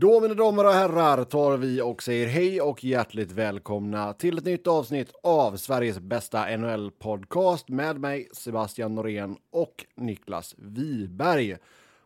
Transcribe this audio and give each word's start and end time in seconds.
Då 0.00 0.20
mina 0.20 0.34
damer 0.34 0.66
och 0.66 0.72
herrar 0.72 1.24
tar 1.24 1.56
vi 1.56 1.80
och 1.80 2.02
säger 2.02 2.26
hej 2.26 2.60
och 2.60 2.84
hjärtligt 2.84 3.32
välkomna 3.32 4.12
till 4.12 4.38
ett 4.38 4.44
nytt 4.44 4.66
avsnitt 4.66 5.12
av 5.22 5.56
Sveriges 5.56 5.98
bästa 6.00 6.56
NHL-podcast 6.56 7.68
med 7.68 8.00
mig 8.00 8.28
Sebastian 8.32 8.94
Norén 8.94 9.36
och 9.50 9.86
Niklas 9.94 10.54
Wiberg. 10.58 11.56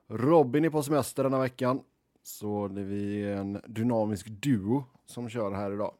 Robin 0.08 0.64
är 0.64 0.70
på 0.70 0.82
semester 0.82 1.24
denna 1.24 1.38
veckan, 1.38 1.80
så 2.22 2.68
det 2.68 2.80
är 2.80 2.84
vi 2.84 3.32
en 3.32 3.60
dynamisk 3.66 4.27
duo 4.27 4.84
som 5.06 5.29
kör 5.29 5.52
här 5.52 5.72
idag. 5.72 5.95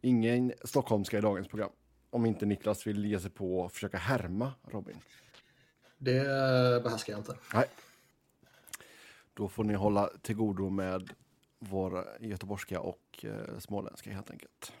Ingen 0.00 0.52
stockholmska 0.64 1.18
i 1.18 1.20
dagens 1.20 1.48
program, 1.48 1.70
om 2.10 2.26
inte 2.26 2.46
Niklas 2.46 2.86
vill 2.86 3.04
ge 3.04 3.20
sig 3.20 3.30
på 3.30 3.60
och 3.60 3.72
försöka 3.72 3.98
härma 3.98 4.52
Robin. 4.62 4.96
Det 5.98 6.22
behärskar 6.84 7.12
jag 7.12 7.20
inte. 7.20 7.34
Nej. 7.54 7.66
Då 9.34 9.48
får 9.48 9.64
ni 9.64 9.74
hålla 9.74 10.10
till 10.22 10.36
godo 10.36 10.70
med 10.70 11.10
vår 11.58 12.04
göteborgska 12.20 12.80
och 12.80 13.24
eh, 13.24 13.58
småländska 13.58 14.12
helt 14.12 14.30
enkelt. 14.30 14.72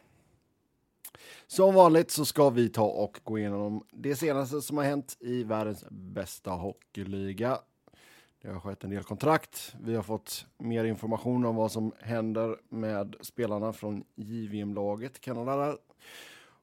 Som 1.46 1.74
vanligt 1.74 2.10
så 2.10 2.24
ska 2.24 2.50
vi 2.50 2.68
ta 2.68 2.84
och 2.84 3.20
gå 3.24 3.38
igenom 3.38 3.84
det 3.90 4.16
senaste 4.16 4.62
som 4.62 4.76
har 4.76 4.84
hänt 4.84 5.16
i 5.20 5.44
världens 5.44 5.84
bästa 5.90 6.50
hockeyliga. 6.50 7.58
Det 8.42 8.48
har 8.48 8.60
skett 8.60 8.84
en 8.84 8.90
del 8.90 9.02
kontrakt. 9.02 9.74
Vi 9.80 9.94
har 9.94 10.02
fått 10.02 10.46
mer 10.58 10.84
information 10.84 11.44
om 11.44 11.56
vad 11.56 11.72
som 11.72 11.92
händer 12.00 12.56
med 12.68 13.16
spelarna 13.20 13.72
från 13.72 14.04
JVM-laget 14.14 15.20
Kanada 15.20 15.76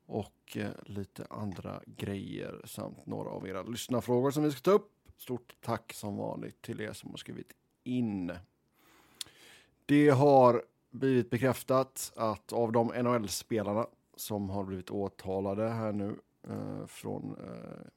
och 0.06 0.58
eh, 0.58 0.70
lite 0.86 1.28
andra 1.30 1.82
grejer 1.86 2.62
samt 2.66 3.06
några 3.06 3.30
av 3.30 3.48
era 3.48 3.64
lyssnarfrågor 3.64 4.32
som 4.32 4.44
vi 4.44 4.52
ska 4.52 4.60
ta 4.60 4.72
upp. 4.72 4.92
Stort 5.18 5.56
tack 5.62 5.94
som 5.94 6.18
vanligt 6.18 6.62
till 6.62 6.82
er 6.82 6.94
som 6.94 7.10
har 7.10 7.18
skrivit 7.18 7.52
in. 7.84 8.32
Det 9.86 10.10
har 10.10 10.64
blivit 10.92 11.30
bekräftat 11.30 12.12
att 12.16 12.54
av 12.54 12.72
de 12.72 12.88
NHL-spelarna 12.88 13.88
som 14.16 14.50
har 14.50 14.64
blivit 14.64 14.92
åtalade 14.92 15.70
här 15.70 15.92
nu 15.92 16.20
eh, 16.50 16.86
från 16.86 17.36
eh, 17.44 17.88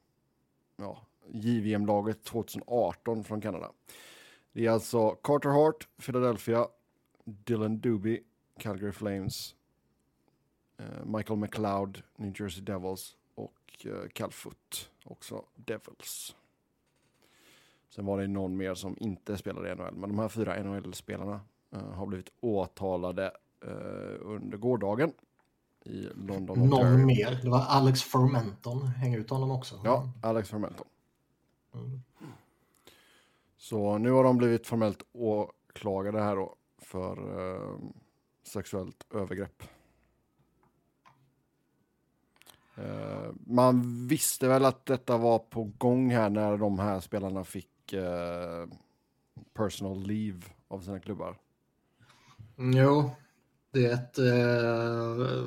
ja, 0.77 1.06
JVM-laget 1.30 2.24
2018 2.24 3.24
från 3.24 3.41
Kanada. 3.41 3.72
Det 4.52 4.66
är 4.66 4.70
alltså 4.70 5.11
Carter 5.11 5.48
Hart, 5.48 5.89
Philadelphia, 5.98 6.69
Dylan 7.24 7.80
Doobie, 7.80 8.20
Calgary 8.58 8.92
Flames, 8.92 9.55
eh, 10.78 11.05
Michael 11.05 11.39
McLeod, 11.39 12.02
New 12.17 12.41
Jersey 12.41 12.62
Devils 12.64 13.17
och 13.34 13.86
eh, 13.86 14.08
Cal 14.08 14.33
Foot, 14.33 14.91
också 15.05 15.44
Devils. 15.55 16.36
Sen 17.94 18.06
var 18.06 18.20
det 18.20 18.28
någon 18.28 18.56
mer 18.56 18.74
som 18.74 18.96
inte 19.00 19.36
spelade 19.36 19.72
i 19.72 19.74
NHL, 19.74 19.94
men 19.94 20.10
de 20.10 20.18
här 20.18 20.28
fyra 20.28 20.62
NHL-spelarna 20.62 21.40
uh, 21.76 21.90
har 21.90 22.06
blivit 22.06 22.32
åtalade 22.40 23.32
uh, 23.64 24.16
under 24.20 24.58
gårdagen 24.58 25.12
i 25.84 26.08
London, 26.14 26.58
Någon 26.58 26.72
Ontario. 26.72 27.06
mer? 27.06 27.40
Det 27.42 27.50
var 27.50 27.66
Alex 27.68 28.02
Fermenton, 28.02 28.86
hänger 28.86 29.18
ut 29.18 29.30
honom 29.30 29.50
också. 29.50 29.80
Ja, 29.84 30.12
Alex 30.22 30.48
Fermenton. 30.48 30.86
Mm. 31.74 32.02
Så 33.56 33.98
nu 33.98 34.10
har 34.10 34.24
de 34.24 34.36
blivit 34.36 34.66
formellt 34.66 35.02
åklagade 35.12 36.20
här 36.20 36.36
då 36.36 36.56
för 36.78 37.40
uh, 37.40 37.78
sexuellt 38.42 39.06
övergrepp. 39.14 39.62
man 43.34 44.06
visste 44.08 44.48
väl 44.48 44.64
att 44.64 44.86
detta 44.86 45.16
var 45.16 45.38
på 45.38 45.64
gång 45.78 46.10
här 46.10 46.30
när 46.30 46.56
de 46.56 46.78
här 46.78 47.00
spelarna 47.00 47.44
fick 47.44 47.71
Eh, 47.92 48.66
personal 49.54 50.06
leave 50.06 50.40
av 50.68 50.80
sina 50.80 51.00
klubbar. 51.00 51.38
Mm, 52.58 52.84
jo, 52.84 53.10
det 53.72 53.86
är 53.86 53.94
ett... 53.94 54.18
Eh, 54.18 55.46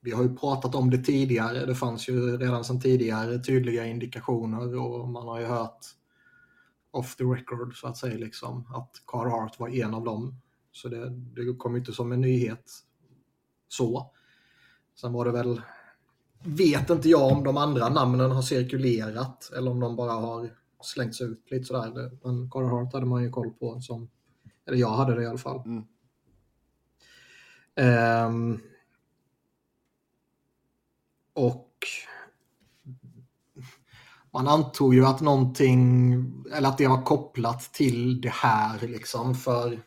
vi 0.00 0.12
har 0.12 0.22
ju 0.22 0.36
pratat 0.36 0.74
om 0.74 0.90
det 0.90 0.98
tidigare. 0.98 1.66
Det 1.66 1.74
fanns 1.74 2.08
ju 2.08 2.36
redan 2.36 2.64
sedan 2.64 2.80
tidigare 2.80 3.38
tydliga 3.38 3.86
indikationer 3.86 4.78
och 4.78 5.08
man 5.08 5.28
har 5.28 5.40
ju 5.40 5.46
hört 5.46 5.86
off 6.90 7.16
the 7.16 7.24
record 7.24 7.80
så 7.80 7.86
att 7.86 7.96
säga 7.96 8.18
liksom 8.18 8.66
att 8.74 9.02
Carl 9.06 9.30
Hart 9.30 9.60
var 9.60 9.68
en 9.68 9.94
av 9.94 10.04
dem. 10.04 10.40
Så 10.72 10.88
det, 10.88 11.10
det 11.10 11.56
kom 11.58 11.76
inte 11.76 11.92
som 11.92 12.12
en 12.12 12.20
nyhet 12.20 12.70
så. 13.68 14.12
Sen 15.00 15.12
var 15.12 15.24
det 15.24 15.32
väl, 15.32 15.60
vet 16.44 16.90
inte 16.90 17.08
jag 17.08 17.32
om 17.32 17.44
de 17.44 17.56
andra 17.56 17.88
namnen 17.88 18.30
har 18.30 18.42
cirkulerat 18.42 19.50
eller 19.56 19.70
om 19.70 19.80
de 19.80 19.96
bara 19.96 20.12
har 20.12 20.50
slängts 20.86 21.20
ut 21.20 21.50
lite 21.50 21.64
sådär. 21.64 22.10
Men 22.24 22.50
Carter 22.50 22.68
Hart 22.68 22.92
hade 22.92 23.06
man 23.06 23.22
ju 23.22 23.30
koll 23.30 23.50
på 23.50 23.80
som, 23.80 24.10
eller 24.66 24.78
jag 24.78 24.90
hade 24.90 25.14
det 25.14 25.22
i 25.22 25.26
alla 25.26 25.38
fall. 25.38 25.62
Mm. 25.66 25.84
Um, 27.78 28.60
och 31.34 31.72
man 34.32 34.48
antog 34.48 34.94
ju 34.94 35.06
att 35.06 35.20
någonting, 35.20 36.14
eller 36.52 36.68
att 36.68 36.78
det 36.78 36.88
var 36.88 37.02
kopplat 37.02 37.60
till 37.60 38.20
det 38.20 38.32
här 38.32 38.88
liksom 38.88 39.34
för 39.34 39.82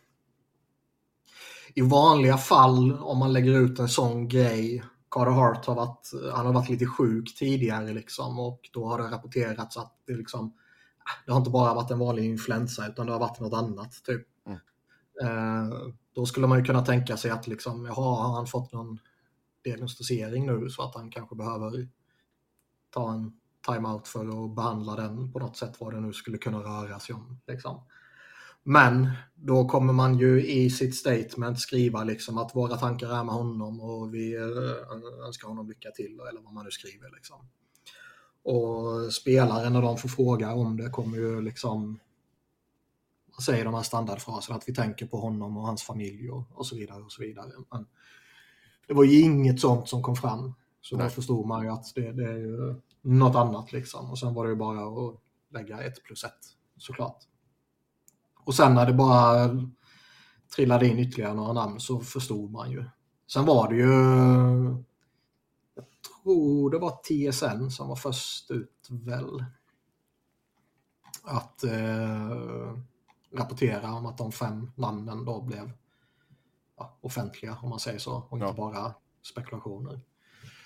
i 1.74 1.82
vanliga 1.82 2.38
fall 2.38 2.94
om 2.94 3.18
man 3.18 3.34
lägger 3.34 3.60
ut 3.60 3.80
en 3.80 3.90
sån 3.90 4.28
grej 4.28 4.84
Carter 5.12 5.32
Hart 5.32 5.66
har 5.66 5.76
varit, 5.76 6.12
han 6.34 6.46
har 6.46 6.54
varit 6.54 6.70
lite 6.70 6.86
sjuk 6.86 7.36
tidigare 7.36 7.94
liksom 7.94 8.40
och 8.40 8.60
då 8.74 8.86
har 8.86 8.98
det 8.98 9.12
rapporterats 9.12 9.78
att 9.78 9.94
det 10.08 10.14
liksom 10.14 10.54
det 11.26 11.32
har 11.32 11.40
inte 11.40 11.50
bara 11.50 11.74
varit 11.74 11.92
en 11.92 12.00
vanlig 12.00 12.26
influensa 12.26 12.88
utan 12.88 13.06
det 13.06 13.12
har 13.12 13.20
varit 13.20 13.40
något 13.40 13.54
annat. 13.54 14.04
Typ. 14.04 14.28
Mm. 14.46 14.60
Eh, 15.24 15.78
då 16.16 16.26
skulle 16.26 16.48
man 16.48 16.60
ju 16.60 16.66
kunna 16.66 16.86
tänka 16.86 17.18
sig 17.18 17.32
att 17.32 17.48
liksom, 17.48 17.86
jaha, 17.86 18.28
har 18.28 18.36
han 18.36 18.48
fått 18.48 18.74
någon 18.74 19.00
diagnostisering 19.64 20.46
nu 20.46 20.70
så 20.70 20.84
att 20.84 20.96
han 20.96 21.12
kanske 21.12 21.36
behöver 21.36 21.88
ta 22.90 23.14
en 23.14 23.40
timeout 23.68 24.08
för 24.08 24.46
att 24.46 24.56
behandla 24.56 24.96
den 24.96 25.32
på 25.32 25.40
något 25.40 25.58
sätt, 25.58 25.76
vad 25.80 25.94
det 25.94 26.00
nu 26.00 26.14
skulle 26.14 26.38
kunna 26.38 26.60
röra 26.60 27.00
sig 27.00 27.16
om. 27.16 27.40
Liksom. 27.48 27.82
Men 28.64 29.10
då 29.36 29.68
kommer 29.68 29.94
man 29.94 30.20
ju 30.20 30.46
i 30.46 30.70
sitt 30.70 30.96
statement 30.96 31.60
skriva 31.60 32.04
liksom 32.04 32.38
att 32.38 32.56
våra 32.56 32.78
tankar 32.78 33.10
är 33.10 33.24
med 33.24 33.36
honom 33.36 33.82
och 33.82 34.14
vi 34.14 34.36
eh, 34.36 35.26
önskar 35.26 35.48
honom 35.48 35.68
lycka 35.68 35.92
till 35.92 36.20
eller 36.30 36.42
vad 36.42 36.54
man 36.54 36.66
nu 36.66 36.72
skriver. 36.72 37.10
Liksom. 37.16 37.38
Och 38.50 39.14
spelaren 39.14 39.74
när 39.74 39.82
de 39.82 39.98
får 39.98 40.10
fråga 40.10 40.54
om 40.54 40.78
det 40.78 40.90
kommer 40.90 41.18
ju 41.18 41.42
liksom 41.42 42.00
man 43.32 43.42
säger 43.42 43.66
de 43.66 43.74
här 43.74 43.82
standardfraserna 43.82 44.58
att 44.58 44.70
vi 44.70 44.74
tänker 44.74 45.06
på 45.06 45.18
honom 45.18 45.58
och 45.58 45.64
hans 45.66 45.84
familj 45.84 46.30
och, 46.30 46.44
och 46.54 46.66
så 46.66 46.76
vidare. 46.76 47.02
och 47.02 47.12
så 47.12 47.22
vidare. 47.22 47.52
Men 47.72 47.86
det 48.88 48.94
var 48.94 49.04
ju 49.04 49.22
inget 49.22 49.60
sånt 49.60 49.90
som 49.90 50.04
kom 50.04 50.16
fram. 50.16 50.54
Så 50.82 50.98
Nej. 50.98 51.06
då 51.06 51.10
förstod 51.10 51.46
man 51.46 51.64
ju 51.64 51.70
att 51.70 51.86
det, 51.96 52.12
det, 52.12 52.24
är 52.24 52.38
ju 52.38 52.76
något 53.02 53.36
annat 53.36 53.72
liksom. 53.72 54.12
Och 54.12 54.20
sen 54.20 54.34
var 54.34 54.46
det 54.46 54.50
ju 54.50 54.56
bara 54.56 54.80
att 54.80 55.16
lägga 55.50 55.82
ett 55.82 56.04
plus 56.04 56.24
ett 56.24 56.40
såklart. 56.78 57.24
Och 58.44 58.56
sen 58.56 58.74
när 58.76 58.86
det 58.86 58.94
bara 58.94 59.50
trillade 60.56 60.88
in 60.88 61.00
ytterligare 61.00 61.34
några 61.34 61.54
namn 61.54 61.80
så 61.80 62.00
förstod 62.00 62.52
man 62.52 62.72
ju. 62.72 62.86
Sen 63.28 63.46
var 63.46 63.70
det 63.70 63.76
ju 63.76 64.84
tror 66.30 66.70
det 66.70 66.78
var 66.78 66.92
TSN 66.92 67.70
som 67.70 67.88
var 67.88 67.96
först 67.96 68.52
ut 68.52 68.88
väl. 68.90 69.46
Att 71.24 71.64
eh, 71.64 72.78
rapportera 73.32 73.94
om 73.94 74.06
att 74.06 74.18
de 74.18 74.32
fem 74.32 74.72
namnen 74.76 75.26
då 75.26 75.42
blev 75.42 75.72
ja, 76.78 76.98
offentliga 77.02 77.58
om 77.62 77.70
man 77.70 77.80
säger 77.80 78.00
så 78.00 78.28
och 78.30 78.38
inte 78.38 78.46
ja. 78.46 78.54
bara 78.54 78.94
spekulationer. 79.22 80.02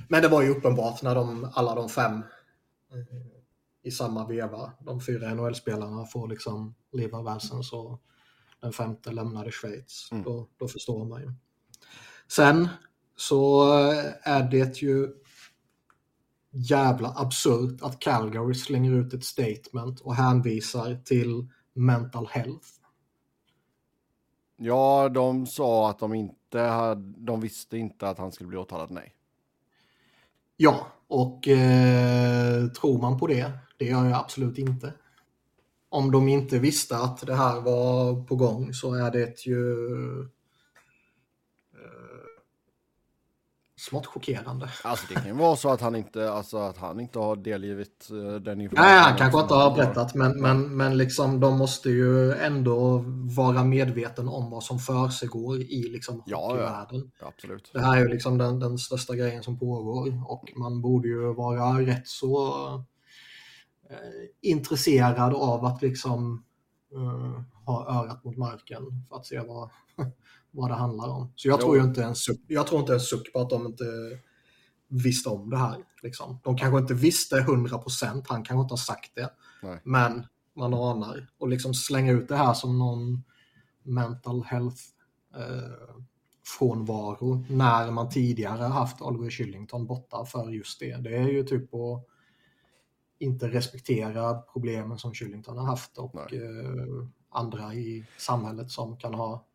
Men 0.10 0.22
det 0.22 0.28
var 0.28 0.42
ju 0.42 0.50
uppenbart 0.50 1.02
när 1.02 1.16
de, 1.16 1.52
alla 1.54 1.76
de 1.76 1.90
fem 1.90 2.14
eh, 2.92 3.28
i 3.84 3.92
samma 3.92 4.28
veva, 4.28 4.72
de 4.80 5.02
fyra 5.02 5.34
NHL-spelarna 5.34 6.06
får 6.06 6.28
liksom 6.28 6.76
live 6.92 7.18
av 7.18 7.40
och 7.72 8.02
den 8.62 8.74
femte 8.74 9.12
lämnade 9.12 9.52
Schweiz. 9.52 10.10
Mm. 10.12 10.24
Då, 10.24 10.50
då 10.58 10.68
förstår 10.68 11.06
man 11.06 11.22
ju. 11.22 11.34
Sen 12.28 12.70
så 13.16 13.72
är 14.24 14.44
det 14.44 14.82
ju 14.82 15.23
jävla 16.54 17.14
absurt 17.16 17.82
att 17.82 18.00
Calgary 18.00 18.54
slänger 18.54 18.92
ut 18.92 19.14
ett 19.14 19.24
statement 19.24 20.00
och 20.00 20.16
hänvisar 20.16 21.02
till 21.06 21.48
mental 21.74 22.28
health. 22.32 22.68
Ja, 24.58 25.10
de 25.10 25.46
sa 25.46 25.90
att 25.90 26.00
de 26.00 26.14
inte 26.14 26.60
hade, 26.60 27.14
de 27.18 27.42
visste 27.42 27.78
inte 27.78 28.10
att 28.10 28.18
han 28.18 28.32
skulle 28.32 28.48
bli 28.48 28.58
åtalad, 28.58 28.92
nej. 28.92 29.14
Ja, 30.58 30.88
och 31.08 31.48
eh, 31.48 32.68
tror 32.68 33.02
man 33.02 33.20
på 33.20 33.28
det? 33.28 33.52
Det 33.78 33.86
gör 33.86 34.06
jag 34.06 34.20
absolut 34.20 34.58
inte. 34.58 34.94
Om 35.90 36.12
de 36.12 36.28
inte 36.28 36.60
visste 36.60 36.98
att 36.98 37.28
det 37.28 37.36
här 37.36 37.62
var 37.62 38.24
på 38.24 38.36
gång 38.36 38.74
så 38.74 38.94
är 38.94 39.12
det 39.12 39.46
ju 39.46 39.78
smått 43.84 44.06
chockerande. 44.06 44.70
Alltså 44.84 45.06
det 45.10 45.14
kan 45.14 45.26
ju 45.26 45.34
vara 45.34 45.56
så 45.56 45.70
att 45.70 45.82
han 45.82 45.96
inte, 45.96 46.32
alltså, 46.32 46.58
att 46.58 46.78
han 46.78 47.00
inte 47.00 47.20
har 47.20 47.36
delgivit 47.36 48.10
uh, 48.12 48.36
den 48.36 48.62
informationen. 48.62 48.96
Nej, 48.96 49.04
han 49.04 49.18
kanske 49.18 49.40
inte 49.42 49.54
har 49.54 49.76
berättat, 49.76 50.16
men, 50.16 50.42
men, 50.42 50.78
men 50.78 50.98
liksom, 50.98 51.40
de 51.40 51.58
måste 51.58 51.90
ju 51.90 52.32
ändå 52.32 53.04
vara 53.38 53.64
medveten 53.64 54.28
om 54.28 54.50
vad 54.50 54.64
som 54.64 54.80
försiggår 54.80 55.58
i 55.58 55.90
liksom, 55.92 56.24
Ja, 56.26 56.48
hockeyvärlden. 56.48 57.12
Ja, 57.20 57.28
absolut. 57.28 57.72
Det 57.74 57.82
här 57.82 57.98
är 57.98 58.02
ju 58.02 58.08
liksom 58.08 58.38
den, 58.38 58.60
den 58.60 58.78
största 58.78 59.16
grejen 59.16 59.44
som 59.44 59.60
pågår 59.60 60.32
och 60.32 60.54
man 60.56 60.82
borde 60.82 61.08
ju 61.08 61.34
vara 61.34 61.82
rätt 61.82 62.08
så 62.08 62.66
eh, 63.90 63.98
intresserad 64.42 65.34
av 65.34 65.66
att 65.66 65.82
liksom 65.82 66.44
eh, 66.94 67.42
ha 67.66 68.04
örat 68.04 68.24
mot 68.24 68.38
marken 68.38 68.82
för 69.10 69.16
att 69.16 69.26
se 69.26 69.40
vad, 69.40 69.70
vad 70.54 70.70
det 70.70 70.76
handlar 70.76 71.10
om. 71.10 71.34
Så 71.36 71.48
jag 71.48 71.58
Jo. 71.60 71.62
tror 71.62 71.78
ju 71.78 71.84
inte 71.84 72.04
en 72.04 72.16
suck, 72.16 72.40
jag 72.48 72.68
tror 72.68 72.82
inte 72.82 72.94
en 72.94 73.00
suck 73.00 73.34
på 73.34 73.40
att 73.40 73.50
de 73.50 73.66
inte 73.66 73.86
visste 74.88 75.30
om 75.30 75.50
det 75.50 75.58
här. 75.58 75.78
Liksom. 76.04 76.40
De 76.44 76.58
kanske 76.58 76.80
inte 76.80 76.94
visste 76.94 77.36
100%, 77.36 78.26
han 78.28 78.44
kanske 78.44 78.62
inte 78.62 78.72
har 78.72 78.78
sagt 78.78 79.16
det. 79.16 79.30
Nej. 79.64 79.80
Men 79.84 80.26
man 80.56 80.74
anar. 80.74 81.28
Och 81.38 81.48
liksom 81.48 81.74
slänga 81.74 82.12
ut 82.12 82.28
det 82.28 82.36
här 82.36 82.54
som 82.54 82.80
någon 82.80 83.24
mental 83.84 84.44
health 84.44 84.82
eh, 85.36 85.96
frånvaro 86.60 87.46
när 87.50 87.92
man 87.92 88.10
tidigare 88.10 88.64
haft 88.64 89.02
Oliver 89.02 89.30
Shillington 89.30 89.88
borta 89.88 90.26
för 90.26 90.50
just 90.50 90.80
det. 90.80 90.98
Det 90.98 91.16
är 91.18 91.28
ju 91.28 91.44
typ 91.44 91.74
att 91.74 92.08
inte 93.20 93.48
respektera 93.48 94.34
problemen 94.34 94.98
som 94.98 95.14
Shillington 95.14 95.58
har 95.58 95.66
haft 95.66 95.98
och 95.98 96.34
eh, 96.34 97.08
andra 97.30 97.74
i 97.74 98.06
samhället 98.18 98.72
som 98.72 98.98
kan 98.98 99.14
ha 99.14 99.46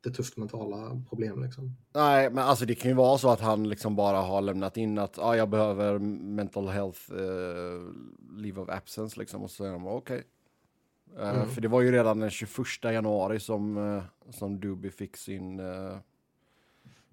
det 0.00 0.10
tufft 0.10 0.36
mentala 0.36 1.02
problem. 1.08 1.42
Liksom. 1.42 1.76
Nej, 1.94 2.30
men 2.30 2.44
alltså 2.44 2.66
det 2.66 2.74
kan 2.74 2.90
ju 2.90 2.94
vara 2.94 3.18
så 3.18 3.30
att 3.30 3.40
han 3.40 3.68
liksom 3.68 3.96
bara 3.96 4.20
har 4.20 4.40
lämnat 4.40 4.76
in 4.76 4.98
att 4.98 5.18
ah, 5.18 5.36
jag 5.36 5.48
behöver 5.48 5.98
mental 5.98 6.68
health 6.68 7.12
eh, 7.12 7.92
leave 8.36 8.60
of 8.60 8.68
absence 8.68 9.20
liksom 9.20 9.42
och 9.42 9.50
så 9.50 9.64
är 9.64 9.72
de 9.72 9.86
okej. 9.86 10.22
Eh, 11.18 11.28
Mm. 11.28 11.48
För 11.48 11.60
det 11.60 11.68
var 11.68 11.80
ju 11.80 11.92
redan 11.92 12.20
den 12.20 12.30
21 12.30 12.66
januari 12.82 13.40
som, 13.40 13.76
eh, 13.76 14.02
som 14.30 14.60
Doobie 14.60 14.90
fick 14.90 15.16
sin 15.16 15.60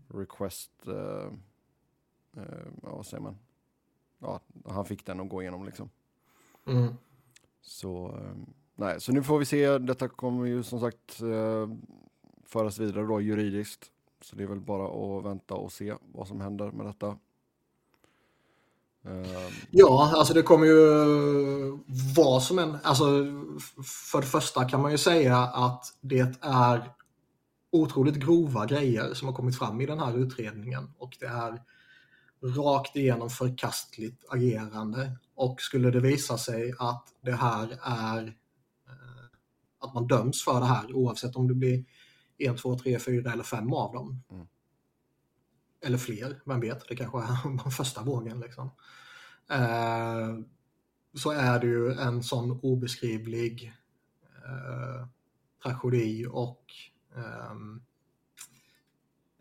request, 0.07 0.71
ja, 0.85 1.29
vad 2.81 3.05
säger 3.05 3.23
man? 3.23 3.37
Ja, 4.19 4.39
han 4.65 4.85
fick 4.85 5.05
den 5.05 5.19
att 5.19 5.29
gå 5.29 5.41
igenom 5.41 5.65
liksom. 5.65 5.89
Mm. 6.67 6.93
Så, 7.61 8.19
nej, 8.75 9.01
så 9.01 9.11
nu 9.11 9.23
får 9.23 9.39
vi 9.39 9.45
se. 9.45 9.77
Detta 9.77 10.07
kommer 10.07 10.45
ju 10.45 10.63
som 10.63 10.79
sagt 10.79 11.19
föras 12.45 12.79
vidare 12.79 13.05
då 13.05 13.21
juridiskt. 13.21 13.91
Så 14.21 14.35
det 14.35 14.43
är 14.43 14.47
väl 14.47 14.59
bara 14.59 15.17
att 15.17 15.25
vänta 15.25 15.53
och 15.53 15.71
se 15.71 15.95
vad 16.13 16.27
som 16.27 16.41
händer 16.41 16.71
med 16.71 16.85
detta. 16.85 17.17
Ehm. 19.05 19.51
Ja, 19.71 20.13
alltså 20.15 20.33
det 20.33 20.41
kommer 20.41 20.65
ju 20.65 20.79
vara 22.15 22.39
som 22.39 22.59
en... 22.59 22.77
Alltså, 22.83 23.05
för 24.11 24.21
det 24.21 24.27
första 24.27 24.69
kan 24.69 24.81
man 24.81 24.91
ju 24.91 24.97
säga 24.97 25.37
att 25.37 25.85
det 26.01 26.35
är 26.41 26.91
otroligt 27.71 28.15
grova 28.15 28.65
grejer 28.65 29.13
som 29.13 29.27
har 29.27 29.35
kommit 29.35 29.57
fram 29.57 29.81
i 29.81 29.85
den 29.85 29.99
här 29.99 30.17
utredningen 30.17 30.93
och 30.97 31.17
det 31.19 31.25
är 31.25 31.61
rakt 32.41 32.95
igenom 32.95 33.29
förkastligt 33.29 34.25
agerande. 34.29 35.11
Och 35.35 35.61
skulle 35.61 35.91
det 35.91 35.99
visa 35.99 36.37
sig 36.37 36.73
att 36.79 37.03
det 37.21 37.35
här 37.35 37.79
är 37.81 38.27
eh, 38.87 39.25
att 39.79 39.93
man 39.93 40.07
döms 40.07 40.43
för 40.43 40.59
det 40.59 40.65
här 40.65 40.93
oavsett 40.93 41.35
om 41.35 41.47
det 41.47 41.53
blir 41.53 41.85
en, 42.37 42.57
två, 42.57 42.77
tre, 42.77 42.99
fyra 42.99 43.31
eller 43.31 43.43
fem 43.43 43.73
av 43.73 43.93
dem. 43.93 44.23
Mm. 44.31 44.47
Eller 45.81 45.97
fler, 45.97 46.41
vem 46.45 46.59
vet, 46.59 46.87
det 46.87 46.95
kanske 46.95 47.19
är 47.19 47.69
första 47.77 48.03
vågen 48.03 48.39
liksom. 48.39 48.71
Eh, 49.49 50.39
så 51.13 51.31
är 51.31 51.59
det 51.59 51.67
ju 51.67 51.91
en 51.91 52.23
sån 52.23 52.51
obeskrivlig 52.51 53.73
eh, 54.45 55.07
tragedi 55.63 56.25
och 56.29 56.63
ehm, 57.15 57.81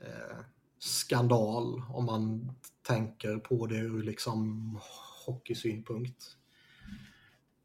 eh, 0.01 0.39
skandal 0.79 1.83
om 1.89 2.05
man 2.05 2.53
tänker 2.83 3.37
på 3.37 3.67
det 3.67 3.79
ur 3.79 4.03
liksom 4.03 4.79
hockeysynpunkt. 5.27 6.37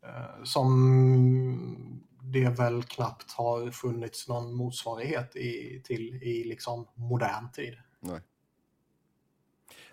Eh, 0.04 0.44
som 0.44 2.02
det 2.22 2.50
väl 2.50 2.84
knappt 2.84 3.32
har 3.32 3.72
funnits 3.72 4.28
någon 4.28 4.54
motsvarighet 4.54 5.36
i, 5.36 5.82
till 5.84 6.24
i 6.24 6.44
liksom 6.44 6.88
modern 6.96 7.52
tid. 7.52 7.78
nej. 8.00 8.22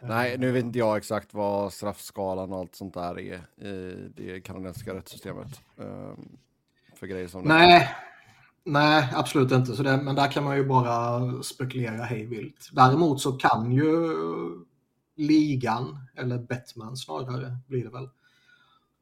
nej, 0.00 0.38
nu 0.38 0.52
vet 0.52 0.64
inte 0.64 0.78
jag 0.78 0.96
exakt 0.96 1.34
vad 1.34 1.73
straffskalan 1.73 2.52
och 2.52 2.58
allt 2.58 2.75
sånt 2.75 2.94
där 2.94 3.19
är 3.19 3.67
i 3.67 4.12
det 4.17 4.40
kanadensiska 4.40 4.94
rättssystemet. 4.94 5.61
eh, 5.78 6.14
för 6.96 7.06
grejer 7.06 7.28
som 7.28 7.43
det. 7.43 7.49
Nej, 7.49 7.88
nej, 8.64 9.08
absolut 9.14 9.52
inte. 9.52 9.76
Så 9.76 9.82
det, 9.82 9.96
men 9.96 10.14
där 10.14 10.32
kan 10.32 10.44
man 10.44 10.56
ju 10.56 10.64
bara 10.64 11.43
spekulera 11.43 12.05
hej 12.05 12.26
vilt. 12.26 12.69
Däremot 12.72 13.20
så 13.20 13.32
kan 13.32 13.72
ju 13.72 13.87
ligan, 15.17 15.99
eller 16.17 16.38
Bettman 16.38 16.96
snarare 16.96 17.58
blir 17.67 17.84
det 17.84 17.90
väl, 17.90 18.08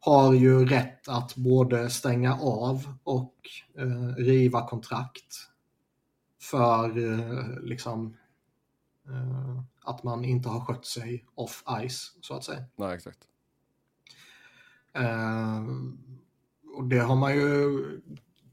har 0.04 0.34
ju 0.34 0.66
rätt 0.66 1.08
att 1.08 1.36
både 1.36 1.90
stänga 1.90 2.34
av 2.34 2.94
och 3.04 3.34
eh, 3.78 4.14
riva 4.16 4.68
kontrakt 4.68 5.48
för 6.40 6.98
eh, 6.98 7.60
liksom 7.62 8.16
eh, 9.08 9.60
att 9.84 10.02
man 10.02 10.24
inte 10.24 10.48
har 10.48 10.60
skött 10.60 10.86
sig 10.86 11.24
off 11.34 11.64
ice 11.88 12.16
så 12.20 12.34
att 12.34 12.44
säga. 12.44 12.64
Nej, 12.76 12.94
exakt. 12.94 13.18
Eh, 14.92 15.62
och 16.76 16.84
det 16.84 16.98
har 16.98 17.16
man 17.16 17.34
ju, 17.34 17.80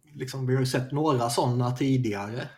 liksom, 0.04 0.48
vi 0.48 0.54
har 0.54 0.60
ju 0.60 0.68
sett 0.68 0.92
några 0.92 1.30
sådana 1.30 1.72
tidigare. 1.72 2.50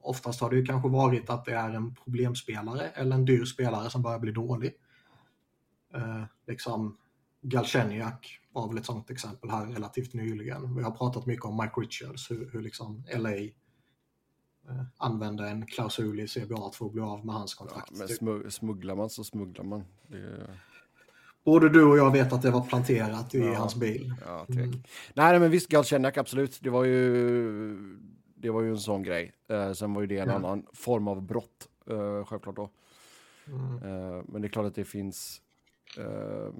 Oftast 0.00 0.40
har 0.40 0.50
det 0.50 0.56
ju 0.56 0.64
kanske 0.64 0.88
varit 0.88 1.30
att 1.30 1.44
det 1.44 1.54
är 1.54 1.70
en 1.70 1.94
problemspelare 1.94 2.88
eller 2.88 3.16
en 3.16 3.24
dyr 3.24 3.44
spelare 3.44 3.90
som 3.90 4.02
börjar 4.02 4.18
bli 4.18 4.32
dålig. 4.32 4.74
Eh, 5.94 6.24
liksom 6.46 6.96
Galchenyuk 7.48 8.40
var 8.52 8.68
väl 8.68 8.78
ett 8.78 8.86
sådant 8.86 9.10
exempel 9.10 9.50
här 9.50 9.66
relativt 9.66 10.14
nyligen. 10.14 10.76
Vi 10.76 10.82
har 10.82 10.90
pratat 10.90 11.26
mycket 11.26 11.44
om 11.44 11.56
Mike 11.56 11.80
Richards, 11.80 12.30
hur, 12.30 12.50
hur 12.52 12.62
liksom 12.62 13.04
LA 13.16 13.30
eh, 13.32 13.50
använde 14.96 15.48
en 15.48 15.66
klausul 15.66 16.20
i 16.20 16.28
CBA 16.28 16.70
för 16.72 16.86
att 16.86 16.92
bli 16.92 17.02
av 17.02 17.26
med 17.26 17.34
hans 17.34 17.56
Ja, 17.60 17.66
kontrakt. 17.66 17.90
men 17.98 18.08
smu- 18.08 18.50
smugglar 18.50 18.94
man 18.94 19.10
så 19.10 19.24
smugglar 19.24 19.64
man. 19.64 19.84
Det 20.08 20.46
Både 21.44 21.68
du 21.68 21.84
och 21.84 21.98
jag 21.98 22.12
vet 22.12 22.32
att 22.32 22.42
det 22.42 22.50
var 22.50 22.60
planterat 22.66 23.34
i 23.34 23.38
Ja. 23.38 23.54
hans 23.54 23.76
bil. 23.76 24.14
ja. 24.26 24.46
Mm. 24.48 24.70
Nej, 24.70 24.80
nej, 25.14 25.40
men 25.40 25.50
visst, 25.50 25.68
Galchenyuk, 25.68 26.16
absolut. 26.16 26.58
Det 26.62 26.70
var 26.70 26.84
ju, 26.84 27.98
det 28.34 28.50
var 28.50 28.62
ju 28.62 28.70
en 28.70 28.78
sån 28.78 29.02
grej. 29.02 29.32
Eh, 29.48 29.72
sen 29.72 29.94
var 29.94 30.00
ju 30.00 30.06
det 30.06 30.18
en 30.18 30.28
Ja. 30.28 30.34
annan 30.34 30.66
form 30.72 31.08
av 31.08 31.22
brott, 31.22 31.68
eh, 31.90 32.24
självklart 32.24 32.56
då. 32.56 32.70
Mm. 33.46 33.74
Eh, 33.76 34.22
men 34.28 34.42
det 34.42 34.46
är 34.46 34.50
klart 34.50 34.66
att 34.66 34.74
det 34.74 34.84
finns 34.84 35.42
eh, 35.98 36.52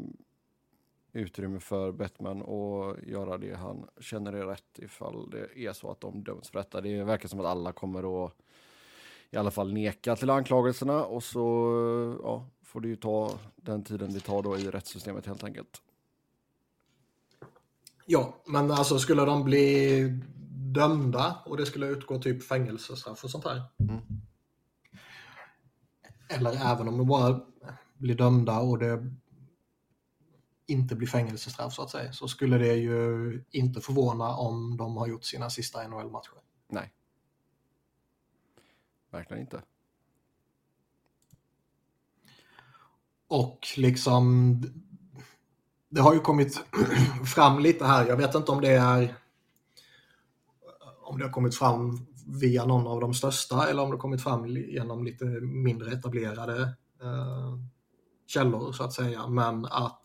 utrymme 1.14 1.61
för 1.61 1.92
Bettman 1.92 2.42
att 2.42 3.06
göra 3.06 3.38
det 3.38 3.54
han 3.54 3.87
känner 4.00 4.33
är 4.33 4.47
rätt 4.47 4.78
ifall 4.78 5.30
det 5.30 5.66
är 5.66 5.73
så 5.73 5.90
att 5.90 6.00
de 6.00 6.25
döms 6.25 6.50
för 6.50 6.59
detta. 6.59 6.80
Det 6.80 7.04
verkar 7.04 7.28
som 7.28 7.40
att 7.40 7.47
alla 7.47 7.73
kommer 7.73 8.26
att 8.26 8.33
i 9.30 9.37
alla 9.37 9.50
fall 9.50 9.73
neka 9.73 10.16
till 10.16 10.30
anklagelserna 10.30 11.04
och 11.04 11.23
så 11.23 11.40
ja, 12.23 12.47
får 12.62 12.80
det 12.80 12.88
ju 12.88 12.97
ta 12.97 13.30
den 13.56 13.85
tiden 13.85 14.12
det 14.12 14.21
tar 14.21 14.42
då 14.42 14.59
i 14.59 14.71
rättssystemet 14.71 15.26
helt 15.26 15.44
enkelt. 15.44 15.83
Ja, 18.06 18.35
men 18.47 18.71
alltså 18.71 18.99
skulle 18.99 19.25
de 19.25 19.44
bli 19.44 20.00
dömda 20.75 21.37
och 21.44 21.56
det 21.56 21.66
skulle 21.66 21.87
utgå 21.87 22.18
typ 22.18 22.44
fängelsestraff 22.44 23.25
och 23.25 23.30
sånt 23.30 23.44
här. 23.44 23.62
Mm. 23.78 24.00
Eller 26.28 26.73
även 26.73 26.88
om 26.88 26.99
de 26.99 27.06
bara 27.06 27.40
blir 27.94 28.14
dömda 28.14 28.59
och 28.59 28.78
det 28.78 29.14
inte 30.66 30.94
blir 30.94 31.09
fängelsestraff 31.09 31.75
så 31.75 31.83
att 31.83 31.90
säga, 31.90 32.12
så 32.12 32.28
skulle 32.28 32.59
det 32.59 32.75
ju 32.75 33.44
inte 33.50 33.80
förvåna 33.80 34.37
om 34.37 34.76
de 34.76 34.97
har 34.97 35.06
gjort 35.06 35.25
sina 35.25 35.50
sista 35.50 35.88
NHL-matcher. 35.88 36.38
Nej. 36.68 36.92
Verkligen 39.11 39.42
inte. 39.42 39.62
Och 43.28 43.66
liksom, 43.76 44.56
det 45.88 46.00
har 46.00 46.14
ju 46.14 46.21
kommit 46.21 46.64
fram 47.35 47.59
lite 47.59 47.85
här, 47.85 48.06
jag 48.06 48.16
vet 48.16 48.35
inte 48.35 48.52
om 48.52 48.61
det 48.61 48.73
är 48.73 49.14
om 51.04 51.18
det 51.18 51.25
har 51.25 51.33
kommit 51.33 51.56
fram 51.56 52.06
via 52.26 52.64
någon 52.64 52.87
av 52.87 53.00
de 53.00 53.14
största 53.14 53.68
eller 53.68 53.83
om 53.83 53.88
det 53.88 53.94
har 53.94 54.00
kommit 54.00 54.23
fram 54.23 54.47
genom 54.47 55.04
lite 55.04 55.25
mindre 55.40 55.92
etablerade 55.92 56.62
eh, 57.02 57.59
källor 58.26 58.73
så 58.73 58.85
att 58.85 58.92
säga. 58.92 59.26
Men 59.26 59.64
att 59.64 60.04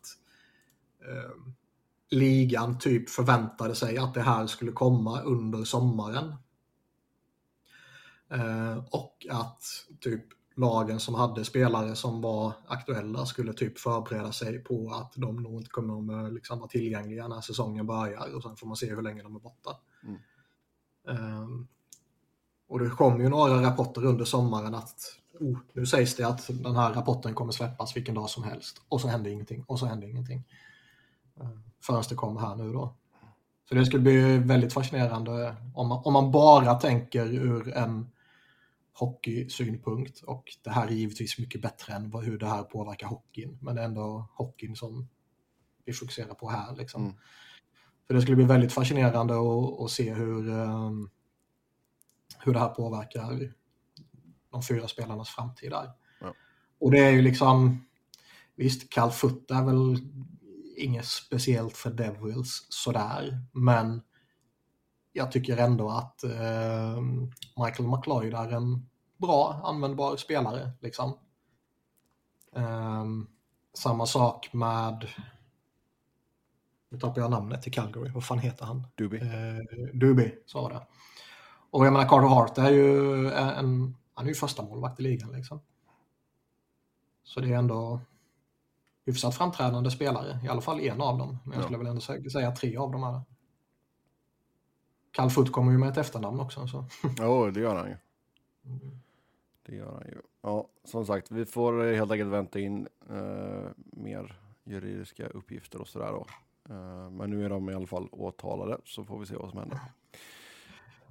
ligan 2.09 2.79
typ 2.79 3.09
förväntade 3.09 3.75
sig 3.75 3.97
att 3.97 4.13
det 4.13 4.21
här 4.21 4.47
skulle 4.47 4.71
komma 4.71 5.21
under 5.21 5.63
sommaren. 5.63 6.35
Eh, 8.29 8.77
och 8.91 9.27
att 9.29 9.63
typ 9.99 10.23
lagen 10.55 10.99
som 10.99 11.15
hade 11.15 11.45
spelare 11.45 11.95
som 11.95 12.21
var 12.21 12.53
aktuella 12.67 13.25
skulle 13.25 13.53
typ 13.53 13.79
förbereda 13.79 14.31
sig 14.31 14.63
på 14.63 14.91
att 14.91 15.13
de 15.15 15.43
nog 15.43 15.59
inte 15.59 15.69
kommer 15.69 16.25
att 16.25 16.33
liksom, 16.33 16.59
vara 16.59 16.69
tillgängliga 16.69 17.27
när 17.27 17.41
säsongen 17.41 17.87
börjar 17.87 18.35
och 18.35 18.43
sen 18.43 18.55
får 18.55 18.67
man 18.67 18.75
se 18.75 18.95
hur 18.95 19.01
länge 19.01 19.23
de 19.23 19.35
är 19.35 19.39
borta. 19.39 19.77
Mm. 20.03 20.19
Um, 21.03 21.67
och 22.67 22.79
det 22.79 22.89
kom 22.89 23.21
ju 23.21 23.29
några 23.29 23.61
rapporter 23.61 24.05
under 24.05 24.25
sommaren 24.25 24.75
att 24.75 25.19
oh, 25.39 25.57
nu 25.73 25.85
sägs 25.85 26.15
det 26.15 26.23
att 26.23 26.47
den 26.47 26.75
här 26.75 26.93
rapporten 26.93 27.33
kommer 27.33 27.51
släppas 27.51 27.95
vilken 27.95 28.15
dag 28.15 28.29
som 28.29 28.43
helst 28.43 28.81
och 28.89 29.01
så 29.01 29.07
hände 29.07 29.29
ingenting 29.31 29.63
och 29.67 29.79
så 29.79 29.85
hände 29.85 30.09
ingenting. 30.09 30.43
Förrän 31.83 32.03
det 32.09 32.15
kommer 32.15 32.41
här 32.41 32.55
nu 32.55 32.73
då. 32.73 32.95
Så 33.69 33.75
det 33.75 33.85
skulle 33.85 34.03
bli 34.03 34.37
väldigt 34.37 34.73
fascinerande 34.73 35.55
om 35.73 35.87
man, 35.87 36.01
om 36.05 36.13
man 36.13 36.31
bara 36.31 36.73
tänker 36.73 37.25
ur 37.25 37.73
en 37.73 38.11
hockeysynpunkt 38.93 40.21
och 40.21 40.43
det 40.63 40.69
här 40.69 40.87
är 40.87 40.91
givetvis 40.91 41.39
mycket 41.39 41.61
bättre 41.61 41.93
än 41.93 42.13
hur 42.13 42.37
det 42.37 42.47
här 42.47 42.63
påverkar 42.63 43.07
hockeyn 43.07 43.57
men 43.61 43.75
det 43.75 43.81
är 43.81 43.85
ändå 43.85 44.29
hockeyn 44.33 44.75
som 44.75 45.09
vi 45.85 45.93
fokuserar 45.93 46.33
på 46.33 46.49
här. 46.49 46.75
Liksom. 46.75 47.03
Mm. 47.03 47.15
För 48.07 48.13
det 48.13 48.21
skulle 48.21 48.35
bli 48.35 48.45
väldigt 48.45 48.73
fascinerande 48.73 49.33
att, 49.83 49.91
se 49.91 50.13
hur, 50.13 50.49
um, 50.49 51.09
hur 52.39 52.53
det 52.53 52.59
här 52.59 52.69
påverkar 52.69 53.53
de 54.51 54.63
fyra 54.63 54.87
spelarnas 54.87 55.29
framtid 55.29 55.71
där. 55.71 55.91
Ja. 56.21 56.33
Och 56.79 56.91
det 56.91 56.99
är 56.99 57.09
ju 57.09 57.21
liksom, 57.21 57.85
visst, 58.55 58.93
Foot 59.13 59.51
är 59.51 59.65
väl 59.65 59.97
inget 60.79 61.05
speciellt 61.05 61.77
för 61.77 61.91
Devils 61.91 62.67
sådär, 62.69 63.39
men 63.51 64.01
jag 65.11 65.31
tycker 65.31 65.57
ändå 65.57 65.89
att 65.89 66.23
eh, 66.23 67.01
Michael 67.65 67.89
McLeod 67.89 68.33
är 68.33 68.51
en 68.51 68.89
bra, 69.17 69.61
användbar 69.63 70.17
spelare. 70.17 70.71
Liksom. 70.79 71.17
Eh, 72.55 73.05
samma 73.73 74.05
sak 74.05 74.53
med, 74.53 75.07
nu 76.89 76.99
tappar 76.99 77.21
jag 77.21 77.31
namnet 77.31 77.61
till 77.61 77.73
Calgary, 77.73 78.11
vad 78.11 78.23
fan 78.23 78.39
heter 78.39 78.65
han? 78.65 78.87
Duby. 78.95 79.17
Eh, 79.17 79.93
Duby, 79.93 80.35
så 80.45 80.61
var 80.61 80.69
det. 80.69 80.87
Och 81.71 81.85
jag 81.85 81.93
menar 81.93 82.07
Carter 82.07 82.27
Hart 82.27 82.57
är 82.57 82.69
ju 82.71 83.27
en, 83.31 83.97
han 84.13 84.25
är 84.25 84.29
ju 84.29 84.35
första 84.35 84.63
målvakt 84.63 84.99
i 84.99 85.03
ligan 85.03 85.31
liksom. 85.31 85.61
Så 87.23 87.39
det 87.39 87.53
är 87.53 87.57
ändå 87.57 87.99
hyfsat 89.09 89.35
framträdande 89.35 89.91
spelare, 89.91 90.39
i 90.43 90.47
alla 90.47 90.61
fall 90.61 90.79
en 90.79 91.01
av 91.01 91.17
dem. 91.17 91.37
Men 91.43 91.53
jag 91.53 91.63
skulle 91.63 91.77
ja. 91.77 91.83
väl 91.83 91.87
ändå 91.87 92.29
säga 92.29 92.51
tre 92.51 92.77
av 92.77 92.91
dem 92.91 93.03
är 93.03 93.11
det. 93.11 93.21
Calfoot 95.11 95.51
kommer 95.51 95.71
ju 95.71 95.77
med 95.77 95.89
ett 95.89 95.97
efternamn 95.97 96.39
också. 96.39 96.67
Så. 96.67 96.85
Jo, 97.19 97.51
det 97.51 97.59
gör 97.59 97.75
han 97.75 97.87
ju. 97.87 97.97
Det 99.65 99.75
gör 99.75 99.91
han 99.91 100.05
ju. 100.07 100.21
Ja, 100.41 100.67
som 100.83 101.05
sagt, 101.05 101.31
vi 101.31 101.45
får 101.45 101.93
helt 101.93 102.11
enkelt 102.11 102.31
vänta 102.31 102.59
in 102.59 102.87
uh, 103.11 103.67
mer 103.75 104.39
juridiska 104.63 105.27
uppgifter 105.27 105.81
och 105.81 105.87
sådär 105.87 106.11
då. 106.11 106.25
Uh, 106.73 107.09
men 107.09 107.29
nu 107.29 107.45
är 107.45 107.49
de 107.49 107.69
i 107.69 107.73
alla 107.73 107.87
fall 107.87 108.07
åtalade, 108.11 108.77
så 108.85 109.05
får 109.05 109.19
vi 109.19 109.25
se 109.25 109.35
vad 109.35 109.49
som 109.49 109.59
händer. 109.59 109.79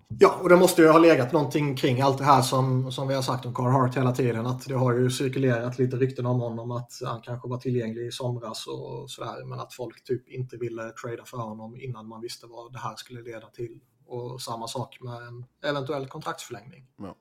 Ja, 0.09 0.39
och 0.43 0.49
det 0.49 0.57
måste 0.57 0.83
ju 0.83 0.89
ha 0.89 0.99
legat 0.99 1.33
någonting 1.33 1.77
kring 1.77 2.01
allt 2.01 2.19
det 2.19 2.25
här 2.25 2.43
som, 2.43 2.93
som 2.93 3.09
vi 3.09 3.15
har 3.15 3.23
sagt 3.23 3.47
om 3.47 3.55
Carl 3.55 3.73
Hart 3.73 3.97
hela 3.97 4.13
tiden. 4.13 4.47
Att 4.47 4.67
det 4.67 4.75
har 4.75 4.95
ju 4.95 5.11
cirkulerat 5.11 5.79
lite 5.79 5.97
rykten 5.97 6.27
om 6.27 6.41
honom 6.41 6.71
att 6.71 6.93
han 7.05 7.21
kanske 7.21 7.49
var 7.49 7.59
tillgänglig 7.59 8.07
i 8.07 8.13
somras 8.13 8.67
och 8.67 9.11
sådär. 9.11 9.45
Men 9.45 9.61
att 9.61 9.75
folk 9.75 10.05
typ 10.05 10.29
inte 10.29 10.57
ville 10.57 10.91
trada 10.91 11.25
för 11.25 11.37
honom 11.37 11.77
innan 11.77 12.09
man 12.09 12.21
visste 12.21 12.47
vad 12.47 12.73
det 12.73 12.79
här 12.79 12.97
skulle 12.97 13.23
leda 13.23 13.47
till. 13.47 13.81
Och 14.07 14.43
samma 14.43 14.69
sak 14.69 14.99
med 15.01 15.23
en 15.23 15.45
eventuell 15.65 16.07
kontraktsförlängning. 16.07 16.87
Ja. 16.97 17.17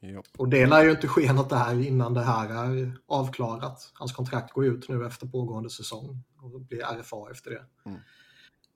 Mm. 0.00 0.22
Och 0.38 0.48
det 0.48 0.66
lär 0.66 0.84
ju 0.84 0.90
inte 0.90 1.08
ske 1.08 1.32
något 1.32 1.50
där 1.50 1.86
innan 1.86 2.14
det 2.14 2.22
här 2.22 2.48
är 2.48 2.98
avklarat. 3.06 3.90
Hans 3.94 4.12
kontrakt 4.12 4.52
går 4.52 4.66
ut 4.66 4.88
nu 4.88 5.06
efter 5.06 5.26
pågående 5.26 5.70
säsong 5.70 6.22
och 6.42 6.60
blir 6.60 6.82
RFA 6.82 7.30
efter 7.30 7.50
det. 7.50 7.64
Mm. 7.84 8.00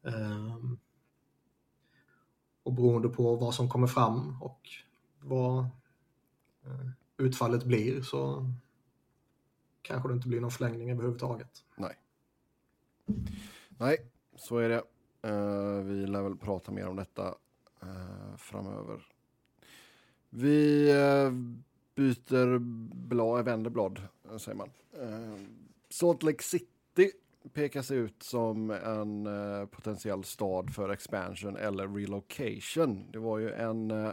Um, 0.03 0.79
och 2.63 2.73
beroende 2.73 3.09
på 3.09 3.37
vad 3.37 3.55
som 3.55 3.69
kommer 3.69 3.87
fram 3.87 4.43
och 4.43 4.61
vad 5.21 5.59
eh, 6.65 6.89
utfallet 7.17 7.65
blir 7.65 8.03
så 8.03 8.51
kanske 9.83 10.09
det 10.09 10.15
inte 10.15 10.29
blir 10.29 10.41
någon 10.41 10.51
förlängning 10.51 10.91
överhuvudtaget. 10.91 11.65
Nej. 11.77 11.97
Nej, 13.69 13.99
så 14.37 14.59
är 14.59 14.69
det. 14.69 14.83
Uh, 15.27 15.83
vi 15.83 16.07
lär 16.07 16.23
väl 16.23 16.37
prata 16.37 16.73
mer 16.73 16.89
om 16.89 16.97
detta 16.97 17.35
uh, 17.83 18.37
framöver. 18.37 19.07
Vi 20.31 20.93
uh, 20.93 21.33
byter 21.95 22.59
blad, 23.09 23.45
vänder 23.45 23.71
blad, 23.71 24.03
säger 24.39 24.57
man. 24.57 24.71
Salt 25.91 26.23
Lake 26.23 26.43
City 26.43 27.13
pekas 27.53 27.91
ut 27.91 28.23
som 28.23 28.71
en 28.71 29.27
eh, 29.27 29.67
potentiell 29.67 30.25
stad 30.25 30.75
för 30.75 30.89
expansion 30.89 31.57
eller 31.57 31.89
relocation. 31.89 33.11
Det 33.13 33.19
var 33.19 33.39
ju 33.39 33.53
en 33.53 33.91
eh, 33.91 34.13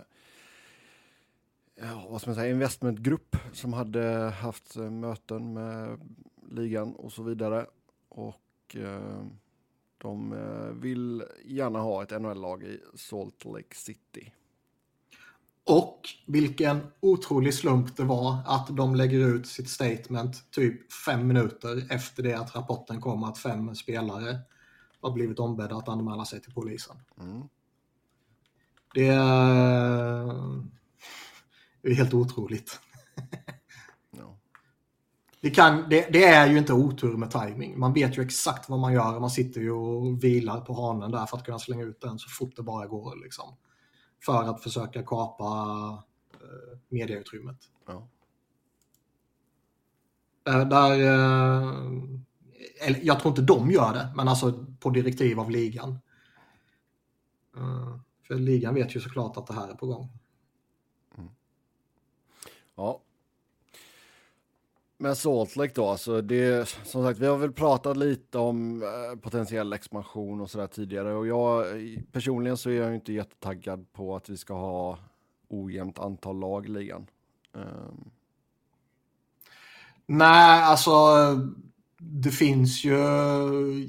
ja, 1.81 2.07
vad 2.09 2.21
ska 2.21 2.29
man 2.29 2.36
säga, 2.36 2.51
investmentgrupp 2.51 3.36
som 3.53 3.74
hade 3.74 4.03
haft 4.29 4.75
eh, 4.75 4.91
möten 4.91 5.53
med 5.53 6.00
ligan 6.51 6.95
och 6.95 7.12
så 7.12 7.24
vidare. 7.24 7.65
Och 8.09 8.75
eh, 8.75 9.25
de 9.98 10.33
eh, 10.33 10.81
vill 10.81 11.24
gärna 11.45 11.79
ha 11.79 12.03
ett 12.03 12.21
NHL-lag 12.21 12.63
i 12.63 12.81
Salt 12.95 13.45
Lake 13.45 13.75
City. 13.75 14.33
Och 15.69 16.09
vilken 16.25 16.88
otrolig 16.99 17.53
slump 17.53 17.97
det 17.97 18.03
var 18.03 18.38
att 18.45 18.67
de 18.77 18.95
lägger 18.95 19.19
ut 19.19 19.47
sitt 19.47 19.69
statement 19.69 20.51
typ 20.51 20.93
fem 20.93 21.27
minuter 21.27 21.88
efter 21.89 22.23
det 22.23 22.33
att 22.33 22.55
rapporten 22.55 23.01
kom 23.01 23.23
att 23.23 23.38
fem 23.38 23.75
spelare 23.75 24.39
har 25.01 25.11
blivit 25.11 25.39
ombedda 25.39 25.75
att 25.75 25.89
anmäla 25.89 26.25
sig 26.25 26.41
till 26.41 26.53
polisen. 26.53 26.95
Mm. 27.21 27.43
Det 28.93 29.07
är 31.85 31.93
helt 31.95 32.13
otroligt. 32.13 32.79
no. 34.11 34.39
det, 35.41 35.49
kan, 35.49 35.89
det, 35.89 36.09
det, 36.13 36.23
är 36.23 36.47
ju 36.47 36.57
inte 36.57 36.73
otur 36.73 37.17
med 37.17 37.31
timing. 37.31 37.79
Man 37.79 37.93
vet 37.93 38.17
ju 38.17 38.21
exakt 38.21 38.69
vad 38.69 38.79
man 38.79 38.93
gör. 38.93 39.19
Man 39.19 39.29
sitter 39.29 39.61
ju 39.61 39.71
och 39.71 40.23
vilar 40.23 40.61
på 40.61 40.73
hanen 40.73 41.11
där 41.11 41.25
för 41.25 41.38
att 41.38 41.45
kunna 41.45 41.59
slänga 41.59 41.83
ut 41.83 42.01
den 42.01 42.19
så 42.19 42.29
fort 42.29 42.55
det 42.55 42.63
bara 42.63 42.88
går. 42.88 43.23
Liksom 43.23 43.55
för 44.19 44.43
att 44.43 44.63
försöka 44.63 45.03
kapa 45.03 45.43
eh, 46.33 46.77
mediautrymmet. 46.88 47.69
Ja. 47.85 48.07
Där, 50.43 50.65
där 50.65 50.91
eh, 50.91 51.73
jag 53.01 53.19
tror 53.19 53.31
inte 53.31 53.41
de 53.41 53.71
gör 53.71 53.93
det, 53.93 54.13
men 54.15 54.27
alltså 54.27 54.65
på 54.79 54.89
direktiv 54.89 55.39
av 55.39 55.51
ligan. 55.51 55.99
Eh, 57.57 57.95
för 58.27 58.35
ligan 58.35 58.75
vet 58.75 58.95
ju 58.95 58.99
såklart 58.99 59.38
att 59.38 59.47
det 59.47 59.53
här 59.53 59.69
är 59.69 59.75
på 59.75 59.85
gång. 59.85 60.09
Mm. 61.17 61.29
Ja, 62.75 63.01
men 65.01 65.15
Salt 65.15 65.56
Lake 65.56 65.74
då, 65.75 65.88
alltså 65.88 66.22
det, 66.22 66.70
som 66.84 67.03
sagt, 67.03 67.20
vi 67.20 67.25
har 67.25 67.38
väl 67.38 67.53
pratat 67.53 67.98
lite 67.98 68.38
om 68.38 68.84
eh, 68.84 69.20
potentiell 69.20 69.74
expansion 69.74 70.41
och 70.41 70.50
sådär 70.50 70.68
tidigare 70.68 71.13
och 71.13 71.27
jag 71.27 71.65
personligen 72.12 72.58
så 72.58 72.70
är 72.70 72.74
jag 72.74 72.96
inte 72.96 73.13
jättetaggad 73.13 73.94
på 73.94 74.15
att 74.15 74.29
vi 74.29 74.38
ska 74.38 74.53
ha 74.53 74.98
ojämnt 75.48 76.00
antal 76.00 76.39
lag 76.39 76.65
i 76.65 76.70
ligan. 76.70 77.08
Um. 77.53 78.12
Nej, 80.06 80.63
alltså 80.63 80.89
det 81.98 82.32
finns 82.32 82.84
ju 82.84 82.98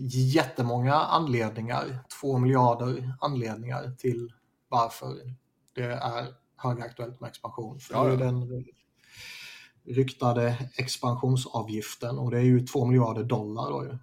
jättemånga 0.09 0.95
anledningar, 0.95 1.99
två 2.21 2.38
miljarder 2.38 3.14
anledningar 3.21 3.90
till 3.99 4.33
varför 4.69 5.17
det 5.75 5.93
är 5.93 6.26
högaktuellt 6.57 7.21
med 7.21 7.29
expansion. 7.29 7.81
För 7.81 7.95
ja, 7.95 8.09
ja. 8.09 8.17
den 8.17 8.64
ryktade 9.84 10.68
expansionsavgiften 10.76 12.18
och 12.18 12.30
det 12.30 12.38
är 12.38 12.42
ju 12.42 12.66
2 12.66 12.84
miljarder 12.84 13.25
dollar 13.25 13.70
då 13.70 13.84
ju. 13.84 13.99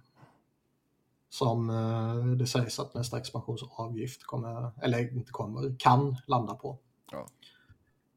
Som 1.30 1.70
eh, 1.70 2.26
det 2.26 2.46
sägs 2.46 2.78
att 2.78 2.94
nästa 2.94 3.18
expansionsavgift 3.18 4.24
kommer, 4.24 4.70
eller 4.82 5.16
inte 5.16 5.32
kommer, 5.32 5.76
kan 5.78 6.16
landa 6.26 6.54
på. 6.54 6.78
Ja. 7.12 7.26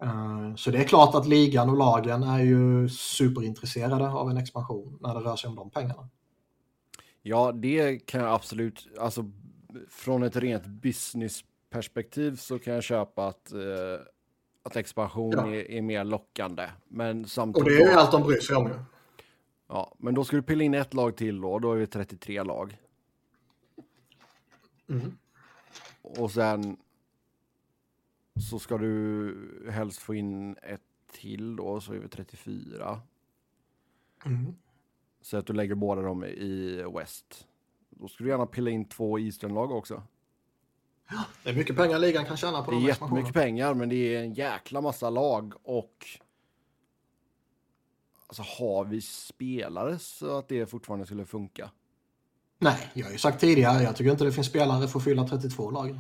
Eh, 0.03 0.55
så 0.55 0.71
det 0.71 0.77
är 0.77 0.83
klart 0.83 1.15
att 1.15 1.27
ligan 1.27 1.69
och 1.69 1.77
lagen 1.77 2.23
är 2.23 2.43
ju 2.43 2.89
superintresserade 2.89 4.09
av 4.09 4.29
en 4.29 4.37
expansion 4.37 4.97
när 5.01 5.13
det 5.13 5.19
rör 5.19 5.35
sig 5.35 5.47
om 5.47 5.55
de 5.55 5.69
pengarna. 5.69 6.09
Ja, 7.21 7.51
det 7.51 7.99
kan 7.99 8.21
jag 8.21 8.33
absolut, 8.33 8.87
alltså 8.99 9.25
från 9.89 10.23
ett 10.23 10.35
rent 10.35 10.65
businessperspektiv 10.65 12.35
så 12.35 12.59
kan 12.59 12.73
jag 12.73 12.83
köpa 12.83 13.27
att 13.27 13.51
eh, 13.51 13.59
att 14.63 14.75
expansion 14.75 15.31
ja. 15.31 15.47
är, 15.47 15.71
är, 15.71 15.81
mer 15.81 16.03
lockande. 16.03 16.69
Men 16.87 17.25
samtidigt... 17.25 17.63
Och 17.63 17.69
det 17.69 17.91
är 17.91 17.97
allt 17.97 18.11
de 18.11 18.23
bryr 18.23 18.39
sig 18.39 18.55
om. 18.55 18.69
Ja, 19.67 19.95
men 19.97 20.13
då 20.13 20.23
ska 20.23 20.35
du 20.35 20.43
pilla 20.43 20.63
in 20.63 20.73
ett 20.73 20.93
lag 20.93 21.17
till 21.17 21.41
då, 21.41 21.59
då 21.59 21.73
är 21.73 21.79
det 21.79 21.87
33 21.87 22.43
lag. 22.43 22.77
Mm. 24.89 25.17
Och 26.01 26.31
sen 26.31 26.77
så 28.49 28.59
ska 28.59 28.77
du 28.77 29.69
helst 29.71 29.99
få 29.99 30.15
in 30.15 30.55
ett 30.63 30.81
till 31.11 31.55
då 31.55 31.81
så 31.81 31.93
är 31.93 31.97
vi 31.97 32.07
34. 32.07 33.01
Mm. 34.25 34.55
Så 35.21 35.37
att 35.37 35.45
du 35.45 35.53
lägger 35.53 35.75
båda 35.75 36.01
dem 36.01 36.23
i 36.23 36.83
West. 36.95 37.47
Då 37.89 38.07
skulle 38.07 38.27
du 38.27 38.31
gärna 38.31 38.45
pilla 38.45 38.69
in 38.69 38.85
två 38.85 39.19
Eastern-lag 39.19 39.71
också. 39.71 40.03
Det 41.43 41.49
är 41.49 41.53
mycket 41.53 41.75
pengar 41.75 41.99
ligan 41.99 42.25
kan 42.25 42.37
tjäna 42.37 42.63
på 42.63 42.71
Det 42.71 42.77
är 42.77 42.81
de 42.81 42.87
jättemycket 42.87 43.33
pengar 43.33 43.73
men 43.73 43.89
det 43.89 44.15
är 44.15 44.23
en 44.23 44.33
jäkla 44.33 44.81
massa 44.81 45.09
lag 45.09 45.53
och 45.63 46.05
alltså 48.27 48.43
har 48.59 48.85
vi 48.85 49.01
spelare 49.01 49.99
så 49.99 50.37
att 50.37 50.47
det 50.47 50.65
fortfarande 50.65 51.05
skulle 51.05 51.25
funka? 51.25 51.71
Nej, 52.57 52.91
jag 52.93 53.05
har 53.05 53.11
ju 53.11 53.17
sagt 53.17 53.39
tidigare, 53.39 53.83
jag 53.83 53.95
tycker 53.95 54.11
inte 54.11 54.23
det 54.23 54.31
finns 54.31 54.47
spelare 54.47 54.87
för 54.87 54.99
att 54.99 55.03
fylla 55.03 55.27
32 55.27 55.71
lag. 55.71 55.99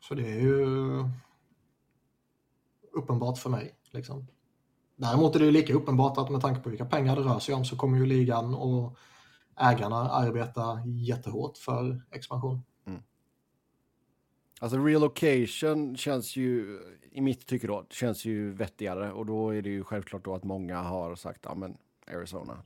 Så 0.00 0.14
det 0.14 0.26
är 0.26 0.40
ju 0.40 1.04
uppenbart 2.92 3.38
för 3.38 3.50
mig. 3.50 3.74
Liksom. 3.90 4.26
Däremot 4.96 5.34
är 5.34 5.38
det 5.38 5.44
ju 5.44 5.50
lika 5.50 5.74
uppenbart 5.74 6.18
att 6.18 6.30
med 6.30 6.40
tanke 6.40 6.60
på 6.60 6.68
vilka 6.68 6.84
pengar 6.84 7.16
det 7.16 7.22
rör 7.22 7.38
sig 7.38 7.54
om 7.54 7.64
så 7.64 7.76
kommer 7.76 7.98
ju 7.98 8.06
ligan 8.06 8.54
och 8.54 8.96
ägarna 9.60 9.96
arbeta 9.96 10.82
jättehårt 10.86 11.56
för 11.56 12.02
expansion. 12.10 12.62
Alltså 14.62 14.78
relocation 14.78 15.96
känns 15.96 16.36
ju, 16.36 16.78
i 17.12 17.20
mitt 17.20 17.46
tycke 17.46 17.66
då, 17.66 17.86
känns 17.90 18.24
ju 18.24 18.52
vettigare 18.52 19.12
och 19.12 19.26
då 19.26 19.50
är 19.54 19.62
det 19.62 19.68
ju 19.68 19.84
självklart 19.84 20.24
då 20.24 20.34
att 20.34 20.44
många 20.44 20.78
har 20.82 21.16
sagt, 21.16 21.40
ja 21.42 21.54
men 21.54 21.76
Arizona. 22.06 22.62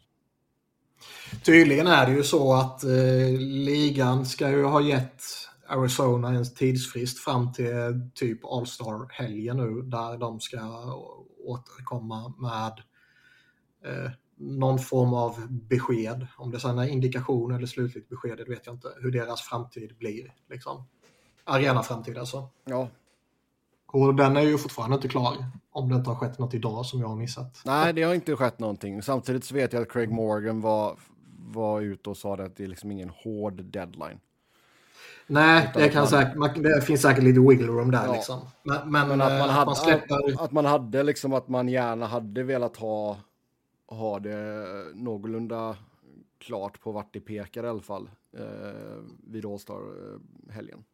Tydligen 1.44 1.86
är 1.86 2.06
det 2.06 2.12
ju 2.12 2.22
så 2.22 2.54
att 2.54 2.84
eh, 2.84 3.38
ligan 3.38 4.26
ska 4.26 4.50
ju 4.50 4.64
ha 4.64 4.80
gett 4.80 5.22
Arizona 5.66 6.28
en 6.28 6.54
tidsfrist 6.54 7.18
fram 7.18 7.52
till 7.52 8.10
typ 8.14 8.44
All-Star-helgen 8.44 9.56
nu 9.56 9.82
där 9.82 10.18
de 10.18 10.40
ska 10.40 10.60
återkomma 11.44 12.34
med 12.38 12.72
eh, 13.84 14.10
någon 14.36 14.78
form 14.78 15.14
av 15.14 15.46
besked. 15.50 16.26
Om 16.36 16.50
det 16.50 16.60
sen 16.60 16.78
är 16.78 16.88
indikation 16.88 17.54
eller 17.54 17.66
slutligt 17.66 18.08
besked, 18.08 18.36
det 18.36 18.44
vet 18.44 18.66
jag 18.66 18.74
inte. 18.74 18.88
Hur 19.00 19.10
deras 19.10 19.42
framtid 19.42 19.96
blir. 19.98 20.34
Liksom. 20.50 20.84
Arena-framtid 21.44 22.18
alltså. 22.18 22.48
Ja, 22.64 22.88
Och 23.86 24.14
den 24.14 24.36
är 24.36 24.40
ju 24.40 24.58
fortfarande 24.58 24.94
inte 24.96 25.08
klar. 25.08 25.34
Om 25.70 25.88
det 25.88 25.94
inte 25.96 26.10
har 26.10 26.16
skett 26.16 26.38
något 26.38 26.54
idag 26.54 26.86
som 26.86 27.00
jag 27.00 27.08
har 27.08 27.16
missat. 27.16 27.60
nej 27.64 27.92
det 27.92 28.02
har 28.02 28.14
inte 28.14 28.36
skett 28.36 28.58
någonting. 28.58 29.02
Samtidigt 29.02 29.44
så 29.44 29.54
vet 29.54 29.72
jag 29.72 29.82
att 29.82 29.92
Craig 29.92 30.10
Morgan 30.10 30.60
var, 30.60 30.98
var 31.38 31.80
ute 31.80 32.10
och 32.10 32.16
sa 32.16 32.36
det 32.36 32.44
att 32.44 32.56
det 32.56 32.64
är 32.64 32.68
liksom 32.68 32.92
ingen 32.92 33.10
hård 33.10 33.64
deadline. 33.64 34.20
Nej, 35.26 35.62
Utan 35.70 35.80
det, 35.82 35.86
att 35.86 35.92
kan 35.92 36.00
man- 36.00 36.08
säkert, 36.08 36.36
man, 36.36 36.62
det 36.62 36.80
finns 36.82 37.02
säkert 37.02 37.24
lite 37.24 37.40
wiggle 37.40 37.66
room 37.66 37.90
där 37.90 38.06
Ja. 38.06 38.12
liksom. 38.12 38.40
Men, 38.62 38.90
men, 38.92 39.08
Men 39.08 39.20
att 39.20 39.32
man, 39.32 39.48
eh, 39.48 39.54
hade, 39.54 39.66
man 39.66 39.76
släpper... 39.76 40.44
att 40.44 40.52
man 40.52 40.64
hade 40.64 41.02
liksom 41.02 41.32
att 41.32 41.48
man 41.48 41.68
gärna 41.68 42.06
hade 42.06 42.42
velat 42.42 42.76
ha, 42.76 43.16
ha 43.94 44.20
det 44.20 44.64
någorlunda 44.94 45.76
klart 46.38 46.80
på 46.80 46.92
vart 46.92 47.12
det 47.12 47.20
pekar 47.20 47.64
i 47.64 47.68
alla 47.68 47.82
fall 47.82 48.10
eh, 48.38 49.02
vid 49.26 49.46
All-Star-helgen. 49.46 50.78
Eh, 50.78 50.84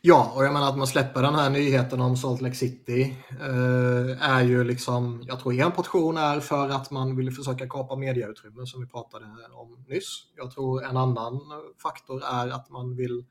ja, 0.00 0.32
och 0.36 0.44
jag 0.44 0.52
menar 0.52 0.68
att 0.68 0.78
man 0.78 0.86
släpper 0.86 1.22
den 1.22 1.34
här 1.34 1.50
nyheten 1.50 2.00
om 2.00 2.16
Salt 2.16 2.40
Lake 2.40 2.54
City 2.54 3.16
eh, 3.30 4.30
är 4.30 4.42
ju 4.42 4.64
liksom, 4.64 5.22
jag 5.26 5.40
tror 5.40 5.54
en 5.54 5.72
portion 5.72 6.16
är 6.16 6.40
för 6.40 6.68
att 6.68 6.90
man 6.90 7.16
vill 7.16 7.32
försöka 7.32 7.68
kapa 7.68 7.96
mediautrymme 7.96 8.66
som 8.66 8.80
vi 8.80 8.86
pratade 8.86 9.26
om 9.52 9.84
nyss. 9.88 10.26
Jag 10.36 10.50
tror 10.50 10.84
en 10.84 10.96
annan 10.96 11.40
faktor 11.82 12.22
är 12.24 12.48
att 12.48 12.70
man 12.70 12.96
vill 12.96 13.24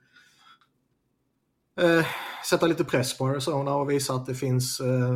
eh, 1.76 2.06
sätta 2.50 2.68
lite 2.68 2.84
press 2.84 3.18
på 3.18 3.28
Arizona 3.28 3.76
och 3.76 3.90
visa 3.90 4.14
att 4.14 4.26
det 4.26 4.36
finns 4.36 4.80
eh, 4.80 5.12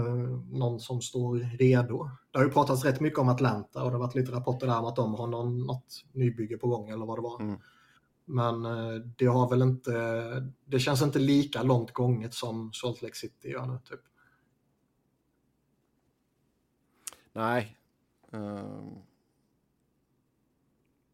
någon 0.51 0.79
som 0.79 1.01
står 1.01 1.57
redo. 1.57 2.09
Det 2.31 2.39
har 2.39 2.45
ju 2.45 2.51
pratats 2.51 2.85
rätt 2.85 2.99
mycket 2.99 3.19
om 3.19 3.29
Atlanta 3.29 3.83
och 3.83 3.89
det 3.91 3.97
har 3.97 4.03
varit 4.03 4.15
lite 4.15 4.31
rapporter 4.31 4.67
där 4.67 4.79
om 4.79 4.85
att 4.85 4.95
de 4.95 5.13
har 5.15 5.27
någon, 5.27 5.65
något 5.65 6.03
nybygge 6.11 6.57
på 6.57 6.67
gång 6.67 6.89
eller 6.89 7.05
vad 7.05 7.17
det 7.17 7.21
var. 7.21 7.41
Mm. 7.41 7.59
Men 8.25 8.65
eh, 8.65 9.01
det 9.17 9.25
har 9.25 9.49
väl 9.49 9.61
inte, 9.61 9.91
det 10.65 10.79
känns 10.79 11.01
inte 11.01 11.19
lika 11.19 11.63
långt 11.63 11.91
gånget 11.91 12.33
som 12.33 12.73
Salt 12.73 13.01
Lake 13.01 13.15
City 13.15 13.49
gör 13.49 13.65
nu 13.65 13.79
typ. 13.85 14.01
Nej. 17.33 17.77
Ehm. 18.31 19.01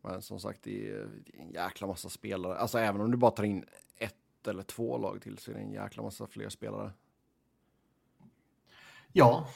men 0.01 0.21
som 0.21 0.39
sagt, 0.39 0.63
det 0.63 0.89
är 0.89 1.09
en 1.33 1.51
jäkla 1.51 1.87
massa 1.87 2.09
spelare. 2.09 2.57
Alltså 2.57 2.77
även 2.77 3.01
om 3.01 3.11
du 3.11 3.17
bara 3.17 3.31
tar 3.31 3.43
in 3.43 3.65
ett 3.97 4.15
eller 4.47 4.63
två 4.63 4.97
lag 4.97 5.21
till 5.21 5.37
så 5.37 5.51
är 5.51 5.55
det 5.55 5.61
en 5.61 5.71
jäkla 5.71 6.03
massa 6.03 6.27
fler 6.27 6.49
spelare. 6.49 6.91
Ja, 9.11 9.47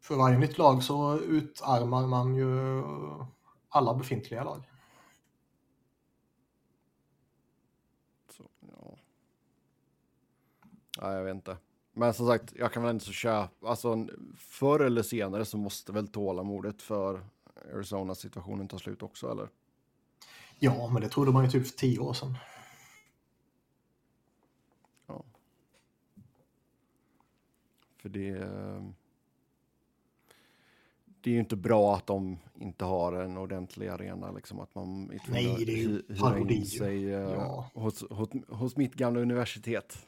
för 0.00 0.16
varje 0.16 0.38
nytt 0.38 0.58
lag 0.58 0.82
så 0.82 1.18
utarmar 1.18 2.06
man 2.06 2.34
ju 2.34 2.82
alla 3.68 3.94
befintliga 3.94 4.44
lag. 4.44 4.70
Så, 8.28 8.44
ja. 8.60 8.96
ja, 11.00 11.12
jag 11.12 11.24
vet 11.24 11.34
inte. 11.34 11.56
Men 11.92 12.14
som 12.14 12.26
sagt, 12.26 12.52
jag 12.56 12.72
kan 12.72 12.82
väl 12.82 12.94
inte 12.94 13.04
så 13.04 13.12
köpa, 13.12 13.68
alltså 13.68 14.08
förr 14.36 14.80
eller 14.80 15.02
senare 15.02 15.44
så 15.44 15.56
måste 15.56 15.92
väl 15.92 16.08
tålamodet 16.08 16.82
för 16.82 17.26
Arizonas 17.74 18.18
situationen 18.18 18.68
ta 18.68 18.78
slut 18.78 19.02
också 19.02 19.30
eller? 19.30 19.48
Ja, 20.58 20.88
men 20.88 21.02
det 21.02 21.08
trodde 21.08 21.32
man 21.32 21.44
ju 21.44 21.50
typ 21.50 21.66
för 21.66 21.76
tio 21.76 21.98
år 21.98 22.12
sedan. 22.12 22.38
För 28.04 28.08
det, 28.08 28.28
eh, 28.28 28.82
det 31.20 31.30
är 31.30 31.34
ju 31.34 31.40
inte 31.40 31.56
bra 31.56 31.96
att 31.96 32.06
de 32.06 32.38
inte 32.54 32.84
har 32.84 33.12
en 33.12 33.36
ordentlig 33.38 33.88
arena, 33.88 34.30
liksom 34.32 34.60
att 34.60 34.74
man 34.74 35.06
tvungen 35.06 35.20
Nej, 35.28 35.64
det 35.64 35.72
är 35.72 35.76
ju 35.76 36.02
hyra 36.08 36.18
parodi. 36.20 36.54
in 36.54 36.66
sig 36.66 37.04
eh, 37.12 37.20
Ja. 37.20 37.70
hos, 37.74 38.04
hos, 38.10 38.28
hos 38.48 38.76
mitt 38.76 38.94
gamla 38.94 39.20
universitet. 39.20 40.06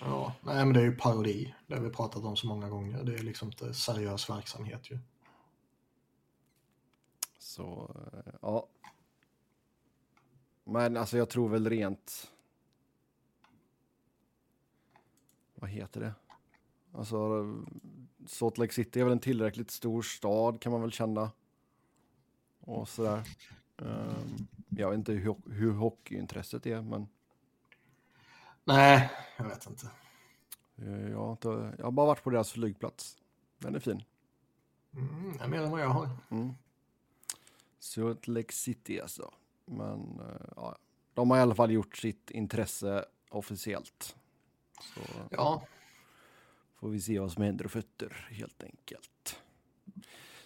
Ja, 0.00 0.34
nej 0.42 0.64
men 0.64 0.72
det 0.72 0.80
är 0.80 0.84
ju 0.84 0.96
parodi. 0.96 1.54
Det 1.66 1.74
har 1.74 1.82
vi 1.82 1.90
pratat 1.90 2.24
om 2.24 2.36
så 2.36 2.46
många 2.46 2.68
gånger. 2.68 3.04
Det 3.04 3.14
är 3.14 3.22
liksom 3.22 3.48
inte 3.48 3.74
seriös 3.74 4.30
verksamhet 4.30 4.90
ju. 4.90 4.98
Så, 7.38 7.94
eh, 8.12 8.32
ja. 8.42 8.66
Men 10.64 10.96
alltså 10.96 11.16
jag 11.18 11.28
tror 11.30 11.48
väl 11.48 11.68
rent... 11.70 12.30
Vad 15.54 15.70
heter 15.70 16.00
det? 16.00 16.14
Alltså, 16.96 17.44
Salt 18.26 18.58
Lake 18.58 18.72
City 18.72 19.00
är 19.00 19.04
väl 19.04 19.12
en 19.12 19.18
tillräckligt 19.18 19.70
stor 19.70 20.02
stad 20.02 20.60
kan 20.60 20.72
man 20.72 20.80
väl 20.80 20.92
känna. 20.92 21.30
Och 22.60 22.88
sådär. 22.88 23.22
Ehm, 23.78 24.46
jag 24.68 24.90
vet 24.90 24.98
inte 24.98 25.12
hur, 25.12 25.36
hur 25.50 25.72
hockeyintresset 25.72 26.66
är, 26.66 26.82
men 26.82 27.08
Nej, 28.64 29.10
jag 29.36 29.44
vet 29.44 29.66
inte. 29.66 29.90
eh, 30.76 31.08
jag 31.10 31.18
har, 31.18 31.30
inte, 31.32 31.74
jag 31.78 31.84
har 31.84 31.90
bara 31.92 32.06
varit 32.06 32.22
på 32.22 32.30
deras 32.30 32.52
flygplats. 32.52 33.16
Den 33.58 33.74
är 33.74 33.80
fin. 33.80 34.02
Mm, 34.94 35.36
det 35.38 35.44
är 35.44 35.48
mer 35.48 35.60
än 35.60 35.70
vad 35.70 35.80
jag 35.80 35.88
har. 35.88 36.08
Mm. 36.30 36.52
Salt 37.78 38.28
Lake 38.28 38.52
City 38.52 39.00
alltså. 39.00 39.30
Men 39.64 40.20
eh, 40.20 40.46
ja, 40.56 40.76
de 41.14 41.30
har 41.30 41.38
i 41.38 41.40
alla 41.40 41.54
fall 41.54 41.70
gjort 41.70 41.96
sitt 41.96 42.30
intresse 42.30 43.04
officiellt. 43.30 44.16
Så 44.80 45.00
Ja, 45.30 45.62
får 46.80 46.88
vi 46.88 47.00
se 47.00 47.18
vad 47.18 47.32
som 47.32 47.42
händer 47.42 47.64
och 47.64 47.70
fötter 47.70 48.26
helt 48.30 48.62
enkelt. 48.62 49.40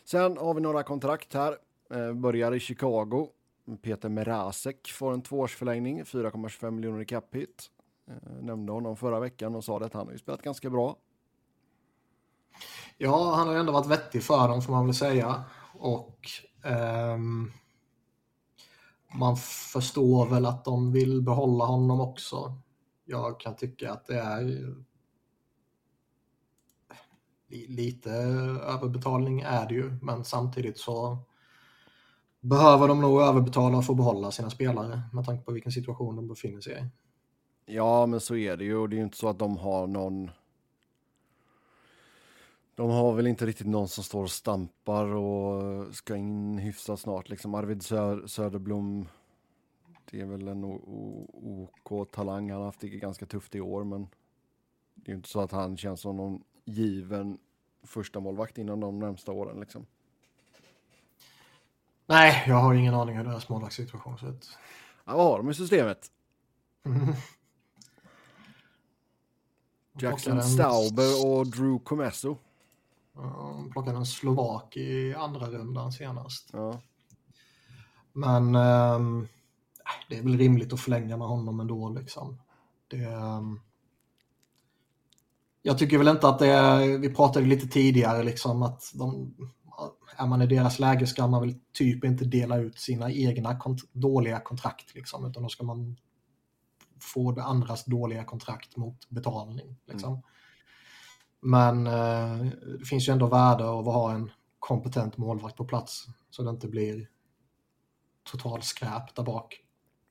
Sen 0.05 0.37
har 0.37 0.55
vi 0.55 0.61
några 0.61 0.83
kontrakt 0.83 1.35
här. 1.35 1.57
Eh, 1.91 2.13
börjar 2.13 2.55
i 2.55 2.61
Chicago. 2.61 3.29
Peter 3.83 4.09
Merasek 4.09 4.91
får 4.91 5.13
en 5.13 5.23
tvåårsförlängning, 5.23 6.05
4,25 6.05 6.71
miljoner 6.71 7.01
i 7.01 7.05
cap 7.05 7.35
hit. 7.35 7.71
Eh, 8.09 8.43
nämnde 8.43 8.73
honom 8.73 8.97
förra 8.97 9.21
veckan 9.21 9.55
och 9.55 9.65
sa 9.65 9.79
det 9.79 9.87
att 9.87 9.95
han 9.95 10.07
har 10.07 10.13
ju 10.13 10.19
spelat 10.19 10.43
ganska 10.43 10.71
bra. 10.71 10.97
Ja, 12.99 13.35
han 13.35 13.47
har 13.47 13.55
ju 13.55 13.61
ändå 13.61 13.73
varit 13.73 13.87
vettig 13.87 14.23
för 14.23 14.49
dem 14.49 14.63
får 14.63 14.73
man 14.73 14.87
väl 14.87 14.95
säga. 14.95 15.45
Och 15.75 16.29
ehm, 16.65 17.53
man 19.15 19.37
förstår 19.73 20.27
väl 20.27 20.47
att 20.47 20.65
de 20.65 20.93
vill 20.93 21.23
behålla 21.23 21.65
honom 21.65 22.01
också. 22.01 22.55
Jag 23.05 23.41
kan 23.41 23.57
tycka 23.57 23.93
att 23.93 24.07
det 24.07 24.21
är 24.21 24.75
lite 27.51 28.11
överbetalning 28.67 29.41
är 29.41 29.69
det 29.69 29.75
ju, 29.75 29.97
men 30.03 30.25
samtidigt 30.25 30.79
så 30.79 31.19
behöver 32.41 32.89
de 32.89 33.01
nog 33.01 33.21
överbetala 33.21 33.83
för 33.83 33.93
att 33.93 33.97
behålla 33.97 34.31
sina 34.31 34.51
spelare 34.51 35.03
med 35.13 35.25
tanke 35.25 35.45
på 35.45 35.53
vilken 35.53 35.73
situation 35.73 36.17
de 36.17 36.29
befinner 36.29 36.61
sig 36.61 36.73
i. 36.73 36.85
Ja, 37.75 38.07
men 38.07 38.21
så 38.21 38.37
är 38.37 38.57
det 38.57 38.65
ju. 38.65 38.77
Och 38.77 38.89
det 38.89 38.97
är 38.97 38.99
ju 38.99 39.05
inte 39.05 39.17
så 39.17 39.29
att 39.29 39.39
de 39.39 39.57
har 39.57 39.87
någon... 39.87 40.31
De 42.75 42.91
har 42.91 43.13
väl 43.13 43.27
inte 43.27 43.47
riktigt 43.47 43.67
någon 43.67 43.89
som 43.89 44.05
står 44.05 44.23
och 44.23 44.31
stampar 44.31 45.05
och 45.05 45.95
ska 45.95 46.17
in 46.17 46.59
hyfsat 46.59 47.01
snart. 47.01 47.29
Liksom 47.29 47.55
Arvid 47.55 47.83
Sö- 47.83 48.27
Söderblom, 48.27 49.09
det 50.11 50.21
är 50.21 50.27
väl 50.27 50.49
en 50.49 50.65
OK 50.65 52.13
talang. 52.13 52.51
Han 52.51 52.59
har 52.59 52.67
haft 52.67 52.81
det 52.81 52.89
ganska 52.89 53.27
tufft 53.27 53.55
i 53.55 53.61
år, 53.61 53.85
men 53.85 54.09
det 54.95 55.11
är 55.11 55.13
ju 55.13 55.17
inte 55.17 55.29
så 55.29 55.41
att 55.41 55.53
han 55.53 55.77
känns 55.77 56.01
som 56.01 56.17
någon 56.17 56.43
given 56.71 57.39
första 57.83 58.21
målvakt 58.21 58.59
inom 58.59 58.81
de 58.81 58.99
närmsta 58.99 59.33
åren 59.33 59.61
liksom. 59.61 59.87
Nej, 62.07 62.45
jag 62.47 62.57
har 62.57 62.75
ingen 62.75 62.95
aning 62.95 63.17
hur 63.17 63.25
deras 63.25 63.49
målvaktssituation 63.49 64.19
ser 64.19 64.31
ut. 64.31 64.59
Ja, 65.05 65.17
vad 65.17 65.27
har 65.27 65.39
de 65.39 65.51
i 65.51 65.55
systemet? 65.55 66.11
Mm. 66.85 67.15
Jackson 70.01 70.37
en- 70.39 70.43
Stauber 70.45 71.27
och 71.27 71.47
Drew 71.47 71.79
Comesso. 71.79 72.37
Ja, 73.15 73.65
plockade 73.73 73.97
en 73.97 74.07
slovak 74.07 74.77
i 74.77 75.15
andra 75.15 75.47
rundan 75.51 75.93
senast. 75.93 76.51
Ja. 76.53 76.81
Men 78.13 78.55
ehm, 78.55 79.29
det 80.09 80.19
är 80.19 80.23
väl 80.23 80.39
rimligt 80.39 80.73
att 80.73 80.81
förlänga 80.81 81.17
med 81.17 81.27
honom 81.29 81.61
ändå. 81.61 81.89
Liksom. 81.89 82.39
Det, 82.89 83.05
ehm, 83.05 83.61
jag 85.63 85.79
tycker 85.79 85.99
väl 85.99 86.09
inte 86.09 86.29
att 86.29 86.39
det 86.39 86.47
är, 86.47 86.99
vi 86.99 87.15
pratade 87.15 87.47
lite 87.47 87.67
tidigare 87.67 88.23
liksom 88.23 88.63
att 88.63 88.83
de, 88.95 89.35
är 90.17 90.27
man 90.27 90.43
i 90.43 90.47
deras 90.47 90.79
läge 90.79 91.07
ska 91.07 91.27
man 91.27 91.41
väl 91.41 91.55
typ 91.73 92.05
inte 92.05 92.25
dela 92.25 92.57
ut 92.57 92.79
sina 92.79 93.11
egna 93.11 93.59
kont- 93.59 93.89
dåliga 93.93 94.41
kontrakt 94.41 94.95
liksom, 94.95 95.27
utan 95.27 95.43
då 95.43 95.49
ska 95.49 95.65
man 95.65 95.97
få 97.15 97.33
det 97.33 97.43
andras 97.43 97.85
dåliga 97.85 98.25
kontrakt 98.25 98.77
mot 98.77 99.09
betalning. 99.09 99.77
Liksom. 99.87 100.23
Men 101.41 101.87
eh, 101.87 102.47
det 102.79 102.85
finns 102.85 103.09
ju 103.09 103.13
ändå 103.13 103.27
värde 103.27 103.65
av 103.65 103.89
att 103.89 103.95
ha 103.95 104.13
en 104.13 104.31
kompetent 104.59 105.17
målvakt 105.17 105.57
på 105.57 105.65
plats 105.65 106.07
så 106.31 106.43
det 106.43 106.51
inte 106.51 106.69
blir 106.69 107.09
total 108.33 108.63
skräp 108.63 109.15
där 109.15 109.23
bak. 109.23 109.61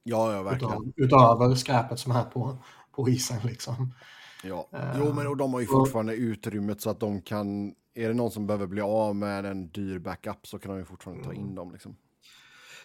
ja, 0.03 0.33
ja, 0.33 0.43
verkligen. 0.43 0.93
Utöver, 0.95 1.35
utöver 1.35 1.55
skräpet 1.55 1.99
som 1.99 2.11
är 2.11 2.23
på, 2.23 2.57
på 2.91 3.09
isen 3.09 3.39
liksom. 3.43 3.93
Ja. 4.43 4.67
Eh, 4.73 4.95
Jo, 4.99 5.13
men 5.13 5.27
och 5.27 5.37
de 5.37 5.53
har 5.53 5.59
ju 5.59 5.65
och- 5.67 5.71
fortfarande 5.71 6.13
utrymmet 6.15 6.81
så 6.81 6.89
att 6.89 6.99
de 6.99 7.21
kan... 7.21 7.75
Är 7.93 8.07
det 8.07 8.13
någon 8.13 8.31
som 8.31 8.47
behöver 8.47 8.67
bli 8.67 8.81
av 8.81 9.15
med 9.15 9.45
en 9.45 9.69
dyr 9.69 9.99
backup 9.99 10.47
så 10.47 10.59
kan 10.59 10.71
de 10.71 10.77
ju 10.77 10.85
fortfarande 10.85 11.23
ta 11.23 11.29
Mm. 11.31 11.41
in 11.43 11.55
dem. 11.55 11.71
Liksom. 11.71 11.95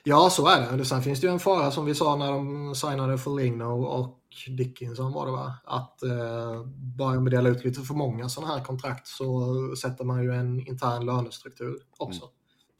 Ja, 0.04 0.30
så 0.30 0.46
är 0.48 0.76
det. 0.76 0.84
Sen 0.84 1.02
finns 1.02 1.20
det 1.20 1.26
ju 1.26 1.32
en 1.32 1.38
fara 1.40 1.70
som 1.70 1.84
vi 1.84 1.94
sa 1.94 2.16
när 2.16 2.32
de 2.32 2.74
signade 2.74 3.18
Foligno 3.18 3.64
och 3.84 4.20
Dickinson 4.58 5.12
var 5.12 5.26
det 5.26 5.32
va? 5.32 5.54
Att 5.64 6.02
eh, 6.02 6.64
bara 6.96 7.20
med 7.20 7.32
dela 7.32 7.48
ut 7.48 7.64
lite 7.64 7.80
för 7.80 7.94
många 7.94 8.28
sådana 8.28 8.54
här 8.54 8.64
kontrakt 8.64 9.06
så 9.06 9.54
sätter 9.76 10.04
man 10.04 10.22
ju 10.22 10.32
en 10.34 10.66
intern 10.68 11.06
lönestruktur 11.06 11.78
också. 11.98 12.24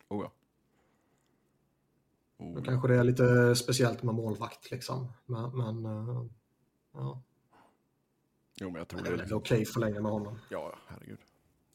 Oh, 0.09 0.25
ja. 0.25 0.33
Oh, 2.45 2.55
Då 2.55 2.63
kanske 2.63 2.89
det 2.89 2.97
är 2.97 3.05
lite 3.05 3.57
speciellt 3.57 4.03
med 4.03 4.15
målvakt 4.15 4.71
liksom. 4.71 5.13
Men, 5.27 5.57
men 5.57 5.85
eh, 5.87 6.25
ja, 6.95 7.23
Jo, 8.55 8.71
men 8.71 8.79
jag 8.79 8.89
tror 8.89 9.01
det 9.01 9.11
det 9.11 9.23
är 9.23 9.27
väl 9.27 9.35
okej 9.35 9.65
för 9.65 9.81
länge 9.81 10.01
med 10.01 10.13
honom. 10.13 10.39
Ja, 10.49 10.75
herregud. 10.87 11.19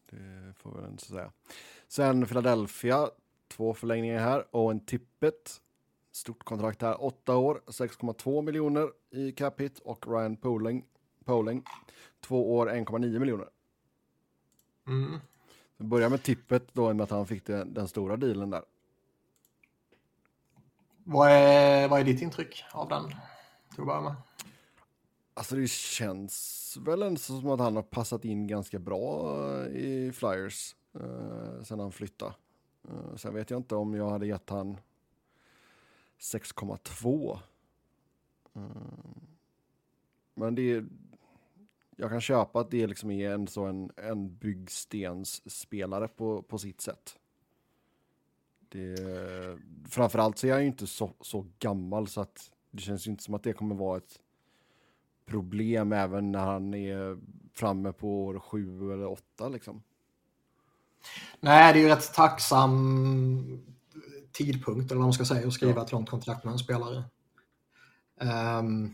Det 0.10 0.54
får 0.58 0.82
jag 0.82 0.90
inte 0.90 1.06
säga. 1.06 1.32
Sen 1.88 2.26
Philadelphia, 2.26 3.10
två 3.48 3.74
förlängningar 3.74 4.20
här 4.20 4.56
och 4.56 4.72
en 4.72 4.86
tippet. 4.86 5.62
Stort 6.12 6.44
kontrakt 6.44 6.82
här, 6.82 7.04
åtta 7.04 7.36
år, 7.36 7.62
6,2 7.68 8.42
miljoner 8.42 8.92
i 9.10 9.32
cap 9.32 9.60
hit 9.60 9.80
och 9.80 10.08
Ryan 10.08 10.38
Poling, 10.38 10.86
Poling 11.26 11.64
två 12.20 12.56
år, 12.58 12.70
1,9 12.70 13.20
miljoner. 13.20 13.50
Mm. 14.88 15.20
Vi 15.78 15.86
börjar 15.86 16.10
med 16.10 16.24
tippet 16.24 16.74
då 16.74 16.90
i 16.90 16.92
och 16.92 16.96
med 16.96 17.04
att 17.04 17.10
han 17.10 17.28
fick 17.28 17.46
den, 17.46 17.74
den 17.74 17.88
stora 17.88 18.18
dealen 18.18 18.50
där. 18.50 18.64
Vad, 21.04 21.32
är, 21.32 21.88
vad 21.88 22.00
är 22.00 22.04
ditt 22.04 22.22
intryck 22.22 22.64
av 22.72 22.90
den? 22.90 23.04
Till 23.74 23.82
att 23.82 23.86
börja 23.86 24.02
med. 24.02 24.16
Alltså 25.40 25.56
det 25.56 25.70
känns 25.70 26.78
väl 26.82 27.02
ändå 27.02 27.20
som 27.20 27.50
att 27.50 27.60
han 27.60 27.76
har 27.76 27.84
passat 27.84 28.26
in 28.26 28.48
ganska 28.48 28.80
bra 28.80 29.36
eh, 29.36 29.68
i 29.68 30.12
Flyers 30.12 30.76
eh, 30.94 31.64
sen 31.64 31.80
han 31.80 31.92
flyttade. 31.92 32.34
Eh, 32.90 33.16
sen 33.16 33.34
vet 33.34 33.50
jag 33.50 33.60
inte 33.60 33.76
om 33.76 33.94
jag 33.94 34.10
hade 34.10 34.28
gett 34.28 34.50
han 34.50 34.78
6,2. 36.20 37.40
Eh, 38.56 38.62
men 40.34 40.56
det 40.56 40.72
är, 40.72 40.86
jag 41.96 42.10
kan 42.10 42.22
köpa 42.22 42.60
att 42.60 42.72
det 42.72 42.88
liksom 42.88 43.12
är 43.12 43.32
en, 43.32 43.48
så 43.48 43.66
en, 43.66 43.92
en 43.96 44.36
byggstensspelare 44.38 46.08
på, 46.08 46.42
på 46.42 46.58
sitt 46.58 46.82
sätt. 46.82 47.18
Det, 48.70 49.00
framförallt 49.90 50.38
så 50.38 50.48
är 50.48 50.52
jag 50.52 50.62
ju 50.62 50.68
inte 50.68 50.88
så, 50.88 51.14
så 51.22 51.46
gammal 51.60 52.08
så 52.08 52.22
att 52.22 52.52
det 52.72 52.82
känns 52.82 53.08
ju 53.08 53.12
inte 53.12 53.24
som 53.24 53.34
att 53.34 53.44
det 53.44 53.54
kommer 53.54 53.76
vara 53.76 53.98
ett 53.98 54.20
problem 55.30 55.94
även 55.94 56.32
när 56.32 56.46
han 56.46 56.74
är 56.74 57.18
framme 57.54 57.92
på 57.94 58.26
år 58.26 58.40
sju 58.40 58.94
eller 58.94 59.08
åtta 59.08 59.50
liksom. 59.50 59.84
Nej, 61.40 61.74
det 61.74 61.80
är 61.80 61.84
ju 61.84 61.90
rätt 61.90 62.14
tacksam 62.14 63.62
tidpunkt, 64.32 64.92
eller 64.92 65.00
vad 65.00 65.06
man 65.06 65.14
ska 65.14 65.26
säga, 65.26 65.48
att 65.48 65.54
skriva 65.54 65.74
Ja. 65.76 65.84
ett 65.86 65.92
långt 65.92 66.10
kontrakt 66.10 66.44
med 66.44 66.52
en 66.52 66.60
spelare. 66.60 67.04
Ehm, 68.22 68.94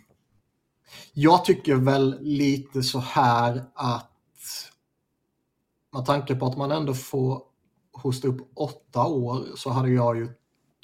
jag 1.14 1.46
tycker 1.46 1.76
väl 1.76 2.18
lite 2.22 2.84
så 2.84 3.00
här 3.00 3.66
att 3.74 4.12
med 5.94 6.06
tanke 6.06 6.36
på 6.36 6.46
att 6.46 6.58
man 6.58 6.72
ändå 6.72 6.94
får 6.94 7.44
hosta 7.92 8.28
upp 8.28 8.52
åtta 8.54 9.06
år 9.06 9.46
så 9.56 9.70
hade 9.70 9.90
jag 9.90 10.18
ju 10.18 10.30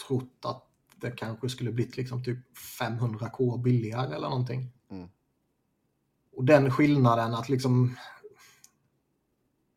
trott 0.08 0.40
att 0.46 0.68
det 0.96 1.12
kanske 1.12 1.50
skulle 1.50 1.72
blivit 1.72 1.98
liksom 1.98 2.24
typ 2.24 2.38
500k 2.80 3.62
billigare 3.62 4.16
eller 4.16 4.30
någonting. 4.30 4.72
Mm. 4.92 5.10
Och 6.36 6.46
den 6.46 6.72
skillnaden 6.72 7.34
att 7.34 7.50
liksom 7.50 7.96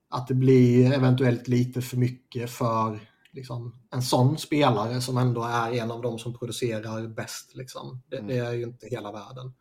att 0.09 0.29
det 0.29 0.35
blir 0.35 0.93
eventuellt 0.93 1.49
lite 1.49 1.83
för 1.83 1.97
mycket 1.97 2.51
för 2.51 3.01
liksom, 3.33 3.75
en 3.91 4.03
sån 4.03 4.39
spelare 4.39 5.01
som 5.01 5.19
ändå 5.19 5.43
är 5.45 5.73
en 5.73 5.91
av 5.91 6.03
de 6.03 6.19
som 6.19 6.35
producerar 6.39 7.09
bäst. 7.09 7.55
Liksom. 7.55 8.03
Det, 8.09 8.17
Mm. 8.17 8.29
det 8.29 8.37
är 8.39 8.53
ju 8.53 8.63
inte 8.63 8.87
hela 8.89 9.13
världen. 9.13 9.53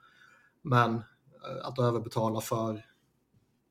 Men 0.62 0.96
eh, 0.96 1.66
att 1.68 1.80
överbetala 1.80 2.42
för 2.42 2.86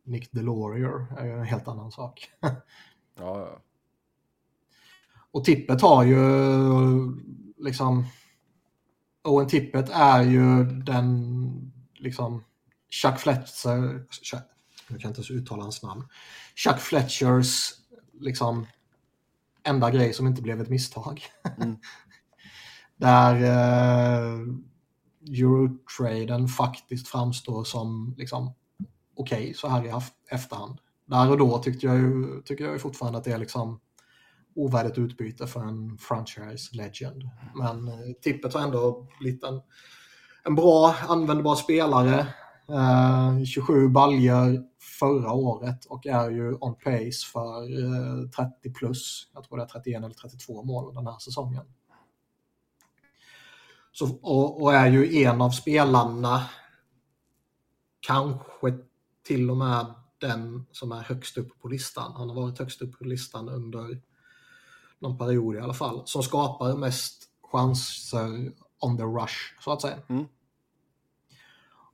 Nick 0.05 0.33
Delorier 0.33 1.19
är 1.19 1.25
ju 1.27 1.33
en 1.33 1.45
helt 1.45 1.69
annan 1.69 1.93
sak. 1.93 2.31
Ja, 3.19 3.39
ja. 3.39 3.63
Och 5.31 5.45
Tippet 5.45 5.83
har 5.83 6.05
ju 6.05 6.19
liksom... 7.57 8.07
Owen 9.25 9.47
Tippet 9.49 9.91
är 9.93 10.23
ju 10.23 10.65
den 10.65 11.73
liksom 11.95 12.45
Chuck 12.93 13.19
Fletcher... 13.19 14.07
Chuck, 14.11 14.43
jag 14.89 15.01
kan 15.01 15.09
inte 15.11 15.19
ens 15.19 15.31
uttala 15.31 15.63
hans 15.63 15.83
namn. 15.83 16.09
Chuck 16.57 16.79
Fletchers 16.79 17.73
liksom 18.21 18.67
enda 19.63 19.91
grej 19.91 20.13
som 20.13 20.27
inte 20.27 20.43
blev 20.43 20.61
ett 20.61 20.69
misstag. 20.69 21.23
Mm. 21.59 21.77
Där 22.97 23.35
eh, 23.35 24.41
Eurotraden 25.29 26.49
faktiskt 26.49 27.09
framstår 27.09 27.65
som 27.65 28.15
liksom 28.19 28.55
okej 29.17 29.55
så 29.55 29.69
här 29.69 29.87
i 29.87 29.93
efterhand. 30.31 30.79
Där 31.07 31.31
och 31.31 31.39
då 31.39 31.59
tyckte 31.59 31.87
jag 31.87 31.97
ju, 31.97 32.43
tycker 32.43 32.65
jag 32.65 32.73
ju 32.73 32.79
fortfarande 32.79 33.19
att 33.19 33.25
det 33.25 33.33
är 33.33 33.39
liksom 33.39 33.81
ovärdigt 34.55 34.99
utbyte 34.99 35.47
för 35.47 35.61
en 35.61 35.99
franchise 35.99 36.77
legend. 36.77 37.23
Men 37.55 37.89
eh, 37.89 38.13
tippet 38.23 38.55
har 38.55 38.61
ändå 38.61 39.09
blivit 39.21 39.45
en, 39.45 39.61
en 40.45 40.55
bra 40.55 40.95
användbar 41.09 41.55
spelare. 41.55 42.27
Eh, 42.69 43.45
27 43.45 43.89
baljer 43.89 44.63
förra 44.81 45.33
året 45.33 45.85
och 45.85 46.07
är 46.07 46.31
ju 46.31 46.55
on 46.55 46.75
pace 46.75 47.27
för 47.33 47.63
eh, 47.63 48.29
30 48.29 48.73
plus. 48.73 49.31
Jag 49.35 49.45
tror 49.45 49.59
det 49.59 49.65
är 49.65 49.69
31 49.69 50.05
eller 50.05 50.15
32 50.15 50.63
mål 50.63 50.95
den 50.95 51.07
här 51.07 51.19
säsongen. 51.19 51.65
Så, 53.93 54.19
och, 54.23 54.63
och 54.63 54.75
är 54.75 54.87
ju 54.87 55.23
en 55.23 55.41
av 55.41 55.51
spelarna, 55.51 56.45
kanske 58.01 58.75
till 59.27 59.51
och 59.51 59.57
med 59.57 59.95
den 60.19 60.67
som 60.73 60.93
är 60.93 61.03
högst 61.03 61.39
upp 61.39 61.61
på 61.61 61.69
listan. 61.69 62.13
Han 62.17 62.29
har 62.29 62.37
varit 62.37 62.59
högst 62.59 62.83
upp 62.83 62.99
på 62.99 63.05
listan 63.05 63.49
under 63.49 64.01
någon 64.99 65.19
period 65.19 65.57
i 65.57 65.61
alla 65.61 65.75
fall. 65.75 66.03
Som 66.05 66.23
skapar 66.23 66.77
mest 66.77 67.29
chanser 67.53 68.53
on 68.81 68.97
the 68.97 69.03
rush, 69.03 69.37
så 69.61 69.73
att 69.73 69.83
säga. 69.83 69.99
Mm. 70.09 70.25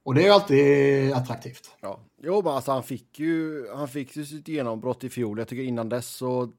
Och 0.08 0.14
det 0.14 0.22
är 0.22 0.24
ju 0.24 0.30
alltid 0.30 1.12
attraktivt. 1.12 1.70
ja. 1.80 2.00
Jo, 2.22 2.42
men 2.42 2.52
alltså 2.52 2.72
han 2.72 2.82
fick 2.82 3.18
ju, 3.18 3.66
han 3.74 3.88
fick 3.88 4.16
ju 4.16 4.24
sitt 4.24 4.48
genombrott 4.48 5.04
i 5.04 5.08
fjol. 5.08 5.38
Jag 5.38 5.48
tycker 5.48 5.62
innan 5.62 5.88
dess 5.88 6.06
så 6.06 6.52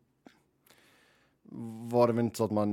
var 1.89 2.07
det 2.07 2.13
väl 2.13 2.25
inte 2.25 2.37
så 2.37 2.43
att 2.43 2.51
man 2.51 2.69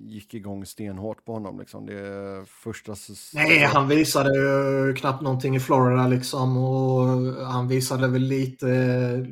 gick 0.00 0.34
igång 0.34 0.66
stenhårt 0.66 1.24
på 1.24 1.32
honom 1.32 1.58
liksom. 1.58 1.86
Det 1.86 2.44
första... 2.46 2.94
Nej, 3.34 3.58
han 3.58 3.88
visade 3.88 4.30
ju 4.34 4.94
knappt 4.94 5.22
någonting 5.22 5.56
i 5.56 5.60
Florida 5.60 6.08
liksom 6.08 6.56
och 6.56 7.06
han 7.46 7.68
visade 7.68 8.08
väl 8.08 8.22
lite 8.22 9.26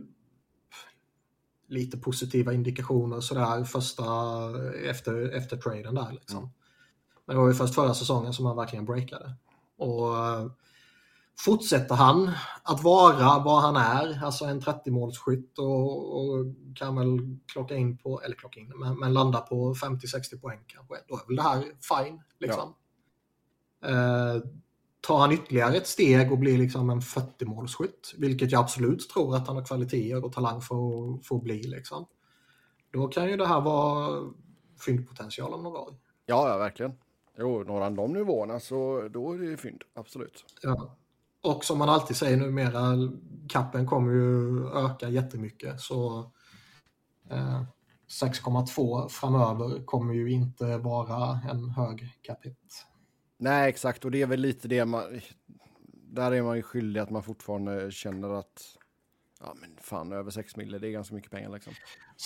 lite 1.68 1.96
positiva 1.96 2.52
indikationer 2.52 3.20
sådär 3.20 3.64
första 3.64 4.04
efter, 4.90 5.36
efter 5.36 5.56
traden 5.56 5.94
där 5.94 6.12
liksom. 6.12 6.38
Mm. 6.38 6.50
Men 7.26 7.36
det 7.36 7.42
var 7.42 7.48
ju 7.48 7.54
först 7.54 7.74
förra 7.74 7.94
säsongen 7.94 8.32
som 8.32 8.46
han 8.46 8.56
verkligen 8.56 8.84
breakade. 8.84 9.34
Och 9.80 10.16
eh, 10.18 10.46
fortsätter 11.38 11.94
han 11.94 12.30
att 12.62 12.82
vara 12.82 13.38
vad 13.38 13.62
han 13.62 13.76
är, 13.76 14.24
alltså 14.24 14.44
en 14.44 14.60
30-målsskytt 14.60 15.58
och, 15.58 16.20
och, 16.20 16.46
kan 16.74 16.96
väl 16.96 17.38
klocka 17.46 17.76
in 17.76 17.98
på, 17.98 18.22
eller 18.22 18.36
klocka 18.36 18.60
in, 18.60 18.72
men, 18.76 18.98
men 18.98 19.12
landa 19.12 19.40
på 19.40 19.74
50-60 19.74 20.40
poäng 20.40 20.60
kanske, 20.66 20.94
då 21.08 21.14
är 21.14 21.26
väl 21.26 21.36
det 21.36 21.42
här 21.42 21.60
fine. 21.60 22.22
Liksom. 22.38 22.74
Ja. 23.80 23.88
Eh, 23.88 24.42
tar 25.00 25.18
han 25.18 25.32
ytterligare 25.32 25.76
ett 25.76 25.86
steg 25.86 26.32
och 26.32 26.38
blir 26.38 26.58
liksom 26.58 26.90
en 26.90 27.00
40-målsskytt, 27.00 28.14
vilket 28.18 28.52
jag 28.52 28.60
absolut 28.60 29.08
tror 29.08 29.36
att 29.36 29.46
han 29.46 29.56
har 29.56 29.64
kvaliteter 29.64 30.24
och 30.24 30.32
talang 30.32 30.60
för, 30.60 31.22
för 31.22 31.36
att 31.36 31.42
bli, 31.42 31.62
liksom. 31.62 32.06
då 32.92 33.08
kan 33.08 33.30
ju 33.30 33.36
det 33.36 33.46
här 33.46 33.60
vara 33.60 34.30
fyndpotential 34.86 35.54
om 35.54 35.62
några 35.62 35.78
år. 35.78 35.94
Ja, 36.26 36.48
ja, 36.48 36.58
verkligen. 36.58 36.92
Jo, 37.40 37.64
når 37.64 37.90
de 37.90 38.12
nivåerna 38.12 38.60
så 38.60 39.08
då 39.08 39.32
är 39.32 39.38
det 39.38 39.44
ju 39.44 39.56
fynd, 39.56 39.82
absolut. 39.94 40.44
Ja. 40.62 40.96
Och 41.42 41.64
som 41.64 41.78
man 41.78 41.88
alltid 41.88 42.16
säger 42.16 42.36
numera, 42.36 42.80
kappen 43.48 43.86
kommer 43.86 44.12
ju 44.12 44.66
öka 44.68 45.08
jättemycket. 45.08 45.80
Så 45.80 46.30
eh, 47.30 47.62
6,2 48.22 49.08
framöver 49.08 49.84
kommer 49.84 50.14
ju 50.14 50.30
inte 50.30 50.78
vara 50.78 51.40
en 51.50 51.70
hög 51.70 52.18
capita. 52.22 52.56
Nej, 53.38 53.68
exakt. 53.68 54.04
Och 54.04 54.10
det 54.10 54.22
är 54.22 54.26
väl 54.26 54.40
lite 54.40 54.68
det 54.68 54.84
man... 54.84 55.20
Där 56.12 56.32
är 56.32 56.42
man 56.42 56.56
ju 56.56 56.62
skyldig 56.62 57.00
att 57.00 57.10
man 57.10 57.22
fortfarande 57.22 57.90
känner 57.90 58.30
att... 58.38 58.76
Ja, 59.40 59.54
men 59.60 59.76
fan, 59.80 60.12
över 60.12 60.30
6 60.30 60.56
mille, 60.56 60.78
det 60.78 60.88
är 60.88 60.92
ganska 60.92 61.14
mycket 61.14 61.30
pengar 61.30 61.50
liksom. 61.50 61.72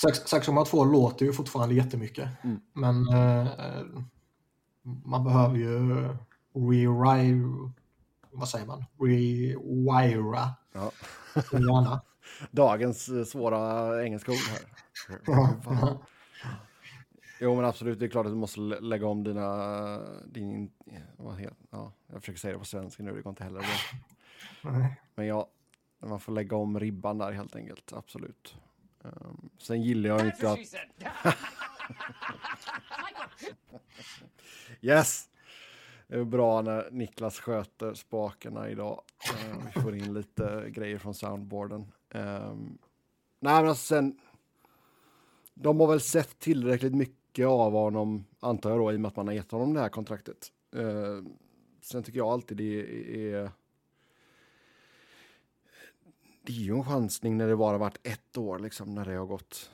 6,2 0.07 0.92
låter 0.92 1.27
ju 1.27 1.33
fortfarande 1.33 1.74
jättemycket. 1.74 2.29
Mm. 2.44 2.61
Men 2.72 3.09
eh, 3.09 3.48
man 4.85 5.25
behöver 5.25 5.57
ju 5.57 6.09
rewrite 6.55 7.73
vad 8.35 8.49
säger 8.49 8.66
man, 8.66 8.85
rewira 8.99 10.51
ja. 10.73 10.90
hjärna. 11.53 12.03
Dagens 12.51 13.09
eh, 13.09 13.25
svåra 13.25 14.03
engelska 14.05 14.33
ord 14.33 14.38
här. 14.38 14.61
jo 17.40 17.57
men 17.57 17.64
absolut, 17.64 17.99
det 17.99 18.05
är 18.05 18.09
klart 18.09 18.27
att 18.27 18.33
du 18.33 18.37
måste 18.37 18.61
lägga 18.61 19.07
om 19.07 19.25
dina, 19.25 20.01
din, 20.27 20.70
vad 21.16 21.38
heter, 21.38 21.57
ja, 21.70 21.92
jag 22.07 22.20
försöker 22.20 22.38
säga 22.38 22.53
det 22.53 22.59
på 22.59 22.64
svenska 22.64 23.03
nu, 23.03 23.14
det 23.14 23.23
går 23.23 23.31
inte 23.31 23.44
heller 23.44 23.61
bra. 23.61 24.87
Men 25.14 25.27
ja, 25.27 25.49
man 25.99 26.20
får 26.20 26.33
lägga 26.33 26.57
om 26.57 26.81
ribban 26.81 27.18
där 27.18 27.33
helt 27.33 27.57
enkelt, 27.57 27.92
absolut. 27.92 28.57
Um, 29.03 29.51
sen 29.59 29.83
gillar 29.83 30.11
jag 30.11 30.27
inte 30.27 30.51
att... 30.53 30.59
yes! 34.85 35.29
Det 36.07 36.14
är 36.14 36.25
bra 36.25 36.62
när 36.62 36.90
Niklas 36.90 37.40
sköter 37.40 37.94
spakarna 37.94 38.70
idag. 38.70 39.03
Eh, 39.31 39.57
vi 39.66 39.81
får 39.81 39.97
in 39.97 40.14
lite 40.14 40.64
grejer 40.70 40.99
från 40.99 41.14
soundboarden. 41.14 41.81
Um, 41.81 42.79
nej, 43.40 43.55
men 43.61 43.68
alltså 43.68 43.87
sen. 43.87 44.18
De 45.55 45.81
har 45.81 45.87
väl 45.87 46.01
sett 46.01 46.38
tillräckligt 46.38 46.94
mycket 46.94 47.47
av 47.47 47.73
honom, 47.73 48.25
antar 48.40 48.70
jag 48.70 48.79
då, 48.79 48.92
i 48.92 48.97
och 48.97 49.01
med 49.01 49.09
att 49.09 49.16
man 49.16 49.27
har 49.27 49.35
gett 49.35 49.51
honom 49.51 49.75
det 49.75 49.81
här 49.81 49.88
kontraktet. 49.88 50.53
Uh, 50.77 51.23
sen 51.81 52.03
tycker 52.03 52.18
jag 52.18 52.29
alltid 52.29 52.57
det 52.57 52.81
är... 53.33 53.51
Det 56.42 56.53
är 56.53 56.57
ju 56.57 56.75
en 56.75 56.85
chansning 56.85 57.37
när 57.37 57.49
det 57.49 57.57
bara 57.57 57.79
varit 57.79 58.07
ett 58.07 58.38
år, 58.38 58.59
liksom, 58.59 58.94
när 58.94 59.05
det 59.05 59.14
har 59.14 59.27
gått 59.27 59.70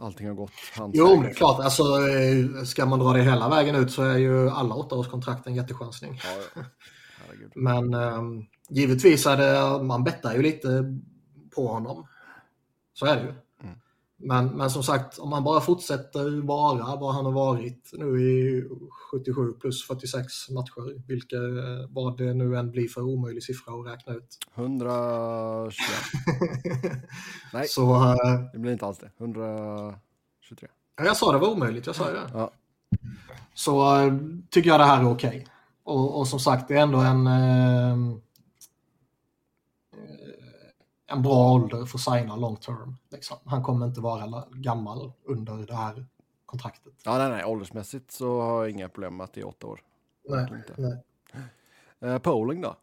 allting 0.00 0.26
har 0.26 0.34
gått 0.34 0.52
hans 0.76 0.96
Jo, 0.96 1.22
är 1.22 1.34
klart. 1.34 1.60
Alltså, 1.60 1.82
eh, 1.82 2.64
ska 2.64 2.86
man 2.86 2.98
dra 2.98 3.12
det 3.12 3.22
hela 3.22 3.48
vägen 3.48 3.74
ut 3.74 3.92
så 3.92 4.02
är 4.02 4.16
ju 4.16 4.50
alla 4.50 4.74
åttaårskontrakt 4.74 5.46
en 5.46 5.54
jättechansning. 5.54 6.20
Ja, 6.24 6.30
ja. 6.54 6.62
Men 7.54 7.94
um, 7.94 8.46
givetvis 8.68 9.26
är 9.26 9.36
det, 9.36 9.82
man 9.84 10.04
bettar 10.04 10.34
ju 10.34 10.42
lite 10.42 10.84
på 11.54 11.68
honom. 11.68 12.06
Så 12.94 13.06
är 13.06 13.16
det 13.16 13.22
ju. 13.22 13.34
Men, 14.20 14.46
men 14.46 14.70
som 14.70 14.82
sagt, 14.82 15.18
om 15.18 15.30
man 15.30 15.44
bara 15.44 15.60
fortsätter 15.60 16.46
vara 16.46 16.96
vad 16.96 17.14
han 17.14 17.24
har 17.24 17.32
varit 17.32 17.90
nu 17.92 18.22
i 18.22 18.64
77 19.12 19.52
plus 19.52 19.86
46 19.86 20.50
matcher, 20.50 21.06
vilket 21.06 21.38
vad 21.88 22.18
det 22.18 22.34
nu 22.34 22.56
än 22.56 22.70
blir 22.70 22.88
för 22.88 23.02
omöjlig 23.02 23.42
siffra 23.42 23.72
att 23.74 23.86
räkna 23.86 24.14
ut. 24.14 24.38
121. 24.54 25.74
Nej, 27.52 27.68
så, 27.68 27.94
uh, 27.94 28.16
det 28.52 28.58
blir 28.58 28.72
inte 28.72 28.86
alls 28.86 28.98
det. 28.98 29.10
123. 29.18 30.68
Jag 30.96 31.16
sa 31.16 31.32
det 31.32 31.38
var 31.38 31.48
omöjligt, 31.48 31.86
jag 31.86 31.96
sa 31.96 32.12
det. 32.12 32.30
Ja. 32.32 32.50
Så 33.54 34.04
uh, 34.04 34.18
tycker 34.50 34.70
jag 34.70 34.80
det 34.80 34.84
här 34.84 35.00
är 35.00 35.12
okej. 35.12 35.28
Okay. 35.28 35.44
Och, 35.84 36.18
och, 36.18 36.28
som 36.28 36.40
sagt, 36.40 36.68
det 36.68 36.74
är 36.74 36.82
ändå 36.82 36.98
en 36.98 37.26
uh, 37.26 38.16
en 41.10 41.22
bra 41.22 41.52
ålder 41.52 41.84
för 41.84 41.98
att 41.98 42.18
signa 42.18 42.36
long 42.36 42.56
term. 42.56 42.96
Liksom. 43.10 43.36
Han 43.44 43.62
kommer 43.62 43.86
inte 43.86 44.00
vara 44.00 44.44
gammal 44.50 45.12
under 45.24 45.66
det 45.66 45.74
här 45.74 46.06
kontraktet. 46.46 46.92
Ja, 47.04 47.18
nej, 47.18 47.28
nej. 47.28 47.44
Åldersmässigt 47.44 48.10
så 48.10 48.40
har 48.40 48.62
jag 48.62 48.70
inga 48.70 48.88
problem 48.88 49.16
med 49.16 49.24
att 49.24 49.32
det 49.32 49.40
är 49.40 49.48
åtta 49.48 49.66
år. 49.66 49.82
Nej, 50.28 50.46
nej. 50.76 51.02
Uh, 52.02 52.18
Poling 52.18 52.60
då? 52.60 52.76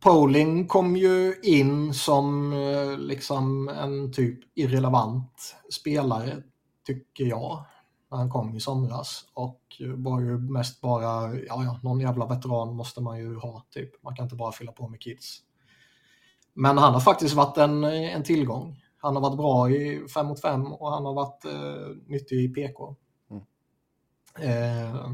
Poling 0.00 0.66
kom 0.66 0.96
ju 0.96 1.34
in 1.42 1.94
som 1.94 2.52
uh, 2.52 2.98
liksom 2.98 3.68
en 3.68 4.12
typ 4.12 4.40
irrelevant 4.54 5.56
spelare, 5.72 6.42
tycker 6.86 7.24
jag, 7.24 7.64
när 8.10 8.18
han 8.18 8.30
kom 8.30 8.56
i 8.56 8.60
somras. 8.60 9.26
Och 9.34 9.60
var 9.96 10.20
ju 10.20 10.38
mest 10.38 10.80
bara, 10.80 11.34
ja, 11.34 11.64
ja, 11.64 11.78
någon 11.82 12.00
jävla 12.00 12.26
veteran 12.26 12.76
måste 12.76 13.00
man 13.00 13.18
ju 13.18 13.36
ha, 13.36 13.62
typ. 13.70 14.02
Man 14.02 14.16
kan 14.16 14.24
inte 14.24 14.36
bara 14.36 14.52
fylla 14.52 14.72
på 14.72 14.88
med 14.88 15.00
kids. 15.00 15.42
Men 16.54 16.78
han 16.78 16.92
har 16.92 17.00
faktiskt 17.00 17.34
varit 17.34 17.56
en, 17.56 17.84
en 17.84 18.22
tillgång. 18.22 18.82
Han 18.96 19.16
har 19.16 19.22
varit 19.22 19.36
bra 19.36 19.70
i 19.70 20.08
5 20.08 20.26
mot 20.26 20.40
5 20.40 20.72
och 20.72 20.90
han 20.90 21.04
har 21.04 21.14
varit 21.14 21.44
eh, 21.44 21.96
nyttig 22.06 22.44
i 22.44 22.48
PK. 22.48 22.96
Mm. 23.30 23.42
Eh, 24.40 25.10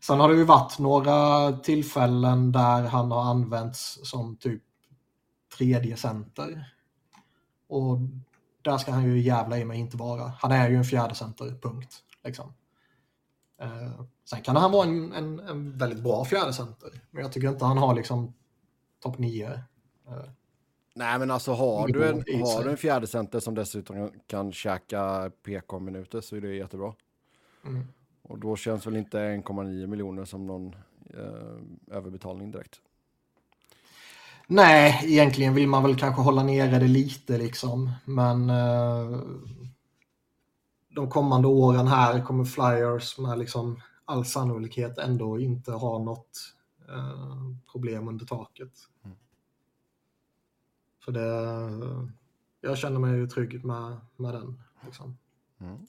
sen 0.00 0.20
har 0.20 0.28
det 0.28 0.34
ju 0.34 0.44
varit 0.44 0.78
några 0.78 1.52
tillfällen 1.52 2.52
där 2.52 2.82
han 2.82 3.10
har 3.10 3.22
använts 3.22 3.98
som 4.02 4.36
typ 4.36 4.62
tredje 5.58 5.96
center. 5.96 6.74
Och 7.68 7.98
där 8.62 8.78
ska 8.78 8.92
han 8.92 9.04
ju 9.04 9.20
jävla 9.20 9.58
i 9.58 9.64
mig 9.64 9.78
inte 9.78 9.96
vara. 9.96 10.32
Han 10.38 10.52
är 10.52 10.70
ju 10.70 10.76
en 10.76 10.84
fjärde 10.84 11.14
center, 11.14 11.58
punkt. 11.62 11.96
Liksom. 12.24 12.54
Eh, 13.60 14.00
sen 14.24 14.42
kan 14.42 14.56
han 14.56 14.72
vara 14.72 14.86
en, 14.86 15.12
en, 15.12 15.40
en 15.40 15.78
väldigt 15.78 16.02
bra 16.02 16.24
fjärde 16.24 16.52
center. 16.52 16.90
Men 17.10 17.22
jag 17.22 17.32
tycker 17.32 17.48
inte 17.48 17.64
han 17.64 17.78
har 17.78 17.94
liksom 17.94 18.34
topp 19.02 19.18
9. 19.18 19.46
Eh, 20.08 20.30
Nej, 20.94 21.18
men 21.18 21.30
alltså 21.30 21.52
har 21.52 21.88
du 21.88 22.08
en, 22.08 22.16
har 22.42 22.64
du 22.64 22.70
en 22.70 22.76
fjärde 22.76 23.06
center 23.06 23.40
som 23.40 23.54
dessutom 23.54 24.10
kan 24.26 24.52
käka 24.52 25.30
PK-minuter 25.42 26.20
så 26.20 26.36
är 26.36 26.40
det 26.40 26.54
jättebra. 26.54 26.94
Mm. 27.64 27.86
Och 28.22 28.38
då 28.38 28.56
känns 28.56 28.86
väl 28.86 28.96
inte 28.96 29.18
1,9 29.18 29.86
miljoner 29.86 30.24
som 30.24 30.46
någon 30.46 30.74
eh, 31.14 31.96
överbetalning 31.96 32.50
direkt. 32.50 32.80
Nej, 34.46 35.00
egentligen 35.04 35.54
vill 35.54 35.68
man 35.68 35.82
väl 35.82 35.96
kanske 35.96 36.22
hålla 36.22 36.42
nere 36.42 36.78
det 36.78 36.88
lite 36.88 37.38
liksom. 37.38 37.92
Men 38.04 38.50
eh, 38.50 39.20
de 40.88 41.10
kommande 41.10 41.48
åren 41.48 41.86
här 41.86 42.24
kommer 42.24 42.44
Flyers 42.44 43.18
med 43.18 43.38
liksom 43.38 43.80
all 44.04 44.24
sannolikhet 44.24 44.98
ändå 44.98 45.40
inte 45.40 45.72
ha 45.72 45.98
något 45.98 46.38
eh, 46.88 47.72
problem 47.72 48.08
under 48.08 48.26
taket. 48.26 48.72
Så 51.10 51.14
det, 51.14 52.08
jag 52.60 52.78
känner 52.78 53.00
mig 53.00 53.28
trygg 53.28 53.64
med, 53.64 53.96
med 54.16 54.34
den. 54.34 54.62
Liksom. 54.84 55.18
Mm. 55.60 55.86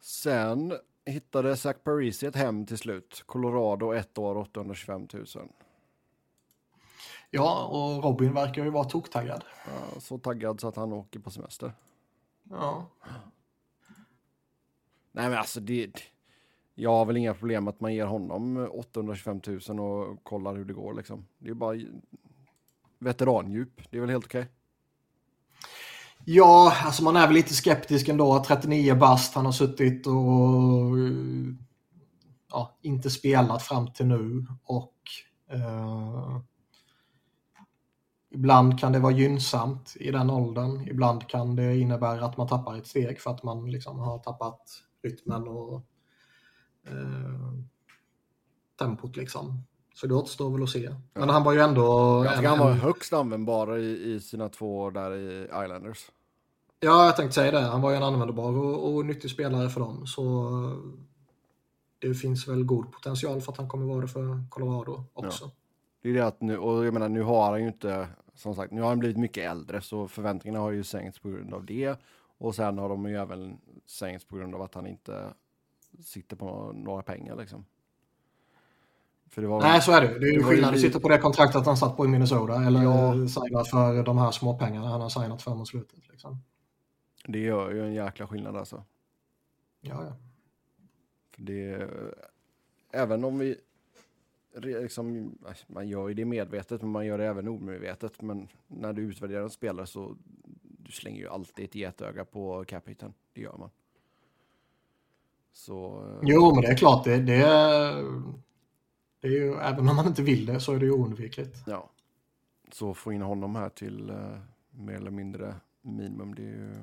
Sen 0.00 0.72
hittade 1.04 1.56
Zach 1.56 1.76
Parisi 1.84 2.26
ett 2.26 2.36
hem 2.36 2.66
till 2.66 2.78
slut. 2.78 3.22
Colorado, 3.26 3.92
ett 3.92 4.18
år, 4.18 4.36
825 4.36 5.08
000. 5.12 5.26
Ja, 7.30 7.66
och 7.66 8.04
Robin 8.04 8.34
verkar 8.34 8.64
ju 8.64 8.70
vara 8.70 8.84
toktaggad. 8.84 9.44
Ja, 9.66 10.00
så 10.00 10.18
taggad 10.18 10.60
så 10.60 10.68
att 10.68 10.76
han 10.76 10.92
åker 10.92 11.20
på 11.20 11.30
semester. 11.30 11.72
Ja. 12.50 12.86
Nej, 15.12 15.28
men 15.28 15.38
alltså 15.38 15.60
det... 15.60 15.92
Jag 16.74 16.90
har 16.90 17.04
väl 17.04 17.16
inga 17.16 17.34
problem 17.34 17.68
att 17.68 17.80
man 17.80 17.94
ger 17.94 18.06
honom 18.06 18.68
825 18.72 19.40
000 19.68 19.80
och 19.80 20.24
kollar 20.24 20.56
hur 20.56 20.64
det 20.64 20.74
går 20.74 20.94
liksom. 20.94 21.26
Det 21.38 21.50
är 21.50 21.54
bara 21.54 21.76
veterandjup. 23.04 23.80
Det 23.90 23.96
är 23.96 24.00
väl 24.00 24.10
helt 24.10 24.24
okej? 24.24 24.40
Okay? 24.40 24.52
Ja, 26.24 26.72
alltså 26.84 27.04
man 27.04 27.16
är 27.16 27.26
väl 27.26 27.34
lite 27.34 27.54
skeptisk 27.54 28.08
ändå. 28.08 28.44
39 28.46 28.94
bast, 28.94 29.34
han 29.34 29.44
har 29.44 29.52
suttit 29.52 30.06
och 30.06 30.14
ja, 32.50 32.78
inte 32.82 33.10
spelat 33.10 33.62
fram 33.62 33.92
till 33.92 34.06
nu. 34.06 34.46
Och 34.64 34.94
eh, 35.50 36.40
Ibland 38.34 38.80
kan 38.80 38.92
det 38.92 38.98
vara 38.98 39.12
gynnsamt 39.12 39.96
i 40.00 40.10
den 40.10 40.30
åldern. 40.30 40.88
Ibland 40.88 41.28
kan 41.28 41.56
det 41.56 41.76
innebära 41.76 42.24
att 42.24 42.36
man 42.36 42.48
tappar 42.48 42.76
ett 42.76 42.86
steg 42.86 43.20
för 43.20 43.30
att 43.30 43.42
man 43.42 43.70
liksom 43.70 43.98
har 43.98 44.18
tappat 44.18 44.62
rytmen 45.02 45.48
och 45.48 45.86
eh, 46.86 47.52
tempot. 48.78 49.16
Liksom. 49.16 49.62
Så 49.94 50.06
det 50.06 50.14
återstår 50.14 50.50
väl 50.50 50.62
att 50.62 50.70
se. 50.70 50.90
Men 51.14 51.28
han 51.28 51.44
var 51.44 51.52
ju 51.52 51.60
ändå... 51.60 51.82
Jag 52.24 52.34
tycker 52.34 52.48
han 52.48 52.58
var 52.58 52.72
högst 52.72 53.12
användbar 53.12 53.76
i, 53.76 54.14
i 54.14 54.20
sina 54.20 54.48
två 54.48 54.78
år 54.78 54.90
där 54.90 55.16
i 55.16 55.44
Islanders. 55.44 56.10
Ja, 56.80 57.06
jag 57.06 57.16
tänkte 57.16 57.34
säga 57.34 57.52
det. 57.52 57.60
Han 57.60 57.80
var 57.80 57.90
ju 57.90 57.96
en 57.96 58.02
användbar 58.02 58.56
och, 58.56 58.94
och 58.94 59.06
nyttig 59.06 59.30
spelare 59.30 59.68
för 59.68 59.80
dem. 59.80 60.06
Så 60.06 60.50
det 61.98 62.14
finns 62.14 62.48
väl 62.48 62.64
god 62.64 62.92
potential 62.92 63.40
för 63.40 63.52
att 63.52 63.58
han 63.58 63.68
kommer 63.68 63.86
vara 63.86 64.00
det 64.00 64.08
för 64.08 64.44
Colorado 64.50 65.04
också. 65.12 65.44
Ja. 65.44 65.50
Det 66.02 66.08
är 66.08 66.14
det 66.14 66.26
att 66.26 66.40
nu, 66.40 66.58
och 66.58 66.86
jag 66.86 66.94
menar 66.94 67.08
nu 67.08 67.22
har 67.22 67.50
han 67.50 67.60
ju 67.60 67.66
inte, 67.66 68.08
som 68.34 68.54
sagt, 68.54 68.72
nu 68.72 68.80
har 68.80 68.88
han 68.88 68.98
blivit 68.98 69.16
mycket 69.16 69.50
äldre 69.50 69.80
så 69.80 70.08
förväntningarna 70.08 70.64
har 70.64 70.70
ju 70.70 70.84
sänkts 70.84 71.18
på 71.18 71.28
grund 71.28 71.54
av 71.54 71.64
det. 71.64 72.00
Och 72.38 72.54
sen 72.54 72.78
har 72.78 72.88
de 72.88 73.08
ju 73.08 73.16
även 73.16 73.58
sänkts 73.86 74.24
på 74.24 74.36
grund 74.36 74.54
av 74.54 74.62
att 74.62 74.74
han 74.74 74.86
inte 74.86 75.34
sitter 76.00 76.36
på 76.36 76.72
några 76.74 77.02
pengar 77.02 77.36
liksom. 77.36 77.64
Nej, 79.36 79.82
så 79.82 79.92
är 79.92 80.00
det. 80.00 80.18
Det 80.18 80.26
är 80.26 80.32
ju 80.32 80.42
skillnad 80.42 80.74
att 80.74 80.80
sitta 80.80 81.00
på 81.00 81.08
det 81.08 81.18
kontraktet 81.18 81.66
han 81.66 81.76
satt 81.76 81.96
på 81.96 82.04
i 82.04 82.08
Minnesota 82.08 82.64
eller 82.64 82.82
ja. 82.82 83.28
signat 83.28 83.68
för 83.68 84.02
de 84.02 84.18
här 84.18 84.30
små 84.30 84.58
pengarna 84.58 84.88
han 84.88 85.00
har 85.00 85.08
signat 85.08 85.42
för 85.42 85.54
mot 85.54 85.68
slutet. 85.68 86.08
Liksom. 86.10 86.42
Det 87.26 87.38
gör 87.38 87.70
ju 87.70 87.84
en 87.86 87.94
jäkla 87.94 88.26
skillnad 88.26 88.56
alltså. 88.56 88.84
Ja, 89.80 90.04
ja. 90.04 90.16
För 91.34 91.42
det, 91.42 91.88
även 92.92 93.24
om 93.24 93.38
vi 93.38 93.56
liksom, 94.62 95.38
man 95.66 95.88
gör 95.88 96.08
ju 96.08 96.14
det 96.14 96.24
medvetet 96.24 96.80
men 96.80 96.90
man 96.90 97.06
gör 97.06 97.18
det 97.18 97.26
även 97.26 97.48
omedvetet. 97.48 98.22
Men 98.22 98.48
när 98.66 98.92
du 98.92 99.02
utvärderar 99.02 99.42
en 99.42 99.50
spelare 99.50 99.86
så 99.86 100.16
du 100.78 100.92
slänger 100.92 101.20
ju 101.20 101.28
alltid 101.28 101.64
ett 101.64 101.74
getöga 101.74 102.24
på 102.24 102.64
capiten. 102.64 103.14
Det 103.32 103.40
gör 103.40 103.56
man. 103.58 103.70
Så, 105.52 106.06
jo, 106.22 106.54
men 106.54 106.62
det 106.62 106.68
är 106.68 106.76
klart. 106.76 107.04
Det, 107.04 107.18
det, 107.18 107.44
det 109.24 109.30
är 109.30 109.32
ju, 109.32 109.54
även 109.54 109.88
om 109.88 109.96
man 109.96 110.06
inte 110.06 110.22
vill 110.22 110.46
det 110.46 110.60
så 110.60 110.72
är 110.72 110.78
det 110.78 110.84
ju 110.84 110.92
oundvikligt. 110.92 111.62
Ja. 111.66 111.90
Så 112.72 112.94
få 112.94 113.12
in 113.12 113.22
honom 113.22 113.56
här 113.56 113.68
till 113.68 114.10
uh, 114.10 114.38
mer 114.70 114.94
eller 114.94 115.10
mindre 115.10 115.54
minimum. 115.82 116.34
Det, 116.34 116.42
är 116.42 116.46
ju, 116.46 116.74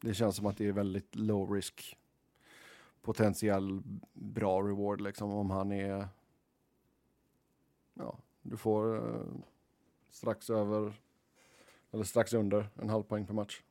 det 0.00 0.14
känns 0.14 0.36
som 0.36 0.46
att 0.46 0.56
det 0.56 0.66
är 0.66 0.72
väldigt 0.72 1.16
low 1.16 1.52
risk 1.52 1.96
potentiell 3.02 3.82
bra 4.12 4.62
reward 4.62 5.00
liksom 5.00 5.30
om 5.30 5.50
han 5.50 5.72
är 5.72 6.08
ja, 7.94 8.18
du 8.42 8.56
får 8.56 8.96
uh, 8.96 9.22
strax 10.10 10.50
över 10.50 10.92
eller 11.90 12.04
strax 12.04 12.32
under 12.32 12.68
en 12.74 12.88
halv 12.88 13.02
poäng 13.02 13.26
per 13.26 13.34
match. 13.34 13.62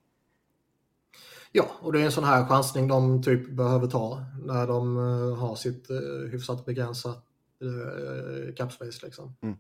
Ja, 1.51 1.65
och 1.80 1.93
det 1.93 2.01
är 2.01 2.06
en 2.06 2.12
sån 2.12 2.23
här 2.23 2.45
chansning 2.45 2.88
de 2.88 3.23
typ 3.23 3.49
behöver 3.49 3.88
ta 3.88 4.25
när 4.45 4.67
de 4.67 4.97
uh, 4.97 5.36
har 5.36 5.56
sitt 5.56 5.89
uh, 5.89 6.30
hyfsat 6.32 6.65
begränsat 6.65 7.25
uh, 7.63 8.53
capspace 8.56 9.06
liksom. 9.06 9.36
Mm. 9.41 9.58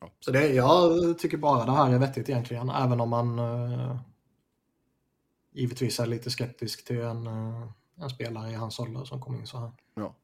Ja. 0.00 0.10
Så 0.20 0.30
det, 0.30 0.48
jag 0.48 1.18
tycker 1.18 1.36
bara 1.36 1.64
det 1.64 1.72
här 1.72 1.92
är 1.92 1.98
vettigt 1.98 2.28
egentligen, 2.28 2.70
även 2.70 3.00
om 3.00 3.08
man 3.08 3.38
uh, 3.38 3.96
givetvis 5.52 6.00
är 6.00 6.06
lite 6.06 6.30
skeptisk 6.30 6.84
till 6.84 7.00
en 7.00 7.28
en 8.00 8.10
spelare 8.10 8.50
i 8.50 8.54
hans 8.54 8.80
ålder 8.80 9.04
som 9.04 9.20
kom 9.20 9.34
in 9.34 9.46
så 9.46 9.58
här. 9.58 9.72
Ja. 9.94 10.14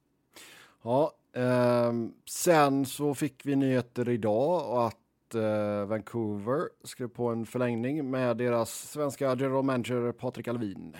Ja, 0.82 1.12
eh, 1.40 1.92
sen 2.28 2.86
så 2.86 3.14
fick 3.14 3.46
vi 3.46 3.56
nyheter 3.56 4.08
idag 4.08 4.86
att 4.86 4.96
eh, 5.34 5.84
Vancouver 5.84 6.68
skrev 6.84 7.08
på 7.08 7.28
en 7.28 7.46
förlängning 7.46 8.10
med 8.10 8.36
deras 8.36 8.90
svenska 8.90 9.24
general 9.24 9.64
manager 9.64 10.12
Patrik 10.12 10.48
Alvin. 10.48 10.96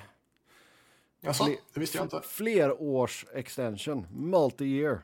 Jaså, 1.21 1.45
det 1.75 1.81
visste 1.81 1.99
jag 1.99 2.05
inte. 2.05 2.21
Fler 2.25 2.83
års 2.83 3.27
extension, 3.35 4.07
multi-year. 4.11 4.99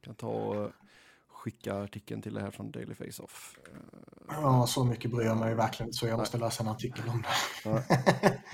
Kan 0.00 0.14
ta 0.14 0.28
och 0.28 0.70
skicka 1.28 1.74
artikeln 1.74 2.22
till 2.22 2.34
det 2.34 2.40
här 2.40 2.50
från 2.50 2.70
Daily 2.70 2.94
Face-Off. 2.94 3.58
Ja, 4.28 4.66
så 4.66 4.84
mycket 4.84 5.10
bryr 5.10 5.26
jag 5.26 5.36
mig 5.36 5.54
verkligen 5.54 5.92
så 5.92 6.06
jag 6.06 6.18
måste 6.18 6.38
läsa 6.38 6.62
en 6.62 6.68
artikel 6.68 7.08
om 7.08 7.22
det. 7.22 7.28
Ja. 7.70 7.82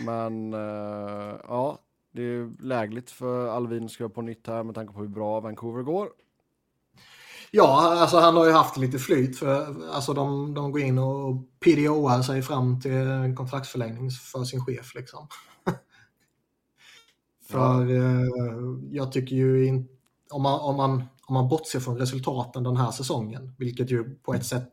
Men 0.05 0.55
uh, 0.55 1.41
ja, 1.49 1.79
det 2.13 2.23
är 2.23 2.63
lägligt 2.63 3.11
för 3.11 3.49
Alvin 3.49 3.85
att 3.85 3.91
skriva 3.91 4.09
på 4.09 4.23
nytt 4.23 4.47
här 4.47 4.63
med 4.63 4.75
tanke 4.75 4.93
på 4.93 5.01
hur 5.01 5.09
bra 5.09 5.41
Vancouver 5.41 5.83
går. 5.83 6.09
Ja, 7.57 7.99
alltså 8.01 8.19
han 8.19 8.37
har 8.37 8.47
ju 8.47 8.53
haft 8.53 8.77
lite 8.77 8.99
flyt 8.99 9.39
för 9.39 9.87
alltså 9.91 10.13
de, 10.13 10.55
de 10.55 10.73
går 10.73 10.81
in 10.81 10.99
och 10.99 11.45
PDOar 11.61 12.23
sig 12.23 12.43
fram 12.43 12.81
till 12.81 12.93
en 12.93 13.37
kontraktsförlängning 13.37 14.11
för 14.11 14.45
sin 14.45 14.65
chef 14.65 14.95
liksom. 14.95 15.29
för 17.49 17.91
eh, 17.91 18.29
jag 18.91 19.13
tycker 19.13 19.37
ju 19.37 19.67
inte, 19.67 19.93
om 20.31 20.43
man, 20.43 20.61
om, 20.61 20.77
man, 20.77 21.05
om 21.27 21.35
man 21.35 21.49
bortser 21.49 21.81
från 21.81 21.99
resultaten 21.99 22.63
den 22.63 22.77
här 22.77 22.91
säsongen, 22.91 23.55
vilket 23.59 23.91
ju 23.91 24.15
på 24.15 24.35
ett 24.35 24.47
sätt 24.47 24.73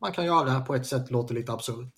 man 0.00 0.12
kan 0.12 0.24
göra, 0.24 0.60
på 0.60 0.74
ett 0.74 0.86
sätt 0.86 1.10
låter 1.10 1.34
lite 1.34 1.52
absurt 1.52 1.94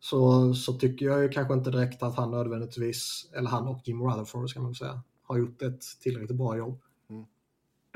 så, 0.00 0.54
så 0.54 0.72
tycker 0.72 1.06
jag 1.06 1.22
ju 1.22 1.28
kanske 1.28 1.54
inte 1.54 1.70
direkt 1.70 2.02
att 2.02 2.16
han 2.16 2.30
nödvändigtvis, 2.30 3.30
eller 3.36 3.50
han 3.50 3.68
och 3.68 3.80
Jim 3.84 4.02
Rutherford 4.02 4.50
ska 4.50 4.60
man 4.60 4.74
säga, 4.74 5.02
har 5.22 5.38
gjort 5.38 5.62
ett 5.62 5.82
tillräckligt 6.00 6.38
bra 6.38 6.56
jobb. 6.56 6.80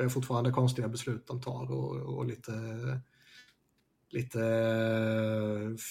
Det 0.03 0.07
är 0.07 0.09
fortfarande 0.09 0.51
konstiga 0.51 0.89
beslut 0.89 1.27
de 1.27 1.41
tar 1.41 1.73
och, 1.73 2.17
och 2.17 2.27
lite, 2.27 2.53
lite 4.11 4.39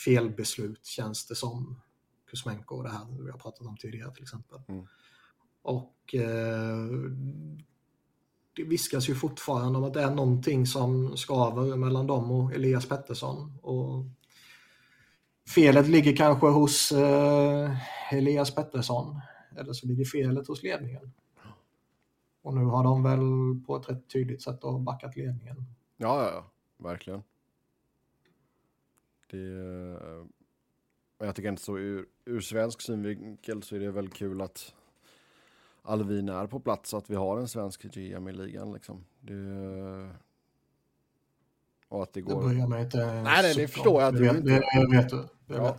felbeslut 0.06 0.86
känns 0.86 1.28
det 1.28 1.36
som. 1.36 1.82
Kuzmenko 2.30 2.76
och 2.76 2.84
det 2.84 2.90
här 2.90 3.24
vi 3.24 3.32
har 3.32 3.38
pratat 3.38 3.68
om 3.68 3.78
tidigare 3.78 4.14
till 4.14 4.24
exempel. 4.24 4.60
Mm. 4.68 4.88
Och 5.62 6.16
eh, 6.16 6.88
det 8.56 8.64
viskas 8.64 9.10
ju 9.10 9.16
fortfarande 9.16 9.78
om 9.80 9.84
att 9.84 9.94
det 9.94 10.02
är 10.02 10.12
någonting 10.12 10.66
som 10.66 11.18
skaver 11.18 11.78
mellan 11.78 12.08
dem 12.08 12.32
och 12.32 12.54
Elias 12.54 12.90
Pettersson. 12.90 13.58
Och 13.62 14.06
felet 15.50 15.88
ligger 15.88 16.16
kanske 16.16 16.48
hos 16.48 16.92
eh, 16.92 17.72
Elias 18.14 18.56
Pettersson. 18.56 19.22
Eller 19.58 19.74
så 19.74 19.88
ligger 19.88 20.06
felet 20.06 20.48
hos 20.48 20.64
ledningen. 20.64 21.14
Och 22.42 22.54
nu 22.54 22.66
har 22.66 22.84
de 22.84 23.04
väl 23.04 23.20
på 23.66 23.76
ett 23.76 23.90
rätt 23.90 24.10
tydligt 24.10 24.42
sätt 24.42 24.60
backat 24.80 25.16
ledningen. 25.16 25.56
Ja, 25.98 26.24
ja, 26.24 26.32
ja. 26.34 26.46
verkligen. 26.90 27.24
Det, 29.32 29.38
eh, 29.38 30.26
jag 31.18 31.36
tycker 31.36 31.50
inte 31.50 31.62
så 31.62 31.78
ur, 31.78 32.06
ur 32.26 32.42
svensk 32.42 32.82
synvinkel 32.82 33.64
så 33.64 33.76
är 33.76 33.80
det 33.80 33.92
väl 33.92 34.10
kul 34.10 34.42
att 34.42 34.74
Alvin 35.82 36.30
är 36.30 36.48
på 36.48 36.60
plats 36.60 36.90
så 36.90 36.98
att 36.98 37.10
vi 37.10 37.16
har 37.16 37.40
en 37.40 37.48
svensk 37.48 37.82
GM 37.82 38.28
i 38.28 38.34
ligan. 38.34 38.74
Liksom. 38.74 39.06
Det, 39.20 40.10
och 41.88 42.04
att 42.04 42.14
det 42.14 42.22
går... 42.22 42.42
Det 42.42 42.48
bryr 42.48 42.60
jag 42.60 42.70
mig 42.70 42.84
inte 42.84 42.98
Nej, 42.98 43.24
nej, 43.24 43.54
det 43.56 43.68
förstår 43.68 44.02
jag. 44.02 44.14
Det, 44.14 44.22
vet, 44.22 44.46
det, 44.46 44.64
det 44.74 44.98
vet 44.98 45.10
du. 45.10 45.18
Det 45.46 45.56
ja. 45.56 45.78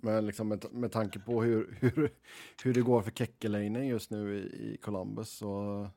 Men 0.00 0.26
liksom 0.26 0.48
med, 0.48 0.64
med 0.70 0.92
tanke 0.92 1.18
på 1.18 1.42
hur, 1.42 1.76
hur, 1.80 2.10
hur 2.64 2.74
det 2.74 2.80
går 2.80 3.02
för 3.02 3.10
Kekkelainen 3.10 3.86
just 3.86 4.10
nu 4.10 4.38
i, 4.38 4.72
i 4.72 4.76
Columbus 4.76 5.30
så 5.30 5.88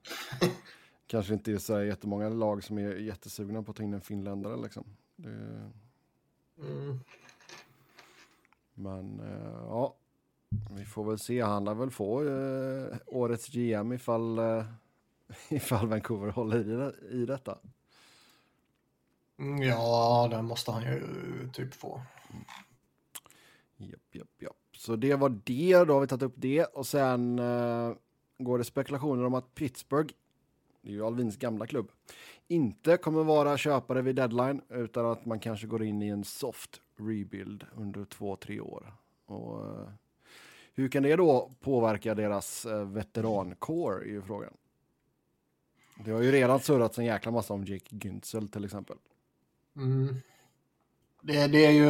kanske 1.07 1.33
inte 1.33 1.51
är 1.51 1.57
så 1.57 1.83
jättemånga 1.83 2.29
lag 2.29 2.63
som 2.63 2.77
är 2.77 2.95
jättesugna 2.95 3.63
på 3.63 3.71
att 3.71 3.77
ta 3.77 3.83
in 3.83 3.93
en 3.93 4.01
finländare 4.01 4.57
liksom. 4.57 4.83
Det... 5.15 5.71
Mm. 6.57 6.99
Men 8.73 9.19
uh, 9.19 9.65
ja, 9.69 9.95
vi 10.71 10.85
får 10.85 11.03
väl 11.03 11.19
se. 11.19 11.41
Han 11.41 11.65
lär 11.65 11.73
väl 11.73 11.91
få 11.91 12.23
uh, 12.23 12.97
årets 13.05 13.47
GM 13.47 13.93
ifall, 13.93 14.39
uh, 14.39 14.65
ifall 15.49 15.87
Vancouver 15.87 16.31
håller 16.31 16.59
i, 17.11 17.21
i 17.21 17.25
detta. 17.25 17.57
Mm, 19.39 19.63
ja, 19.63 20.27
det 20.31 20.41
måste 20.41 20.71
han 20.71 20.83
ju 20.83 21.01
typ 21.53 21.73
få. 21.73 22.01
Japp, 23.89 24.15
japp, 24.15 24.41
japp. 24.41 24.55
Så 24.71 24.95
det 24.95 25.15
var 25.15 25.29
det, 25.43 25.83
då 25.83 25.93
har 25.93 26.01
vi 26.01 26.07
tagit 26.07 26.23
upp 26.23 26.35
det. 26.35 26.65
Och 26.65 26.87
sen 26.87 27.39
eh, 27.39 27.93
går 28.37 28.57
det 28.57 28.63
spekulationer 28.63 29.25
om 29.25 29.33
att 29.33 29.55
Pittsburgh, 29.55 30.13
det 30.81 30.89
är 30.89 30.93
ju 30.93 31.05
Alvins 31.05 31.37
gamla 31.37 31.67
klubb, 31.67 31.91
inte 32.47 32.97
kommer 32.97 33.23
vara 33.23 33.57
köpare 33.57 34.01
vid 34.01 34.15
deadline 34.15 34.61
utan 34.69 35.05
att 35.05 35.25
man 35.25 35.39
kanske 35.39 35.67
går 35.67 35.83
in 35.83 36.01
i 36.01 36.07
en 36.07 36.23
soft 36.23 36.81
rebuild 36.99 37.65
under 37.75 38.05
två, 38.05 38.35
tre 38.35 38.59
år. 38.59 38.93
Och, 39.25 39.65
eh, 39.65 39.89
hur 40.73 40.87
kan 40.87 41.03
det 41.03 41.15
då 41.15 41.51
påverka 41.59 42.15
deras 42.15 42.65
eh, 42.65 42.85
veterankår 42.85 44.03
är 44.03 44.07
ju 44.07 44.21
frågan. 44.21 44.53
Det 46.05 46.11
har 46.11 46.21
ju 46.21 46.31
redan 46.31 46.59
surrats 46.59 46.99
en 46.99 47.05
jäkla 47.05 47.31
massa 47.31 47.53
om 47.53 47.65
Jake 47.65 47.95
Günzel 47.95 48.47
till 48.47 48.65
exempel. 48.65 48.97
Mm. 49.75 50.15
Det, 51.25 51.47
det, 51.47 51.65
är 51.65 51.71
ju, 51.71 51.87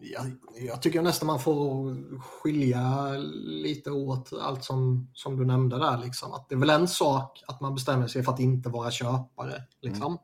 jag, 0.00 0.32
jag, 0.66 0.82
tycker 0.82 1.02
nästan 1.02 1.26
man 1.26 1.40
får 1.40 1.96
skilja 2.20 3.08
lite 3.44 3.90
åt 3.90 4.32
allt 4.40 4.64
som, 4.64 5.10
som 5.14 5.36
du 5.36 5.44
nämnde 5.44 5.78
där. 5.78 5.98
Liksom. 5.98 6.32
Att 6.32 6.48
det 6.48 6.54
är 6.54 6.58
väl 6.58 6.70
en 6.70 6.88
sak 6.88 7.42
att 7.46 7.60
man 7.60 7.74
bestämmer 7.74 8.06
sig 8.06 8.22
för 8.22 8.32
att 8.32 8.40
inte 8.40 8.68
vara 8.68 8.90
köpare. 8.90 9.62
Liksom. 9.80 10.06
Mm. 10.06 10.18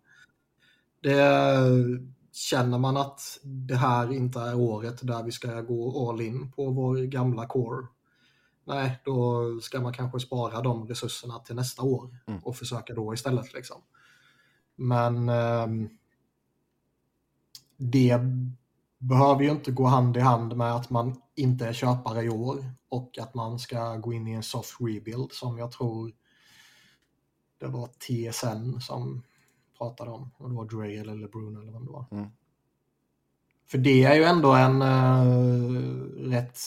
Det, 1.03 2.09
känner 2.33 2.79
man 2.79 2.97
att 2.97 3.21
det 3.43 3.77
här 3.77 4.13
inte 4.13 4.41
är 4.41 4.55
året 4.55 5.07
där 5.07 5.23
vi 5.23 5.33
ska 5.33 5.61
gå 5.61 6.11
all 6.11 6.21
in 6.21 6.53
på 6.53 6.71
vår 6.71 6.97
gamla 6.97 7.47
core 7.47 7.87
nej, 8.69 9.01
då 9.05 9.45
ska 9.61 9.81
man 9.81 9.93
kanske 9.93 10.21
spara 10.21 10.61
de 10.61 10.89
resurserna 10.89 11.39
till 11.39 11.55
nästa 11.55 11.83
år 11.83 12.17
Mm. 12.27 12.41
och 12.45 12.57
försöka 12.57 12.95
då 12.95 13.15
istället. 13.15 13.55
Liksom. 13.55 13.83
Men 14.77 15.29
ehm, 15.29 15.89
det 17.79 18.21
behöver 18.99 19.43
ju 19.43 19.51
inte 19.51 19.71
gå 19.71 19.87
hand 19.87 20.17
i 20.17 20.21
hand 20.21 20.57
med 20.57 20.75
att 20.75 20.91
man 20.91 21.23
inte 21.35 21.67
är 21.67 21.73
köpare 21.73 22.23
i 22.23 22.29
år 22.29 22.65
och 22.89 23.19
att 23.19 23.35
man 23.35 23.59
ska 23.59 23.97
gå 23.97 24.13
in 24.13 24.29
i 24.29 24.33
en 24.33 24.43
soft 24.43 24.77
rebuild 24.81 25.33
som 25.33 25.59
jag 25.59 25.73
tror 25.73 26.13
det 27.59 27.67
var 27.67 27.87
TSN 27.87 28.81
som 28.81 29.23
pratade 29.79 30.11
om. 30.11 30.31
Om 30.37 30.51
det 30.51 30.57
var 30.57 30.65
Dre 30.65 31.01
eller 31.01 31.15
LeBron 31.15 31.57
eller 31.57 31.73
vad 31.73 31.83
det 31.83 31.91
var. 31.91 32.05
Mm. 32.11 32.31
För 33.67 33.79
det 33.79 34.05
är 34.05 34.15
ju 34.15 34.25
ändå 34.25 34.53
en 34.53 34.83
uh, 34.83 35.81
rätt 36.31 36.59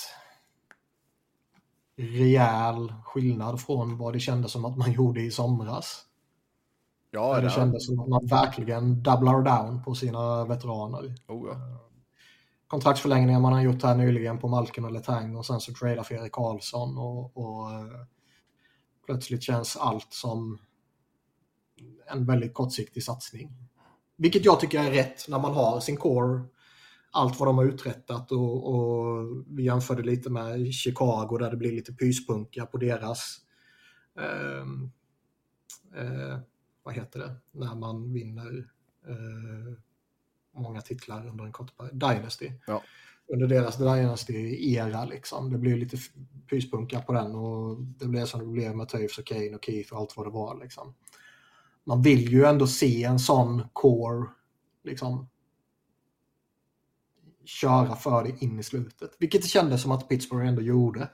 rejäl 1.95 2.93
skillnad 3.03 3.61
från 3.61 3.97
vad 3.97 4.13
det 4.13 4.19
kändes 4.19 4.51
som 4.51 4.65
att 4.65 4.77
man 4.77 4.91
gjorde 4.97 5.21
i 5.21 5.31
somras. 5.31 6.05
Ja, 7.11 7.35
det 7.35 7.41
det 7.41 7.49
kändes 7.49 7.85
som 7.85 7.99
att 7.99 8.07
man 8.07 8.25
verkligen 8.25 9.03
doublar 9.03 9.41
down 9.41 9.83
på 9.83 9.95
sina 9.95 10.45
veteraner. 10.45 11.15
Oh, 11.27 11.47
ja. 11.49 11.87
Kontraktsförlängningar 12.67 13.39
man 13.39 13.53
har 13.53 13.61
gjort 13.61 13.83
här 13.83 13.95
nyligen 13.95 14.39
på 14.39 14.47
Malkin 14.47 14.85
och 14.85 14.91
Letang 14.91 15.35
och 15.35 15.45
sen 15.45 15.59
så 15.59 15.73
tradar 15.73 16.03
för 16.03 16.15
Erik 16.15 16.31
Karlsson 16.31 16.97
och, 16.97 17.37
och 17.37 17.71
eh, 17.71 18.05
plötsligt 19.05 19.43
känns 19.43 19.77
allt 19.77 20.13
som 20.13 20.59
en 22.11 22.25
väldigt 22.25 22.53
kortsiktig 22.53 23.03
satsning. 23.03 23.51
Vilket 24.17 24.45
jag 24.45 24.59
tycker 24.59 24.79
är 24.79 24.91
rätt 24.91 25.27
när 25.27 25.39
man 25.39 25.53
har 25.53 25.79
sin 25.79 25.97
core, 25.97 26.43
allt 27.11 27.39
vad 27.39 27.47
de 27.47 27.57
har 27.57 27.65
uträttat 27.65 28.31
och, 28.31 28.73
och 28.73 29.27
vi 29.47 29.63
jämförde 29.63 30.03
lite 30.03 30.29
med 30.29 30.73
Chicago 30.73 31.37
där 31.39 31.51
det 31.51 31.57
blir 31.57 31.71
lite 31.71 31.93
pyspunka 31.93 32.65
på 32.65 32.77
deras 32.77 33.37
ehm, 34.19 34.91
eh, 35.95 36.39
vad 36.83 36.93
heter 36.93 37.19
det, 37.19 37.35
när 37.51 37.75
man 37.75 38.13
vinner 38.13 38.71
eh, 39.07 39.77
många 40.53 40.81
titlar 40.81 41.27
under 41.27 41.45
en 41.45 41.51
kort 41.51 41.77
period. 41.77 41.95
Dynasty. 41.95 42.51
Ja. 42.67 42.83
Under 43.27 43.47
deras 43.47 43.77
Dynasty-era 43.77 45.05
liksom. 45.05 45.51
Det 45.51 45.57
blev 45.57 45.77
lite 45.77 45.97
pyspunka 46.49 47.01
på 47.01 47.13
den 47.13 47.35
och 47.35 47.81
det 47.81 48.05
blev 48.05 48.25
som 48.25 48.39
det 48.39 48.45
blev 48.45 48.75
med 48.75 48.89
Toews 48.89 49.17
och 49.17 49.25
Kane 49.25 49.55
och 49.55 49.65
Keith 49.65 49.93
och 49.93 49.99
allt 49.99 50.17
vad 50.17 50.25
det 50.25 50.31
var 50.31 50.59
liksom. 50.59 50.95
Man 51.83 52.01
vill 52.01 52.31
ju 52.31 52.45
ändå 52.45 52.67
se 52.67 53.03
en 53.03 53.19
sån 53.19 53.63
core 53.73 54.27
liksom 54.83 55.29
köra 57.45 57.95
för 57.95 58.23
det 58.23 58.45
in 58.45 58.59
i 58.59 58.63
slutet. 58.63 59.15
Vilket 59.19 59.41
det 59.41 59.47
kändes 59.47 59.81
som 59.81 59.91
att 59.91 60.09
Pittsburgh 60.09 60.47
ändå 60.47 60.61
gjorde. 60.61 61.09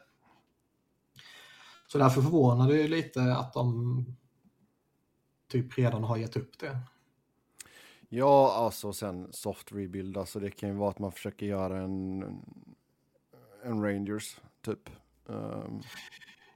Så 1.87 1.97
därför 1.97 2.21
förvånar 2.21 2.67
det 2.67 2.87
lite 2.87 3.35
att 3.35 3.53
de 3.53 4.05
typ 5.47 5.77
redan 5.77 6.03
har 6.03 6.17
gett 6.17 6.37
upp 6.37 6.59
det. 6.59 6.79
Ja, 8.09 8.53
alltså 8.55 8.93
sen 8.93 9.27
soft 9.31 9.71
rebuild, 9.71 10.17
alltså 10.17 10.39
det 10.39 10.51
kan 10.51 10.69
ju 10.69 10.75
vara 10.75 10.89
att 10.89 10.99
man 10.99 11.11
försöker 11.11 11.45
göra 11.45 11.81
en, 11.81 12.23
en 13.63 13.83
Rangers, 13.83 14.37
typ. 14.65 14.89
Ehm, 15.29 15.81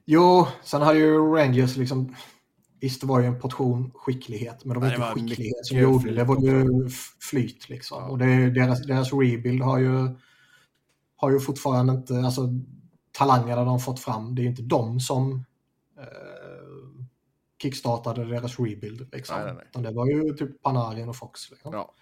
Jo, 0.06 0.48
sen 0.64 0.82
hade 0.82 1.00
ju 1.00 1.18
Rangers 1.18 1.78
liksom, 1.78 2.16
visst 2.80 3.02
det 3.02 3.08
var 3.08 3.20
ju 3.20 3.26
en 3.26 3.40
portion 3.40 3.92
skicklighet, 3.96 4.66
men 4.66 4.74
det 4.74 4.80
var 4.80 4.88
Nej, 4.88 4.96
inte 4.96 5.06
det 5.06 5.10
var 5.10 5.16
skicklighet 5.16 5.66
som 5.66 5.78
gjorde 5.78 6.00
flyt 6.00 6.16
det, 6.16 6.24
var 6.24 6.42
ju 6.42 6.90
flyt 7.20 7.70
liksom. 7.70 8.04
Ja. 8.04 8.10
Och 8.10 8.18
det, 8.18 8.50
deras, 8.50 8.88
deras 8.88 9.14
rebuild 9.14 9.62
har 9.62 9.80
ju, 9.80 10.10
har 11.16 11.32
ju 11.32 11.40
fortfarande 11.40 11.94
inte, 11.94 12.20
alltså 12.20 12.50
talangerna 13.12 13.64
de 13.66 13.80
fått 13.80 14.00
fram, 14.00 14.36
det 14.36 14.42
är 14.42 14.44
ju 14.44 14.50
inte 14.50 14.62
de 14.62 15.00
som 15.00 15.46
eh, 15.98 16.31
kickstartade 17.62 18.26
deras 18.26 18.60
rebuild 18.60 19.10
liksom. 19.12 19.36
Nej, 19.36 19.46
nej, 19.46 19.54
nej. 19.54 19.66
Utan 19.70 19.84
det 19.84 19.92
var 19.92 20.08
ju 20.08 20.34
typ 20.34 20.62
Panarin 20.62 21.10
och 21.10 21.16
Fox. 21.16 21.52
Liksom. 21.52 21.74
ja. 21.74 21.94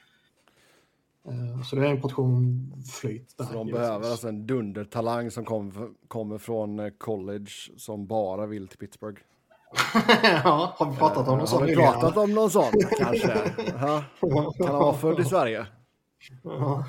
Eh, 1.28 1.64
så 1.64 1.76
det 1.76 1.88
är 1.88 1.92
en 1.92 2.02
portion 2.02 2.74
flyt 3.02 3.38
där. 3.38 3.46
Så 3.46 3.54
de 3.54 3.72
behöver 3.72 4.12
alltså 4.12 4.28
en 4.28 4.48
dundertalang 4.48 5.32
som 5.32 5.46
kom, 5.46 5.96
kommer 6.08 6.38
från 6.38 6.80
eh, 6.80 6.90
college 6.98 7.52
som 7.78 8.08
bara 8.08 8.46
vill 8.46 8.68
till 8.68 8.78
Pittsburgh. 8.78 9.22
ja, 10.44 10.74
har 10.78 10.92
vi 10.92 10.98
pratat 10.98 11.28
om 11.28 11.34
Eh, 11.34 11.38
någon 11.38 11.48
sån 11.48 11.60
Har 11.60 11.68
vi 11.68 11.76
pratat 11.76 12.18
om 12.18 12.34
någon 12.34 12.52
sån 12.52 12.72
kanske? 12.98 13.54
Ja. 13.80 14.04
Kan 14.58 14.68
han 14.68 14.80
vara 14.80 14.94
född 14.94 15.20
i 15.20 15.26
Sverige? 15.26 15.68
Ja. 16.44 16.86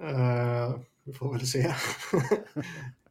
Eh, 0.00 0.74
vi 1.04 1.12
får 1.12 1.32
väl 1.32 1.46
se. 1.46 1.74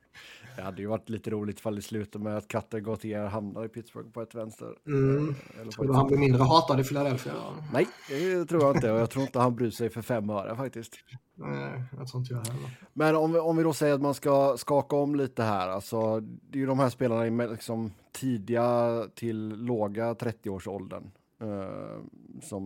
Det 0.56 0.62
hade 0.62 0.82
ju 0.82 0.88
varit 0.88 1.10
lite 1.10 1.30
roligt 1.30 1.60
ifall 1.60 1.76
det 1.76 1.82
slutar 1.82 2.20
med 2.20 2.38
att 2.38 2.48
Katter 2.48 2.80
Gautier 2.80 3.26
hamnar 3.26 3.66
i 3.66 3.70
Pittsburgh 3.70 4.10
på 4.10 4.22
ett 4.22 4.36
vänster. 4.36 4.76
Mm. 4.88 5.36
Eller 5.54 5.66
på 5.66 5.72
Tror 5.72 5.86
du 5.86 5.94
han 5.94 6.08
blir 6.08 6.18
mindre 6.18 6.44
hatad 6.44 6.80
i 6.80 6.84
Philadelphia? 6.84 7.34
Nej, 7.74 7.88
det 8.10 8.46
tror 8.46 8.64
jag 8.64 8.76
inte. 8.76 8.91
Och 8.91 9.00
jag 9.00 9.10
tror 9.10 9.26
inte 9.26 9.39
han 9.39 9.56
bryr 9.56 9.72
sig 9.72 9.89
för 9.89 10.02
fem 10.02 10.30
öre 10.30 10.56
faktiskt. 10.56 10.94
Nej, 11.36 11.84
jag 11.98 12.08
tror 12.08 12.22
inte 12.22 12.34
jag 12.34 12.54
heller. 12.54 12.70
Men 12.94 13.16
om 13.16 13.34
vi, 13.34 13.39
om 13.39 13.58
vi 13.58 13.64
då 13.64 13.74
säger 13.74 13.94
att 13.94 14.02
man 14.02 14.14
ska 14.14 14.58
skaka 14.58 14.96
om 14.96 15.16
lite 15.16 15.44
här. 15.44 15.68
Alltså, 15.68 16.20
det 16.20 16.58
är 16.58 16.60
ju 16.60 16.66
de 16.66 16.80
här 16.80 16.89
spelarna 16.89 17.28
i 17.28 17.48
liksom, 17.48 17.91
tidiga 18.12 19.04
till 19.16 19.50
låga 19.50 20.14
30-årsåldern. 20.14 21.12
Eh, 21.41 22.58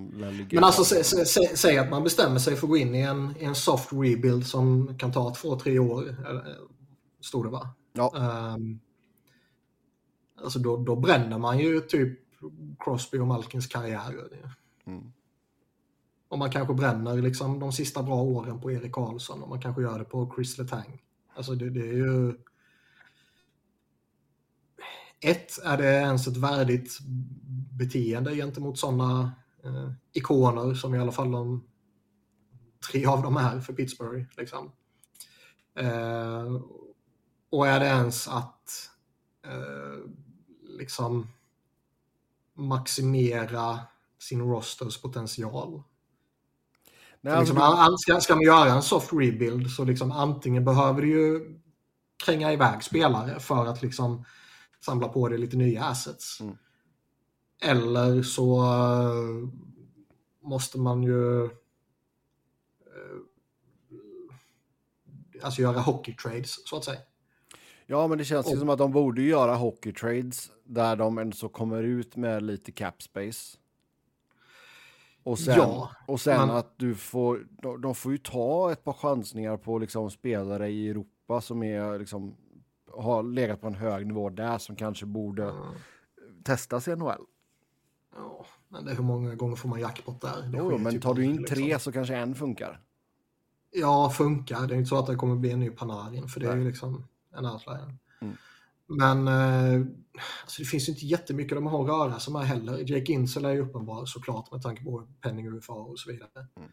Men 0.52 0.64
alltså 0.64 0.84
sä, 0.84 1.04
sä, 1.04 1.26
sä, 1.26 1.42
säg 1.56 1.78
att 1.78 1.90
man 1.90 2.04
bestämmer 2.04 2.40
sig 2.40 2.56
för 2.56 2.68
att 2.68 2.70
gå 2.70 2.78
in 2.78 2.96
i 2.96 3.02
en, 3.02 3.34
i 3.40 3.46
en 3.46 3.56
soft 3.56 3.94
rebuild 3.94 4.48
som 4.48 4.98
kan 4.98 5.12
ta 5.12 5.34
två, 5.34 5.60
tre 5.60 5.80
år. 5.80 6.16
Stod 7.28 7.46
det 7.46 7.50
va? 7.50 7.70
Ja, 7.94 8.14
Ehm, 8.18 8.80
alltså 10.44 10.60
då, 10.60 10.78
då 10.78 10.96
bränner 10.96 11.38
man 11.38 11.60
ju 11.60 11.82
typ 11.82 12.20
Crosby 12.80 13.18
och 13.18 13.28
Malkins 13.28 13.68
karriärer. 13.68 14.54
Mm. 14.86 15.12
Och 16.28 16.40
man 16.40 16.52
kanske 16.52 16.74
bränner 16.74 17.22
liksom 17.22 17.60
de 17.60 17.72
sista 17.72 18.04
bra 18.04 18.22
åren 18.22 18.62
på 18.62 18.72
Erik 18.72 18.92
Karlsson 18.92 19.44
och 19.44 19.50
man 19.50 19.62
kanske 19.62 19.82
gör 19.82 20.00
det 20.00 20.06
på 20.06 20.34
Chris 20.36 20.58
Letang. 20.58 21.02
Alltså 21.36 21.56
det, 21.56 21.70
det 21.70 21.90
är 21.90 21.94
ju... 21.94 22.34
Ett, 25.22 25.64
är 25.64 25.78
det 25.78 25.94
ens 25.94 26.28
ett 26.28 26.38
värdigt 26.38 27.00
beteende 27.78 28.36
gentemot 28.36 28.80
sådana 28.80 29.32
eh, 29.64 29.92
ikoner 30.14 30.74
som 30.74 30.96
i 30.96 31.00
alla 31.00 31.12
fall 31.12 31.32
de 31.32 31.68
tre 32.92 33.06
av 33.06 33.22
dem 33.22 33.38
är 33.38 33.60
för 33.60 33.74
Pittsburgh. 33.74 34.26
Liksom. 34.38 34.72
Eh, 35.76 36.62
och 37.50 37.68
är 37.68 37.80
det 37.80 37.86
ens 37.86 38.28
att 38.28 38.90
eh, 39.46 40.10
liksom 40.62 41.28
maximera 42.54 43.80
sin 44.20 44.42
rosters 44.42 45.02
potential? 45.02 45.84
Nej, 47.22 47.34
För 47.34 47.40
alltså, 47.40 47.54
liksom, 47.54 47.98
ska, 47.98 48.22
ska 48.22 48.36
man 48.36 48.44
göra 48.44 48.72
en 48.72 48.82
soft 48.82 49.14
rebuild 49.14 49.72
så 49.72 49.84
liksom 49.84 50.12
antingen 50.12 50.66
behöver 50.66 51.02
du 51.02 51.10
ju 51.10 51.60
kränga 52.26 52.54
iväg 52.54 52.84
spelare 52.84 53.40
för 53.40 53.66
att 53.66 53.82
liksom 53.82 54.26
samla 54.80 55.08
på 55.08 55.28
dig 55.28 55.38
lite 55.38 55.58
nya 55.58 55.84
assets. 55.84 56.40
Mm. 56.40 56.58
Eller 57.62 58.24
så 58.24 58.64
eh, 58.64 59.50
måste 60.42 60.80
man 60.80 61.04
ju 61.04 61.46
eh, 61.46 61.50
alltså 65.44 65.62
göra 65.62 65.80
hockey 65.80 66.16
trades 66.16 66.68
så 66.68 66.78
att 66.78 66.86
säga. 66.86 67.00
Ja, 67.88 68.08
men 68.08 68.18
det 68.18 68.26
känns 68.26 68.48
ju 68.48 68.52
Och- 68.54 68.60
som 68.60 68.70
att 68.70 68.78
de 68.78 68.92
borde 68.92 69.22
ju 69.22 69.30
göra 69.30 69.56
hockey 69.56 69.94
trades 69.94 70.52
där 70.64 70.96
de 70.96 71.18
ändå 71.18 71.36
så 71.36 71.50
kommer 71.50 71.84
ut 71.84 72.16
med 72.16 72.44
lite 72.44 72.72
cap 72.72 73.02
space. 73.02 73.58
Och 75.24 75.40
sen, 75.40 75.56
Ja, 75.58 75.92
och 76.08 76.20
sen 76.22 76.48
men- 76.48 76.56
att 76.58 76.74
du 76.78 76.96
får, 76.96 77.48
de, 77.62 77.82
de 77.82 77.96
får 77.96 78.12
ju 78.12 78.18
ta 78.18 78.72
ett 78.72 78.84
par 78.84 78.94
chansningar 78.94 79.58
på 79.58 79.78
liksom 79.80 80.12
spelare 80.12 80.70
i 80.70 80.90
Europa 80.90 81.42
som 81.42 81.64
är 81.64 82.00
liksom, 82.00 82.36
har 82.92 83.24
legat 83.24 83.62
på 83.62 83.68
en 83.68 83.76
hög 83.76 84.08
nivå 84.08 84.30
där 84.30 84.58
som 84.58 84.76
kanske 84.76 85.06
borde 85.06 85.54
testas 86.44 86.88
i 86.88 86.96
NHL. 86.96 87.22
Ja, 88.16 88.46
men 88.68 88.86
det 88.86 88.92
är 88.92 88.96
hur 88.96 89.04
många 89.04 89.36
gånger 89.36 89.56
får 89.56 89.70
man 89.70 89.80
jackpot 89.80 90.22
där? 90.22 90.52
Jo, 90.54 90.78
men 90.78 90.94
typ 90.94 91.02
tar 91.02 91.14
du 91.14 91.24
in 91.24 91.30
aldrig, 91.32 91.48
tre 91.48 91.64
liksom. 91.64 91.80
så 91.80 91.92
kanske 91.92 92.16
en 92.16 92.36
funkar. 92.36 92.80
Ja, 93.72 94.10
funkar. 94.10 94.68
Det 94.68 94.74
är 94.74 94.78
inte 94.78 94.90
så 94.90 95.00
att 95.00 95.08
det 95.08 95.16
kommer 95.16 95.36
bli 95.36 95.52
en 95.52 95.60
ny 95.60 95.70
Panarin, 95.70 96.28
för 96.28 96.40
det 96.40 96.46
är 96.48 96.56
Nej. 96.56 96.60
ju 96.64 96.68
liksom 96.70 97.08
en 97.38 97.46
outlier. 97.46 97.98
Mm. 98.22 98.38
Men 98.88 99.28
eh, 99.28 99.86
alltså 100.44 100.62
det 100.62 100.66
finns 100.66 100.90
ju 100.90 100.94
inte 100.94 101.06
jättemycket 101.06 101.58
de 101.58 101.68
har 101.68 101.84
att 101.84 101.90
röra 101.90 102.20
sig 102.20 102.34
med 102.34 102.42
heller. 102.42 102.92
Jake 102.92 103.12
Insel 103.12 103.46
är 103.46 103.52
ju 103.52 103.62
uppenbar 103.62 104.06
såklart 104.06 104.52
med 104.52 104.62
tanke 104.62 104.84
på 104.84 105.08
penning 105.22 105.48
UFA 105.48 105.74
och 105.74 106.00
så 106.00 106.12
vidare. 106.12 106.48
Mm. 106.56 106.70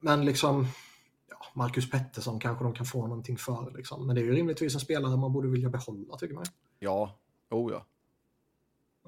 Men 0.00 0.24
liksom, 0.24 0.66
ja, 1.30 1.36
Marcus 1.54 1.90
Pettersson 1.90 2.40
kanske 2.40 2.64
de 2.64 2.74
kan 2.74 2.86
få 2.86 3.06
någonting 3.06 3.36
för. 3.36 3.72
Liksom. 3.76 4.06
Men 4.06 4.16
det 4.16 4.22
är 4.22 4.24
ju 4.24 4.32
rimligtvis 4.32 4.74
en 4.74 4.80
spelare 4.80 5.16
man 5.16 5.32
borde 5.32 5.48
vilja 5.48 5.68
behålla 5.68 6.16
tycker 6.16 6.34
man. 6.34 6.44
Ja, 6.78 7.18
oh 7.50 7.72
ja. 7.72 7.86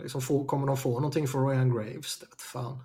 Liksom, 0.03 0.20
få, 0.20 0.45
kommer 0.45 0.66
de 0.66 0.77
få 0.77 0.95
någonting 0.95 1.29
för 1.29 1.47
Ryan 1.47 1.75
Graves? 1.75 2.18
Det 2.18 2.27
fan. 2.39 2.79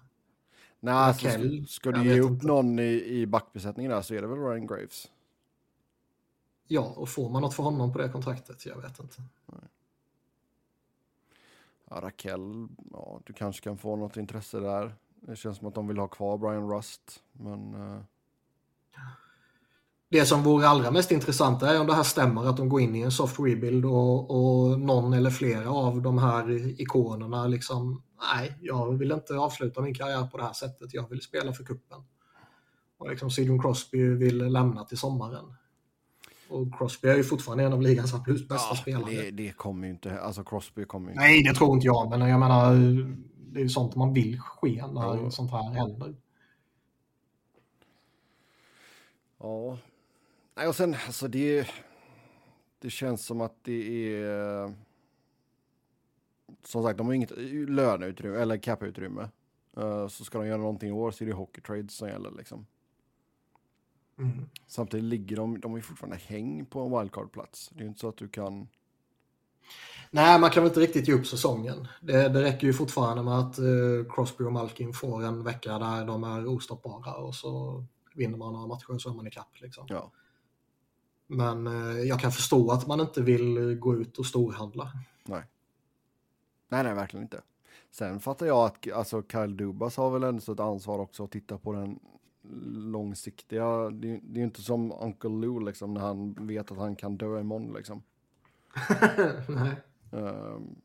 Nej, 0.79 0.93
alltså, 0.93 1.29
ska, 1.29 1.39
ska 1.67 1.91
du 1.91 2.03
ge 2.03 2.19
upp 2.19 2.29
inte. 2.29 2.47
någon 2.47 2.79
i, 2.79 3.05
i 3.05 3.27
backbesättningen 3.27 3.91
där 3.91 4.01
så 4.01 4.13
är 4.13 4.21
det 4.21 4.27
väl 4.27 4.39
Ryan 4.39 4.67
Graves. 4.67 5.07
Ja, 6.71 6.93
och 6.95 7.09
får 7.09 7.29
man 7.29 7.41
något 7.41 7.53
för 7.53 7.63
honom 7.63 7.93
på 7.93 7.99
det 7.99 8.09
kontraktet? 8.09 8.65
Jag 8.65 8.81
vet 8.81 8.99
inte. 8.99 9.21
Ja, 11.89 11.99
Raquel, 12.01 12.67
ja, 12.91 13.21
du 13.25 13.33
kanske 13.33 13.63
kan 13.63 13.77
få 13.77 13.95
något 13.95 14.17
intresse 14.17 14.59
där. 14.59 14.95
Det 15.21 15.35
känns 15.35 15.57
som 15.57 15.67
att 15.67 15.75
de 15.75 15.87
vill 15.87 15.97
ha 15.97 16.07
kvar 16.07 16.37
Brian 16.37 16.71
Rust, 16.71 17.23
men... 17.31 17.73
Uh... 17.73 18.01
Det 20.09 20.25
som 20.25 20.43
vore 20.43 20.67
allra 20.67 20.91
mest 20.91 21.11
intressant 21.11 21.63
är 21.63 21.81
om 21.81 21.87
det 21.87 21.93
här 21.93 22.03
stämmer, 22.03 22.45
att 22.45 22.57
de 22.57 22.69
går 22.69 22.81
in 22.81 22.95
i 22.95 23.01
en 23.01 23.11
soft 23.11 23.39
rebuild 23.39 23.85
och, 23.85 24.31
och 24.31 24.79
någon 24.79 25.13
eller 25.13 25.29
flera 25.29 25.69
av 25.69 26.01
de 26.01 26.17
här 26.17 26.51
ikonerna 26.81 27.47
liksom, 27.47 28.03
nej, 28.33 28.57
jag 28.61 28.97
vill 28.97 29.11
inte 29.11 29.35
avsluta 29.35 29.81
min 29.81 29.93
karriär 29.93 30.27
på 30.27 30.37
det 30.37 30.43
här 30.43 30.53
sättet, 30.53 30.93
jag 30.93 31.09
vill 31.09 31.21
spela 31.21 31.53
för 31.53 31.63
kuppen. 31.63 32.03
Och 32.97 33.09
liksom 33.09 33.31
Sidon 33.31 33.61
Crosby 33.61 34.09
vill 34.09 34.37
lämna 34.37 34.85
till 34.85 34.97
sommaren. 34.97 35.53
Och 36.49 36.77
Crosby 36.77 37.07
är 37.07 37.15
ju 37.15 37.23
fortfarande 37.23 37.63
en 37.63 37.73
av 37.73 37.81
ligans 37.81 38.13
absolut 38.13 38.47
bästa 38.47 38.67
ja, 38.71 38.75
spelare. 38.75 39.11
Det, 39.11 39.31
det 39.31 39.51
kommer 39.51 39.87
ju 39.87 39.93
inte, 39.93 40.19
alltså 40.19 40.43
Crosby 40.43 40.85
kommer 40.85 41.07
ju 41.07 41.13
inte. 41.13 41.23
Nej, 41.23 41.43
det 41.43 41.53
tror 41.53 41.75
inte 41.75 41.85
jag, 41.87 42.09
men 42.09 42.29
jag 42.29 42.39
menar, 42.39 42.73
det 43.51 43.59
är 43.59 43.63
ju 43.63 43.69
sånt 43.69 43.95
man 43.95 44.13
vill 44.13 44.39
ske 44.39 44.83
när 44.87 45.15
ja. 45.15 45.31
sånt 45.31 45.51
här 45.51 45.71
händer. 45.73 46.15
Ja. 49.37 49.77
Nej, 50.55 50.67
och 50.67 50.75
sen 50.75 50.95
alltså 51.07 51.27
det, 51.27 51.67
det 52.79 52.89
känns 52.89 53.25
som 53.25 53.41
att 53.41 53.55
det 53.63 54.13
är, 54.13 54.73
som 56.63 56.83
sagt, 56.83 56.97
de 56.97 57.07
har 57.07 57.13
inget 57.13 57.31
löneutrymme 57.69 58.37
eller 58.37 58.57
caputrymme. 58.57 59.29
Uh, 59.77 60.07
så 60.07 60.25
ska 60.25 60.37
de 60.37 60.47
göra 60.47 60.57
någonting 60.57 60.89
i 60.89 60.91
år 60.91 61.11
så 61.11 61.23
är 61.23 61.27
det 61.27 61.33
hockey 61.33 61.61
trades 61.61 61.93
som 61.93 62.07
gäller 62.07 62.31
liksom. 62.31 62.65
Mm. 64.19 64.49
Samtidigt 64.67 65.05
ligger 65.05 65.35
de, 65.35 65.59
de 65.59 65.75
är 65.75 65.81
fortfarande 65.81 66.17
häng 66.17 66.65
på 66.65 66.79
en 66.79 66.91
wildcard-plats. 66.91 67.69
Det 67.73 67.79
är 67.79 67.81
ju 67.83 67.87
inte 67.87 67.99
så 67.99 68.09
att 68.09 68.17
du 68.17 68.27
kan... 68.27 68.67
Nej, 70.11 70.39
man 70.39 70.49
kan 70.49 70.63
väl 70.63 70.71
inte 70.71 70.79
riktigt 70.79 71.07
ge 71.07 71.13
upp 71.13 71.27
säsongen. 71.27 71.87
Det, 72.01 72.29
det 72.29 72.43
räcker 72.43 72.67
ju 72.67 72.73
fortfarande 72.73 73.23
med 73.23 73.33
att 73.33 73.59
uh, 73.59 74.13
Crosby 74.13 74.43
och 74.43 74.53
Malkin 74.53 74.93
får 74.93 75.23
en 75.23 75.43
vecka 75.43 75.79
där 75.79 76.05
de 76.05 76.23
är 76.23 76.47
ostoppbara 76.47 77.15
och 77.15 77.35
så 77.35 77.83
vinner 78.15 78.37
man 78.37 78.53
några 78.53 78.67
matcher 78.67 78.97
så 78.97 79.09
är 79.09 79.13
man 79.13 79.27
ikapp. 79.27 79.61
Liksom. 79.61 79.85
Ja. 79.89 80.11
Men 81.27 81.67
uh, 81.67 82.01
jag 82.01 82.19
kan 82.19 82.31
förstå 82.31 82.71
att 82.71 82.87
man 82.87 82.99
inte 82.99 83.21
vill 83.21 83.75
gå 83.75 83.95
ut 83.95 84.17
och 84.17 84.25
storhandla. 84.25 84.91
Nej. 85.25 85.43
Nej, 86.69 86.83
nej, 86.83 86.93
verkligen 86.93 87.23
inte. 87.23 87.41
Sen 87.91 88.19
fattar 88.19 88.45
jag 88.45 88.65
att 88.65 88.91
alltså, 88.91 89.23
Kyle 89.31 89.57
Dubas 89.57 89.97
har 89.97 90.11
väl 90.11 90.23
ändå 90.23 90.51
ett 90.51 90.59
ansvar 90.59 90.99
också 90.99 91.23
att 91.23 91.31
titta 91.31 91.57
på 91.57 91.73
den 91.73 91.99
långsiktiga. 92.73 93.89
Det, 93.89 94.19
det 94.23 94.39
är 94.39 94.43
inte 94.43 94.61
som 94.61 94.91
Uncle 95.01 95.29
Lou 95.29 95.59
liksom 95.59 95.93
när 95.93 96.01
han 96.01 96.47
vet 96.47 96.71
att 96.71 96.77
han 96.77 96.95
kan 96.95 97.17
dö 97.17 97.39
imorgon 97.39 97.73
liksom. 97.73 98.03
Nej. 99.47 99.75
Um, 100.11 100.81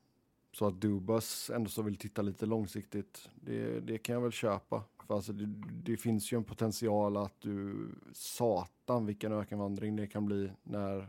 så 0.52 0.66
att 0.66 0.80
Dubas 0.80 1.50
ändå 1.54 1.70
så 1.70 1.82
vill 1.82 1.96
titta 1.96 2.22
lite 2.22 2.46
långsiktigt, 2.46 3.28
det, 3.34 3.80
det 3.80 3.98
kan 3.98 4.14
jag 4.14 4.22
väl 4.22 4.32
köpa. 4.32 4.84
För 5.06 5.14
alltså 5.14 5.32
det, 5.32 5.46
det, 5.84 5.96
finns 5.96 6.32
ju 6.32 6.36
en 6.36 6.44
potential 6.44 7.16
att 7.16 7.40
du, 7.40 7.88
satan 8.12 9.06
vilken 9.06 9.32
ökenvandring 9.32 9.96
det 9.96 10.06
kan 10.06 10.26
bli 10.26 10.50
när 10.62 11.08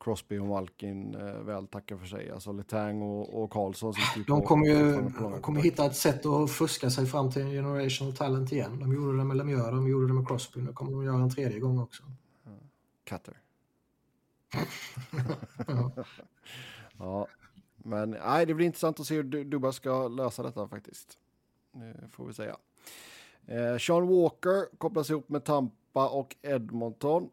Crosby 0.00 0.38
och 0.38 0.46
Malkin 0.46 1.14
eh, 1.14 1.40
väl 1.40 1.66
tackar 1.66 1.96
för 1.96 2.06
sig. 2.06 2.30
Alltså 2.30 2.52
Letang 2.52 3.02
och, 3.02 3.42
och 3.42 3.50
Karlsson. 3.50 3.94
De 4.26 4.42
kommer 4.42 4.66
ju 4.66 5.10
kommer 5.40 5.60
hitta 5.60 5.86
ett 5.86 5.96
sätt 5.96 6.26
att 6.26 6.50
fuska 6.50 6.90
sig 6.90 7.06
fram 7.06 7.32
till 7.32 7.42
en 7.42 7.50
generational 7.50 8.16
talent 8.16 8.52
igen. 8.52 8.78
De 8.80 8.94
gjorde 8.94 9.18
det 9.18 9.24
med 9.24 9.36
Lemieux, 9.36 9.70
de 9.70 9.88
gjorde 9.88 10.06
det 10.06 10.14
med 10.14 10.28
Crosby. 10.28 10.60
Nu 10.60 10.72
kommer 10.72 10.92
de 10.92 11.04
göra 11.04 11.22
en 11.22 11.30
tredje 11.30 11.60
gång 11.60 11.78
också. 11.78 12.02
Cutter. 13.04 13.40
ja. 15.66 15.92
ja. 16.98 17.26
Men 17.76 18.10
nej, 18.10 18.46
det 18.46 18.54
blir 18.54 18.66
intressant 18.66 19.00
att 19.00 19.06
se 19.06 19.14
hur 19.14 19.44
Dubba 19.44 19.72
ska 19.72 20.08
lösa 20.08 20.42
detta 20.42 20.68
faktiskt. 20.68 21.18
Det 21.72 22.08
får 22.08 22.26
vi 22.26 22.34
säga. 22.34 22.56
Eh, 23.46 23.78
Sean 23.78 24.08
Walker 24.08 24.76
kopplas 24.78 25.10
ihop 25.10 25.28
med 25.28 25.44
Tampa 25.44 26.08
och 26.08 26.36
Edmonton. 26.42 27.30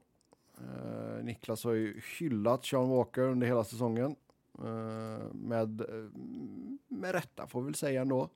Eh, 0.63 1.23
Niklas 1.23 1.63
har 1.63 1.73
ju 1.73 2.01
hyllat 2.19 2.65
Sean 2.65 2.89
Walker 2.89 3.21
under 3.21 3.47
hela 3.47 3.63
säsongen. 3.63 4.15
Eh, 4.59 5.33
med, 5.33 5.81
eh, 5.81 6.09
med 6.87 7.11
rätta 7.11 7.47
får 7.47 7.61
vi 7.61 7.65
väl 7.65 7.75
säga 7.75 8.01
ändå. 8.01 8.29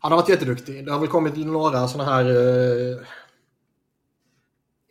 Han 0.00 0.12
har 0.12 0.18
varit 0.18 0.28
jätteduktig. 0.28 0.84
Det 0.86 0.92
har 0.92 0.98
väl 0.98 1.08
kommit 1.08 1.36
några 1.36 1.88
sådana 1.88 2.10
här 2.10 2.24
eh, 2.24 2.98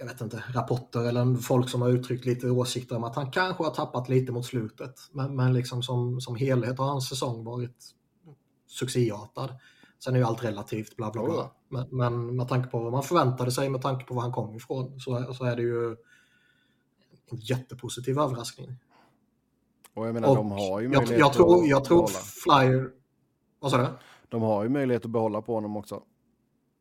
jag 0.02 0.06
vet 0.06 0.22
inte, 0.22 0.44
rapporter 0.54 1.00
eller 1.00 1.36
folk 1.36 1.70
som 1.70 1.82
har 1.82 1.90
uttryckt 1.90 2.26
lite 2.26 2.50
åsikter 2.50 2.96
om 2.96 3.04
att 3.04 3.16
han 3.16 3.32
kanske 3.32 3.64
har 3.64 3.72
tappat 3.72 4.10
lite 4.10 4.32
mot 4.32 4.46
slutet. 4.46 4.96
Men, 5.12 5.36
men 5.36 5.54
liksom 5.54 5.84
som, 5.84 6.22
som 6.22 6.36
helhet 6.36 6.78
har 6.78 6.86
hans 6.86 7.10
säsong 7.10 7.44
varit 7.44 7.86
succéartad. 8.68 9.50
Sen 10.04 10.16
är 10.16 10.20
ju 10.20 10.26
allt 10.26 10.43
relativt, 10.43 10.95
bla 10.95 11.12
bla 11.12 11.24
bla. 11.24 11.52
Men, 11.70 11.88
men 11.91 12.36
med 12.36 12.47
tanke 12.47 12.70
på 12.70 12.80
vad 12.80 12.91
man 12.91 13.04
förväntade 13.04 13.52
sig, 13.52 13.70
med 13.70 13.82
tanke 13.82 14.06
på 14.06 14.14
var 14.14 14.22
han 14.22 14.32
kom 14.32 14.56
ifrån, 14.56 14.99
så, 14.99 15.34
så 15.34 15.45
är 15.45 15.56
det 15.56 15.62
ju 15.62 15.91
en 17.32 17.38
jättepositiv 17.38 18.20
överraskning. 18.20 18.76
Och 19.93 20.08
jag 20.08 20.14
menar, 20.14 20.30
och 20.30 20.36
de 20.36 20.52
har 20.52 20.80
ju 20.80 20.88
möjlighet 20.88 21.10
jag, 21.10 21.20
jag 21.20 21.34
tror, 21.34 21.68
jag 21.68 21.86
tror 21.86 22.08
Flyer... 22.08 22.91
Vad 23.60 23.72
sa 23.72 23.78
du? 23.78 23.88
De 24.30 24.41
har 24.41 24.64
ju 24.64 24.70
möjlighet 24.70 25.06
att 25.06 25.12
behålla 25.12 25.41
på 25.41 25.54
honom 25.54 25.78
också. 25.78 26.04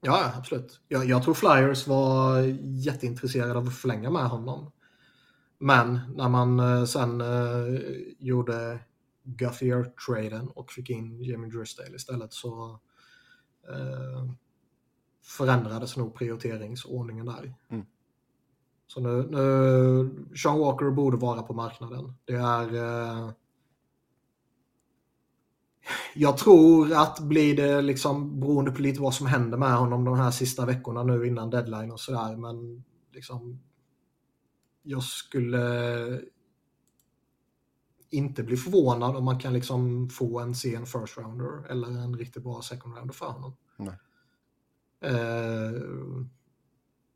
Ja, 0.00 0.32
absolut. 0.36 0.80
Jag, 0.88 1.04
jag 1.04 1.22
tror 1.22 1.34
Flyers 1.34 1.86
var 1.86 2.40
jätteintresserade 2.62 3.58
av 3.58 3.66
att 3.66 3.76
förlänga 3.76 4.10
med 4.10 4.28
honom. 4.28 4.70
Men 5.58 6.00
när 6.14 6.28
man 6.28 6.60
eh, 6.60 6.84
sen 6.84 7.20
uh, 7.20 7.80
gjorde 8.18 8.78
Guthier-traden 9.22 10.48
och 10.48 10.72
fick 10.72 10.90
in 10.90 11.24
Jamie 11.24 11.50
Drysdale 11.50 11.96
istället 11.96 12.32
så 12.32 12.80
förändrades 15.24 15.96
nog 15.96 16.14
prioriteringsordningen 16.14 17.26
där. 17.26 17.54
Mm. 17.68 17.86
Så 18.86 19.00
nu, 19.00 19.28
nu, 19.30 20.36
Sean 20.36 20.58
Walker 20.58 20.90
borde 20.90 21.16
vara 21.16 21.42
på 21.42 21.54
marknaden. 21.54 22.14
Det 22.24 22.34
är 22.34 22.74
uh, 22.74 23.30
jag 26.14 26.38
tror 26.38 26.92
att 26.92 27.20
blir 27.20 27.56
det 27.56 27.82
liksom 27.82 28.40
beroende 28.40 28.70
på 28.70 28.82
lite 28.82 29.02
vad 29.02 29.14
som 29.14 29.26
händer 29.26 29.58
med 29.58 29.72
honom 29.72 30.04
de 30.04 30.18
här 30.18 30.30
sista 30.30 30.66
veckorna 30.66 31.02
nu 31.02 31.26
innan 31.26 31.50
deadline 31.50 31.90
och 31.90 32.00
sådär. 32.00 32.36
Men 32.36 32.84
liksom 33.12 33.60
jag 34.82 35.02
skulle 35.02 36.20
inte 38.10 38.42
bli 38.42 38.56
förvånad 38.56 39.16
om 39.16 39.24
man 39.24 39.38
kan 39.38 39.52
liksom 39.52 40.08
få 40.08 40.40
en 40.40 40.54
sen 40.54 40.86
first 40.86 41.18
rounder 41.18 41.70
eller 41.70 41.88
en 41.88 42.16
riktigt 42.16 42.42
bra 42.42 42.62
second 42.62 42.96
rounder 42.96 43.14
för 43.14 43.26
honom. 43.26 43.56
Nej. 43.76 43.94
Eh, 45.00 45.80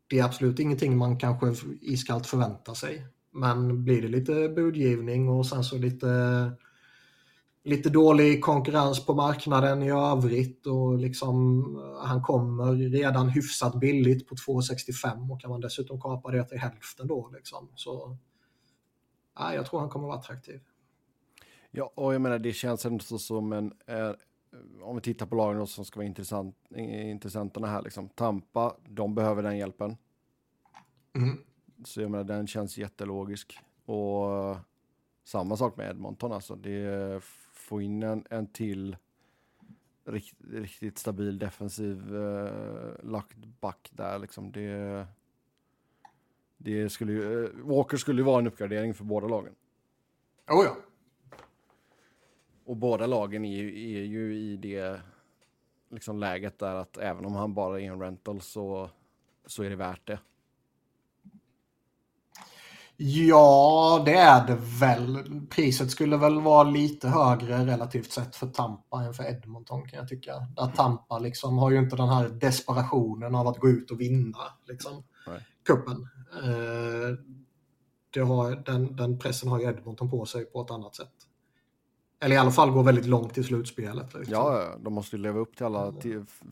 det 0.07 0.19
är 0.19 0.23
absolut 0.23 0.59
ingenting 0.59 0.97
man 0.97 1.19
kanske 1.19 1.55
iskallt 1.81 2.27
förväntar 2.27 2.73
sig. 2.73 3.07
Men 3.31 3.83
blir 3.83 4.01
det 4.01 4.07
lite 4.07 4.49
budgivning 4.49 5.29
och 5.29 5.45
sen 5.45 5.63
så 5.63 5.77
lite 5.77 6.51
lite 7.65 7.89
dålig 7.89 8.43
konkurrens 8.43 9.05
på 9.05 9.13
marknaden 9.13 9.83
i 9.83 9.91
övrigt 9.91 10.67
och 10.67 10.97
liksom 10.97 11.63
eh, 11.75 12.07
han 12.07 12.21
kommer 12.21 12.73
redan 12.73 13.29
hyfsat 13.29 13.79
billigt 13.79 14.27
på 14.27 14.35
2,65 14.35 15.31
och 15.31 15.41
kan 15.41 15.49
man 15.49 15.61
dessutom 15.61 16.01
kapa 16.01 16.31
det 16.31 16.43
till 16.43 16.59
hälften 16.59 17.07
då 17.07 17.29
liksom. 17.33 17.69
Så 17.75 18.17
ja, 19.35 19.53
jag 19.53 19.65
tror 19.65 19.79
han 19.79 19.89
kommer 19.89 20.07
vara 20.07 20.17
attraktiv. 20.17 20.61
Ja, 21.75 21.91
och 21.95 22.13
jag 22.13 22.21
menar 22.21 22.39
det 22.39 22.53
känns 22.53 22.85
ändå 22.85 23.03
som 23.03 23.53
en, 23.53 23.73
eh, 23.85 24.11
om 24.81 24.95
vi 24.95 25.01
tittar 25.01 25.25
på 25.25 25.35
lagen 25.35 25.67
som 25.67 25.85
ska 25.85 25.99
vara 25.99 26.07
intressant, 26.07 26.55
intressanterna 26.75 27.67
här 27.67 27.81
liksom. 27.81 28.09
Tampa, 28.09 28.75
de 28.87 29.15
behöver 29.15 29.43
den 29.43 29.57
hjälpen. 29.57 29.97
Mm. 31.15 31.37
Så 31.83 32.01
jag 32.01 32.11
menar 32.11 32.23
den 32.23 32.47
känns 32.47 32.77
jättelogisk. 32.77 33.59
Och 33.85 34.57
samma 35.23 35.57
sak 35.57 35.77
med 35.77 35.89
Edmonton 35.89 36.31
alltså. 36.31 36.55
Det 36.55 37.23
få 37.53 37.81
in 37.81 38.03
en, 38.03 38.25
en 38.29 38.47
till 38.47 38.97
rikt, 40.05 40.35
riktigt 40.51 40.97
stabil 40.97 41.39
defensiv 41.39 42.15
eh, 42.15 43.03
lagt 43.03 43.37
back 43.61 43.89
där 43.91 44.19
liksom. 44.19 44.51
Det, 44.51 45.07
det 46.57 46.89
skulle 46.89 47.11
ju, 47.11 47.45
eh, 47.45 47.51
Walker 47.63 47.97
skulle 47.97 48.21
ju 48.21 48.25
vara 48.25 48.39
en 48.39 48.47
uppgradering 48.47 48.93
för 48.93 49.03
båda 49.03 49.27
lagen. 49.27 49.55
Oh 50.47 50.65
ja. 50.65 50.77
Och 52.65 52.77
båda 52.77 53.07
lagen 53.07 53.45
är, 53.45 53.63
är 53.63 54.03
ju 54.03 54.35
i 54.35 54.57
det 54.57 55.01
liksom 55.89 56.19
läget 56.19 56.59
där 56.59 56.75
att 56.75 56.97
även 56.97 57.25
om 57.25 57.35
han 57.35 57.53
bara 57.53 57.81
är 57.81 57.85
en 57.85 58.01
rental 58.01 58.41
så, 58.41 58.89
så 59.45 59.63
är 59.63 59.69
det 59.69 59.75
värt 59.75 60.07
det. 60.07 60.19
Ja, 62.97 64.03
det 64.05 64.13
är 64.13 64.47
det 64.47 64.57
väl. 64.79 65.23
Priset 65.49 65.91
skulle 65.91 66.17
väl 66.17 66.41
vara 66.41 66.63
lite 66.63 67.07
högre 67.07 67.65
relativt 67.65 68.11
sett 68.11 68.35
för 68.35 68.47
Tampa 68.47 69.03
än 69.03 69.13
för 69.13 69.23
Edmonton 69.23 69.87
kan 69.87 69.99
jag 69.99 70.07
tycka. 70.07 70.47
Där 70.55 70.67
Tampa 70.67 71.19
liksom 71.19 71.57
har 71.57 71.71
ju 71.71 71.77
inte 71.77 71.95
den 71.95 72.09
här 72.09 72.29
desperationen 72.29 73.35
av 73.35 73.47
att 73.47 73.57
gå 73.57 73.69
ut 73.69 73.91
och 73.91 74.01
vinna 74.01 74.39
liksom, 74.67 75.03
kuppen. 75.65 76.09
Eh, 76.43 78.25
har, 78.25 78.55
den, 78.65 78.95
den 78.95 79.19
pressen 79.19 79.49
har 79.49 79.59
ju 79.59 79.65
Edmonton 79.65 80.09
på 80.09 80.25
sig 80.25 80.45
på 80.45 80.61
ett 80.61 80.71
annat 80.71 80.95
sätt. 80.95 81.24
Eller 82.19 82.35
i 82.35 82.37
alla 82.37 82.51
fall 82.51 82.71
gå 82.71 82.81
väldigt 82.81 83.05
långt 83.05 83.37
i 83.37 83.43
slutspelet. 83.43 84.13
Liksom. 84.13 84.33
Ja, 84.33 84.75
de 84.79 84.93
måste 84.93 85.15
ju 85.15 85.21
leva 85.21 85.39
upp 85.39 85.57
till 85.57 85.65
alla 85.65 85.93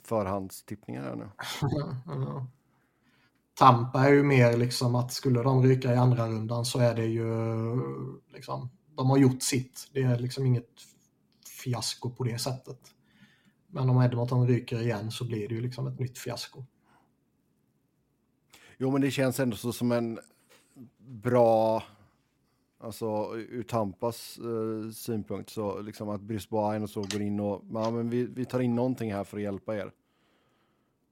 förhandstippningar 0.03 1.03
här 1.03 1.15
nu. 1.15 1.29
Tampa 3.55 3.99
är 3.99 4.13
ju 4.13 4.23
mer 4.23 4.57
liksom 4.57 4.95
att 4.95 5.13
skulle 5.13 5.43
de 5.43 5.63
ryka 5.63 5.93
i 5.93 5.97
andra 5.97 6.27
rundan 6.27 6.65
så 6.65 6.79
är 6.79 6.95
det 6.95 7.05
ju 7.05 7.27
liksom, 8.33 8.69
de 8.95 9.09
har 9.09 9.17
gjort 9.17 9.41
sitt. 9.41 9.89
Det 9.93 10.03
är 10.03 10.19
liksom 10.19 10.45
inget 10.45 10.69
fiasko 11.63 12.09
på 12.09 12.23
det 12.23 12.39
sättet. 12.39 12.79
Men 13.67 13.89
om 13.89 14.01
Edmonton 14.01 14.47
ryker 14.47 14.81
igen 14.81 15.11
så 15.11 15.25
blir 15.25 15.47
det 15.47 15.55
ju 15.55 15.61
liksom 15.61 15.87
ett 15.87 15.99
nytt 15.99 16.17
fiasko. 16.17 16.63
Jo, 18.77 18.91
men 18.91 19.01
det 19.01 19.11
känns 19.11 19.39
ändå 19.39 19.57
så 19.57 19.73
som 19.73 19.91
en 19.91 20.19
bra, 20.97 21.83
alltså 22.83 23.35
ur 23.35 23.63
Tampas 23.63 24.37
eh, 24.37 24.91
synpunkt 24.91 25.49
så 25.49 25.81
liksom 25.81 26.09
att 26.09 26.21
Brisbane 26.21 26.83
och 26.83 26.89
så 26.89 27.01
går 27.01 27.21
in 27.21 27.39
och, 27.39 27.63
ja 27.73 27.91
men 27.91 28.09
vi, 28.09 28.25
vi 28.25 28.45
tar 28.45 28.59
in 28.59 28.75
någonting 28.75 29.13
här 29.13 29.23
för 29.23 29.37
att 29.37 29.43
hjälpa 29.43 29.75
er. 29.75 29.91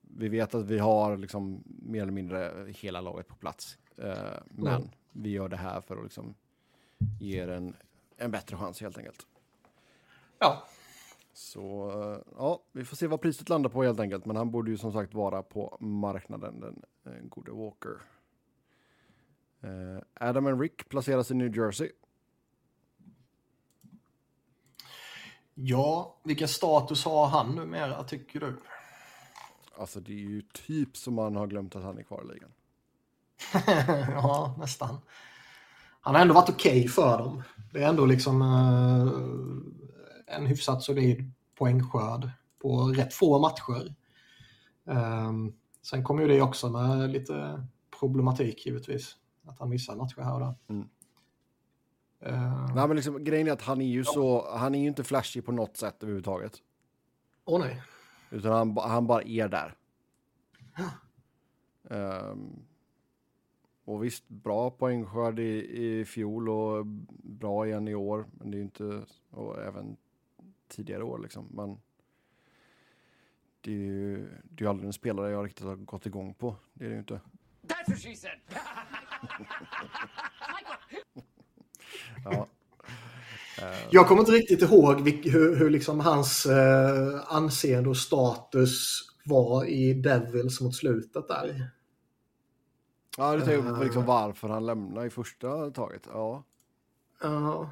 Vi 0.01 0.29
vet 0.29 0.55
att 0.55 0.65
vi 0.65 0.79
har 0.79 1.17
liksom 1.17 1.63
mer 1.65 2.01
eller 2.01 2.11
mindre 2.11 2.65
hela 2.67 3.01
laget 3.01 3.27
på 3.27 3.35
plats, 3.35 3.77
eh, 3.97 4.15
men 4.49 4.73
mm. 4.73 4.89
vi 5.11 5.29
gör 5.29 5.49
det 5.49 5.57
här 5.57 5.81
för 5.81 5.97
att 5.97 6.03
liksom 6.03 6.35
ge 7.19 7.41
er 7.43 7.47
en, 7.47 7.75
en 8.17 8.31
bättre 8.31 8.57
chans 8.57 8.81
helt 8.81 8.97
enkelt. 8.97 9.27
Ja. 10.39 10.63
Så 11.33 11.91
ja, 12.37 12.61
vi 12.71 12.85
får 12.85 12.95
se 12.95 13.07
vad 13.07 13.21
priset 13.21 13.49
landar 13.49 13.69
på 13.69 13.83
helt 13.83 13.99
enkelt. 13.99 14.25
Men 14.25 14.35
han 14.35 14.51
borde 14.51 14.71
ju 14.71 14.77
som 14.77 14.93
sagt 14.93 15.13
vara 15.13 15.43
på 15.43 15.77
marknaden, 15.79 16.59
den 16.59 16.83
eh, 17.05 17.21
gode 17.29 17.51
Walker. 17.51 17.97
Eh, 19.63 20.27
Adam 20.27 20.47
and 20.47 20.61
Rick 20.61 20.89
placeras 20.89 21.31
i 21.31 21.33
New 21.33 21.57
Jersey. 21.57 21.89
Ja, 25.53 26.17
vilken 26.23 26.47
status 26.47 27.05
har 27.05 27.27
han 27.27 27.55
numera 27.55 28.03
tycker 28.03 28.39
du? 28.39 28.57
Alltså 29.77 29.99
det 29.99 30.13
är 30.13 30.29
ju 30.29 30.41
typ 30.41 30.97
som 30.97 31.13
man 31.13 31.35
har 31.35 31.47
glömt 31.47 31.75
att 31.75 31.83
han 31.83 31.97
är 31.97 32.03
kvar 32.03 32.23
i 32.23 32.33
ligan. 32.33 32.51
ja, 34.11 34.55
nästan. 34.59 34.97
Han 36.01 36.15
har 36.15 36.21
ändå 36.21 36.33
varit 36.33 36.49
okej 36.49 36.79
okay 36.79 36.87
för 36.87 37.17
dem. 37.17 37.43
Det 37.73 37.83
är 37.83 37.89
ändå 37.89 38.05
liksom 38.05 38.41
uh, 38.41 39.13
en 40.27 40.45
hyfsat 40.45 40.83
solid 40.83 41.31
poängskörd 41.55 42.29
på 42.61 42.83
rätt 42.83 43.13
få 43.13 43.39
matcher. 43.39 43.95
Um, 44.83 45.55
sen 45.81 46.03
kommer 46.03 46.21
ju 46.21 46.27
det 46.27 46.41
också 46.41 46.69
med 46.69 47.09
lite 47.09 47.67
problematik 47.99 48.65
givetvis. 48.65 49.15
Att 49.45 49.59
han 49.59 49.69
missar 49.69 49.95
matcher 49.95 50.21
här 50.21 50.33
och 50.33 50.39
där. 50.39 50.55
Mm. 50.67 50.89
Uh, 52.25 52.75
nej, 52.75 52.87
men 52.87 52.95
liksom, 52.95 53.23
grejen 53.23 53.47
är 53.47 53.51
att 53.51 53.61
han 53.61 53.81
är 53.81 53.85
ju 53.85 53.99
ja. 53.99 54.03
så, 54.03 54.55
han 54.57 54.75
är 54.75 54.79
ju 54.79 54.87
inte 54.87 55.03
flashig 55.03 55.45
på 55.45 55.51
något 55.51 55.77
sätt 55.77 56.03
överhuvudtaget. 56.03 56.53
Åh 57.45 57.55
oh, 57.55 57.59
nej. 57.59 57.81
Utan 58.29 58.51
han, 58.51 58.77
han 58.77 59.07
bara 59.07 59.21
är 59.21 59.47
där. 59.47 59.75
Um, 61.83 62.65
och 63.85 64.03
visst, 64.03 64.29
bra 64.29 64.69
poängskörd 64.69 65.39
i, 65.39 65.83
i 65.83 66.05
fjol 66.05 66.49
och 66.49 66.85
bra 67.23 67.67
igen 67.67 67.87
i 67.87 67.95
år. 67.95 68.25
Men 68.31 68.51
det 68.51 68.55
är 68.55 68.59
ju 68.59 68.63
inte, 68.63 69.05
och 69.29 69.61
även 69.61 69.97
tidigare 70.67 71.03
år 71.03 71.19
liksom. 71.19 71.47
Men 71.51 71.81
det 73.61 73.71
är 73.71 73.75
ju 73.75 74.29
det 74.43 74.65
är 74.65 74.69
aldrig 74.69 74.87
en 74.87 74.93
spelare 74.93 75.31
jag 75.31 75.45
riktigt 75.45 75.65
har 75.65 75.75
gått 75.75 76.05
igång 76.05 76.33
på. 76.33 76.55
Det 76.73 76.85
är 76.85 76.89
det 76.89 76.93
ju 76.93 76.99
inte. 76.99 77.21
That's 77.81 77.89
what 77.89 77.99
she 77.99 78.15
said! 78.15 78.39
ja. 82.25 82.47
Jag 83.89 84.07
kommer 84.07 84.21
inte 84.21 84.31
riktigt 84.31 84.61
ihåg 84.61 85.09
hur, 85.09 85.55
hur 85.55 85.69
liksom 85.69 85.99
hans 85.99 86.45
eh, 86.45 87.21
anseende 87.27 87.89
och 87.89 87.97
status 87.97 89.01
var 89.25 89.65
i 89.65 89.93
Devils 89.93 90.61
mot 90.61 90.75
slutet 90.75 91.27
där. 91.27 91.69
Ja, 93.17 93.35
du 93.35 93.41
tänker 93.41 93.75
på 93.75 93.83
liksom 93.83 94.05
varför 94.05 94.49
han 94.49 94.65
lämnade 94.65 95.07
i 95.07 95.09
första 95.09 95.71
taget. 95.71 96.01
Ja. 96.13 96.43
Ja. 97.21 97.71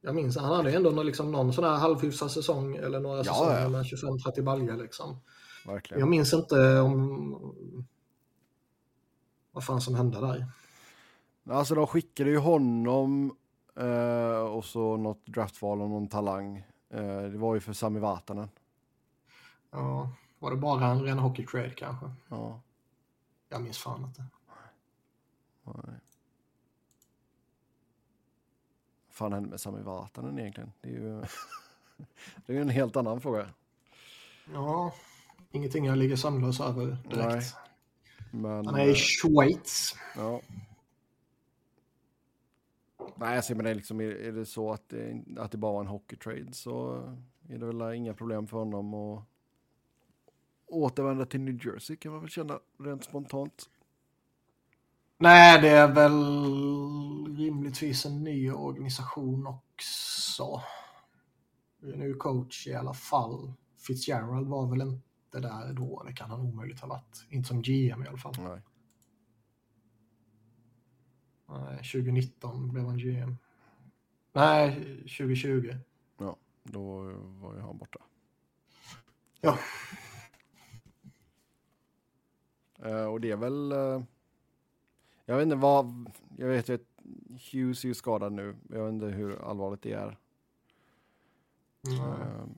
Jag 0.00 0.14
minns 0.14 0.36
han 0.36 0.56
hade 0.56 0.72
ändå 0.72 1.02
liksom 1.02 1.32
någon 1.32 1.52
sån 1.52 1.64
här 1.64 1.76
halvhyfsad 1.76 2.30
säsong 2.30 2.76
eller 2.76 3.00
några 3.00 3.16
ja, 3.16 3.24
säsonger 3.24 3.60
ja. 3.60 3.68
med 3.68 3.82
25-30 3.82 4.42
baljor 4.42 4.76
liksom. 4.76 5.16
Verkligen. 5.66 6.00
Jag 6.00 6.08
minns 6.08 6.34
inte 6.34 6.80
om 6.80 7.86
vad 9.54 9.64
fan 9.64 9.80
som 9.80 9.94
hände 9.94 10.20
där. 10.20 10.46
Alltså 11.50 11.74
de 11.74 11.86
skickade 11.86 12.30
ju 12.30 12.38
honom 12.38 13.36
eh, 13.76 14.38
och 14.38 14.64
så 14.64 14.96
något 14.96 15.26
draftval 15.26 15.82
och 15.82 15.90
någon 15.90 16.08
talang. 16.08 16.56
Eh, 16.90 17.22
det 17.22 17.38
var 17.38 17.54
ju 17.54 17.60
för 17.60 17.72
Sami 17.72 18.00
Vatanen. 18.00 18.48
Ja, 19.70 20.10
var 20.38 20.50
det 20.50 20.56
bara 20.56 20.86
en 20.86 21.02
ren 21.02 21.18
hockey 21.18 21.46
trade 21.46 21.70
kanske? 21.70 22.06
Ja. 22.28 22.60
Jag 23.48 23.62
minns 23.62 23.78
fan 23.78 24.04
inte. 24.04 24.24
Nej. 25.64 25.94
Vad 29.06 29.16
fan 29.16 29.32
hände 29.32 29.48
med 29.48 29.60
Sami 29.60 29.82
Vatanen 29.82 30.38
egentligen? 30.38 30.72
Det 30.80 30.88
är 30.88 30.92
ju 30.92 31.24
det 32.46 32.56
är 32.56 32.60
en 32.60 32.68
helt 32.68 32.96
annan 32.96 33.20
fråga. 33.20 33.48
Ja, 34.52 34.92
ingenting 35.50 35.84
jag 35.84 35.98
ligger 35.98 36.16
sömnlös 36.16 36.60
över 36.60 36.86
direkt. 36.86 37.28
Nej, 37.28 37.63
men, 38.34 38.66
Han 38.66 38.74
är 38.74 38.86
i 38.86 38.90
eh, 38.90 38.94
Schweiz. 38.94 39.96
Ja. 40.16 40.40
Nej, 43.16 43.36
alltså, 43.36 43.54
men 43.54 43.64
det 43.64 43.70
är, 43.70 43.74
liksom, 43.74 44.00
är, 44.00 44.32
det 44.32 44.46
så 44.46 44.72
att 44.72 44.88
det, 44.88 45.24
att 45.36 45.50
det 45.50 45.58
bara 45.58 45.72
var 45.72 45.80
en 45.80 45.86
hockeytrade 45.86 46.52
så 46.52 46.94
är 47.48 47.58
det 47.58 47.66
väl 47.66 47.94
inga 47.94 48.14
problem 48.14 48.46
för 48.46 48.56
honom 48.56 48.94
att 48.94 49.24
återvända 50.66 51.26
till 51.26 51.40
New 51.40 51.66
Jersey 51.66 51.96
kan 51.96 52.12
man 52.12 52.20
väl 52.20 52.30
känna 52.30 52.60
rent 52.78 53.04
spontant. 53.04 53.68
Nej, 55.18 55.62
det 55.62 55.68
är 55.68 55.92
väl 55.92 56.24
rimligtvis 57.36 58.06
en 58.06 58.24
ny 58.24 58.50
organisation 58.50 59.46
också. 59.46 60.62
Nu 61.80 62.14
coach 62.14 62.66
i 62.66 62.74
alla 62.74 62.94
fall. 62.94 63.52
Fitzgerald 63.78 64.48
var 64.48 64.66
väl 64.66 64.80
inte 64.80 65.13
där 65.40 65.72
då, 65.72 66.02
det 66.06 66.12
kan 66.12 66.30
han 66.30 66.40
omöjligt 66.40 66.80
ha 66.80 66.88
varit. 66.88 67.26
Inte 67.28 67.48
som 67.48 67.62
GM 67.62 68.04
i 68.04 68.08
alla 68.08 68.18
fall. 68.18 68.34
Nej. 68.38 68.62
Nej 71.48 71.76
2019 71.76 72.72
blev 72.72 72.84
han 72.84 72.98
GM. 72.98 73.36
Nej, 74.32 74.84
2020. 74.96 75.74
Ja, 76.18 76.36
då 76.62 77.02
var 77.18 77.54
ju 77.54 77.60
han 77.60 77.78
borta. 77.78 77.98
Ja. 79.40 79.58
Uh, 82.84 83.04
och 83.04 83.20
det 83.20 83.30
är 83.30 83.36
väl... 83.36 83.72
Uh 83.72 84.02
jag 85.26 85.36
vet 85.36 85.42
inte 85.42 85.56
vad, 85.56 86.10
jag 86.36 86.48
vet 86.48 86.70
att 86.70 86.80
Hughes 87.52 87.84
är 87.84 87.88
ju 87.88 87.94
skadad 87.94 88.32
nu. 88.32 88.56
Jag 88.68 88.84
vet 88.84 88.92
inte 88.92 89.06
hur 89.06 89.50
allvarligt 89.50 89.82
det 89.82 89.92
är. 89.92 90.18
Mm. 91.86 92.54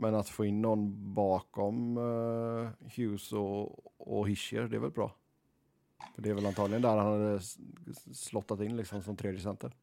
Men 0.00 0.14
att 0.14 0.28
få 0.28 0.44
in 0.44 0.62
någon 0.62 1.14
bakom 1.14 1.96
uh, 1.96 2.68
Hughes 2.96 3.32
och, 3.32 3.78
och 3.98 4.28
Hischer, 4.28 4.68
det 4.68 4.76
är 4.76 4.80
väl 4.80 4.90
bra. 4.90 5.16
För 6.14 6.22
det 6.22 6.30
är 6.30 6.34
väl 6.34 6.46
antagligen 6.46 6.82
där 6.82 6.96
han 6.96 7.12
hade 7.12 7.40
slottat 8.12 8.60
in 8.60 8.76
liksom 8.76 9.02
som 9.02 9.16
tredje 9.16 9.40
center. 9.40 9.74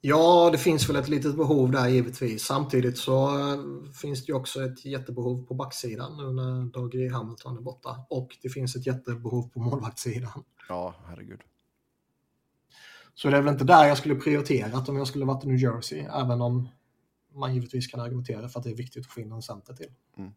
Ja, 0.00 0.50
det 0.52 0.58
finns 0.58 0.88
väl 0.88 0.96
ett 0.96 1.08
litet 1.08 1.36
behov 1.36 1.70
där 1.70 1.88
givetvis. 1.88 2.42
Samtidigt 2.44 2.98
så 2.98 3.38
eh, 3.38 3.58
finns 4.00 4.26
det 4.26 4.30
ju 4.30 4.36
också 4.36 4.64
ett 4.64 4.84
jättebehov 4.84 5.46
på 5.46 5.54
backsidan 5.54 6.16
nu 6.16 6.32
när 6.32 6.64
Dougie 6.64 7.12
Hamilton 7.12 7.56
är 7.56 7.60
borta. 7.60 8.06
Och 8.10 8.36
det 8.42 8.48
finns 8.48 8.76
ett 8.76 8.86
jättebehov 8.86 9.48
på 9.48 9.60
målvaktssidan. 9.60 10.44
Ja, 10.68 10.94
herregud. 11.06 11.40
Så 13.14 13.30
det 13.30 13.36
är 13.36 13.42
väl 13.42 13.52
inte 13.52 13.64
där 13.64 13.86
jag 13.86 13.98
skulle 13.98 14.14
prioriterat 14.14 14.88
om 14.88 14.96
jag 14.96 15.06
skulle 15.06 15.24
varit 15.24 15.44
i 15.44 15.48
New 15.48 15.58
Jersey, 15.58 15.98
även 15.98 16.40
om 16.40 16.68
man 17.34 17.54
givetvis 17.54 17.86
kan 17.86 18.00
argumentera 18.00 18.48
för 18.48 18.60
att 18.60 18.64
det 18.64 18.70
är 18.70 18.76
viktigt 18.76 19.06
att 19.06 19.12
få 19.12 19.20
in 19.20 19.32
en 19.32 19.42
center 19.42 19.74
till. 19.74 19.92
Mm. 20.16 20.34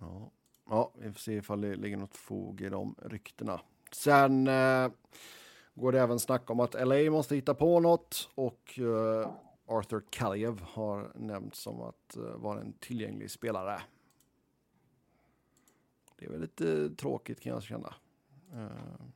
Ja. 0.00 0.32
ja, 0.68 0.92
vi 0.98 1.12
får 1.12 1.20
se 1.20 1.32
ifall 1.32 1.60
det 1.60 1.76
ligger 1.76 1.96
något 1.96 2.16
fog 2.16 2.60
i 2.60 2.68
de 2.68 2.94
ryktena. 3.02 3.60
Sen 3.92 4.46
eh, 4.46 4.90
går 5.74 5.92
det 5.92 6.00
även 6.00 6.18
snack 6.18 6.50
om 6.50 6.60
att 6.60 6.74
LA 6.74 7.10
måste 7.10 7.34
hitta 7.34 7.54
på 7.54 7.80
något 7.80 8.30
och 8.34 8.78
eh, 8.78 9.30
Arthur 9.66 10.02
Kaliev 10.10 10.60
har 10.60 11.12
nämnts 11.14 11.58
som 11.58 11.80
att 11.80 12.16
eh, 12.16 12.22
vara 12.22 12.60
en 12.60 12.72
tillgänglig 12.72 13.30
spelare. 13.30 13.82
Det 16.18 16.24
är 16.24 16.30
väl 16.30 16.40
lite 16.40 16.90
tråkigt 16.90 17.40
kan 17.40 17.52
jag 17.52 17.62
känna. 17.62 17.94
Eh, 18.52 19.06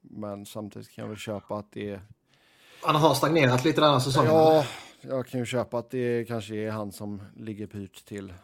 men 0.00 0.46
samtidigt 0.46 0.90
kan 0.90 1.02
jag 1.02 1.08
väl 1.08 1.18
köpa 1.18 1.58
att 1.58 1.72
det 1.72 1.90
är... 1.90 2.02
Han 2.82 2.96
har 2.96 3.14
stagnerat 3.14 3.64
lite 3.64 3.80
denna 3.80 4.00
säsongen. 4.00 4.30
Ja, 4.30 4.64
jag 5.00 5.26
kan 5.26 5.40
ju 5.40 5.46
köpa 5.46 5.78
att 5.78 5.90
det 5.90 6.24
kanske 6.28 6.54
är 6.54 6.70
han 6.70 6.92
som 6.92 7.22
ligger 7.36 7.66
pyrt 7.66 8.04
till. 8.04 8.34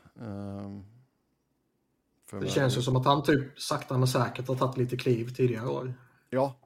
För 2.26 2.40
Det 2.40 2.48
känns 2.48 2.76
ju 2.76 2.82
som 2.82 2.96
att 2.96 3.04
han 3.06 3.22
typ 3.22 3.60
sakta 3.60 3.98
men 3.98 4.08
säkert 4.08 4.48
har 4.48 4.56
tagit 4.56 4.76
lite 4.76 4.96
kliv 4.96 5.34
tidigare 5.34 5.68
år. 5.68 5.94
Ja. 6.30 6.56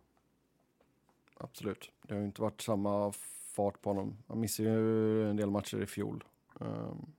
Absolut. 1.38 1.90
Det 2.02 2.14
har 2.14 2.20
ju 2.20 2.26
inte 2.26 2.42
varit 2.42 2.60
samma 2.60 3.12
fart 3.56 3.82
på 3.82 3.90
honom. 3.90 4.16
Han 4.28 4.40
missade 4.40 4.68
ju 4.68 5.30
en 5.30 5.36
del 5.36 5.50
matcher 5.50 5.82
i 5.82 5.86
fjol. 5.86 6.24
Um, 6.60 7.12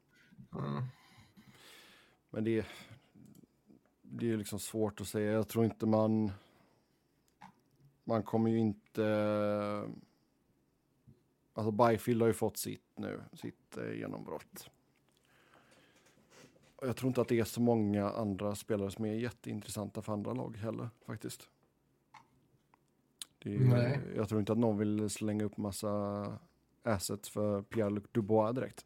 Mm. 0.56 0.84
Men 2.30 2.44
det, 2.44 2.66
det 4.02 4.26
är 4.26 4.30
ju 4.30 4.38
liksom 4.38 4.60
svårt 4.60 5.02
att 5.02 5.08
säga. 5.08 5.32
Jag 5.32 5.48
tror 5.48 5.66
inte 5.66 5.86
man... 5.86 6.32
Man 8.04 8.24
kommer 8.24 8.50
ju 8.50 8.60
inte... 8.60 9.04
Alltså 11.54 11.72
Byfield 11.72 12.22
har 12.22 12.28
ju 12.28 12.34
fått 12.34 12.58
sitt 12.58 12.84
nu, 12.96 13.22
sitt 13.34 13.78
eh, 13.78 13.94
genombrott. 13.98 14.70
Och 16.76 16.88
jag 16.88 16.96
tror 16.96 17.08
inte 17.08 17.22
att 17.22 17.28
det 17.28 17.40
är 17.40 17.44
så 17.44 17.62
många 17.62 18.10
andra 18.10 18.56
spelare 18.56 18.92
som 18.92 19.06
är 19.06 19.14
jätteintressanta 19.14 20.02
för 20.02 20.14
andra 20.14 20.34
lag 20.34 20.58
heller 20.58 20.90
faktiskt. 21.06 21.50
Är, 23.40 23.60
Nej. 23.60 24.00
jag 24.16 24.30
tror 24.30 24.40
inte 24.40 24.52
att 24.52 24.58
någon 24.58 24.78
vill 24.78 25.10
slänga 25.10 25.46
upp 25.46 25.58
massa 25.58 26.26
assets 26.84 27.30
för 27.30 27.62
Pierre-Luc 27.62 28.04
Dubois 28.12 28.56
direkt. 28.56 28.86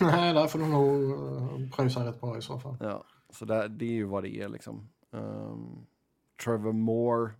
Nej, 0.00 0.34
där 0.34 0.46
får 0.46 0.58
du 0.58 0.66
nog 0.66 1.02
uh, 1.02 1.70
pröjsa 1.70 2.06
rätt 2.06 2.20
bra 2.20 2.38
i 2.38 2.42
så 2.42 2.58
fall. 2.58 2.76
Ja, 2.80 3.04
så 3.30 3.44
där, 3.44 3.68
det 3.68 3.84
är 3.84 3.92
ju 3.92 4.04
vad 4.04 4.22
det 4.22 4.36
är 4.36 4.48
liksom. 4.48 4.88
Um, 5.10 5.86
Trevor 6.44 6.72
Moore. 6.72 7.32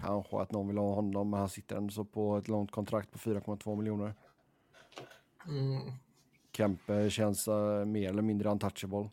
Kanske 0.00 0.40
att 0.40 0.52
någon 0.52 0.68
vill 0.68 0.78
ha 0.78 0.94
honom, 0.94 1.30
men 1.30 1.40
han 1.40 1.48
sitter 1.48 1.76
ändå 1.76 1.92
så 1.92 2.04
på 2.04 2.36
ett 2.36 2.48
långt 2.48 2.70
kontrakt 2.70 3.10
på 3.10 3.18
4,2 3.18 3.76
miljoner. 3.76 4.14
Mm. 5.46 5.92
Kempe 6.52 7.10
känns 7.10 7.48
eh, 7.48 7.84
mer 7.84 8.08
eller 8.08 8.22
mindre 8.22 8.50
untouchable. 8.50 9.10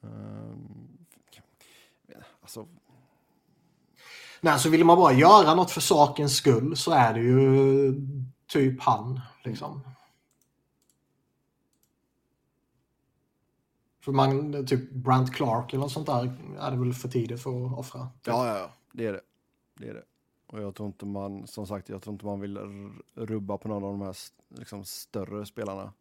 Um, 0.00 1.06
alltså, 2.40 2.66
Nej, 4.40 4.58
så 4.58 4.68
vill 4.68 4.84
man 4.84 4.96
bara 4.96 5.12
göra 5.12 5.54
något 5.54 5.70
för 5.70 5.80
sakens 5.80 6.36
skull 6.36 6.76
så 6.76 6.90
är 6.90 7.14
det 7.14 7.20
ju 7.20 7.94
typ 8.46 8.80
han. 8.80 9.20
Liksom. 9.44 9.80
För 14.00 14.12
man, 14.12 14.66
typ 14.66 14.90
Brant 14.92 15.34
Clark 15.34 15.72
eller 15.72 15.80
något 15.80 15.92
sånt 15.92 16.06
där 16.06 16.36
är 16.60 16.70
det 16.70 16.76
väl 16.76 16.94
för 16.94 17.08
tidigt 17.08 17.42
för 17.42 17.66
att 17.66 17.78
offra. 17.78 18.08
ja, 18.24 18.46
ja, 18.46 18.58
ja, 18.58 18.70
det 18.94 19.06
är 19.06 19.12
det. 19.12 19.20
Det 19.74 19.88
är 19.88 19.94
det. 19.94 20.04
Och 20.46 20.62
jag 20.62 20.74
tror 20.74 20.86
inte 20.86 21.06
man, 21.06 21.46
som 21.46 21.66
sagt, 21.66 21.88
jag 21.88 22.02
tror 22.02 22.12
inte 22.12 22.26
man 22.26 22.40
vill 22.40 22.58
rubba 23.14 23.58
på 23.58 23.68
någon 23.68 23.84
av 23.84 23.90
de 23.90 24.00
här 24.02 24.16
liksom, 24.48 24.84
större 24.84 25.46
spelarna. 25.46 25.92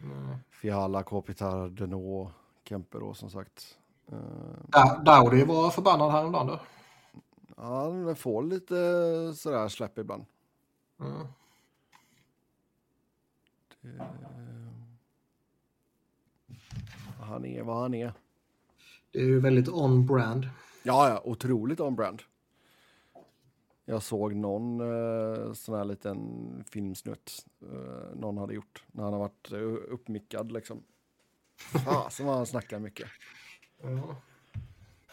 Mm. 0.00 0.36
Fiala, 0.50 1.02
Kopitar, 1.02 1.68
Denot, 1.68 2.32
Kempe 2.64 2.98
då 2.98 3.14
som 3.14 3.30
sagt. 3.30 3.78
Uh, 4.12 4.18
Da- 4.68 4.98
Dowdy 5.04 5.44
var 5.44 5.70
förbannad 5.70 6.10
häromdagen 6.12 6.46
då. 6.46 6.60
han 7.56 8.16
får 8.16 8.42
lite 8.42 8.74
sådär 9.36 9.68
släpp 9.68 9.98
ibland. 9.98 10.24
Mm. 11.00 11.26
Det, 13.80 14.06
han 17.20 17.44
är 17.44 17.62
vad 17.62 17.76
han 17.76 17.94
är. 17.94 18.12
Det 19.10 19.18
är 19.18 19.24
ju 19.24 19.40
väldigt 19.40 19.68
on-brand. 19.68 20.48
Ja, 20.82 21.08
ja, 21.08 21.22
otroligt 21.24 21.80
on-brand. 21.80 22.22
Jag 23.84 24.02
såg 24.02 24.34
någon 24.34 24.80
eh, 24.80 25.52
sån 25.52 25.74
här 25.74 25.84
liten 25.84 26.64
filmsnutt 26.70 27.46
eh, 27.62 28.16
någon 28.16 28.38
hade 28.38 28.54
gjort 28.54 28.84
när 28.92 29.04
han 29.04 29.12
har 29.12 29.20
varit 29.20 29.52
eh, 29.52 29.92
uppmickad 29.92 30.52
liksom. 30.52 30.82
Fasen 31.84 32.26
vad 32.26 32.36
han 32.36 32.46
snackar 32.46 32.78
mycket. 32.78 33.08
Ja. 33.82 34.16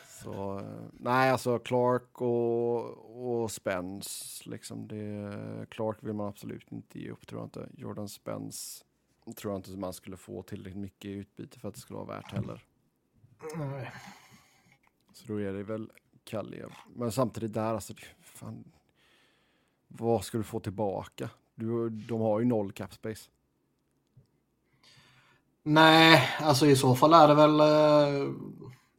Så, 0.07 0.59
eh, 0.59 0.85
nej 0.91 1.31
alltså 1.31 1.59
Clark 1.59 2.21
och, 2.21 3.41
och 3.43 3.51
Spence 3.51 4.49
liksom 4.49 4.87
det, 4.87 5.69
Clark 5.69 5.97
vill 6.01 6.13
man 6.13 6.27
absolut 6.27 6.71
inte 6.71 6.99
ge 6.99 7.11
upp 7.11 7.27
tror 7.27 7.41
jag 7.41 7.45
inte. 7.45 7.69
Jordan 7.77 8.09
Spence 8.09 8.83
tror 9.37 9.53
jag 9.53 9.59
inte 9.59 9.71
man 9.71 9.93
skulle 9.93 10.17
få 10.17 10.43
tillräckligt 10.43 10.81
mycket 10.81 11.05
i 11.05 11.13
utbyte 11.13 11.59
för 11.59 11.67
att 11.67 11.73
det 11.75 11.81
skulle 11.81 11.97
vara 11.97 12.17
värt 12.17 12.31
heller. 12.31 12.63
Nej. 13.55 13.91
Så 15.15 15.23
då 15.27 15.41
är 15.41 15.53
det 15.53 15.63
väl 15.63 15.91
Kaljev. 16.23 16.73
Men 16.95 17.11
samtidigt 17.11 17.53
där, 17.53 17.73
alltså, 17.73 17.93
fan, 18.21 18.63
vad 19.87 20.23
ska 20.25 20.37
du 20.37 20.43
få 20.43 20.59
tillbaka? 20.59 21.29
Du, 21.55 21.89
de 21.89 22.21
har 22.21 22.39
ju 22.39 22.45
noll 22.45 22.71
cap 22.71 22.93
space. 22.93 23.29
Nej, 25.63 26.29
alltså 26.39 26.65
i 26.65 26.75
så 26.75 26.95
fall 26.95 27.13
är 27.13 27.27
det 27.27 27.35
väl 27.35 27.59
eh, 27.59 28.33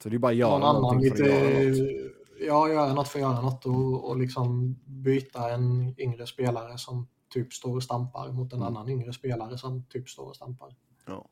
Så 0.02 0.08
det 0.08 0.16
är 0.16 0.18
bara 0.18 0.32
att 0.32 0.36
göra 0.36 0.58
någon 0.58 0.76
annan 0.76 1.00
lite... 1.02 1.16
för 1.16 1.24
att 1.24 1.30
göra 1.30 1.68
något. 1.70 2.12
Ja, 2.40 2.68
göra 2.68 2.92
något 2.94 3.08
för 3.08 3.18
att 3.18 3.22
göra 3.22 3.40
något 3.40 3.66
och, 3.66 4.08
och 4.08 4.18
liksom 4.18 4.76
byta 4.84 5.50
en 5.54 5.94
yngre 6.00 6.26
spelare 6.26 6.78
som 6.78 7.06
typ 7.28 7.52
står 7.52 7.76
och 7.76 7.82
stampar 7.82 8.32
mot 8.32 8.52
en 8.52 8.58
Mm. 8.62 8.68
annan 8.76 8.88
yngre 8.88 9.12
spelare 9.12 9.58
som 9.58 9.84
typ 9.84 10.08
står 10.08 10.28
och 10.28 10.36
stampar. 10.36 10.74
Ja. 11.06 11.28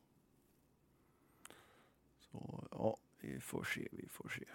Så 2.31 2.63
ja, 2.71 2.97
vi 3.21 3.39
får 3.39 3.63
se, 3.63 3.87
vi 3.91 4.07
får 4.07 4.29
se. 4.29 4.45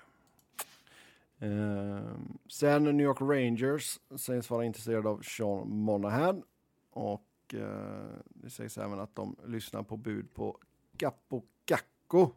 Ehm, 1.41 2.39
sen 2.49 2.85
New 2.85 3.01
York 3.01 3.21
Rangers 3.21 3.99
sägs 4.17 4.51
vara 4.51 4.65
intresserade 4.65 5.09
av 5.09 5.23
Sean 5.23 5.69
Monahan. 5.69 6.43
Och 6.91 7.55
eh, 7.55 8.19
det 8.25 8.51
sägs 8.51 8.79
även 8.79 9.01
att 9.01 9.15
de 9.15 9.37
lyssnar 9.47 9.83
på 9.83 9.97
bud 9.97 10.35
på 10.35 10.59
Capo 10.97 11.43
Cacco. 11.65 12.31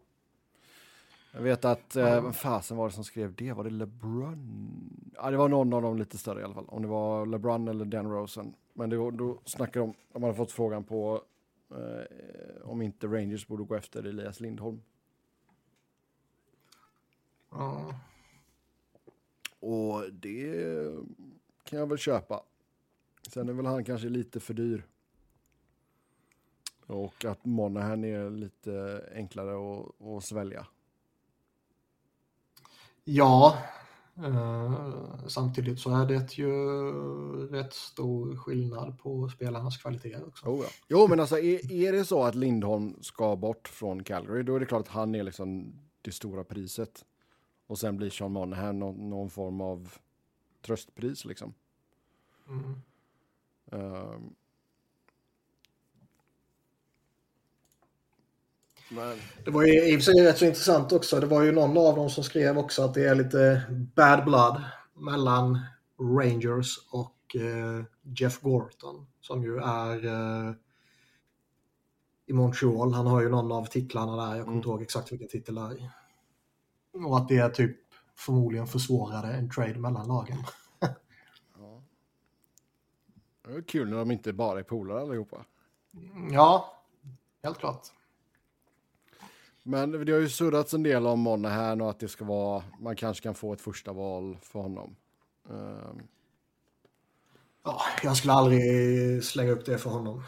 Jag 1.31 1.41
vet 1.41 1.65
att, 1.65 1.95
eh, 1.95 2.23
vem 2.23 2.33
fasen 2.33 2.77
var 2.77 2.87
det 2.87 2.95
som 2.95 3.03
skrev 3.03 3.35
det? 3.35 3.53
Var 3.53 3.63
det 3.63 3.69
LeBron? 3.69 5.11
Ja, 5.15 5.31
det 5.31 5.37
var 5.37 5.49
någon 5.49 5.73
av 5.73 5.81
dem 5.81 5.97
lite 5.97 6.17
större 6.17 6.41
i 6.41 6.43
alla 6.43 6.53
fall. 6.53 6.65
Om 6.67 6.81
det 6.81 6.87
var 6.87 7.25
LeBron 7.25 7.67
eller 7.67 7.85
Dan 7.85 8.11
Rosen. 8.11 8.53
Men 8.73 8.89
det 8.89 8.95
då 8.95 9.39
snackade 9.45 9.85
de, 9.85 9.93
de 10.13 10.23
hade 10.23 10.35
fått 10.35 10.51
frågan 10.51 10.83
på 10.83 11.21
eh, 11.71 12.63
om 12.63 12.81
inte 12.81 13.07
Rangers 13.07 13.47
borde 13.47 13.63
gå 13.63 13.75
efter 13.75 14.03
Elias 14.03 14.39
Lindholm. 14.39 14.81
Ja. 17.51 17.95
Och 19.63 20.13
det 20.13 20.53
kan 21.63 21.79
jag 21.79 21.89
väl 21.89 21.97
köpa. 21.97 22.43
Sen 23.27 23.49
är 23.49 23.53
väl 23.53 23.65
han 23.65 23.83
kanske 23.83 24.09
lite 24.09 24.39
för 24.39 24.53
dyr. 24.53 24.85
Och 26.87 27.25
att 27.25 27.45
Monahan 27.45 28.03
är 28.03 28.29
lite 28.29 29.03
enklare 29.15 29.51
att, 29.51 30.01
att 30.01 30.23
svälja. 30.23 30.67
Ja, 33.03 33.57
eh, 34.17 35.27
samtidigt 35.27 35.79
så 35.79 36.01
är 36.01 36.05
det 36.05 36.37
ju 36.37 36.51
rätt 37.47 37.73
stor 37.73 38.35
skillnad 38.35 38.99
på 38.99 39.29
spelarnas 39.29 39.77
kvaliteter 39.77 40.27
också. 40.27 40.45
Oh, 40.45 40.63
ja. 40.63 40.69
Jo, 40.87 41.07
men 41.07 41.19
alltså 41.19 41.39
är, 41.39 41.71
är 41.71 41.91
det 41.91 42.05
så 42.05 42.23
att 42.23 42.35
Lindholm 42.35 42.95
ska 43.01 43.35
bort 43.35 43.67
från 43.67 44.03
Calgary, 44.03 44.43
då 44.43 44.55
är 44.55 44.59
det 44.59 44.65
klart 44.65 44.81
att 44.81 44.93
han 44.93 45.15
är 45.15 45.23
liksom 45.23 45.79
det 46.01 46.11
stora 46.11 46.43
priset. 46.43 47.05
Och 47.67 47.79
sen 47.79 47.97
blir 47.97 48.09
Sean 48.09 48.31
Monahan 48.31 48.79
någon, 48.79 49.09
någon 49.09 49.29
form 49.29 49.61
av 49.61 49.93
tröstpris 50.65 51.25
liksom. 51.25 51.53
Mm. 52.49 52.81
Ehm. 53.71 54.35
men, 58.89 59.17
Det 59.45 59.51
var 59.51 59.63
ju 59.63 59.89
i 59.93 59.97
och 59.97 60.03
för 60.03 60.11
sig 60.13 60.23
rätt 60.25 60.37
så 60.37 60.45
intressant 60.45 60.91
också. 60.91 61.19
Det 61.19 61.25
var 61.27 61.41
ju 61.41 61.51
någon 61.51 61.77
av 61.77 61.95
dem 61.95 62.09
som 62.09 62.23
skrev 62.23 62.57
också 62.57 62.81
att 62.81 62.93
det 62.93 63.05
är 63.05 63.15
lite 63.15 63.63
bad 63.95 64.25
blood 64.25 64.61
mellan 64.93 65.59
Rangers 65.99 66.77
och 66.91 67.35
eh, 67.35 67.83
Jeff 68.01 68.41
Gorton 68.41 69.07
som 69.21 69.43
ju 69.43 69.57
är 69.57 70.05
eh, 70.05 70.53
i 72.25 72.33
Montreal. 72.33 72.93
Han 72.93 73.07
har 73.07 73.21
ju 73.21 73.29
någon 73.29 73.51
av 73.51 73.65
titlarna 73.65 74.15
där. 74.15 74.23
Jag 74.23 74.31
kommer 74.31 74.43
Mm. 74.43 74.55
inte 74.55 74.69
ihåg 74.69 74.81
exakt 74.81 75.11
vilken 75.11 75.27
titel 75.27 75.55
det 75.55 75.61
är. 75.61 76.02
Och 76.93 77.17
att 77.17 77.27
det 77.27 77.37
är 77.37 77.49
typ 77.49 77.77
förmodligen 78.15 78.67
försvårade 78.67 79.27
en 79.33 79.49
trade 79.49 79.79
mellan 79.79 80.07
lagen. 80.07 80.37
ja. 81.57 81.81
Det 83.45 83.53
är 83.53 83.61
kul 83.61 83.89
när 83.89 83.97
de 83.97 84.11
inte 84.11 84.33
bara 84.33 84.59
är 84.59 84.63
polare 84.63 85.01
allihopa. 85.01 85.45
Ja, 86.31 86.83
helt 87.43 87.57
klart. 87.57 87.87
Men 89.63 89.91
det 89.91 90.11
har 90.11 90.19
ju 90.19 90.29
surrats 90.29 90.73
en 90.73 90.83
del 90.83 91.07
om 91.07 91.19
Monahan 91.19 91.81
och 91.81 91.89
att 91.89 91.99
det 91.99 92.07
ska 92.07 92.25
vara, 92.25 92.63
man 92.79 92.95
kanske 92.95 93.23
kan 93.23 93.35
få 93.35 93.53
ett 93.53 93.61
första 93.61 93.93
val 93.93 94.37
för 94.41 94.59
honom. 94.59 94.95
Ehm, 95.49 96.01
Ja, 97.63 97.81
jag 98.03 98.17
skulle 98.17 98.33
aldrig 98.33 99.23
slänga 99.23 99.51
upp 99.51 99.65
det 99.65 99.77
för 99.77 99.89
honom. 99.89 100.23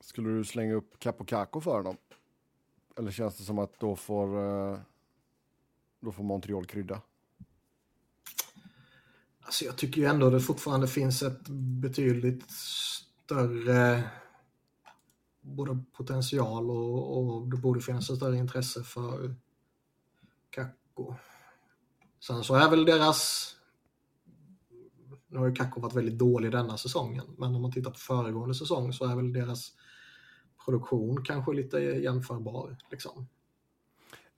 skulle 0.00 0.28
du 0.28 0.44
slänga 0.44 0.74
upp 0.74 0.98
Capo 0.98 1.24
Caco 1.24 1.60
för 1.60 1.76
honom? 1.76 1.96
Eller 2.96 3.10
känns 3.10 3.36
det 3.36 3.44
som 3.44 3.58
att 3.58 3.80
då 3.80 3.96
får, 3.96 4.38
eh, 4.72 4.78
då 6.00 6.12
får 6.12 6.24
Montreal 6.24 6.66
krydda? 6.66 7.02
Alltså 9.40 9.64
jag 9.64 9.76
tycker 9.76 10.00
ju 10.00 10.06
ändå 10.06 10.30
det 10.30 10.40
fortfarande 10.40 10.88
finns 10.88 11.22
ett 11.22 11.48
betydligt 11.80 12.50
större 12.50 14.10
både 15.40 15.84
potential 15.92 16.70
och, 16.70 17.18
och 17.18 17.48
det 17.48 17.56
borde 17.56 17.80
finnas 17.80 18.10
ett 18.10 18.16
större 18.16 18.36
intresse 18.36 18.82
för 18.82 19.34
Kakko. 20.50 21.14
Sen 22.20 22.44
så 22.44 22.54
är 22.54 22.70
väl 22.70 22.84
deras 22.84 23.54
nu 25.28 25.38
har 25.38 25.46
ju 25.46 25.54
Kakko 25.54 25.80
varit 25.80 25.96
väldigt 25.96 26.18
dålig 26.18 26.52
denna 26.52 26.76
säsongen, 26.76 27.24
men 27.38 27.54
om 27.54 27.62
man 27.62 27.72
tittar 27.72 27.90
på 27.90 27.98
föregående 27.98 28.54
säsong 28.54 28.92
så 28.92 29.04
är 29.04 29.16
väl 29.16 29.32
deras 29.32 29.72
produktion 30.64 31.24
kanske 31.24 31.52
lite 31.52 31.78
jämförbar. 31.78 32.76
Liksom. 32.90 33.28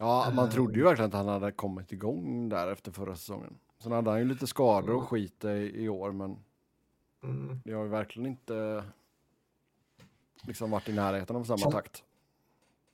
Ja, 0.02 0.32
man 0.34 0.50
trodde 0.50 0.78
ju 0.78 0.84
verkligen 0.84 1.08
att 1.08 1.14
han 1.14 1.28
hade 1.28 1.52
kommit 1.52 1.92
igång 1.92 2.48
där 2.48 2.72
efter 2.72 2.92
förra 2.92 3.16
säsongen. 3.16 3.58
Sen 3.82 3.92
hade 3.92 4.10
han 4.10 4.18
ju 4.18 4.24
lite 4.24 4.46
skador 4.46 4.94
och 4.96 5.08
skit 5.08 5.44
i, 5.44 5.48
i 5.74 5.88
år, 5.88 6.12
men 6.12 6.36
Mm. 7.22 7.60
det 7.64 7.72
har 7.72 7.82
ju 7.82 7.88
verkligen 7.88 8.26
inte 8.26 8.84
liksom 10.42 10.70
varit 10.70 10.88
i 10.88 10.92
närheten 10.92 11.36
av 11.36 11.44
samma 11.44 11.58
Som- 11.58 11.72
takt. 11.72 12.02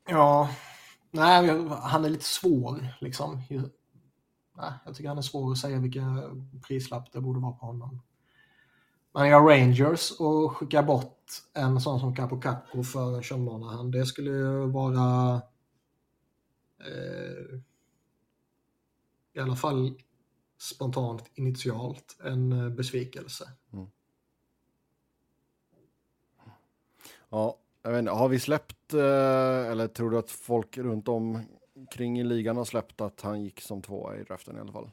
Ja, 0.08 0.50
nej, 1.10 1.58
han 1.68 2.04
är 2.04 2.08
lite 2.08 2.24
svår 2.24 2.86
liksom. 3.00 3.42
Nej, 4.56 4.72
jag 4.84 4.94
tycker 4.94 5.08
han 5.08 5.18
är 5.18 5.22
svår 5.22 5.52
att 5.52 5.58
säga 5.58 5.78
vilka 5.78 6.22
prislapp 6.68 7.12
det 7.12 7.20
borde 7.20 7.40
vara 7.40 7.52
på 7.52 7.66
honom. 7.66 8.02
Men 9.14 9.28
jag 9.28 9.50
Rangers 9.50 10.20
och 10.20 10.56
skicka 10.56 10.82
bort 10.82 11.26
en 11.54 11.80
sån 11.80 12.00
som 12.00 12.14
Capo 12.16 12.40
Capo 12.40 12.82
för 12.82 13.22
Sean 13.22 13.44
Monahan, 13.44 13.90
det 13.90 14.06
skulle 14.06 14.30
ju 14.30 14.66
vara 14.66 15.42
eh, 16.80 17.58
i 19.32 19.40
alla 19.40 19.56
fall 19.56 19.94
spontant 20.58 21.30
initialt 21.34 22.16
en 22.24 22.52
eh, 22.52 22.68
besvikelse. 22.68 23.48
Ja, 27.28 27.58
jag 27.82 27.90
vet 27.90 27.98
inte, 27.98 28.12
har 28.12 28.28
vi 28.28 28.40
släppt, 28.40 28.94
eh, 28.94 29.70
eller 29.70 29.88
tror 29.88 30.10
du 30.10 30.18
att 30.18 30.30
folk 30.30 30.78
runt 30.78 31.08
om 31.08 31.42
kring 31.90 32.20
i 32.20 32.24
ligan 32.24 32.56
har 32.56 32.64
släppt 32.64 33.00
att 33.00 33.20
han 33.20 33.42
gick 33.42 33.60
som 33.60 33.82
tvåa 33.82 34.16
i 34.16 34.22
draften 34.22 34.56
i 34.56 34.60
alla 34.60 34.72
fall? 34.72 34.90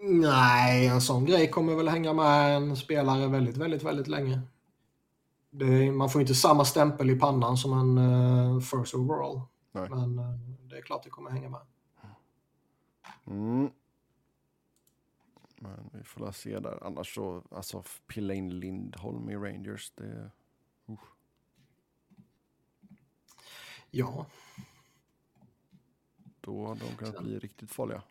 Nej, 0.00 0.86
en 0.86 1.00
sån 1.00 1.24
grej 1.24 1.50
kommer 1.50 1.74
väl 1.74 1.88
hänga 1.88 2.12
med 2.12 2.56
en 2.56 2.76
spelare 2.76 3.26
väldigt, 3.26 3.56
väldigt, 3.56 3.82
väldigt 3.82 4.08
länge. 4.08 4.40
Det, 5.58 5.92
man 5.92 6.10
får 6.10 6.20
inte 6.20 6.34
samma 6.34 6.64
stämpel 6.64 7.10
i 7.10 7.18
pannan 7.18 7.56
som 7.56 7.72
en 7.72 7.98
uh, 7.98 8.60
first 8.60 8.94
overall. 8.94 9.40
Nej. 9.72 9.90
Men 9.90 10.18
eh, 10.18 10.34
det 10.70 10.76
är 10.76 10.82
klart 10.82 11.02
det 11.02 11.10
kommer 11.10 11.30
hänga 11.30 11.48
med. 11.48 11.60
Mm. 13.26 13.70
Men 15.56 15.90
vi 15.92 16.04
får 16.04 16.20
la 16.20 16.32
se 16.32 16.58
där. 16.58 16.86
Annars 16.86 17.14
så, 17.14 17.42
alltså 17.50 17.82
pilla 18.06 18.34
in 18.34 18.60
Lindholm 18.60 19.30
i 19.30 19.36
Rangers, 19.36 19.92
det... 19.94 20.30
Ja, 23.90 24.26
Då 26.40 26.66
hade 26.66 26.80
de 26.80 26.96
kunnat 26.96 27.22
bli 27.22 27.38
riktigt 27.38 27.70
farliga. 27.70 28.02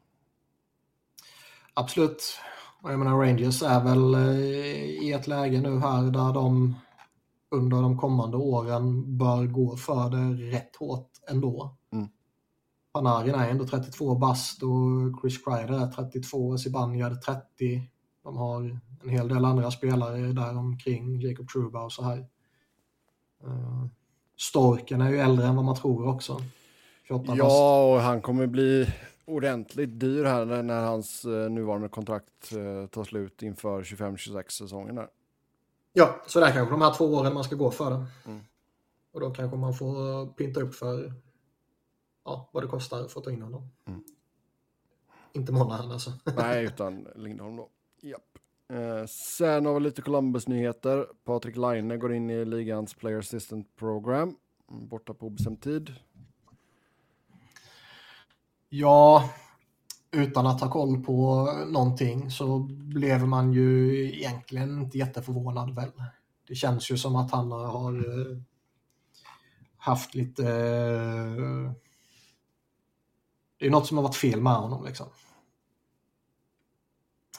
absolut. 1.73 2.39
Och 2.81 2.91
jag 2.91 2.99
menar 2.99 3.17
Rangers 3.17 3.63
är 3.63 3.83
väl 3.83 4.13
eh, 4.13 4.83
i 4.83 5.11
ett 5.13 5.27
läge 5.27 5.61
nu 5.61 5.79
här 5.79 6.01
där 6.01 6.33
de 6.33 6.75
under 7.51 7.81
de 7.81 7.97
kommande 7.97 8.37
åren 8.37 9.17
bör 9.17 9.45
gå 9.45 9.77
för 9.77 10.09
det 10.09 10.57
rätt 10.57 10.75
hårt 10.75 11.09
ändå. 11.29 11.77
Mm. 11.93 12.07
Panarin 12.93 13.35
är 13.35 13.49
ändå 13.49 13.65
32 13.67 14.15
bast 14.15 14.63
och 14.63 15.21
Chris 15.21 15.45
Kreider 15.45 15.73
är 15.73 15.91
32, 15.91 16.57
Zibanejad 16.57 17.11
är 17.11 17.15
30. 17.15 17.41
De 18.23 18.37
har 18.37 18.79
en 19.03 19.09
hel 19.09 19.27
del 19.27 19.45
andra 19.45 19.71
spelare 19.71 20.17
där 20.17 20.57
omkring, 20.57 21.21
Jacob 21.21 21.49
Truba 21.49 21.83
och 21.83 21.91
så 21.91 22.03
här. 22.03 22.17
Eh, 23.43 23.85
Storken 24.37 25.01
är 25.01 25.09
ju 25.09 25.17
äldre 25.17 25.47
än 25.47 25.55
vad 25.55 25.65
man 25.65 25.75
tror 25.75 26.07
också. 26.07 26.41
28 27.07 27.25
bast. 27.25 27.37
Ja, 27.37 27.93
och 27.93 28.01
han 28.01 28.21
kommer 28.21 28.47
bli 28.47 28.87
ordentligt 29.25 29.99
dyr 29.99 30.23
här 30.23 30.63
när, 30.63 30.85
hans 30.85 31.25
eh, 31.25 31.49
nuvarande 31.49 31.89
kontrakt 31.89 32.51
eh, 32.51 32.87
tar 32.87 33.03
slut 33.03 33.41
inför 33.41 33.83
25-26 33.83 34.43
säsongen 34.49 34.95
där. 34.95 35.07
Ja, 35.97 36.21
så 36.27 36.39
där 36.39 36.51
kanske 36.51 36.73
de 36.73 36.81
här 36.81 36.93
två 36.93 37.05
åren 37.05 37.33
man 37.33 37.43
ska 37.43 37.55
gå 37.55 37.71
för 37.71 37.89
det. 37.89 38.05
Mm. 38.25 38.41
Och 39.11 39.19
då 39.19 39.31
kanske 39.31 39.57
man 39.57 39.73
får 39.73 40.25
pinta 40.33 40.59
upp 40.59 40.75
för 40.75 41.13
ja, 42.25 42.49
vad 42.53 42.63
det 42.63 42.67
kostar 42.67 43.07
för 43.07 43.19
att 43.19 43.23
ta 43.23 43.31
in 43.31 43.41
honom. 43.41 43.69
Mm. 43.85 44.03
Inte 45.33 45.51
Monahan 45.51 45.91
alltså. 45.91 46.13
Nej, 46.35 46.65
utan 46.65 47.07
Lindholm 47.15 47.55
då. 47.55 47.69
Japp. 48.01 48.37
Eh, 48.73 49.05
sen 49.05 49.65
har 49.65 49.73
vi 49.73 49.79
lite 49.79 50.01
Columbus-nyheter. 50.01 51.07
Patrik 51.23 51.55
Laine 51.55 51.97
går 51.97 52.13
in 52.13 52.29
i 52.29 52.45
ligans 52.45 52.93
Player 52.93 53.19
Assistant 53.19 53.75
Program. 53.75 54.35
Borta 54.67 55.13
på 55.13 55.25
obestämd 55.25 55.61
tid. 55.61 55.95
Ja, 58.69 59.29
utan 60.11 60.47
att 60.47 60.61
ha 60.61 60.71
koll 60.71 61.03
på 61.03 61.45
någonting 61.67 62.31
så 62.31 62.59
blev 62.69 63.27
man 63.27 63.53
ju 63.53 64.03
egentligen 64.15 64.81
inte 64.81 64.97
jätteförvånad 64.97 65.75
väl. 65.75 65.91
Det 66.47 66.55
känns 66.55 66.91
ju 66.91 66.97
som 66.97 67.15
att 67.15 67.31
han 67.31 67.51
har 67.51 67.93
eh, 67.93 68.37
haft 69.77 70.15
lite... 70.15 70.43
Eh, 70.43 71.71
det 73.59 73.65
är 73.65 73.69
något 73.69 73.87
som 73.87 73.97
har 73.97 74.03
varit 74.03 74.15
fel 74.15 74.41
med 74.41 74.53
honom 74.53 74.85
liksom. 74.85 75.07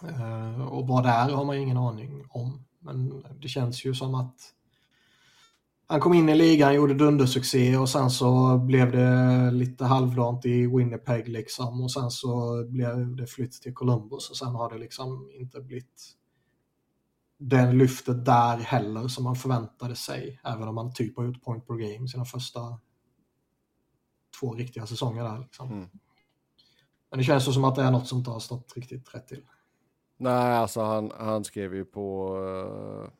Eh, 0.02 0.68
och 0.68 0.88
vad 0.88 1.04
det 1.04 1.08
är 1.08 1.30
har 1.30 1.44
man 1.44 1.56
ju 1.56 1.62
ingen 1.62 1.76
aning 1.76 2.26
om. 2.30 2.64
Men 2.78 3.24
det 3.40 3.48
känns 3.48 3.84
ju 3.84 3.94
som 3.94 4.14
att 4.14 4.54
han 5.90 6.00
kom 6.00 6.14
in 6.14 6.28
i 6.28 6.34
ligan, 6.34 6.74
gjorde 6.74 6.94
dundersuccé 6.94 7.76
och 7.76 7.88
sen 7.88 8.10
så 8.10 8.58
blev 8.58 8.92
det 8.92 9.50
lite 9.50 9.84
halvdant 9.84 10.46
i 10.46 10.66
Winnipeg 10.66 11.28
liksom 11.28 11.82
och 11.82 11.92
sen 11.92 12.10
så 12.10 12.64
blev 12.68 13.16
det 13.16 13.26
flytt 13.26 13.52
till 13.62 13.74
Columbus 13.74 14.30
och 14.30 14.36
sen 14.36 14.54
har 14.54 14.72
det 14.72 14.78
liksom 14.78 15.30
inte 15.34 15.60
blivit 15.60 16.14
den 17.38 17.78
lyftet 17.78 18.24
där 18.24 18.56
heller 18.56 19.08
som 19.08 19.24
man 19.24 19.36
förväntade 19.36 19.96
sig. 19.96 20.40
Även 20.44 20.68
om 20.68 20.74
man 20.74 20.92
typ 20.92 21.16
har 21.16 21.24
gjort 21.24 21.42
point 21.42 21.66
per 21.66 21.74
game 21.74 22.08
sina 22.08 22.24
första 22.24 22.60
två 24.40 24.54
riktiga 24.54 24.86
säsonger 24.86 25.24
där. 25.24 25.38
Liksom. 25.38 25.72
Mm. 25.72 25.88
Men 27.10 27.18
det 27.18 27.24
känns 27.24 27.54
som 27.54 27.64
att 27.64 27.74
det 27.74 27.82
är 27.82 27.90
något 27.90 28.06
som 28.06 28.18
inte 28.18 28.30
har 28.30 28.40
stått 28.40 28.72
riktigt 28.76 29.14
rätt 29.14 29.28
till. 29.28 29.42
Nej, 30.16 30.56
alltså 30.56 30.80
han, 30.80 31.12
han 31.18 31.44
skrev 31.44 31.74
ju 31.74 31.84
på, 31.84 32.36
eh, 32.36 33.10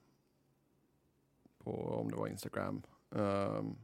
på 1.72 1.94
om 2.00 2.10
det 2.10 2.16
var 2.16 2.26
Instagram, 2.28 2.82
ehm, 3.14 3.76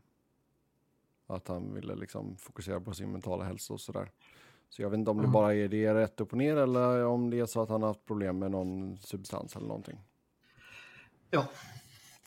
att 1.26 1.49
han 1.49 1.74
ville 1.74 1.95
liksom 1.95 2.37
fokusera 2.37 2.80
på 2.80 2.95
sin 2.95 3.12
mentala 3.12 3.45
hälsa 3.45 3.72
och 3.74 3.80
sådär. 3.80 4.11
Så 4.68 4.82
jag 4.82 4.91
vet 4.91 4.99
inte 4.99 5.11
om 5.11 5.16
det 5.16 5.22
Mm. 5.22 5.32
bara 5.32 5.55
är 5.55 5.68
det 5.68 5.95
rätt 5.95 6.20
upp 6.20 6.32
och 6.32 6.39
ner 6.39 6.57
eller 6.57 7.05
om 7.07 7.30
det 7.30 7.39
är 7.41 7.47
så 7.47 7.62
att 7.62 7.68
han 7.68 7.82
har 7.82 7.89
haft 7.89 8.05
problem 8.05 8.39
med 8.39 8.51
någon 8.51 8.99
substans 8.99 9.57
eller 9.57 9.66
någonting. 9.66 9.99
Ja, 11.30 11.49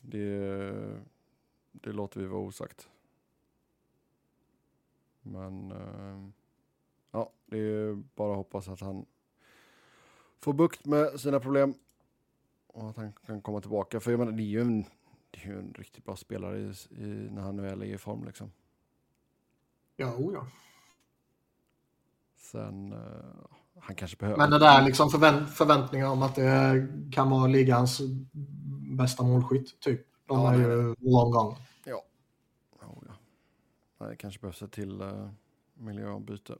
Det, 0.02 1.00
det 1.72 1.92
låter 1.92 2.20
vi 2.20 2.28
vara 2.28 2.42
osagt. 2.42 2.90
Men 5.22 5.72
eh, 5.72 6.30
ja, 7.12 7.32
det 7.46 7.58
är 7.60 7.94
bara 8.16 8.32
att 8.32 8.38
hoppas 8.38 8.68
att 8.68 8.80
han 8.82 9.06
får 10.40 10.54
bukt 10.54 10.86
med 10.86 11.20
sina 11.20 11.40
problem 11.40 11.74
och 12.68 12.90
att 12.90 12.98
han 12.98 13.14
kan 13.14 13.42
komma 13.42 13.62
tillbaka. 13.62 14.00
För 14.00 14.12
jag 14.12 14.18
menar, 14.20 14.32
det 14.32 14.44
är 14.44 14.46
ju 14.46 14.62
en, 14.62 14.86
det 15.32 15.44
är 15.44 15.48
ju 15.48 15.60
en 15.60 15.74
riktigt 15.78 16.06
bra 16.06 16.16
spelare 16.16 16.60
i, 16.60 16.74
i, 16.90 17.30
när 17.32 17.42
han 17.42 17.62
väl 17.62 17.82
är 17.82 17.86
i 17.86 17.98
form 17.98 18.24
liksom. 18.26 18.52
ja, 19.96 20.16
oh 20.16 20.34
ja. 20.34 20.48
Sen, 22.36 22.92
eh, 22.94 23.00
han 23.80 23.96
kanske 23.96 24.18
behöver... 24.18 24.38
Men 24.38 24.50
det 24.52 24.60
där 24.60 24.86
liksom 24.86 25.10
förvänt- 25.10 25.50
förväntningar 25.50 26.08
om 26.10 26.22
att 26.22 26.36
det 26.36 26.88
kan 27.12 27.30
vara 27.30 27.48
ligans 27.48 28.02
bästa 28.98 29.24
målskytt 29.24 29.80
typ. 29.80 30.08
De 30.26 30.40
Ja, 30.40 30.54
är 30.54 30.58
ju 30.58 30.96
long 31.00 31.32
gone. 31.32 31.56
Ja. 31.84 32.04
Oh, 32.82 33.04
ja. 33.08 33.14
Nej, 33.98 34.10
det 34.10 34.16
kanske 34.16 34.40
behövs 34.42 34.62
ett 34.62 34.72
till 34.72 35.02
uh, 35.02 35.30
miljöombyte 35.74 36.56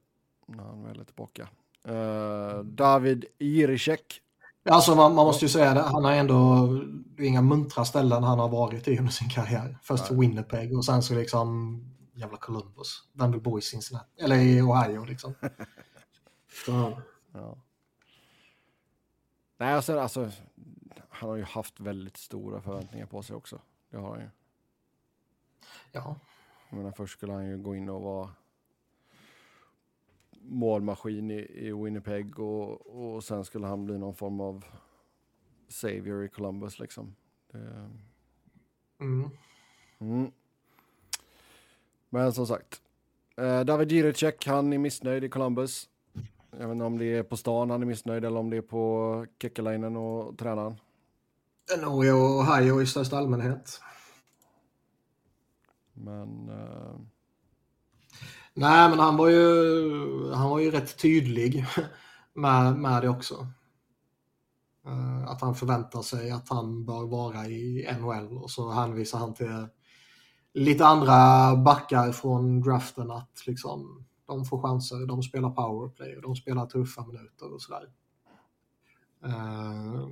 när 0.46 0.64
han 0.64 0.84
väl 0.84 1.00
är 1.00 1.04
tillbaka. 1.04 1.50
Eh, 1.84 2.60
David 2.64 3.26
Jiricek. 3.38 4.22
Alltså 4.70 4.96
man, 4.96 5.16
man 5.16 5.26
måste 5.26 5.46
ju 5.46 5.50
säga 5.50 5.74
det, 5.74 5.82
han 5.82 6.06
har 6.06 6.12
ändå 6.12 6.68
det 7.18 7.24
är 7.24 7.28
inga 7.28 7.42
muntra 7.42 7.86
ställen 7.86 8.24
han 8.24 8.40
har 8.40 8.50
varit 8.50 8.88
i 8.88 8.98
under 8.98 9.12
sin 9.12 9.30
karriär. 9.30 9.78
Först 9.82 10.12
Nej. 10.12 10.20
Winnipeg 10.20 10.78
och 10.78 10.86
sen 10.86 11.04
så 11.04 11.14
liksom 11.16 11.82
jävla 12.14 12.38
Columbus. 12.38 13.04
Vem 13.14 13.32
vill 13.32 13.42
bo 13.42 13.60
i 13.60 13.62
Cincinnati? 13.62 14.22
Eller 14.22 14.36
i 14.36 14.62
Ohio 14.62 15.06
liksom. 15.06 15.34
Så, 16.66 17.02
Ja. 17.34 17.58
Nej, 19.58 19.74
alltså, 19.74 20.00
alltså, 20.00 20.32
han 21.10 21.30
har 21.30 21.36
ju 21.36 21.44
haft 21.44 21.80
väldigt 21.80 22.18
stora 22.18 22.62
förväntningar 22.62 23.06
på 23.06 23.24
sig 23.24 23.36
också. 23.36 23.62
Det 23.92 23.98
har 23.98 24.10
han 24.10 24.20
ju. 24.20 24.30
ja. 25.92 26.16
Jag 26.70 26.78
menar, 26.78 26.92
först 26.92 27.14
skulle 27.14 27.34
han 27.34 27.46
ju 27.46 27.58
gå 27.58 27.76
in 27.76 27.90
och 27.90 28.02
vara 28.02 28.30
målmaskin 30.42 31.32
i, 31.32 31.68
i 31.68 31.72
Winnipeg 31.72 32.40
och, 32.40 32.88
och 32.88 33.24
sen 33.24 33.46
skulle 33.46 33.68
han 33.68 33.86
bli 33.86 33.98
någon 33.98 34.16
form 34.16 34.40
av 34.42 34.66
savior 35.68 36.26
i 36.26 36.30
Columbus 36.30 36.80
liksom. 36.80 37.16
Det, 37.52 37.90
Mm. 39.00 39.30
Mm. 40.00 40.32
Men 42.10 42.34
som 42.34 42.48
sagt, 42.48 42.82
eh, 43.36 43.60
David 43.60 43.92
Jiricek, 43.92 44.48
han 44.48 44.74
är 44.74 44.78
missnöjd 44.78 45.24
i 45.24 45.30
Columbus. 45.30 45.90
Jag 46.52 46.68
vet 46.68 46.72
inte 46.72 46.86
om 46.86 46.98
det 46.98 47.06
är 47.06 47.24
på 47.24 47.38
stan 47.38 47.70
han 47.70 47.82
är 47.82 47.86
missnöjd 47.86 48.26
eller 48.26 48.40
om 48.40 48.50
det 48.50 48.58
är 48.58 48.62
på 48.62 49.26
Kekkelainen 49.42 49.98
och 49.98 50.38
tränaren. 50.38 50.76
nog 51.82 52.06
i 52.06 52.12
Ohio 52.12 52.82
i 52.82 52.86
största 52.86 53.18
allmänhet. 53.18 53.82
Men... 55.94 56.50
Eh, 56.50 56.96
Nej, 58.60 58.90
men 58.90 59.00
han 59.00 59.18
var 59.18 59.28
ju, 59.28 60.32
han 60.34 60.50
var 60.50 60.60
ju 60.60 60.72
rätt 60.72 60.98
tydlig 60.98 61.66
med, 62.34 62.76
med 62.76 63.02
det 63.02 63.10
också. 63.10 63.48
Eh, 64.86 65.28
att 65.28 65.42
han 65.42 65.56
förväntar 65.56 66.02
sig 66.02 66.32
att 66.32 66.50
han 66.50 66.86
bör 66.86 67.06
vara 67.08 67.46
i 67.46 67.90
NHL 68.00 68.38
och 68.38 68.52
så 68.52 68.70
hänvisar 68.70 69.18
han 69.18 69.34
till 69.34 69.68
lite 70.54 70.86
andra 70.86 71.56
backar 71.56 72.12
från 72.12 72.62
draften 72.62 73.12
att 73.12 73.44
liksom 73.48 74.06
de 74.28 74.46
får 74.46 74.62
chanser, 74.62 75.06
de 75.08 75.24
spelar 75.24 75.50
powerplay 75.50 76.16
och 76.16 76.22
de 76.22 76.36
spelar 76.36 76.66
tuffa 76.66 77.06
minuter 77.06 77.54
och 77.54 77.62
sådär. 77.62 77.90
Eh, 79.26 80.08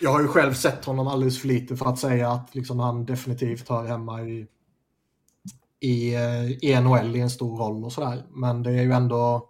jag 0.00 0.10
har 0.10 0.20
ju 0.20 0.28
själv 0.28 0.52
sett 0.52 0.84
honom 0.84 1.08
alldeles 1.08 1.40
för 1.40 1.48
lite 1.48 1.76
för 1.76 1.86
att 1.86 1.98
säga 1.98 2.30
att 2.30 2.54
liksom 2.54 2.80
han 2.80 3.04
definitivt 3.06 3.68
hör 3.68 3.86
hemma 3.86 4.22
i, 4.22 4.46
i, 5.80 6.14
i 6.60 6.80
NHL 6.80 7.16
i 7.16 7.20
en 7.20 7.30
stor 7.30 7.58
roll 7.58 7.84
och 7.84 7.92
sådär. 7.92 8.26
Men 8.30 8.62
det 8.62 8.70
är 8.70 8.82
ju 8.82 8.92
ändå, 8.92 9.48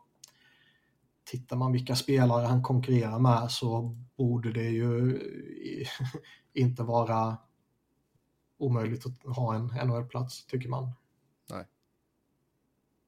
tittar 1.25 1.57
man 1.57 1.73
vilka 1.73 1.97
spelare 1.97 2.47
han 2.47 2.63
konkurrerar 2.63 3.19
med 3.19 3.51
så 3.51 3.97
borde 4.17 4.53
det 4.53 4.69
ju 4.69 5.21
inte 6.55 6.83
vara 6.83 7.37
omöjligt 8.59 9.07
att 9.07 9.37
ha 9.37 9.55
en 9.55 9.67
NHL-plats, 9.67 10.47
tycker 10.47 10.69
man. 10.69 10.93
Nej. 11.51 11.65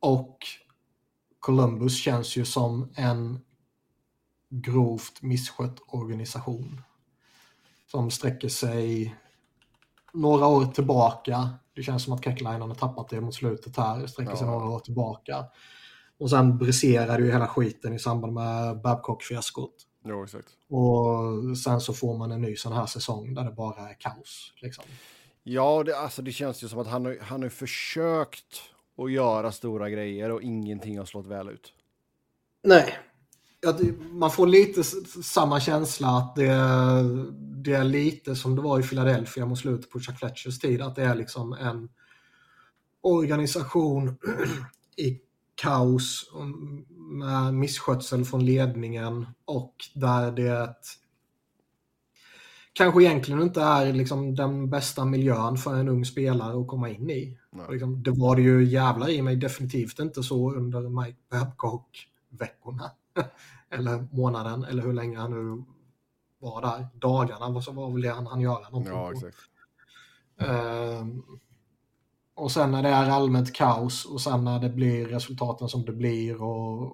Och 0.00 0.38
Columbus 1.40 1.96
känns 1.96 2.36
ju 2.36 2.44
som 2.44 2.92
en 2.94 3.40
grovt 4.48 5.22
misskött 5.22 5.80
organisation. 5.86 6.82
Som 7.86 8.10
sträcker 8.10 8.48
sig 8.48 9.16
några 10.12 10.46
år 10.46 10.66
tillbaka. 10.66 11.50
Det 11.74 11.82
känns 11.82 12.04
som 12.04 12.12
att 12.12 12.24
Keckline 12.24 12.60
har 12.60 12.74
tappat 12.74 13.08
det 13.08 13.20
mot 13.20 13.34
slutet 13.34 13.76
här. 13.76 14.06
Sträcker 14.06 14.30
ja. 14.32 14.36
sig 14.36 14.46
några 14.46 14.68
år 14.68 14.78
tillbaka. 14.78 15.44
Och 16.18 16.30
sen 16.30 16.58
briserade 16.58 17.22
ju 17.22 17.32
hela 17.32 17.46
skiten 17.46 17.92
i 17.92 17.98
samband 17.98 18.32
med 18.32 18.80
Babcock-fiaskot. 18.82 19.86
Jo, 20.04 20.24
exakt. 20.24 20.48
Och 20.68 21.58
sen 21.58 21.80
så 21.80 21.94
får 21.94 22.18
man 22.18 22.32
en 22.32 22.40
ny 22.40 22.56
sån 22.56 22.72
här 22.72 22.86
säsong 22.86 23.34
där 23.34 23.44
det 23.44 23.50
bara 23.50 23.88
är 23.88 23.94
kaos. 24.00 24.52
Liksom. 24.56 24.84
Ja, 25.42 25.82
det, 25.86 25.98
alltså 25.98 26.22
det 26.22 26.32
känns 26.32 26.64
ju 26.64 26.68
som 26.68 26.78
att 26.78 26.86
han 26.86 27.04
har, 27.04 27.18
han 27.20 27.42
har 27.42 27.48
försökt 27.48 28.62
att 28.98 29.12
göra 29.12 29.52
stora 29.52 29.90
grejer 29.90 30.30
och 30.30 30.42
ingenting 30.42 30.98
har 30.98 31.04
slått 31.04 31.26
väl 31.26 31.48
ut. 31.48 31.72
Nej. 32.62 32.98
Man 34.10 34.30
får 34.30 34.46
lite 34.46 34.84
samma 35.22 35.60
känsla 35.60 36.08
att 36.08 36.36
det, 36.36 36.52
det 37.64 37.72
är 37.72 37.84
lite 37.84 38.36
som 38.36 38.56
det 38.56 38.62
var 38.62 38.80
i 38.80 38.82
Philadelphia 38.82 39.46
mot 39.46 39.58
slutet 39.58 39.90
på 39.90 40.00
Chuck 40.00 40.18
Fletchers 40.18 40.58
tid. 40.58 40.82
Att 40.82 40.96
det 40.96 41.02
är 41.02 41.14
liksom 41.14 41.52
en 41.52 41.88
organisation 43.02 44.16
i 44.96 45.20
kaos 45.54 46.30
med 46.98 47.54
misskötsel 47.54 48.24
från 48.24 48.46
ledningen 48.46 49.26
och 49.44 49.74
där 49.94 50.32
det 50.32 50.74
kanske 52.72 53.02
egentligen 53.02 53.42
inte 53.42 53.62
är 53.62 53.92
liksom 53.92 54.34
den 54.34 54.70
bästa 54.70 55.04
miljön 55.04 55.56
för 55.56 55.74
en 55.74 55.88
ung 55.88 56.04
spelare 56.04 56.60
att 56.60 56.68
komma 56.68 56.88
in 56.90 57.10
i. 57.10 57.38
Liksom, 57.70 58.02
det 58.02 58.10
var 58.10 58.36
det 58.36 58.42
ju 58.42 58.64
jävlar 58.64 59.10
i 59.10 59.22
mig 59.22 59.36
definitivt 59.36 59.98
inte 59.98 60.22
så 60.22 60.52
under 60.52 61.02
Mike 61.02 61.18
Babcock-veckorna. 61.30 62.90
eller 63.70 64.08
månaden, 64.12 64.64
eller 64.64 64.82
hur 64.82 64.92
länge 64.92 65.18
han 65.18 65.30
nu 65.30 65.64
var 66.38 66.62
där. 66.62 66.88
Dagarna 66.94 67.50
var, 67.50 67.60
så 67.60 67.72
var 67.72 67.90
väl 67.90 68.02
det 68.02 68.12
han 68.12 68.26
hann 68.26 68.40
göra 68.40 68.68
någonting 68.70 68.92
ja, 68.92 69.12
exakt. 69.12 69.36
Um, 71.00 71.24
och 72.34 72.52
sen 72.52 72.70
när 72.70 72.82
det 72.82 72.88
är 72.88 73.10
allmänt 73.10 73.52
kaos 73.52 74.04
och 74.04 74.20
sen 74.20 74.44
när 74.44 74.60
det 74.60 74.68
blir 74.68 75.06
resultaten 75.06 75.68
som 75.68 75.84
det 75.84 75.92
blir 75.92 76.42
och 76.42 76.92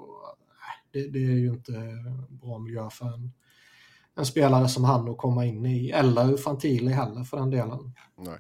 det, 0.91 1.09
det 1.09 1.19
är 1.19 1.37
ju 1.37 1.49
inte 1.49 1.73
bra 2.29 2.59
miljö 2.59 2.91
för 2.91 3.14
en 3.14 3.33
en 4.19 4.27
spelare 4.27 4.69
som 4.69 4.85
han 4.85 5.09
att 5.09 5.19
komma 5.19 5.45
in 5.45 5.66
i, 5.66 5.91
eller 5.91 6.37
Fantili 6.37 6.93
heller 6.93 7.25
för 7.25 7.37
den 7.37 7.51
delen. 7.51 7.95
Nej. 8.16 8.39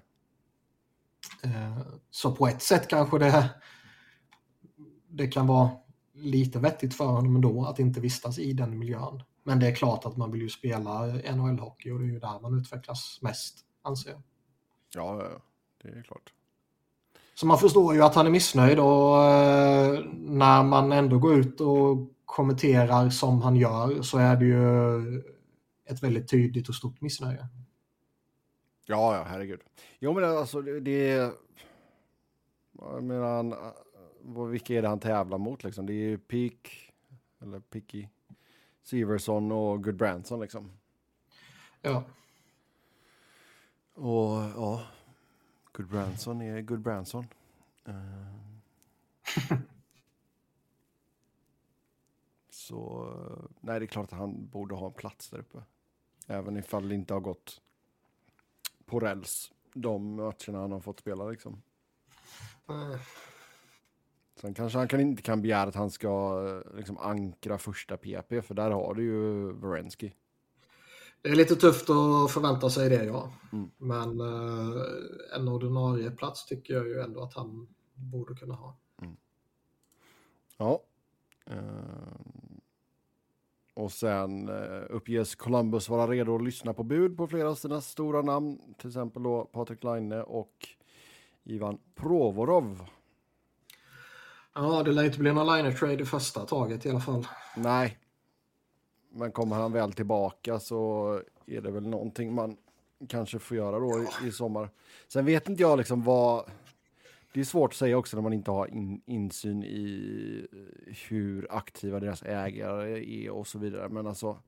Eh, 1.42 1.78
så 2.10 2.32
på 2.32 2.48
ett 2.48 2.62
sätt 2.62 2.88
kanske 2.88 3.18
det, 3.18 3.50
det 5.08 5.26
kan 5.26 5.46
vara 5.46 5.70
lite 6.18 6.58
vettigt 6.58 6.94
för 6.94 7.04
honom 7.04 7.34
ändå 7.34 7.64
att 7.64 7.78
inte 7.78 8.00
vistas 8.00 8.38
i 8.38 8.52
den 8.52 8.78
miljön. 8.78 9.22
Men 9.42 9.60
det 9.60 9.66
är 9.66 9.74
klart 9.74 10.04
att 10.04 10.16
man 10.16 10.32
vill 10.32 10.42
ju 10.42 10.48
spela 10.48 11.06
NHL-hockey 11.06 11.90
och 11.90 11.98
det 11.98 12.04
är 12.04 12.10
ju 12.12 12.18
där 12.18 12.40
man 12.40 12.58
utvecklas 12.58 13.18
mest, 13.22 13.58
anser 13.82 14.10
jag. 14.10 14.22
Ja, 14.94 15.22
det 15.82 15.88
är 15.88 16.02
klart. 16.02 16.32
Så 17.34 17.46
man 17.46 17.58
förstår 17.58 17.94
ju 17.94 18.02
att 18.02 18.14
han 18.14 18.26
är 18.26 18.30
missnöjd 18.30 18.78
och 18.78 19.24
eh, 19.24 20.04
när 20.14 20.62
man 20.62 20.92
ändå 20.92 21.18
går 21.18 21.38
ut 21.38 21.60
och 21.60 22.12
kommenterar 22.24 23.10
som 23.10 23.42
han 23.42 23.56
gör 23.56 24.02
så 24.02 24.18
är 24.18 24.36
det 24.36 24.44
ju 24.44 25.22
ett 25.84 26.02
väldigt 26.02 26.30
tydligt 26.30 26.68
och 26.68 26.74
stort 26.74 27.00
missnöje. 27.00 27.48
Ja, 28.86 29.16
ja, 29.16 29.24
herregud. 29.28 29.60
Jo, 29.98 30.14
men 30.14 30.24
alltså 30.24 30.62
det, 30.62 30.80
det 30.80 31.10
är... 31.10 31.32
Jag 32.80 33.02
menar, 33.02 33.56
vilka 34.50 34.74
är 34.74 34.82
det 34.82 34.88
han 34.88 35.00
tävlar 35.00 35.38
mot 35.38 35.64
liksom? 35.64 35.86
Det 35.86 35.92
är 35.92 36.08
ju 36.08 36.18
Peak, 36.18 36.92
eller 37.38 37.60
Picky, 37.60 38.08
Severson 38.82 39.52
och 39.52 39.84
Good 39.84 39.96
Branson 39.96 40.40
liksom. 40.40 40.72
Ja. 41.82 42.04
Och 43.94 44.42
ja, 44.56 44.86
Good 45.72 45.88
Branson 45.88 46.42
är 46.42 46.60
Good 46.60 46.80
Branson. 46.80 47.26
Uh... 47.88 47.94
Så 52.50 53.08
nej, 53.60 53.80
det 53.80 53.84
är 53.84 53.86
klart 53.86 54.12
att 54.12 54.18
han 54.18 54.46
borde 54.46 54.74
ha 54.74 54.86
en 54.86 54.92
plats 54.92 55.30
där 55.30 55.38
uppe. 55.38 55.62
Även 56.26 56.56
ifall 56.56 56.88
det 56.88 56.94
inte 56.94 57.14
har 57.14 57.20
gått 57.20 57.60
på 58.84 59.00
räls 59.00 59.52
de 59.72 60.14
matcherna 60.14 60.58
han 60.58 60.72
har 60.72 60.80
fått 60.80 61.00
spela 61.00 61.24
liksom. 61.24 61.62
Mm. 62.68 62.98
Sen 64.40 64.54
kanske 64.54 64.78
han 64.78 64.88
kan, 64.88 65.00
inte 65.00 65.22
kan 65.22 65.42
begära 65.42 65.68
att 65.68 65.74
han 65.74 65.90
ska 65.90 66.42
liksom 66.76 66.98
ankra 66.98 67.58
första 67.58 67.96
PP, 67.96 68.42
för 68.42 68.54
där 68.54 68.70
har 68.70 68.94
du 68.94 69.02
ju 69.02 69.52
Varensky. 69.52 70.10
Det 71.22 71.28
är 71.28 71.34
lite 71.34 71.56
tufft 71.56 71.90
att 71.90 72.30
förvänta 72.30 72.70
sig 72.70 72.88
det, 72.88 73.04
ja. 73.04 73.32
Mm. 73.52 73.70
Men 73.76 74.20
uh, 74.20 74.82
en 75.36 75.48
ordinarie 75.48 76.10
plats 76.10 76.46
tycker 76.46 76.74
jag 76.74 76.88
ju 76.88 77.00
ändå 77.00 77.22
att 77.22 77.34
han 77.34 77.68
borde 77.94 78.34
kunna 78.34 78.54
ha. 78.54 78.76
Mm. 79.02 79.16
Ja. 80.56 80.82
Uh, 81.50 81.56
och 83.74 83.92
sen 83.92 84.48
eh, 84.48 84.82
uppges 84.90 85.34
Columbus 85.34 85.88
vara 85.88 86.10
redo 86.10 86.34
att 86.34 86.44
lyssna 86.44 86.74
på 86.74 86.82
bud 86.82 87.16
på 87.16 87.26
flera 87.26 87.50
av 87.50 87.54
sina 87.54 87.80
stora 87.80 88.22
namn, 88.22 88.74
till 88.78 88.88
exempel 88.88 89.22
då 89.22 89.44
Patrik 89.44 89.84
Laine 89.84 90.22
och 90.22 90.68
Ivan 91.44 91.78
Provorov. 91.94 92.84
Ja, 94.60 94.82
det 94.82 94.92
lär 94.92 95.04
inte 95.04 95.18
bli 95.18 95.32
någon 95.32 95.46
Laine-trade 95.46 96.02
i 96.02 96.04
första 96.04 96.40
taget 96.40 96.86
i 96.86 96.90
alla 96.90 97.00
fall. 97.00 97.26
Nej, 97.56 97.98
men 99.10 99.32
kommer 99.32 99.56
han 99.56 99.72
väl 99.72 99.92
tillbaka 99.92 100.60
så 100.60 101.12
är 101.46 101.60
det 101.60 101.70
väl 101.70 101.86
någonting 101.86 102.34
man 102.34 102.56
kanske 103.08 103.38
får 103.38 103.56
göra 103.56 103.78
då 103.78 104.06
i, 104.22 104.28
i 104.28 104.32
sommar. 104.32 104.70
Sen 105.08 105.24
vet 105.24 105.48
inte 105.48 105.62
jag 105.62 105.78
liksom 105.78 106.02
vad 106.02 106.50
det 107.32 107.40
är 107.40 107.44
svårt 107.44 107.70
att 107.70 107.76
säga 107.76 107.98
också 107.98 108.16
när 108.16 108.22
man 108.22 108.32
inte 108.32 108.50
har 108.50 108.66
in, 108.66 109.02
insyn 109.06 109.64
i 109.64 110.46
hur 111.08 111.46
aktiva 111.50 112.00
deras 112.00 112.22
ägare 112.22 113.24
är 113.24 113.30
och 113.30 113.46
så 113.46 113.58
vidare. 113.58 113.88
Men 113.88 114.06
alltså. 114.06 114.38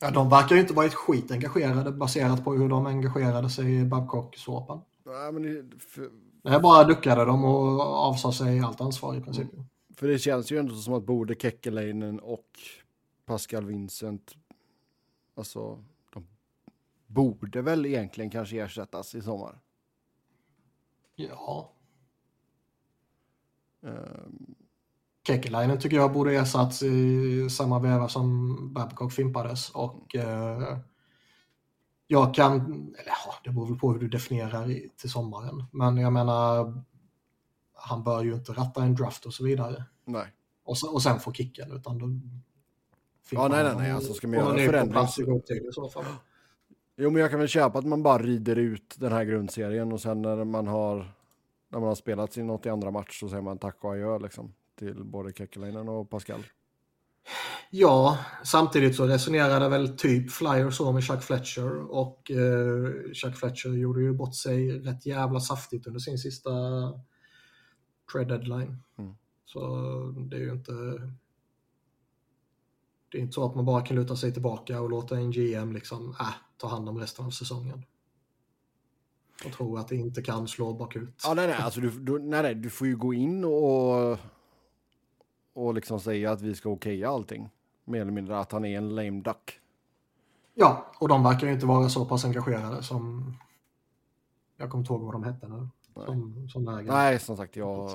Ja, 0.00 0.10
de 0.10 0.30
verkar 0.30 0.54
ju 0.54 0.60
inte 0.60 0.74
vara 0.74 0.86
ett 0.86 0.94
skit 0.94 1.30
engagerade 1.30 1.92
baserat 1.92 2.44
på 2.44 2.52
hur 2.52 2.68
de 2.68 2.86
engagerade 2.86 3.50
sig 3.50 3.80
i 3.80 3.84
Babcock-såpan. 3.84 4.80
Nej, 5.04 5.32
men 5.32 5.42
det, 5.42 5.78
för... 5.78 6.10
det 6.42 6.60
bara 6.60 6.84
duckade 6.84 7.24
de 7.24 7.44
och 7.44 7.80
avsade 7.80 8.34
sig 8.34 8.60
allt 8.60 8.80
ansvar 8.80 9.14
i 9.14 9.20
princip. 9.20 9.52
Mm. 9.52 9.64
För 9.96 10.08
det 10.08 10.18
känns 10.18 10.52
ju 10.52 10.58
ändå 10.58 10.74
som 10.74 10.94
att 10.94 11.06
både 11.06 11.34
Kekkeleinen 11.34 12.20
och 12.20 12.46
Pascal 13.26 13.64
Vincent, 13.64 14.36
alltså 15.34 15.84
de 16.12 16.26
borde 17.06 17.62
väl 17.62 17.86
egentligen 17.86 18.30
kanske 18.30 18.62
ersättas 18.62 19.14
i 19.14 19.22
sommar. 19.22 19.60
Ja. 21.14 21.72
Um. 23.80 24.54
Kekkelainen 25.26 25.80
tycker 25.80 25.96
jag 25.96 26.12
borde 26.12 26.34
ersatts 26.34 26.82
i 26.82 27.50
samma 27.50 27.78
veva 27.78 28.08
som 28.08 28.56
Babcock 28.74 29.12
fimpades 29.12 29.70
och 29.70 30.14
uh, 30.14 30.78
jag 32.06 32.34
kan, 32.34 32.54
eller 32.98 33.08
ja, 33.26 33.34
det 33.44 33.50
beror 33.50 33.66
väl 33.66 33.78
på 33.78 33.92
hur 33.92 33.98
du 33.98 34.08
definierar 34.08 34.66
till 34.96 35.10
sommaren. 35.10 35.64
Men 35.72 35.96
jag 35.96 36.12
menar, 36.12 36.82
han 37.74 38.04
bör 38.04 38.22
ju 38.24 38.34
inte 38.34 38.52
ratta 38.52 38.82
en 38.82 38.94
draft 38.94 39.26
och 39.26 39.34
så 39.34 39.44
vidare. 39.44 39.84
Nej. 40.04 40.26
Och, 40.64 40.78
sen, 40.78 40.88
och 40.88 41.02
sen 41.02 41.20
få 41.20 41.32
kicken, 41.32 41.72
utan 41.72 41.98
då... 41.98 42.06
Ja, 43.30 43.48
nej, 43.48 43.64
nej, 43.64 43.74
nej, 43.76 43.90
alltså 43.90 44.12
ska 44.12 44.28
man 44.28 44.38
göra 44.38 44.60
en 44.60 44.66
förändring 44.66 45.06
så- 45.08 45.40
tid 45.40 45.62
i 45.68 45.72
så 45.72 45.88
fall. 45.88 46.04
Jo, 46.96 47.10
men 47.10 47.22
jag 47.22 47.30
kan 47.30 47.38
väl 47.38 47.48
köpa 47.48 47.78
att 47.78 47.86
man 47.86 48.02
bara 48.02 48.18
rider 48.22 48.56
ut 48.56 48.94
den 48.98 49.12
här 49.12 49.24
grundserien 49.24 49.92
och 49.92 50.00
sen 50.00 50.22
när 50.22 50.44
man 50.44 50.66
har, 50.66 50.96
när 51.68 51.78
man 51.78 51.88
har 51.88 51.94
spelat 51.94 52.32
sin 52.32 52.50
82 52.50 52.90
match 52.90 53.20
så 53.20 53.28
säger 53.28 53.42
man 53.42 53.58
tack 53.58 53.84
och 53.84 53.92
adjö 53.92 54.18
liksom 54.18 54.54
till 54.78 55.04
både 55.04 55.32
Kekkelainen 55.32 55.88
och 55.88 56.10
Pascal. 56.10 56.46
Ja, 57.74 58.18
samtidigt 58.44 58.96
så 58.96 59.06
resonerade 59.06 59.68
väl 59.68 59.98
typ 59.98 60.30
Flyer 60.30 60.70
så 60.70 60.92
med 60.92 61.04
Chuck 61.04 61.22
Fletcher 61.22 61.90
och 61.90 62.30
eh, 62.30 63.12
Chuck 63.12 63.36
Fletcher 63.36 63.68
gjorde 63.68 64.02
ju 64.02 64.12
bort 64.12 64.34
sig 64.34 64.70
rätt 64.70 65.06
jävla 65.06 65.40
saftigt 65.40 65.86
under 65.86 66.00
sin 66.00 66.18
sista 66.18 66.50
trade 68.12 68.24
deadline. 68.24 68.82
Mm. 68.98 69.14
Så 69.44 69.60
det 70.30 70.36
är 70.36 70.40
ju 70.40 70.52
inte 70.52 70.72
det 73.08 73.18
är 73.18 73.22
inte 73.22 73.32
så 73.32 73.44
att 73.44 73.54
man 73.54 73.64
bara 73.64 73.82
kan 73.82 73.96
luta 73.96 74.16
sig 74.16 74.32
tillbaka 74.32 74.80
och 74.80 74.90
låta 74.90 75.16
en 75.16 75.30
GM 75.30 75.72
liksom 75.72 76.10
äh, 76.20 76.34
ta 76.56 76.68
hand 76.68 76.88
om 76.88 76.98
resten 76.98 77.26
av 77.26 77.30
säsongen. 77.30 77.84
Och 79.44 79.52
tro 79.52 79.76
att 79.76 79.88
det 79.88 79.96
inte 79.96 80.22
kan 80.22 80.48
slå 80.48 80.72
bakut. 80.72 81.22
Ja, 81.24 81.34
nej, 81.34 81.46
nej, 81.46 81.56
alltså 81.56 81.80
du, 81.80 81.90
du, 81.90 82.18
nej, 82.18 82.42
nej, 82.42 82.54
du 82.54 82.70
får 82.70 82.86
ju 82.86 82.96
gå 82.96 83.14
in 83.14 83.44
och, 83.44 84.18
och 85.52 85.74
liksom 85.74 86.00
säga 86.00 86.30
att 86.30 86.42
vi 86.42 86.54
ska 86.54 86.68
okeja 86.68 87.10
allting. 87.10 87.50
Mer 87.92 88.00
eller 88.00 88.12
mindre 88.12 88.38
att 88.38 88.52
han 88.52 88.64
är 88.64 88.78
en 88.78 88.94
lame 88.94 89.20
duck. 89.20 89.60
Ja, 90.54 90.86
och 90.98 91.08
de 91.08 91.22
verkar 91.22 91.46
ju 91.46 91.52
inte 91.52 91.66
vara 91.66 91.88
så 91.88 92.04
pass 92.04 92.24
engagerade 92.24 92.82
som 92.82 93.34
jag 94.56 94.70
kommer 94.70 94.82
inte 94.82 94.92
ihåg 94.92 95.02
vad 95.02 95.14
de 95.14 95.24
hette 95.24 95.48
nu. 95.48 95.68
Nej. 95.94 96.06
Som, 96.06 96.48
som. 96.48 96.64
Nej, 96.86 97.18
som 97.18 97.36
sagt, 97.36 97.56
jag, 97.56 97.90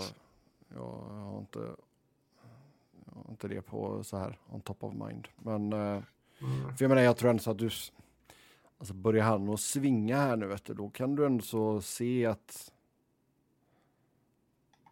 jag 0.75 0.91
har 1.09 1.39
inte, 1.39 1.59
jag 3.05 3.15
har 3.15 3.31
inte 3.31 3.47
det 3.47 3.61
på 3.61 4.03
så 4.03 4.17
här 4.17 4.37
on 4.49 4.61
top 4.61 4.83
of 4.83 4.93
mind. 4.93 5.27
Men 5.37 5.73
eh, 5.73 6.03
Mm. 6.41 6.75
för 6.77 6.85
jag 6.85 6.89
menar, 6.89 7.01
jag 7.01 7.17
tror 7.17 7.29
ändå 7.29 7.43
så 7.43 7.51
att 7.51 7.57
du, 7.57 7.69
alltså 8.77 8.93
börjar 8.93 9.25
han 9.25 9.49
att 9.49 9.59
svinga 9.59 10.17
här 10.17 10.35
nu, 10.35 10.47
vet 10.47 10.65
du, 10.65 10.73
då 10.73 10.89
kan 10.89 11.15
du 11.15 11.25
ändå 11.25 11.43
så 11.43 11.81
se 11.81 12.25
att 12.25 12.71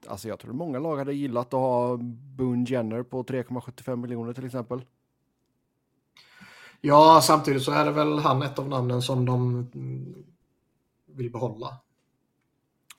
Alltså 0.07 0.27
jag 0.27 0.39
tror 0.39 0.53
många 0.53 0.79
lag 0.79 0.97
hade 0.97 1.13
gillat 1.13 1.47
att 1.47 1.59
ha 1.59 1.97
Boone 2.37 2.65
Jenner 2.67 3.03
på 3.03 3.23
3,75 3.23 3.95
miljoner 3.95 4.33
till 4.33 4.45
exempel. 4.45 4.85
Ja, 6.87 7.21
samtidigt 7.23 7.63
så 7.63 7.71
är 7.71 7.85
det 7.85 7.91
väl 7.91 8.19
han 8.19 8.41
ett 8.41 8.59
av 8.59 8.69
namnen 8.69 9.01
som 9.01 9.25
de 9.25 9.69
mm, 9.73 10.25
vill 11.05 11.31
behålla. 11.31 11.77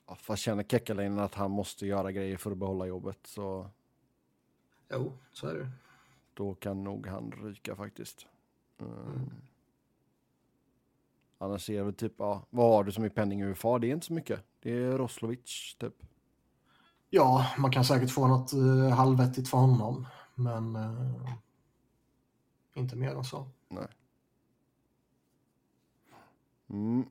Ja, 0.06 0.14
fast 0.14 0.42
känner 0.42 0.62
Kekkelainen 0.62 1.18
att 1.18 1.34
han 1.34 1.50
måste 1.50 1.86
göra 1.86 2.12
grejer 2.12 2.36
för 2.36 2.50
att 2.50 2.58
behålla 2.58 2.86
jobbet 2.86 3.18
så 3.24 3.70
Jo, 4.90 5.12
så 5.32 5.46
är 5.46 5.54
det 5.54 5.70
då 6.34 6.54
kan 6.54 6.84
nog 6.84 7.06
han 7.06 7.32
ryka 7.32 7.76
faktiskt. 7.76 8.26
Mm. 8.80 9.30
Annars 11.38 11.70
är 11.70 11.76
det 11.76 11.84
väl 11.84 11.94
typ, 11.94 12.14
ja, 12.18 12.42
vad 12.50 12.72
har 12.72 12.84
du 12.84 12.92
som 12.92 13.04
är 13.04 13.08
penning 13.08 13.42
UFA? 13.42 13.78
Det 13.78 13.86
är 13.86 13.92
inte 13.94 14.06
så 14.06 14.12
mycket. 14.12 14.40
Det 14.60 14.72
är 14.72 14.98
Roslovic 14.98 15.76
typ. 15.78 15.94
Ja, 17.10 17.46
man 17.58 17.72
kan 17.72 17.84
säkert 17.84 18.10
få 18.10 18.26
något 18.26 18.54
uh, 18.54 18.88
halvvettigt 18.88 19.48
för 19.48 19.58
honom, 19.58 20.06
men 20.34 20.76
eh, 20.76 21.32
inte 22.76 22.96
mer 22.96 23.10
än 23.14 23.24
så. 23.24 23.48
Nej. 23.68 23.86
Mm. 26.68 27.04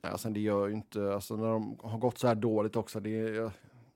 Alltså 0.00 0.30
det 0.30 0.40
gör 0.40 0.66
ju 0.68 0.74
inte, 0.74 1.14
alltså 1.14 1.36
när 1.36 1.48
de 1.48 1.78
har 1.82 1.98
gått 1.98 2.18
så 2.18 2.26
här 2.28 2.34
dåligt 2.34 2.76
också, 2.76 3.00
det 3.00 3.10
är, 3.10 3.32
jag, 3.34 3.50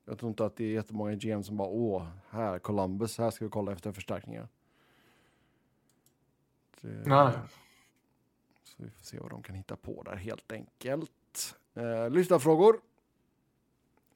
jag 0.05 0.19
tror 0.19 0.29
inte 0.29 0.45
att 0.45 0.57
det 0.57 0.65
är 0.65 0.73
jättemånga 0.73 1.15
GM 1.15 1.43
som 1.43 1.57
bara, 1.57 1.69
åh, 1.69 2.07
här, 2.31 2.59
Columbus, 2.59 3.19
här 3.19 3.31
ska 3.31 3.45
vi 3.45 3.51
kolla 3.51 3.73
efter 3.73 3.93
förstärkningar. 3.93 4.49
Det, 6.81 6.89
Nej. 7.07 7.33
Så 8.63 8.83
vi 8.83 8.91
får 8.91 9.05
se 9.05 9.19
vad 9.19 9.31
de 9.31 9.43
kan 9.43 9.55
hitta 9.55 9.77
på 9.77 10.03
där 10.03 10.17
helt 10.17 10.53
enkelt. 10.53 11.57
Eh, 11.75 12.11
lyssnarfrågor. 12.11 12.81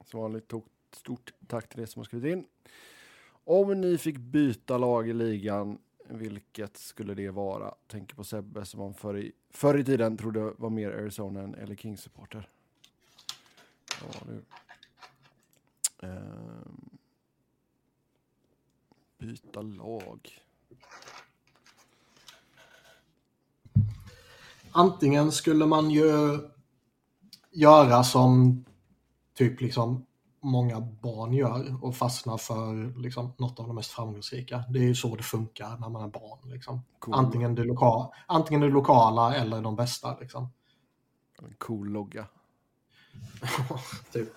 Som 0.05 0.19
vanligt, 0.19 0.47
tog- 0.47 0.67
stort 0.91 1.33
tack 1.47 1.69
till 1.69 1.79
er 1.79 1.85
som 1.85 1.99
har 1.99 2.05
skrivit 2.05 2.31
in. 2.33 2.45
Om 3.45 3.81
ni 3.81 3.97
fick 3.97 4.17
byta 4.17 4.77
lag 4.77 5.09
i 5.09 5.13
ligan, 5.13 5.77
vilket 6.17 6.77
skulle 6.77 7.13
det 7.13 7.29
vara? 7.29 7.75
Tänker 7.87 8.15
på 8.15 8.23
Sebbe 8.23 8.65
som 8.65 8.79
man 8.79 8.93
förr 8.93 9.17
i, 9.17 9.31
förr 9.49 9.77
i 9.77 9.83
tiden 9.83 10.17
trodde 10.17 10.53
var 10.57 10.69
mer 10.69 10.91
Arizona 10.91 11.41
än 11.41 11.55
eller 11.55 11.75
Kings-supporter. 11.75 12.49
Ja, 14.01 14.19
du. 14.27 14.43
Ehm. 16.07 16.89
byta 19.17 19.61
lag. 19.61 20.41
Antingen 24.71 25.31
skulle 25.31 25.65
man 25.65 25.91
ju 25.91 26.39
göra 27.51 28.03
som 28.03 28.65
typ 29.33 29.61
liksom 29.61 30.05
många 30.43 30.81
barn 30.81 31.33
gör 31.33 31.83
och 31.85 31.95
fastna 31.95 32.37
för 32.37 32.99
liksom 33.01 33.33
något 33.37 33.59
av 33.59 33.67
de 33.67 33.75
mest 33.75 33.91
framgångsrika. 33.91 34.63
Det 34.69 34.79
är 34.79 34.83
ju 34.83 34.95
så 34.95 35.15
det 35.15 35.23
funkar 35.23 35.77
när 35.77 35.89
man 35.89 36.03
är 36.03 36.07
barn. 36.07 36.39
Liksom. 36.51 36.83
Cool, 36.99 37.13
Antingen, 37.15 37.55
det 37.55 37.63
loka- 37.63 38.09
antingen 38.27 38.61
det 38.61 38.69
lokala 38.69 39.35
eller 39.35 39.61
de 39.61 39.75
bästa. 39.75 40.17
Liksom. 40.19 40.49
En 41.41 41.55
cool 41.57 41.89
logga. 41.89 42.25
typ. 44.11 44.29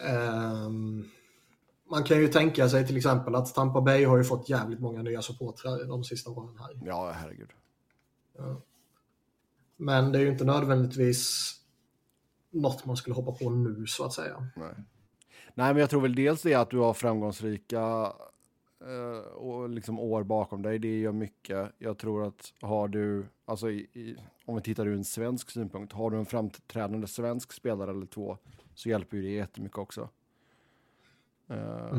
Ehm, 0.00 1.04
man 1.90 2.04
kan 2.04 2.16
ju 2.16 2.28
tänka 2.28 2.68
sig 2.68 2.86
till 2.86 2.96
exempel 2.96 3.34
att 3.34 3.54
Tampa 3.54 3.80
Bay 3.80 4.04
har 4.04 4.16
ju 4.16 4.24
fått 4.24 4.48
jävligt 4.48 4.80
många 4.80 5.02
nya 5.02 5.22
supportrar 5.22 5.84
de 5.88 6.04
sista 6.04 6.30
åren 6.30 6.58
här. 6.58 6.80
Ja, 6.84 7.10
herregud. 7.10 7.50
Men 9.76 10.12
det 10.12 10.18
är 10.18 10.22
ju 10.22 10.28
inte 10.28 10.44
nödvändigtvis 10.44 11.52
något 12.50 12.84
man 12.86 12.96
skulle 12.96 13.14
hoppa 13.16 13.32
på 13.32 13.50
nu 13.50 13.86
så 13.86 14.04
att 14.04 14.12
säga. 14.12 14.48
Nej. 14.56 14.74
Nej, 15.54 15.74
men 15.74 15.76
jag 15.76 15.90
tror 15.90 16.00
väl 16.00 16.14
dels 16.14 16.42
det 16.42 16.54
att 16.54 16.70
du 16.70 16.78
har 16.78 16.94
framgångsrika 16.94 18.12
eh, 18.80 19.32
och 19.34 19.70
liksom 19.70 20.00
år 20.00 20.22
bakom 20.22 20.62
dig. 20.62 20.78
Det 20.78 20.98
gör 21.00 21.12
mycket. 21.12 21.72
Jag 21.78 21.98
tror 21.98 22.26
att 22.26 22.52
har 22.60 22.88
du, 22.88 23.26
alltså 23.44 23.70
i, 23.70 23.78
i, 23.78 24.16
om 24.44 24.54
vi 24.56 24.62
tittar 24.62 24.86
ur 24.86 24.94
en 24.94 25.04
svensk 25.04 25.50
synpunkt, 25.50 25.92
har 25.92 26.10
du 26.10 26.16
en 26.16 26.26
framträdande 26.26 27.06
svensk 27.06 27.52
spelare 27.52 27.90
eller 27.90 28.06
två 28.06 28.38
så 28.74 28.88
hjälper 28.88 29.16
ju 29.16 29.22
det 29.22 29.30
jättemycket 29.30 29.78
också. 29.78 30.08
Eh, 31.48 31.90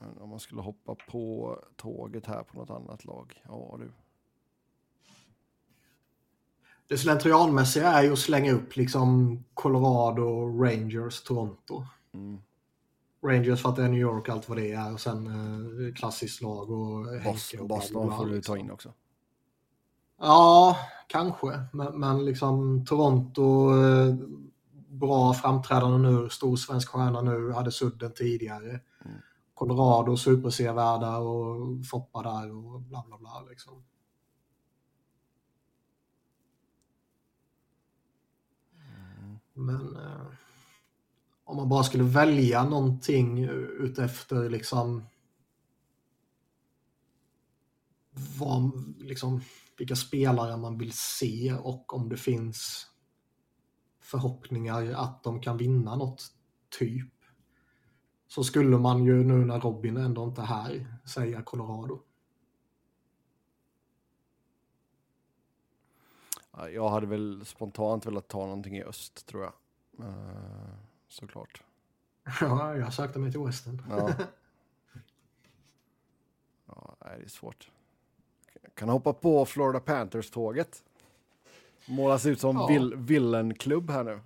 Mm. 0.00 0.20
Om 0.20 0.28
man 0.28 0.40
skulle 0.40 0.60
hoppa 0.60 0.94
på 0.94 1.56
tåget 1.76 2.26
här 2.26 2.42
på 2.42 2.58
något 2.58 2.70
annat 2.70 3.04
lag. 3.04 3.42
Ja 3.44 3.78
du. 3.78 3.92
Det 6.88 6.98
slentrianmässiga 6.98 7.88
är 7.92 8.02
ju 8.02 8.12
att 8.12 8.18
slänga 8.18 8.52
upp 8.52 8.76
liksom 8.76 9.38
Colorado, 9.54 10.46
Rangers, 10.64 11.22
Toronto. 11.22 11.84
Mm. 12.14 12.38
Rangers 13.24 13.62
för 13.62 13.68
att 13.68 13.76
det 13.76 13.82
är 13.82 13.88
New 13.88 14.00
York 14.00 14.28
allt 14.28 14.48
vad 14.48 14.58
det 14.58 14.72
är 14.72 14.92
och 14.92 15.00
sen 15.00 15.26
eh, 15.26 15.94
klassiskt 15.94 16.42
lag 16.42 16.70
och 16.70 17.06
Henke 17.06 17.30
Boston, 17.30 17.60
och 17.60 17.68
Boston 17.68 18.06
bla, 18.06 18.16
får 18.16 18.26
du 18.26 18.34
liksom. 18.34 18.54
ta 18.54 18.60
in 18.60 18.70
också. 18.70 18.92
Ja, 20.20 20.76
kanske. 21.06 21.62
Men, 21.72 22.00
men 22.00 22.24
liksom 22.24 22.84
Toronto, 22.86 23.70
eh, 23.84 24.14
bra 24.88 25.34
framträdande 25.34 26.10
nu, 26.10 26.28
stor 26.28 26.56
svensk 26.56 26.88
stjärna 26.88 27.22
nu, 27.22 27.52
hade 27.52 27.72
sudden 27.72 28.12
tidigare. 28.14 28.68
Mm. 28.70 29.16
Colorado, 29.54 30.16
supersevärda 30.16 31.16
och 31.16 31.86
Foppa 31.90 32.22
där 32.22 32.50
och 32.50 32.80
bla 32.80 33.04
bla 33.06 33.18
bla. 33.18 33.44
Liksom. 33.50 33.84
Men 39.58 39.96
eh, 39.96 40.26
om 41.44 41.56
man 41.56 41.68
bara 41.68 41.84
skulle 41.84 42.04
välja 42.04 42.64
någonting 42.64 43.44
utefter 43.78 44.50
liksom 44.50 45.04
vad, 48.38 48.94
liksom, 48.98 49.40
vilka 49.78 49.96
spelare 49.96 50.56
man 50.56 50.78
vill 50.78 50.92
se 50.92 51.52
och 51.52 51.94
om 51.94 52.08
det 52.08 52.16
finns 52.16 52.86
förhoppningar 54.00 54.92
att 54.92 55.22
de 55.22 55.40
kan 55.40 55.56
vinna 55.56 55.96
något 55.96 56.26
typ. 56.78 57.12
Så 58.28 58.44
skulle 58.44 58.78
man 58.78 59.04
ju 59.04 59.24
nu 59.24 59.44
när 59.44 59.60
Robin 59.60 59.96
ändå 59.96 60.24
inte 60.24 60.40
är 60.40 60.46
här 60.46 60.98
säga 61.08 61.42
Colorado. 61.42 62.02
Jag 66.74 66.88
hade 66.88 67.06
väl 67.06 67.44
spontant 67.46 68.06
velat 68.06 68.28
ta 68.28 68.38
någonting 68.38 68.76
i 68.76 68.82
öst 68.84 69.26
tror 69.26 69.42
jag. 69.42 69.52
Eh, 70.08 70.14
såklart. 71.08 71.62
Ja, 72.40 72.76
jag 72.76 72.94
sökte 72.94 73.18
mig 73.18 73.30
till 73.32 73.40
Western. 73.40 73.82
Ja. 73.90 74.10
ja, 76.66 76.96
det 77.00 77.24
är 77.24 77.28
svårt. 77.28 77.70
kan 78.74 78.88
hoppa 78.88 79.12
på 79.12 79.44
Florida 79.46 79.80
Panthers-tåget. 79.80 80.82
Målas 81.88 82.26
ut 82.26 82.40
som 82.40 82.56
Ja. 82.56 82.66
vill, 82.66 82.94
villenklubb 82.96 83.90
här 83.90 84.04
nu. 84.04 84.20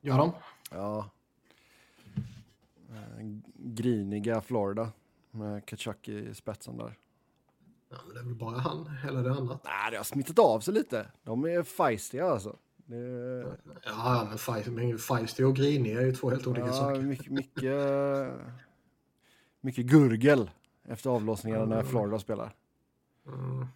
Gör 0.00 0.18
de? 0.18 0.32
Ja. 0.70 1.10
Eh, 2.90 3.26
Griniga 3.54 4.40
Florida 4.40 4.92
med 5.30 5.66
Kachuk 5.66 6.08
i 6.08 6.34
spetsen 6.34 6.76
där. 6.76 6.98
Ja, 7.92 7.96
men 8.06 8.14
det 8.14 8.20
är 8.20 8.24
väl 8.24 8.34
bara 8.34 8.58
han, 8.58 8.90
eller 9.08 9.22
det 9.22 9.32
annat. 9.32 9.64
Nej, 9.64 9.90
det 9.90 9.96
har 9.96 10.04
smittat 10.04 10.38
av 10.38 10.60
sig 10.60 10.74
lite. 10.74 11.06
De 11.22 11.44
är 11.44 11.62
feistiga 11.62 12.26
alltså. 12.26 12.56
Det, 12.76 12.96
Ja, 13.84 14.26
men 14.28 14.38
Feist- 14.38 14.70
men 14.70 14.98
Feisty 14.98 15.44
och 15.44 15.56
grinig 15.56 15.96
är 15.96 16.00
ju 16.00 16.12
två 16.12 16.30
helt 16.30 16.46
olika 16.46 16.66
ja, 16.66 16.72
saker. 16.72 17.00
mycket, 17.02 17.32
mycket, 17.32 18.32
mycket 19.60 19.86
gurgel 19.86 20.50
efter 20.84 21.10
avlossningarna 21.10 21.64
när 21.64 21.82
Florida 21.82 22.18
spelar. 22.18 22.54
Mm. 23.26 23.66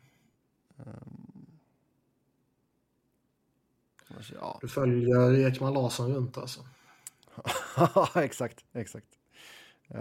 Ja, 4.32 4.58
Du 4.60 4.68
följer 4.68 5.48
Ekman 5.48 5.72
Larsson 5.74 6.14
runt 6.14 6.38
alltså. 6.38 6.60
exakt, 8.14 8.64
exakt. 8.72 9.08
Eh, 9.88 9.98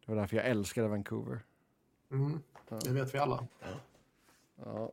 det 0.00 0.06
var 0.06 0.16
därför 0.16 0.36
jag 0.36 0.46
älskade 0.46 0.88
Vancouver. 0.88 1.40
Mm. 2.10 2.40
Det 2.68 2.92
vet 2.92 3.14
vi 3.14 3.18
alla. 3.18 3.46
Ja, 4.64 4.92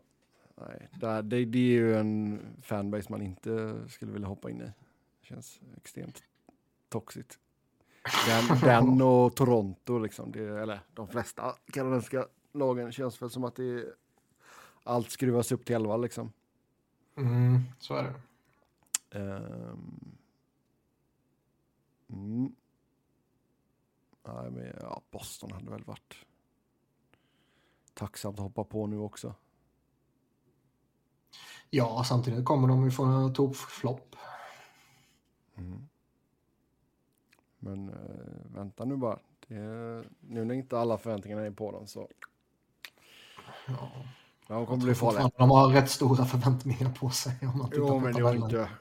nej, 0.56 0.90
det, 1.00 1.22
det, 1.22 1.46
det 1.46 1.58
är 1.58 1.72
ju 1.72 1.96
en 1.96 2.42
fanbase 2.62 3.12
man 3.12 3.22
inte 3.22 3.84
skulle 3.88 4.12
vilja 4.12 4.28
hoppa 4.28 4.50
in 4.50 4.62
i. 4.62 4.66
Det 4.66 4.74
känns 5.22 5.62
extremt 5.78 6.24
toxigt. 6.90 7.40
Den, 8.28 8.60
den 8.62 9.02
och 9.02 9.36
Toronto, 9.36 10.00
liksom, 10.00 10.32
det, 10.32 10.62
eller 10.62 10.80
de 10.94 11.08
flesta 11.08 11.56
kanadensiska 11.66 12.28
lagen 12.52 12.92
känns 12.92 13.22
väl 13.22 13.30
som 13.30 13.44
att 13.44 13.56
det 13.56 13.86
allt 14.84 15.12
skruvas 15.12 15.52
upp 15.52 15.66
till 15.66 15.76
11 15.76 15.98
liksom. 15.98 16.32
Mm, 17.18 17.60
så 17.80 17.96
är 17.96 18.04
det. 18.04 18.14
Ehm. 19.20 20.18
Mm. 22.10 22.56
Nej, 24.28 24.52
men 24.52 24.74
ja, 24.82 25.02
Boston 25.12 25.52
hade 25.52 25.72
väl 25.72 25.84
varit 25.84 26.26
tacksamt 27.94 28.40
att 28.40 28.44
hoppa 28.44 28.64
på 28.64 28.88
nu 28.88 28.98
också. 28.98 29.36
Ja, 31.70 32.04
samtidigt 32.04 32.46
kommer 32.46 32.68
de 32.68 32.84
ju 32.86 32.92
få 32.92 33.04
en 33.04 33.34
tokflopp. 33.34 34.16
Men 37.60 37.90
eh, 37.90 38.56
vänta 38.56 38.86
nu 38.86 38.96
bara. 38.96 39.20
Är, 39.48 40.08
nu 40.20 40.46
när 40.46 40.56
inte 40.56 40.80
alla 40.80 40.98
förväntningarna 40.98 41.42
är 41.42 41.52
på 41.52 41.72
dem 41.72 41.88
så. 41.88 42.10
Ja. 43.68 43.92
Ja, 44.48 44.56
de 44.56 44.66
kommer 44.66 44.84
bli 44.84 44.96
farliga. 44.96 45.32
De 45.38 45.50
har 45.50 45.68
rätt 45.68 45.90
stora 45.90 46.26
förväntningar 46.26 46.92
på 46.92 47.10
sig. 47.10 47.34
Om 47.42 47.58
man 47.58 47.72
Jo, 47.76 48.00
men 48.00 48.14
det 48.14 48.36
inte. 48.36 48.70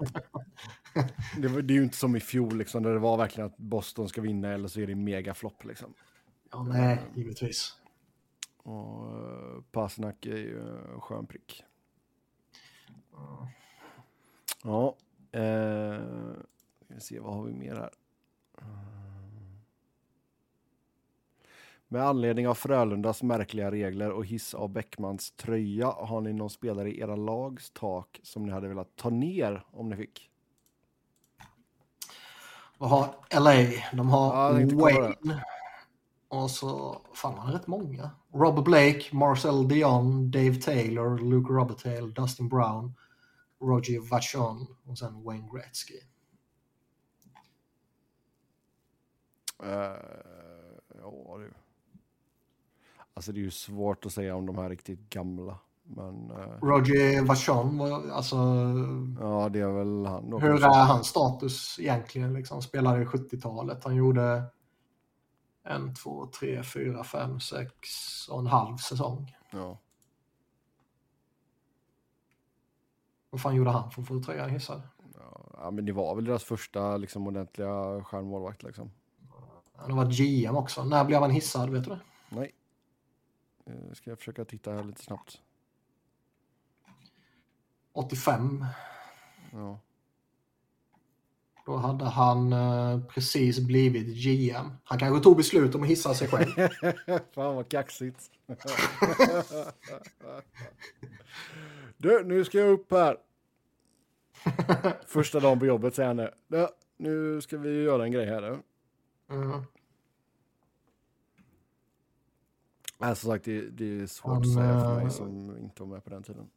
Det, 1.36 1.48
var, 1.48 1.62
det 1.62 1.74
är 1.74 1.76
ju 1.76 1.82
inte 1.84 1.96
som 1.96 2.16
i 2.16 2.20
fjol 2.20 2.58
liksom, 2.58 2.82
där 2.82 2.92
det 2.92 2.98
var 2.98 3.16
verkligen 3.16 3.46
att 3.46 3.56
Boston 3.56 4.08
ska 4.08 4.20
vinna 4.20 4.48
eller 4.48 4.68
så 4.68 4.80
är 4.80 4.86
det 4.86 4.94
megaflopp 4.94 5.64
liksom. 5.64 5.94
Ja, 6.52 6.62
nej, 6.62 7.02
givetvis. 7.14 7.76
Och 8.62 9.14
uh, 9.14 9.62
Pasnak 9.72 10.26
är 10.26 10.36
ju 10.36 10.60
en 10.94 11.00
skön 11.00 11.26
prick. 11.26 11.64
Ja. 14.62 14.96
Eh, 15.32 16.00
ska 16.84 16.94
vi 16.94 17.00
se, 17.00 17.20
vad 17.20 17.34
har 17.34 17.44
vi 17.44 17.52
mer 17.52 17.74
här? 17.74 17.90
Mm. 18.60 19.02
Med 21.88 22.02
anledning 22.02 22.48
av 22.48 22.54
Frölundas 22.54 23.22
märkliga 23.22 23.70
regler 23.70 24.10
och 24.10 24.26
hiss 24.26 24.54
av 24.54 24.68
Bäckmans 24.68 25.30
tröja, 25.30 25.86
har 25.86 26.20
ni 26.20 26.32
någon 26.32 26.50
spelare 26.50 26.90
i 26.90 27.00
era 27.00 27.16
lags 27.16 27.70
tak 27.70 28.20
som 28.22 28.46
ni 28.46 28.52
hade 28.52 28.68
velat 28.68 28.96
ta 28.96 29.10
ner 29.10 29.64
om 29.70 29.88
ni 29.88 29.96
fick? 29.96 30.30
Vad 32.78 32.90
har 32.90 33.14
LA? 33.40 33.80
De 33.92 34.08
har 34.08 34.60
Ja, 34.60 34.76
Wayne. 34.76 35.44
Och 36.32 36.50
så, 36.50 37.00
fan 37.14 37.38
han 37.38 37.46
har 37.46 37.52
rätt 37.52 37.66
många. 37.66 38.10
Robert 38.34 38.64
Blake, 38.64 39.16
Marcel 39.16 39.68
Dion, 39.68 40.30
Dave 40.30 40.54
Taylor, 40.54 41.18
Luke 41.18 41.52
Robertail, 41.52 42.14
Dustin 42.14 42.48
Brown, 42.48 42.94
Roger 43.60 44.00
Vachon 44.10 44.66
och 44.84 44.98
sen 44.98 45.22
Wayne 45.24 45.48
Gretzky. 45.52 45.94
Eh, 49.62 49.96
ja, 51.00 51.38
du. 51.38 51.52
Alltså 53.14 53.32
det 53.32 53.40
är 53.40 53.42
ju 53.42 53.50
svårt 53.50 54.06
att 54.06 54.12
säga 54.12 54.36
om 54.36 54.46
de 54.46 54.58
här 54.58 54.68
riktigt 54.68 55.10
gamla. 55.10 55.58
Men 55.82 56.30
eh, 56.30 56.60
Roger 56.62 57.22
Vachon, 57.22 57.80
alltså 58.10 58.36
ja, 59.20 59.48
det 59.48 59.60
är 59.60 59.72
väl 59.72 60.06
han 60.06 60.30
då. 60.30 60.38
hur 60.38 60.64
är 60.64 60.84
hans 60.84 61.06
status 61.06 61.76
egentligen? 61.80 62.34
Liksom, 62.34 62.62
spelade 62.62 63.02
i 63.02 63.04
70-talet. 63.04 63.84
Han 63.84 63.96
gjorde 63.96 64.42
en, 65.62 65.94
två, 65.94 66.26
tre, 66.26 66.62
fyra, 66.62 67.04
fem, 67.04 67.40
sex 67.40 67.88
och 68.28 68.38
en 68.38 68.46
halv 68.46 68.76
säsong. 68.76 69.36
Ja. 69.50 69.78
Vad 73.30 73.40
fan 73.40 73.54
gjorde 73.56 73.70
han 73.70 73.90
för 73.90 74.02
att 74.02 74.08
få 74.08 74.22
tröjan 74.22 74.50
hissad? 74.50 74.82
Ja, 75.52 75.70
men 75.70 75.84
det 75.84 75.92
var 75.92 76.14
väl 76.14 76.24
deras 76.24 76.44
första 76.44 76.96
liksom, 76.96 77.26
ordentliga 77.26 78.04
stjärnmålvakt. 78.04 78.62
Liksom. 78.62 78.90
Han 79.76 79.90
har 79.90 80.04
varit 80.04 80.18
GM 80.18 80.56
också. 80.56 80.84
När 80.84 81.04
blev 81.04 81.20
han 81.20 81.30
hissad? 81.30 81.70
Vet 81.70 81.84
du 81.84 81.90
det? 81.90 82.00
Nej. 82.28 82.52
Eh, 83.64 83.92
Ska 83.92 84.10
jag 84.10 84.18
försöka 84.18 84.44
titta 84.44 84.72
här 84.72 84.84
lite 84.84 85.02
snabbt. 85.02 85.42
85. 87.92 88.64
Ja. 89.52 89.78
Då 91.66 91.76
hade 91.76 92.04
han 92.04 92.52
eh, 92.52 93.00
precis 93.00 93.60
blivit 93.60 94.06
GM. 94.24 94.70
Han 94.84 94.98
kanske 94.98 95.22
tog 95.22 95.36
beslut 95.36 95.74
om 95.74 95.82
att 95.82 95.88
hissa 95.88 96.14
sig 96.14 96.28
själv. 96.28 96.50
Fan 97.34 97.56
vad 97.56 97.68
kaxigt. 97.68 98.30
du, 101.96 102.24
nu 102.24 102.44
ska 102.44 102.58
jag 102.58 102.70
upp 102.70 102.90
här. 102.90 103.16
Första 105.06 105.40
dagen 105.40 105.58
på 105.58 105.66
jobbet 105.66 105.94
säger 105.94 106.06
han 106.06 106.16
det. 106.16 106.34
Ja, 106.48 106.70
nu 106.96 107.40
ska 107.40 107.58
vi 107.58 107.82
göra 107.82 108.04
en 108.04 108.12
grej 108.12 108.26
här. 108.26 108.42
Mm. 109.30 109.62
Nej, 112.98 113.16
som 113.16 113.30
sagt, 113.30 113.44
det, 113.44 113.70
det 113.70 114.00
är 114.00 114.06
svårt 114.06 114.32
Han, 114.32 114.42
att 114.42 114.54
säga 114.54 114.80
för 114.80 114.90
eh, 114.90 115.02
mig 115.02 115.10
som 115.10 115.58
inte 115.58 115.82
var 115.82 115.88
med 115.88 116.04
på 116.04 116.10
den 116.10 116.22
tiden. 116.22 116.50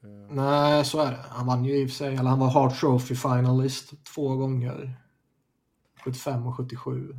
Det, 0.00 0.28
Nej, 0.30 0.84
så 0.84 1.00
är 1.00 1.10
det. 1.10 1.24
Han 1.28 1.46
vann 1.46 1.64
ju 1.64 1.76
i 1.76 1.86
och 1.86 1.88
för 1.88 1.96
sig, 1.96 2.16
eller 2.16 2.30
han 2.30 2.38
var 2.38 2.50
Hart 2.50 2.80
Trophy 2.80 3.14
finalist 3.14 4.04
två 4.14 4.36
gånger. 4.36 4.94
75 6.04 6.46
och 6.46 6.56
77. 6.56 7.14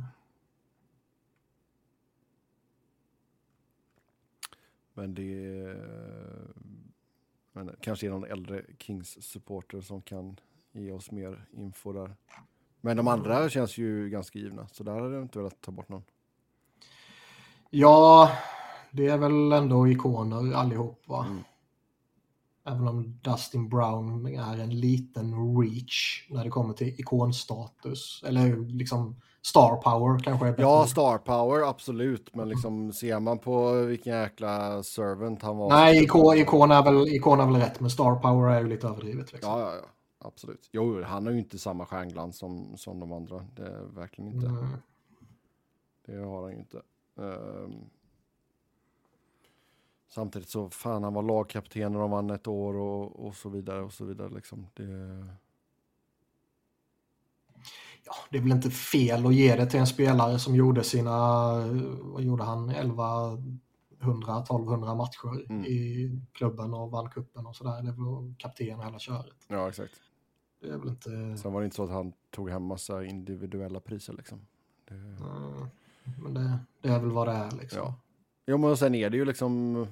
men 5.00 5.14
det 5.14 5.76
men 7.52 7.76
kanske 7.80 8.06
är 8.06 8.10
någon 8.10 8.24
äldre 8.24 8.64
Kings-supporter 8.78 9.80
som 9.80 10.02
kan 10.02 10.36
ge 10.72 10.92
oss 10.92 11.10
mer 11.10 11.44
info 11.52 11.92
där. 11.92 12.16
Men 12.80 12.96
de 12.96 13.08
andra 13.08 13.48
känns 13.48 13.78
ju 13.78 14.10
ganska 14.10 14.38
givna, 14.38 14.68
så 14.68 14.84
där 14.84 14.92
hade 14.92 15.14
jag 15.14 15.22
inte 15.22 15.38
velat 15.38 15.60
ta 15.60 15.72
bort 15.72 15.88
någon. 15.88 16.02
Ja, 17.70 18.30
det 18.90 19.06
är 19.06 19.18
väl 19.18 19.52
ändå 19.52 19.88
ikoner 19.88 20.54
allihop 20.54 21.08
va? 21.08 21.26
Mm. 21.26 21.42
Även 22.70 22.88
om 22.88 23.18
Dustin 23.22 23.68
Brown 23.68 24.26
är 24.26 24.58
en 24.58 24.80
liten 24.80 25.58
reach 25.60 26.26
när 26.30 26.44
det 26.44 26.50
kommer 26.50 26.74
till 26.74 27.00
ikonstatus. 27.00 28.22
Eller 28.26 28.56
liksom 28.56 29.20
star 29.42 29.76
power 29.76 30.18
kanske 30.18 30.46
är 30.46 30.50
bättre. 30.50 30.62
Ja, 30.62 30.86
star 30.86 31.18
power, 31.18 31.68
absolut. 31.68 32.34
Men 32.34 32.48
liksom 32.48 32.92
ser 32.92 33.20
man 33.20 33.38
på 33.38 33.72
vilken 33.72 34.18
jäkla 34.18 34.82
servant 34.82 35.42
han 35.42 35.56
var. 35.56 35.68
Nej, 35.68 36.04
ikon, 36.04 36.36
ikon, 36.36 36.70
är 36.70 36.82
väl, 36.82 37.08
ikon 37.08 37.40
är 37.40 37.46
väl 37.46 37.56
rätt, 37.56 37.80
men 37.80 37.90
star 37.90 38.14
power 38.14 38.50
är 38.50 38.60
ju 38.60 38.68
lite 38.68 38.86
överdrivet. 38.86 39.32
Liksom. 39.32 39.52
Ja, 39.52 39.60
ja, 39.60 39.74
ja. 39.82 39.88
Absolut. 40.22 40.68
Jo, 40.72 41.02
han 41.02 41.26
har 41.26 41.32
ju 41.32 41.38
inte 41.38 41.58
samma 41.58 41.86
stjärnglans 41.86 42.38
som, 42.38 42.76
som 42.76 43.00
de 43.00 43.12
andra. 43.12 43.46
Det 43.56 43.62
är 43.62 43.94
verkligen 43.94 44.32
inte. 44.34 44.46
Mm. 44.46 44.66
Det 46.06 46.16
har 46.16 46.42
han 46.42 46.52
ju 46.52 46.58
inte. 46.58 46.82
Ehm. 47.18 47.90
Samtidigt 50.10 50.48
så, 50.48 50.70
fan, 50.70 51.02
han 51.04 51.14
var 51.14 51.22
lagkapten 51.22 51.94
och 51.96 52.00
de 52.00 52.10
vann 52.10 52.30
ett 52.30 52.46
år 52.46 52.74
och, 52.74 53.26
och 53.26 53.34
så 53.34 53.48
vidare 53.48 53.82
och 53.82 53.92
så 53.92 54.04
vidare. 54.04 54.28
Liksom. 54.28 54.66
Det, 54.74 54.84
Ja, 58.04 58.12
det 58.30 58.38
är 58.38 58.42
väl 58.42 58.52
inte 58.52 58.70
fel 58.70 59.26
att 59.26 59.34
ge 59.34 59.56
det 59.56 59.66
till 59.66 59.80
en 59.80 59.86
spelare 59.86 60.38
som 60.38 60.54
gjorde 60.56 60.84
sina, 60.84 61.12
vad 62.00 62.22
gjorde 62.22 62.42
han, 62.44 62.70
1100, 62.70 64.42
1200 64.42 64.94
matcher 64.94 65.50
Mm. 65.50 65.64
i 65.64 66.10
klubben 66.32 66.74
och 66.74 66.90
vann 66.90 67.10
kuppen 67.10 67.46
och 67.46 67.56
sådär. 67.56 67.82
Det 67.82 67.92
väl 67.92 68.34
kapten 68.38 68.78
och 68.78 68.84
hela 68.84 68.98
köret. 68.98 69.34
ja, 69.48 69.68
exakt. 69.68 69.94
Det 70.60 70.68
är 70.68 70.78
väl 70.78 70.88
inte... 70.88 71.36
Sen 71.42 71.52
var 71.52 71.60
det 71.60 71.64
inte 71.64 71.76
så 71.76 71.84
att 71.84 71.90
han 71.90 72.12
tog 72.30 72.50
hem 72.50 72.62
massa 72.62 73.04
individuella 73.04 73.80
priser 73.80 74.12
liksom. 74.12 74.46
Det, 74.88 74.94
Mm, 74.94 75.66
Men 76.22 76.34
det, 76.34 76.58
det 76.80 76.88
är 76.88 76.98
väl 77.00 77.10
vad 77.10 77.28
det 77.28 77.32
är 77.32 77.50
liksom. 77.50 77.78
Ja. 77.78 77.94
Jo, 78.50 78.58
men 78.58 78.76
sen 78.76 78.94
är 78.94 79.10
det 79.10 79.16
ju 79.16 79.24
liksom... 79.24 79.86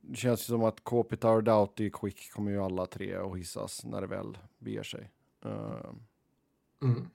det 0.00 0.16
känns 0.16 0.40
ju 0.40 0.44
som 0.44 0.64
att 0.64 0.84
Kopitar, 0.84 1.42
Doughty, 1.42 1.90
Quick 1.90 2.32
kommer 2.32 2.50
ju 2.50 2.62
alla 2.62 2.86
tre 2.86 3.14
att 3.14 3.38
hissas 3.38 3.84
när 3.84 4.00
det 4.00 4.06
väl 4.06 4.38
beger 4.58 4.82
sig. 4.82 5.10
Uh, 5.46 5.92
Mm. 6.82 7.08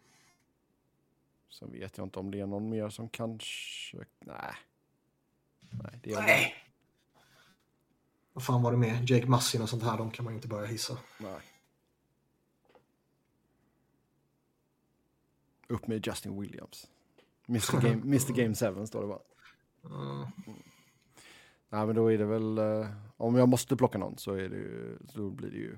sen 1.49 1.71
vet 1.71 1.97
jag 1.97 2.05
inte 2.05 2.19
om 2.19 2.31
det 2.31 2.39
är 2.39 2.45
någon 2.45 2.69
mer 2.69 2.89
som 2.89 3.09
kanske... 3.09 3.97
Nej. 4.19 4.53
Nej, 5.59 5.99
det 6.03 6.13
är 6.13 6.21
Nej. 6.21 6.53
Vad 8.33 8.45
fan 8.45 8.63
var 8.63 8.71
det 8.71 8.77
med? 8.77 9.09
Jake 9.09 9.27
Massin 9.27 9.61
och 9.61 9.69
sånt 9.69 9.83
här, 9.83 9.97
de 9.97 10.11
kan 10.11 10.25
man 10.25 10.33
ju 10.33 10.35
inte 10.37 10.47
börja 10.47 10.67
hissa. 10.67 10.97
Nej. 11.17 11.41
Upp 15.67 15.87
med 15.87 16.07
Justin 16.07 16.41
Williams. 16.41 16.87
Mr 17.49 17.81
Game, 17.81 18.01
Mr 18.01 18.33
Game 18.33 18.55
7 18.79 18.85
står 18.85 19.01
det 19.01 19.07
bara. 19.07 19.19
Mm. 19.85 20.27
Nej, 21.69 21.85
men 21.85 21.95
då 21.95 22.11
är 22.11 22.17
det 22.17 22.25
väl... 22.25 22.57
eh, 22.57 22.87
om 23.17 23.35
jag 23.35 23.49
måste 23.49 23.75
plocka 23.75 23.97
någon 23.97 24.17
så, 24.17 24.33
är 24.33 24.49
det 24.49 24.55
ju, 24.55 24.97
så 25.07 25.29
blir 25.29 25.49
det 25.51 25.57
ju... 25.57 25.77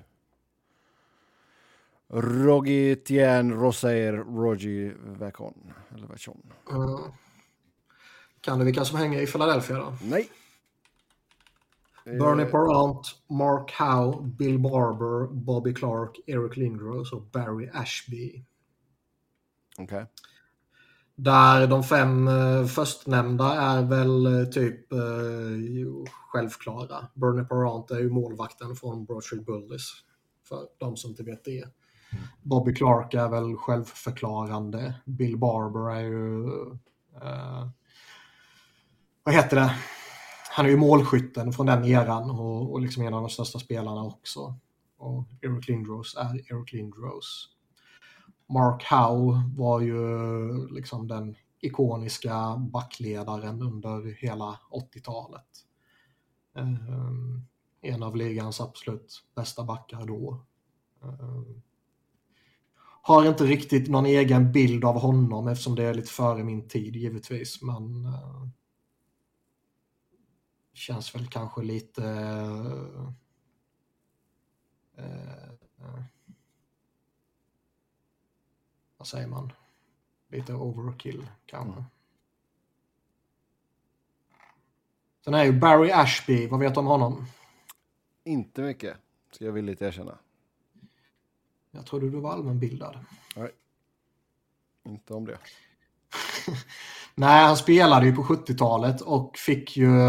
Rogi 2.14 2.96
Tien 2.96 3.54
Rosair 3.54 4.14
Rogi 4.14 4.94
Vacon. 5.06 5.74
Eller 5.96 6.08
Vachon. 6.08 6.42
Mm. 6.72 7.00
Kan 8.42 8.60
du 8.60 8.66
vilka 8.66 8.86
som 8.86 8.98
hänger 8.98 9.22
i 9.22 9.28
Philadelphia 9.28 9.78
då? 9.78 9.94
Nej. 10.04 10.30
Bernie 12.06 12.46
Eh, 12.46 12.52
Parent, 12.52 13.08
Mark 13.30 13.72
Howe, 13.72 14.28
Bill 14.38 14.60
Barber, 14.60 15.34
Bobby 15.34 15.74
Clark, 15.74 16.20
Eric 16.28 16.58
Lindros 16.58 17.14
och 17.14 17.22
Barry 17.22 17.70
Ashby. 17.74 18.44
Okej. 19.78 20.06
Där 21.24 21.68
de 21.68 21.84
fem 21.84 22.28
eh, 22.28 22.66
förstnämnda 22.66 23.54
är 23.54 23.84
väl 23.84 24.26
eh, 24.26 24.46
typ 24.46 24.92
eh, 24.92 25.00
jo, 25.60 26.06
självklara. 26.28 27.08
Bernie 27.14 27.44
Parent 27.44 27.92
är 27.92 28.00
ju 28.00 28.10
målvakten 28.10 28.76
från 28.76 29.06
Broadstreet 29.06 29.46
Bullies. 29.46 29.92
För 30.48 30.68
de 30.78 30.98
som 30.98 31.10
inte 31.10 31.24
vet 31.24 31.46
det. 31.46 31.66
Bobby 32.42 32.74
Clark 32.74 33.14
är 33.14 33.30
väl 33.30 33.56
självförklarande. 33.56 34.94
Bill 35.06 35.38
Barber 35.38 35.96
är 35.96 36.02
ju... 36.02 36.46
Eh, 37.22 37.68
vad 39.24 39.36
heter 39.36 39.56
det? 39.56 39.76
Han 40.52 40.66
är 40.66 40.70
ju 40.70 40.78
målskytten 40.78 41.54
från 41.54 41.66
den 41.66 41.86
eran 41.86 42.30
och, 42.30 42.72
och 42.72 42.82
liksom 42.82 43.04
en 43.04 43.14
av 43.14 43.22
de 43.22 43.30
största 43.30 43.60
spelarna 43.60 44.04
också. 44.04 44.56
Och 44.98 45.26
Eric 45.42 45.68
Lindros 45.68 46.16
är 46.16 46.54
Eric 46.54 46.74
Lindros. 46.74 47.50
Mark 48.54 48.84
Howe 48.84 49.44
var 49.56 49.82
ju 49.82 50.68
liksom 50.68 51.08
den 51.08 51.36
ikoniska 51.60 52.58
backledaren 52.58 53.62
under 53.62 54.14
hela 54.14 54.60
80-talet. 54.72 55.48
Eh, 56.56 56.76
en 57.82 58.04
av 58.04 58.16
ligans 58.16 58.62
absolut 58.62 59.24
bästa 59.36 59.64
backar 59.64 60.06
då. 60.06 60.42
Eh, 61.04 61.44
har 63.02 63.26
inte 63.26 63.44
riktigt 63.44 63.90
någon 63.90 64.06
egen 64.06 64.52
bild 64.52 64.86
av 64.86 65.00
honom 65.00 65.48
eftersom 65.48 65.76
det 65.76 65.84
är 65.84 65.94
lite 65.94 66.12
före 66.12 66.44
min 66.44 66.68
tid 66.68 66.96
givetvis, 66.96 67.62
men 67.62 68.06
eh, 68.06 68.48
känns 70.74 71.16
väl 71.16 71.28
kanske 71.28 71.62
lite 71.62 72.04
vad 79.02 79.08
säger 79.08 79.28
man? 79.28 79.54
Lite 80.28 80.54
overkill 80.54 81.28
kanske. 81.46 81.72
Mm. 81.72 81.84
Sen 85.24 85.34
är 85.34 85.44
ju 85.44 85.60
Barry 85.60 85.92
Ashby, 85.92 86.48
vad 86.48 86.60
vet 86.60 86.74
du 86.74 86.80
om 86.80 86.86
honom? 86.86 87.26
Inte 88.24 88.62
mycket, 88.62 88.98
ska 89.32 89.46
jag 89.46 89.52
villigt 89.52 89.82
erkänna. 89.82 90.18
Jag 91.72 91.86
trodde 91.86 92.10
du 92.10 92.20
var 92.20 92.32
allmänbildad. 92.32 93.06
Nej. 93.36 93.52
Inte 94.84 95.14
om 95.14 95.26
det. 95.26 95.38
Nej, 97.16 97.44
han 97.44 97.58
spelade 97.58 98.06
ju 98.06 98.16
på 98.16 98.24
70-talet 98.24 99.02
och 99.02 99.38
fick 99.38 99.78
ju... 99.78 100.00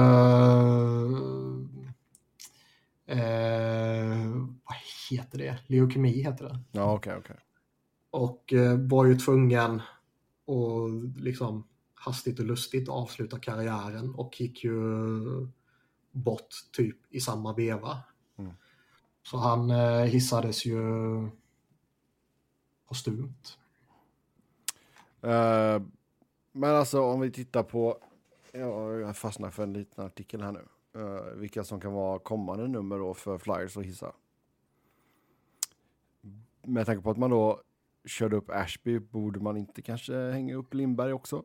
Eh, 3.06 4.27
vad 4.64 4.77
heter 5.10 5.39
det? 5.39 5.59
Leukemi 5.66 6.23
heter 6.23 6.44
det. 6.44 6.59
Ja, 6.73 6.94
okej, 6.94 7.16
okej. 7.16 7.36
Och 8.12 8.52
eh, 8.52 8.78
var 8.78 9.05
ju 9.05 9.18
tvungen 9.18 9.74
att 10.47 11.20
liksom 11.20 11.68
hastigt 11.94 12.39
och 12.39 12.44
lustigt 12.44 12.89
avsluta 12.89 13.39
karriären 13.39 14.14
och 14.14 14.40
gick 14.40 14.64
ju 14.64 14.72
bort 16.10 16.48
typ 16.72 16.97
i 17.10 17.20
samma 17.20 17.55
veva. 17.55 17.98
Mm. 18.36 18.52
Så 19.22 19.36
han 19.36 19.70
eh, 19.70 20.05
hissades 20.05 20.66
ju 20.66 20.78
postumt. 22.89 23.59
Eh, 25.20 25.82
men 26.52 26.70
alltså 26.70 27.02
om 27.02 27.20
vi 27.20 27.30
tittar 27.30 27.62
på, 27.62 27.98
ja, 28.52 28.93
jag 28.93 29.16
fastnar 29.16 29.51
för 29.51 29.62
en 29.62 29.72
liten 29.72 30.05
artikel 30.05 30.43
här 30.43 30.52
nu. 30.52 30.68
Eh, 31.01 31.34
vilka 31.34 31.64
som 31.64 31.80
kan 31.80 31.93
vara 31.93 32.18
kommande 32.18 32.68
nummer 32.68 32.98
då 32.98 33.14
för 33.14 33.39
Flyers 33.39 33.76
att 33.76 33.84
hissa. 33.84 34.12
Med 36.62 36.86
tanke 36.86 37.02
på 37.02 37.10
att 37.10 37.16
man 37.16 37.30
då 37.30 37.62
körde 38.06 38.36
upp 38.36 38.50
Ashby, 38.50 38.98
borde 38.98 39.40
man 39.40 39.56
inte 39.56 39.82
kanske 39.82 40.14
hänga 40.14 40.54
upp 40.54 40.74
Lindberg 40.74 41.12
också? 41.12 41.44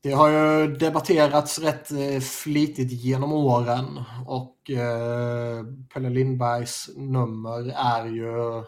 Det 0.00 0.12
har 0.12 0.28
ju 0.28 0.74
debatterats 0.76 1.58
rätt 1.58 1.90
eh, 1.90 2.20
flitigt 2.20 2.92
genom 2.92 3.32
åren 3.32 4.00
och 4.26 4.70
eh, 4.70 5.64
Pelle 5.94 6.08
Lindbergs 6.08 6.90
nummer 6.96 7.72
är 7.76 8.06
ju 8.06 8.58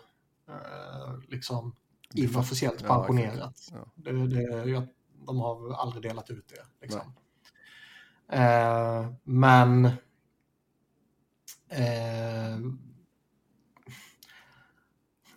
eh, 0.48 1.18
liksom 1.28 1.74
inofficiellt 2.14 2.82
Ja, 2.82 2.88
pensionerat. 2.88 3.68
Ja. 3.72 3.86
Det, 3.94 4.26
det, 4.26 4.86
de 5.26 5.40
har 5.40 5.72
aldrig 5.74 6.02
delat 6.02 6.30
ut 6.30 6.48
det. 6.48 6.86
Liksom. 6.86 7.12
Eh, 8.28 9.12
men 9.24 9.84
eh, 11.68 12.58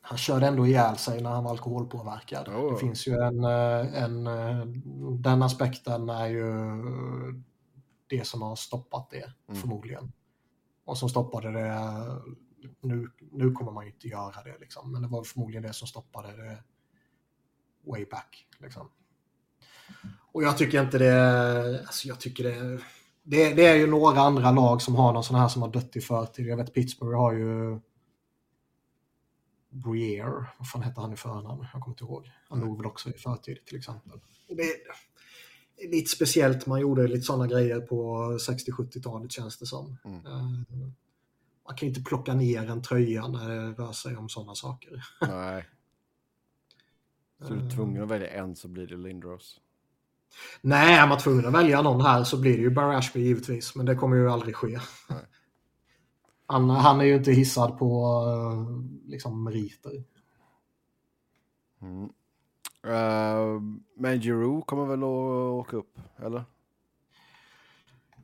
han 0.10 0.18
körde 0.18 0.48
ändå 0.48 0.68
ihjäl 0.68 0.98
sig 0.98 1.22
när 1.22 1.30
han 1.30 1.44
var 1.44 1.52
alkoholpåverkad. 1.52 2.48
Oh. 2.48 2.73
Det 2.73 2.80
finns 2.80 3.07
ju 3.07 3.14
en, 3.14 3.44
eh, 3.44 4.03
en... 4.03 4.27
eh, 4.27 4.65
Den 5.19 5.41
aspekten 5.44 6.10
är 6.10 6.27
ju 6.27 6.45
det 8.07 8.27
som 8.27 8.41
har 8.41 8.56
stoppat 8.56 9.10
det, 9.10 9.34
Mm. 9.49 9.61
förmodligen. 9.61 10.11
Och 10.86 10.98
som 10.98 11.10
stoppade 11.10 11.52
det... 11.52 11.76
Nu, 12.81 13.10
nu 13.31 13.52
kommer 13.52 13.72
man 13.72 13.86
ju 13.86 13.91
inte 13.91 14.07
göra 14.07 14.44
det, 14.44 14.57
liksom, 14.60 14.91
men 14.91 15.02
det 15.02 15.07
var 15.07 15.23
förmodligen 15.23 15.64
det 15.64 15.73
som 15.73 15.88
stoppade 15.88 16.27
det 16.27 16.64
way 17.91 18.06
back. 18.11 18.48
Liksom. 18.60 18.90
Och 20.31 20.44
jag 20.44 20.57
tycker 20.57 20.84
inte 20.84 20.98
det... 20.98 21.80
Alltså 21.80 22.07
jag 22.07 22.19
tycker 22.19 22.44
det... 22.44 22.81
Det, 23.23 23.53
det 23.53 23.68
är 23.68 23.76
ju 23.76 23.88
några 23.88 24.22
andra 24.22 24.52
lag 24.52 24.81
som 24.81 24.95
har 24.95 25.14
någon 25.14 25.23
sån 25.23 25.36
här 25.40 25.48
som 25.48 25.61
har 25.61 25.69
dött 25.69 25.95
i 25.95 26.02
förtid. 26.02 26.48
Jag 26.48 26.57
vet 26.57 26.73
Pittsburgh 26.73 27.18
har 27.18 27.34
ju 27.34 27.80
Breer, 29.69 30.53
vad 30.57 30.69
fan 30.69 30.81
hette 30.81 31.01
han 31.01 31.13
i 31.13 31.15
förnamn? 31.15 31.65
Jag 31.73 31.81
kommer 31.81 31.93
inte 31.93 32.03
ihåg. 32.03 32.31
Han 32.49 32.59
dog 32.59 32.77
väl 32.77 32.85
också 32.85 33.09
i 33.09 33.13
förtid 33.13 33.65
till 33.65 33.77
exempel. 33.77 34.19
Det 34.47 34.63
är 35.85 35.89
lite 35.91 36.09
speciellt, 36.09 36.65
man 36.65 36.79
gjorde 36.81 37.07
lite 37.07 37.21
sådana 37.21 37.47
grejer 37.47 37.79
på 37.79 38.15
60-70-talet 38.37 39.31
känns 39.31 39.57
det 39.57 39.65
som. 39.65 39.97
Mm. 40.05 40.25
Eh, 40.25 40.43
Man 41.65 41.75
kan 41.77 41.87
inte 41.87 42.03
plocka 42.03 42.33
ner 42.33 42.69
en 42.69 42.81
tröja 42.81 43.27
när 43.27 43.49
det 43.49 43.71
rör 43.71 43.91
sig 43.91 44.17
om 44.17 44.29
sådana 44.29 44.55
saker. 44.55 45.05
Nej. 45.21 45.65
Så 47.41 47.53
du 47.53 47.65
är 47.65 47.69
tvungen 47.69 48.03
att 48.03 48.09
välja 48.09 48.29
en 48.29 48.55
så 48.55 48.67
blir 48.67 48.87
det 48.87 48.97
Lindros. 48.97 49.59
Nej, 50.61 50.93
är 50.97 51.07
man 51.07 51.17
tvungen 51.17 51.45
att 51.45 51.53
välja 51.53 51.81
någon 51.81 52.01
här 52.01 52.23
så 52.23 52.37
blir 52.37 52.57
det 52.57 52.63
ju 52.63 52.69
Barry 52.69 52.95
Ashby 52.95 53.19
givetvis, 53.21 53.75
men 53.75 53.85
det 53.85 53.95
kommer 53.95 54.17
ju 54.17 54.29
aldrig 54.31 54.55
ske. 54.55 54.79
Nej. 55.09 55.25
Han, 56.49 56.69
han 56.69 57.01
är 57.01 57.05
ju 57.05 57.15
inte 57.15 57.31
hissad 57.31 57.77
på 57.77 58.05
eh, 58.27 59.09
liksom 59.09 59.43
meriter. 59.43 60.03
Mm. 61.81 62.09
Uh, 62.85 63.61
men 63.97 64.19
Giroux 64.21 64.65
kommer 64.65 64.85
väl 64.85 65.03
att 65.03 65.59
åka 65.67 65.77
upp, 65.77 65.99
eller? 66.17 66.43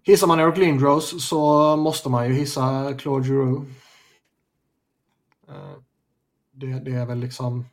Hissar 0.04 0.28
man 0.28 0.40
Eric 0.40 0.58
Lindros 0.58 1.28
så 1.28 1.76
måste 1.76 2.10
man 2.10 2.28
ju 2.28 2.34
hissa 2.34 2.94
Claude 2.94 3.28
Giroux. 3.28 3.70
Eh, 5.48 5.78
Det, 6.52 6.80
det 6.80 6.92
är 6.92 7.06
väl 7.06 7.20
liksom... 7.20 7.66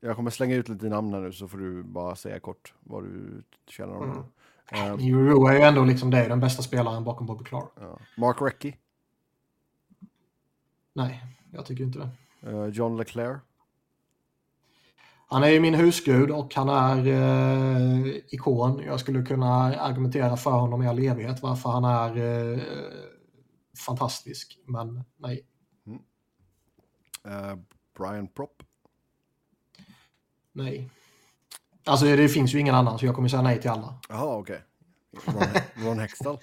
Jag 0.00 0.16
kommer 0.16 0.30
slänga 0.30 0.56
ut 0.56 0.68
lite 0.68 0.86
namn 0.86 1.14
här 1.14 1.20
nu 1.20 1.32
så 1.32 1.48
får 1.48 1.58
du 1.58 1.82
bara 1.82 2.16
säga 2.16 2.40
kort 2.40 2.74
vad 2.80 3.04
du 3.04 3.42
känner 3.66 3.96
om 3.96 4.24
Mm. 4.72 4.92
Eh, 4.92 4.96
Giroux 4.96 5.50
är 5.50 5.54
ju 5.54 5.60
ändå 5.60 5.84
liksom 5.84 6.10
det, 6.10 6.28
den 6.28 6.40
bästa 6.40 6.62
spelaren 6.62 7.04
bakom 7.04 7.26
Bobby 7.26 7.44
Clark. 7.44 7.68
ja. 7.80 7.98
Mark 8.16 8.36
Recchi, 8.40 8.76
Nej, 10.96 11.24
jag 11.52 11.66
tycker 11.66 11.84
inte 11.84 11.98
det. 11.98 12.50
eh, 12.50 12.66
John 12.66 12.96
Leclerc, 12.96 13.40
Han 15.26 15.42
är 15.42 15.48
ju 15.48 15.60
min 15.60 15.74
husgud 15.74 16.30
och 16.30 16.54
han 16.54 16.68
är 16.68 17.06
eh, 17.06 18.16
ikon. 18.28 18.82
Jag 18.86 19.00
skulle 19.00 19.22
kunna 19.22 19.76
argumentera 19.76 20.36
för 20.36 20.50
honom 20.50 20.82
i 20.82 20.88
all 20.88 20.98
evighet 20.98 21.42
varför 21.42 21.70
han 21.70 21.84
är 21.84 22.16
eh, 22.16 22.60
fantastisk, 23.86 24.58
men 24.66 25.04
nej. 25.16 25.46
Uh, 27.26 27.58
Brian 27.98 28.28
Prop. 28.28 28.62
Nej. 30.52 30.90
Alltså 31.84 32.06
det 32.06 32.28
finns 32.28 32.54
ju 32.54 32.60
ingen 32.60 32.74
annan 32.74 32.98
så 32.98 33.06
jag 33.06 33.14
kommer 33.14 33.28
säga 33.28 33.42
nej 33.42 33.60
till 33.60 33.70
alla. 33.70 34.00
Jaha, 34.08 34.36
okej. 34.36 34.62
Okay. 35.12 35.34
Ron, 35.34 35.86
Ron 35.86 35.98
Hextall. 35.98 36.38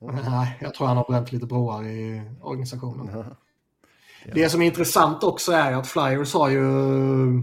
Nej, 0.30 0.58
jag 0.60 0.74
tror 0.74 0.86
han 0.86 0.96
har 0.96 1.04
bränt 1.04 1.32
lite 1.32 1.46
broar 1.46 1.84
i 1.86 2.30
organisationen. 2.40 3.34
Ja. 4.24 4.34
Det 4.34 4.50
som 4.50 4.62
är 4.62 4.66
intressant 4.66 5.22
också 5.22 5.52
är 5.52 5.72
att 5.72 5.86
Flyers 5.86 6.34
har 6.34 6.48
ju 6.48 7.38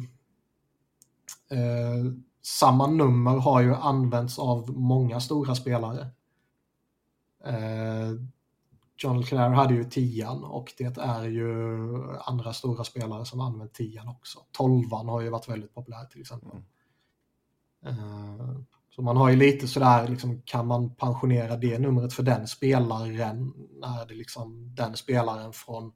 eh, 1.51 2.13
samma 2.41 2.87
nummer 2.87 3.37
har 3.37 3.61
ju 3.61 3.75
använts 3.75 4.39
av 4.39 4.69
många 4.69 5.19
stora 5.19 5.55
spelare. 5.55 6.07
Eh, 7.45 8.11
John 8.97 9.19
LeClaire 9.19 9.55
hade 9.55 9.73
ju 9.73 9.83
tian 9.83 10.43
och 10.43 10.73
det 10.77 10.97
är 10.97 11.23
ju 11.23 11.49
andra 12.19 12.53
stora 12.53 12.83
spelare 12.83 13.25
som 13.25 13.41
använt 13.41 13.73
tian 13.73 14.07
också. 14.07 14.39
Tolvan 14.51 15.09
har 15.09 15.21
ju 15.21 15.29
varit 15.29 15.49
väldigt 15.49 15.73
populär 15.73 16.05
till 16.05 16.21
exempel. 16.21 16.49
Mm. 16.51 16.63
Eh, 17.85 18.55
så 18.95 19.01
man 19.01 19.17
har 19.17 19.29
ju 19.29 19.35
lite 19.35 19.67
sådär, 19.67 20.07
liksom, 20.07 20.41
kan 20.45 20.67
man 20.67 20.95
pensionera 20.95 21.57
det 21.57 21.79
numret 21.79 22.13
för 22.13 22.23
den 22.23 22.47
spelaren 22.47 23.53
när 23.81 24.05
det 24.05 24.13
liksom 24.13 24.75
den 24.75 24.97
spelaren 24.97 25.53
från 25.53 25.91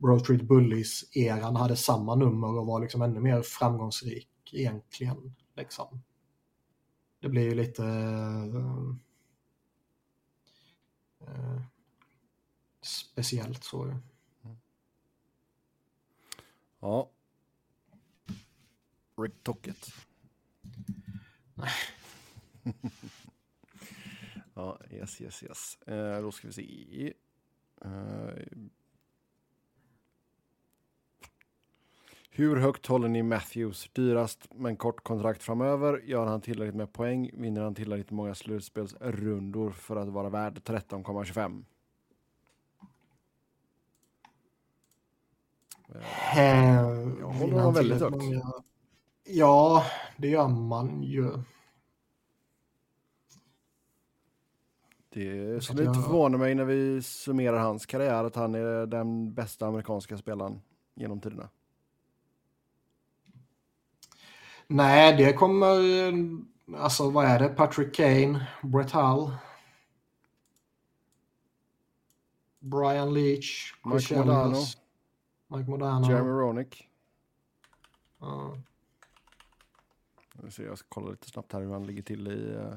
Broad 0.00 0.20
Street 0.20 0.42
Bullies-eran 0.42 1.56
hade 1.56 1.76
samma 1.76 2.14
nummer 2.14 2.58
och 2.58 2.66
var 2.66 2.80
liksom 2.80 3.02
ännu 3.02 3.20
mer 3.20 3.42
framgångsrik 3.42 4.28
egentligen. 4.52 5.34
Liksom. 5.56 6.02
Det 7.20 7.28
blir 7.28 7.42
ju 7.42 7.54
lite 7.54 7.82
uh, 7.82 8.94
uh, 11.20 11.62
speciellt 12.82 13.64
så. 13.64 13.94
Ja. 16.80 17.10
Rick 19.16 19.42
Tocket. 19.42 19.86
ja, 24.54 24.80
yes, 24.90 25.20
yes, 25.20 25.42
yes. 25.42 25.78
Eh, 25.82 26.22
då 26.22 26.32
ska 26.32 26.48
vi 26.48 26.52
se. 26.52 27.12
Eh, 27.84 28.34
hur 32.40 32.56
högt 32.56 32.86
håller 32.86 33.08
ni 33.08 33.22
Matthews? 33.22 33.90
Dyrast 33.92 34.48
men 34.54 34.76
kort 34.76 35.04
kontrakt 35.04 35.42
framöver. 35.42 36.00
Gör 36.04 36.26
han 36.26 36.40
tillräckligt 36.40 36.76
med 36.76 36.92
poäng? 36.92 37.30
Vinner 37.34 37.62
han 37.62 37.74
tillräckligt 37.74 38.10
många 38.10 38.34
slutspelsrundor 38.34 39.70
för 39.70 39.96
att 39.96 40.08
vara 40.08 40.28
värd 40.28 40.58
13,25? 40.64 41.64
Eh, 45.94 46.74
Jag 47.20 47.28
håller 47.28 47.54
honom 47.54 47.74
väldigt 47.74 48.00
högt. 48.00 48.16
Många... 48.16 48.42
Ja, 49.24 49.84
det 50.16 50.28
gör 50.28 50.48
man 50.48 51.02
ju. 51.02 51.30
Det 55.08 55.64
skulle 55.64 55.84
inte 55.84 56.00
förvåna 56.00 56.38
mig 56.38 56.54
när 56.54 56.64
vi 56.64 57.02
summerar 57.02 57.58
hans 57.58 57.86
karriär 57.86 58.24
att 58.24 58.34
han 58.34 58.54
är 58.54 58.86
den 58.86 59.34
bästa 59.34 59.66
amerikanska 59.66 60.16
spelaren 60.16 60.60
genom 60.94 61.20
tiderna. 61.20 61.48
Nej, 64.72 65.16
det 65.16 65.32
kommer... 65.32 65.76
Alltså 66.76 67.10
vad 67.10 67.24
är 67.24 67.38
det? 67.38 67.48
Patrick 67.48 67.94
Kane, 67.94 68.46
Brett 68.62 68.90
Hull, 68.90 69.30
Brian 72.58 73.14
Leach, 73.14 73.74
Mike 73.84 74.18
Modano. 74.18 74.56
Mike 75.48 75.70
Modano. 75.70 76.10
Jeremy 76.10 76.30
Roenick. 76.30 76.88
Ja. 78.18 78.58
Jag, 80.42 80.52
ser, 80.52 80.66
jag 80.66 80.78
ska 80.78 80.86
kolla 80.88 81.10
lite 81.10 81.30
snabbt 81.30 81.52
här 81.52 81.60
hur 81.60 81.72
han 81.72 81.86
ligger 81.86 82.02
till 82.02 82.28
i 82.28 82.56
uh, 82.56 82.74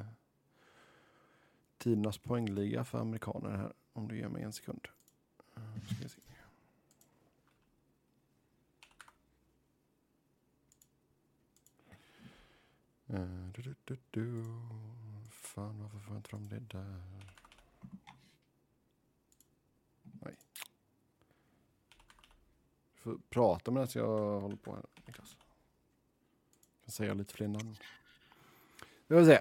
tidernas 1.78 2.18
poängliga 2.18 2.84
för 2.84 2.98
amerikaner 2.98 3.49
här. 3.49 3.74
Om 3.94 4.07
du 4.07 4.18
ger 4.18 4.30
mig 4.30 4.44
en 4.44 4.53
sekund. 4.53 4.88
Uh, 5.57 5.86
ska 5.86 6.03
vi 6.03 6.10
se. 6.10 6.22
Uh, 13.14 13.49
du, 13.53 13.61
du, 13.61 13.76
du, 13.85 13.98
du. 14.11 14.44
Fan, 15.31 15.80
varför 15.81 15.99
får 15.99 16.14
jag 16.14 16.19
inte 16.19 16.30
fram 16.30 16.49
det 16.49 16.60
där? 16.60 17.02
Nej. 20.03 20.35
Du 22.95 23.02
får 23.02 23.18
prata 23.30 23.72
medan 23.72 23.88
jag 23.94 24.40
håller 24.40 24.56
på 24.56 24.76
här, 24.76 24.85
Niklas. 25.06 25.38
Jag 26.80 26.85
kan 26.85 26.91
säga 26.91 27.14
lite 27.14 27.34
fler 27.34 27.48
namn. 27.48 27.76
Vi 29.07 29.15
får 29.15 29.26
se. 29.26 29.40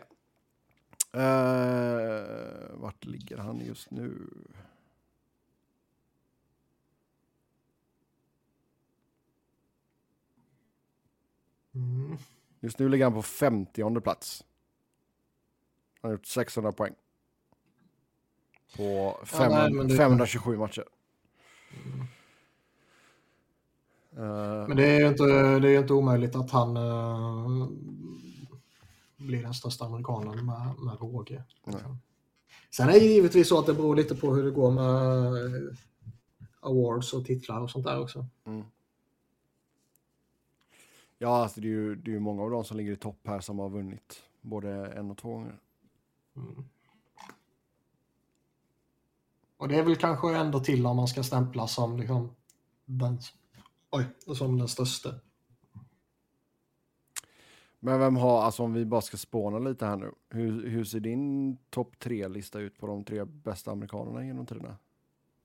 Uh, 1.16 2.76
vart 2.80 3.04
ligger 3.04 3.36
han 3.36 3.60
just 3.60 3.90
nu? 3.90 4.28
Mm. 11.74 12.18
Just 12.62 12.78
nu 12.78 12.88
ligger 12.88 13.04
han 13.04 13.12
på 13.14 13.22
50 13.22 14.00
plats. 14.00 14.44
Han 16.00 16.08
har 16.10 16.12
gjort 16.16 16.26
600 16.26 16.72
poäng. 16.72 16.94
På 18.76 19.18
fem, 19.24 19.50
nej, 19.76 19.86
det- 19.88 19.96
527 19.96 20.56
matcher. 20.56 20.84
Eh, 24.16 24.68
Men 24.68 24.76
det 24.76 24.86
är 24.86 25.00
ju 25.00 25.08
inte, 25.08 25.24
det 25.58 25.68
är 25.70 25.78
inte 25.78 25.92
omöjligt 25.92 26.36
att 26.36 26.50
han 26.50 26.76
eh, 26.76 27.68
blir 29.16 29.42
den 29.42 29.54
största 29.54 29.84
amerikanen 29.84 30.46
med, 30.46 30.74
med 30.78 31.00
råge. 31.00 31.42
Sen 32.70 32.88
är 32.88 32.92
det 32.92 32.98
givetvis 32.98 33.48
så 33.48 33.58
att 33.58 33.66
det 33.66 33.74
beror 33.74 33.96
lite 33.96 34.14
på 34.14 34.34
hur 34.34 34.44
det 34.44 34.50
går 34.50 34.70
med 34.70 35.26
eh, 35.26 35.76
awards 36.60 37.12
och 37.12 37.24
titlar 37.24 37.60
och 37.60 37.70
sånt 37.70 37.84
där 37.86 38.00
också. 38.00 38.26
Mm. 38.46 38.64
Ja, 41.22 41.42
alltså 41.42 41.60
det 41.60 41.66
är 41.66 41.70
ju 41.70 41.94
det 41.94 42.10
är 42.10 42.12
ju 42.12 42.20
många 42.20 42.42
av 42.42 42.50
dem 42.50 42.64
som 42.64 42.76
ligger 42.76 42.92
i 42.92 42.96
topp 42.96 43.20
här 43.24 43.40
som 43.40 43.58
har 43.58 43.68
vunnit 43.68 44.22
både 44.40 44.92
en 44.92 45.10
och 45.10 45.18
två 45.18 45.30
gånger. 45.30 45.58
Mm. 46.36 46.64
Och 49.56 49.68
det 49.68 49.78
är 49.78 49.82
väl 49.82 49.96
kanske 49.96 50.36
ändå 50.36 50.60
till 50.60 50.86
om 50.86 50.96
man 50.96 51.08
ska 51.08 51.22
stämpla 51.22 51.66
som 51.66 51.96
liksom 51.96 52.34
den, 52.84 53.18
oj, 53.90 54.04
som 54.36 54.58
den 54.58 54.68
största. 54.68 55.14
Men 57.80 58.00
vem 58.00 58.16
har, 58.16 58.42
alltså 58.42 58.62
om 58.62 58.72
vi 58.72 58.84
bara 58.84 59.00
ska 59.00 59.16
spåna 59.16 59.58
lite 59.58 59.86
här 59.86 59.96
nu. 59.96 60.12
Hur, 60.30 60.68
hur 60.68 60.84
ser 60.84 61.00
din 61.00 61.56
topp 61.70 61.98
tre-lista 61.98 62.58
ut 62.58 62.78
på 62.78 62.86
de 62.86 63.04
tre 63.04 63.24
bästa 63.24 63.70
amerikanerna 63.70 64.24
genom 64.24 64.46
tiderna? 64.46 64.76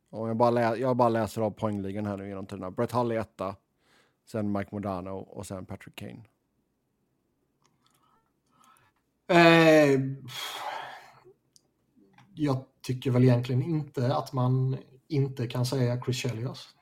Om 0.10 0.28
jag, 0.28 0.38
bara 0.38 0.52
lä, 0.52 0.76
jag 0.76 0.98
bara 0.98 1.10
läser 1.10 1.42
av 1.42 1.52
poängligan 1.52 2.06
här 2.06 2.18
nu 2.18 2.28
genom 2.28 2.46
tiderna. 2.46 2.72
Brett 2.72 2.92
Hull 2.92 3.12
är 3.12 3.20
etta, 3.20 3.56
sen 4.28 4.52
Mike 4.52 4.70
Modano 4.72 5.10
och 5.10 5.48
sen 5.48 5.66
Patrick 5.66 5.96
Kane. 5.96 6.24
Eh, 9.28 10.02
jag 12.34 12.66
tycker 12.82 13.12
väl 13.12 13.24
egentligen 13.24 13.64
inte 13.64 14.16
att 14.16 14.34
man 14.34 14.78
inte 15.08 15.48
kan 15.48 15.66
säga 15.66 16.02
Chris 16.02 16.18
Chelios. 16.18 16.76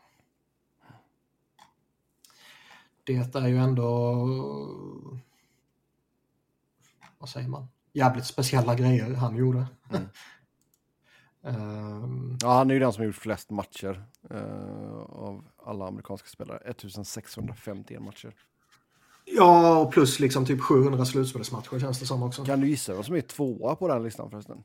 Det 3.03 3.35
är 3.35 3.47
ju 3.47 3.57
ändå, 3.57 4.13
vad 7.17 7.29
säger 7.29 7.47
man, 7.47 7.67
jävligt 7.93 8.25
speciella 8.25 8.75
grejer 8.75 9.13
han 9.13 9.35
gjorde. 9.35 9.67
Mm. 9.89 10.07
Ehm, 11.45 12.37
Ja, 12.41 12.53
han 12.57 12.69
är 12.69 12.73
ju 12.73 12.79
den 12.79 12.93
som 12.93 13.01
har 13.01 13.05
gjort 13.05 13.15
flest 13.15 13.49
matcher 13.49 14.05
eh, 14.29 14.99
av 15.01 15.45
alla 15.57 15.87
amerikanska 15.87 16.27
spelare. 16.27 16.57
1651 16.57 18.01
matcher. 18.01 18.35
ja, 19.25 19.77
och 19.79 19.91
plus 19.91 20.19
liksom 20.19 20.45
typ 20.45 20.61
700 20.61 21.05
slutspelsmatcher 21.05 21.79
känns 21.79 21.99
det 21.99 22.05
som 22.05 22.23
också. 22.23 22.45
Kan 22.45 22.61
du 22.61 22.67
gissa 22.69 22.95
vad 22.95 23.05
som 23.05 23.15
är 23.15 23.21
tvåa 23.21 23.75
på 23.75 23.87
den 23.87 24.03
listan 24.03 24.29
förresten? 24.29 24.63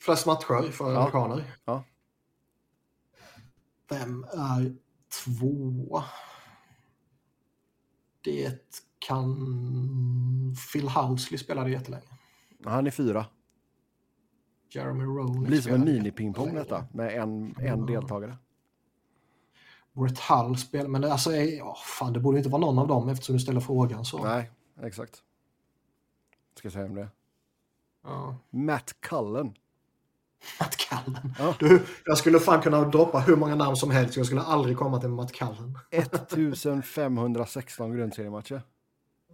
Flest 0.00 0.26
matcher 0.26 0.70
för 0.70 0.92
Ja. 0.92 0.98
amerikaner. 0.98 1.44
Ja. 1.64 1.84
Vem 3.88 4.24
är 4.24 4.76
två? 5.24 6.02
Det 8.20 8.58
kan... 8.98 9.36
Phil 10.72 10.88
Housley 10.88 11.38
spelade 11.38 11.70
jättelänge. 11.70 12.04
Han 12.64 12.86
är 12.86 12.90
fyra. 12.90 13.26
Jeremy 14.74 15.04
Roenick 15.04 15.42
Det 15.42 15.48
blir 15.48 15.60
som 15.60 15.72
en 15.72 15.84
mini-pingpong 15.84 16.54
detta 16.54 16.86
med 16.92 17.22
en, 17.22 17.54
en 17.58 17.86
deltagare. 17.86 18.36
Brett 19.92 20.18
Hull 20.18 20.56
spelar, 20.56 20.88
men 20.88 21.00
det, 21.00 21.12
alltså, 21.12 21.36
ja, 21.36 21.76
fan, 21.98 22.12
det 22.12 22.20
borde 22.20 22.38
inte 22.38 22.50
vara 22.50 22.60
någon 22.60 22.78
av 22.78 22.88
dem 22.88 23.08
eftersom 23.08 23.36
du 23.36 23.40
ställer 23.40 23.60
frågan 23.60 24.04
så. 24.04 24.24
Nej, 24.24 24.50
exakt. 24.82 25.22
Ska 26.58 26.66
jag 26.66 26.72
säga 26.72 26.86
om 26.86 26.94
det? 26.94 27.08
Ja. 28.04 28.36
Matt 28.50 29.00
Cullen. 29.00 29.54
Matt 30.60 30.76
Cullen. 30.76 31.34
Ja. 31.38 31.54
Du, 31.58 31.82
jag 32.04 32.18
skulle 32.18 32.40
fan 32.40 32.62
kunna 32.62 32.88
droppa 32.88 33.18
hur 33.18 33.36
många 33.36 33.54
namn 33.54 33.76
som 33.76 33.90
helst. 33.90 34.16
Jag 34.16 34.26
skulle 34.26 34.42
aldrig 34.42 34.76
komma 34.76 35.00
till 35.00 35.08
Matt 35.08 35.32
Cullen. 35.32 35.78
1516 35.90 37.92
grundseriematcher. 37.92 38.62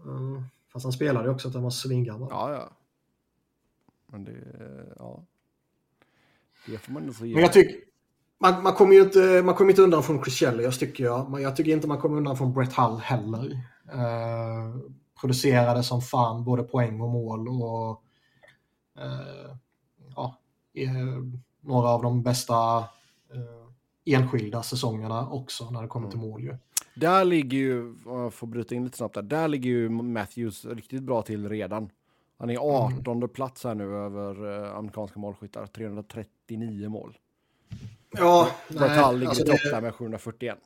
Mm. 0.04 0.44
Fast 0.72 0.84
han 0.84 0.92
spelade 0.92 1.28
ju 1.28 1.34
också 1.34 1.48
att 1.48 1.54
han 1.54 1.62
var 1.62 1.70
svingammal. 1.70 2.28
Ja, 2.30 2.52
ja. 2.52 2.68
Men 4.10 4.24
det, 4.24 4.32
ja. 4.98 5.24
Det 6.66 6.78
får 6.78 6.92
man 6.92 7.14
så 7.14 7.26
ge. 7.26 7.34
Men 7.34 7.42
jag 7.42 7.52
tycker, 7.52 7.76
man, 8.40 8.62
man 8.62 8.72
kommer 8.72 8.94
ju 8.94 9.00
inte, 9.00 9.42
man 9.44 9.54
kommer 9.54 9.70
inte 9.70 9.82
undan 9.82 10.02
från 10.02 10.24
Chris 10.24 10.34
Chelios 10.34 10.78
tycker 10.78 11.04
jag. 11.04 11.30
Men 11.30 11.42
jag 11.42 11.56
tycker 11.56 11.72
inte 11.72 11.88
man 11.88 12.00
kommer 12.00 12.16
undan 12.16 12.36
från 12.36 12.52
Brett 12.52 12.72
Hull 12.72 12.98
heller. 12.98 13.50
Eh, 13.92 14.76
producerade 15.20 15.82
som 15.82 16.02
fan 16.02 16.44
både 16.44 16.62
poäng 16.62 17.00
och 17.00 17.08
mål 17.08 17.48
och 17.48 18.02
eh, 18.98 19.56
ja, 20.16 20.38
eh, 20.74 20.92
några 21.60 21.88
av 21.88 22.02
de 22.02 22.22
bästa 22.22 22.78
eh, 23.34 24.14
enskilda 24.14 24.62
säsongerna 24.62 25.28
också 25.28 25.70
när 25.70 25.82
det 25.82 25.88
kommer 25.88 26.10
till 26.10 26.18
mål 26.18 26.42
ju. 26.42 26.56
Där 26.94 27.24
ligger 27.24 27.58
ju, 27.58 27.88
om 28.04 28.20
jag 28.20 28.34
får 28.34 28.46
bryta 28.46 28.74
in 28.74 28.84
lite 28.84 28.96
snabbt 28.96 29.14
där, 29.14 29.22
där 29.22 29.48
ligger 29.48 29.70
ju 29.70 29.88
Matthews 29.88 30.64
riktigt 30.64 31.02
bra 31.02 31.22
till 31.22 31.48
redan. 31.48 31.90
Han 32.40 32.50
är 32.50 32.58
18 32.58 33.28
plats 33.28 33.64
här 33.64 33.74
nu 33.74 33.84
över 33.84 34.64
eh, 34.64 34.76
amerikanska 34.76 35.18
målskyttar, 35.18 35.66
339 35.66 36.88
mål. 36.88 37.18
Ja, 38.10 38.48
Hull 38.68 39.18
ligger 39.18 39.28
alltså 39.28 39.42
i 39.42 39.46
topp 39.46 39.60
där 39.70 39.80
med 39.80 39.94
741. 39.94 40.58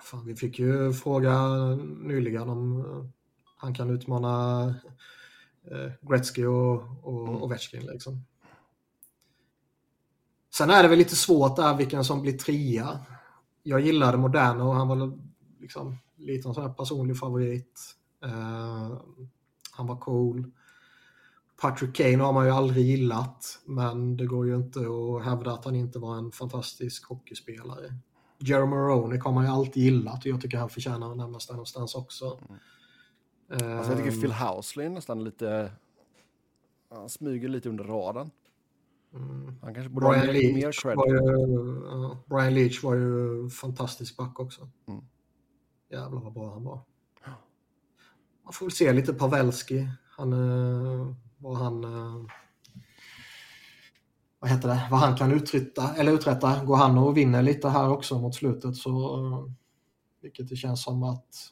Fan, 0.00 0.26
vi 0.26 0.36
fick 0.36 0.58
ju 0.58 0.92
fråga 0.92 1.38
nyligen 2.02 2.48
om 2.48 2.80
eh, 2.80 3.06
han 3.56 3.74
kan 3.74 3.90
utmana 3.90 4.66
eh, 5.70 5.92
Gretzky 6.00 6.44
och, 6.44 6.82
och 7.02 7.44
Ovechkin. 7.44 7.86
Liksom. 7.86 8.24
Sen 10.54 10.70
är 10.70 10.82
det 10.82 10.88
väl 10.88 10.98
lite 10.98 11.16
svårt 11.16 11.56
där 11.56 11.76
vilken 11.76 12.04
som 12.04 12.22
blir 12.22 12.38
trea. 12.38 12.98
Jag 13.62 13.80
gillade 13.80 14.18
Moderna 14.18 14.64
och 14.64 14.74
han 14.74 14.88
var 14.88 15.18
liksom 15.60 15.98
lite 16.16 16.48
en 16.48 16.54
sån 16.54 16.62
här 16.62 16.72
personlig 16.72 17.18
favorit. 17.18 17.80
Eh, 18.24 18.92
han 19.76 19.86
var 19.86 19.96
cool. 19.96 20.50
Patrick 21.60 21.96
Kane 21.96 22.22
har 22.24 22.32
man 22.32 22.46
ju 22.46 22.50
aldrig 22.50 22.86
gillat, 22.86 23.58
men 23.64 24.16
det 24.16 24.26
går 24.26 24.46
ju 24.46 24.56
inte 24.56 24.80
att 24.80 25.24
hävda 25.24 25.52
att 25.52 25.64
han 25.64 25.74
inte 25.74 25.98
var 25.98 26.18
en 26.18 26.32
fantastisk 26.32 27.08
hockeyspelare. 27.08 27.94
Jeremy 28.38 28.76
Roenick 28.76 29.22
har 29.22 29.32
man 29.32 29.44
ju 29.44 29.50
alltid 29.50 29.82
gillat 29.82 30.18
och 30.18 30.26
jag 30.26 30.40
tycker 30.40 30.58
han 30.58 30.68
förtjänar 30.68 31.10
att 31.10 31.16
nämnas 31.16 31.46
där 31.46 31.54
någonstans 31.54 31.94
också. 31.94 32.38
Alltså 33.48 33.66
jag 33.66 33.96
tycker 33.96 34.12
Ehm, 34.12 34.20
Phil 34.20 34.32
Housley 34.32 34.88
nästan 34.88 35.24
lite, 35.24 35.72
han 36.90 37.08
smyger 37.08 37.48
lite 37.48 37.68
under 37.68 37.84
radarn. 37.84 38.30
Han 39.62 39.74
kanske 39.74 39.88
borde 39.88 40.06
ha 40.06 40.12
Brian 40.12 40.26
mer, 40.26 40.52
mer 40.54 40.62
Leach, 40.62 40.82
cred. 40.82 40.96
var 40.96 41.08
ju, 41.08 41.14
ja, 41.86 42.18
Brian 42.26 42.54
Leach 42.54 42.82
var 42.82 42.94
ju 42.94 43.48
fantastisk 43.50 44.16
back 44.16 44.40
också. 44.40 44.68
Mm. 44.88 45.04
Jävlar 45.90 46.20
vad 46.20 46.32
bra 46.32 46.52
han 46.52 46.64
var. 46.64 46.80
Man 48.44 48.52
får 48.52 48.66
väl 48.66 48.72
se 48.72 48.92
lite 48.92 49.14
Pavelski. 49.14 49.88
Han, 50.16 50.32
eh, 50.32 51.14
vad 51.38 51.56
han... 51.56 51.84
eh, 51.84 52.26
Vad 54.38 54.50
heter 54.50 54.68
det? 54.68 54.88
Vad 54.90 55.00
han 55.00 55.16
kan 55.16 55.32
uträtta, 55.32 55.94
eller 55.94 56.12
uträtta. 56.12 56.64
Går 56.64 56.76
han 56.76 56.98
och 56.98 57.16
vinner 57.16 57.42
lite 57.42 57.68
här 57.68 57.88
också 57.90 58.18
mot 58.18 58.34
slutet 58.34 58.76
så... 58.76 59.16
eh, 59.26 59.52
Vilket 60.20 60.48
det 60.48 60.56
känns 60.56 60.82
som 60.82 61.02
att 61.02 61.50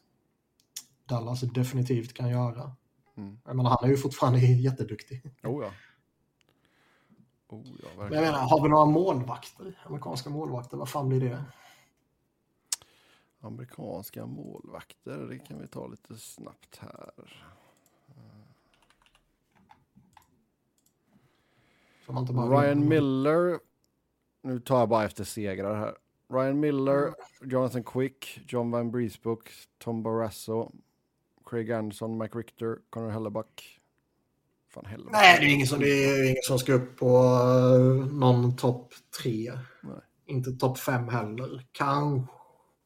Dallas 1.09 1.41
definitivt 1.41 2.15
kan 2.15 2.29
göra. 2.31 2.73
Mm. 3.17 3.39
Jag 3.45 3.57
menar, 3.57 3.71
han 3.71 3.85
är 3.85 3.89
ju 3.89 3.97
fortfarande 3.97 4.39
jätteduktig. 4.41 5.23
Oh 5.43 5.65
ja. 5.65 5.71
Oh 7.49 7.63
ja, 7.83 7.89
Men 7.89 7.99
verkligen. 7.99 8.25
jag 8.25 8.33
menar, 8.33 8.49
har 8.49 8.63
vi 8.63 8.69
några 8.69 8.85
målvakter? 8.87 9.83
Amerikanska 9.87 10.31
målvakter, 10.31 10.77
vad 10.77 10.89
fan 10.89 11.09
blir 11.09 11.21
det? 11.21 11.45
Amerikanska 13.45 14.27
målvakter, 14.27 15.19
det 15.19 15.39
kan 15.39 15.61
vi 15.61 15.67
ta 15.67 15.87
lite 15.87 16.17
snabbt 16.17 16.77
här. 16.81 17.11
Ryan 22.51 22.89
Miller, 22.89 23.59
nu 24.43 24.61
tar 24.61 24.79
jag 24.79 24.89
bara 24.89 25.05
efter 25.05 25.25
segrar 25.25 25.75
här. 25.75 25.95
Ryan 26.33 26.61
Miller, 26.61 27.15
Jonathan 27.43 27.85
Quick, 27.85 28.41
John 28.49 28.71
Van 28.71 28.91
Briesbook, 28.91 29.51
Tom 29.79 30.03
Barrasso, 30.03 30.73
Craig 31.47 31.73
Anderson, 31.73 32.19
Mike 32.19 32.39
Richter, 32.39 32.79
Connor 32.91 33.11
Hellebuck. 33.11 33.81
Fan 34.69 34.87
Hellebuck. 34.87 35.13
Nej, 35.13 35.39
det 35.41 35.47
är 35.47 35.55
ingen 35.55 35.67
som, 35.67 35.81
det 35.81 35.89
är 35.89 36.25
ingen 36.25 36.43
som 36.43 36.59
ska 36.59 36.73
upp 36.73 36.99
på 36.99 37.07
eh, 37.07 38.15
någon 38.15 38.57
topp 38.57 38.95
tre. 39.23 39.53
Nej. 39.83 40.01
Inte 40.27 40.53
topp 40.53 40.79
fem 40.79 41.09
heller. 41.09 41.67
Kanske 41.73 42.42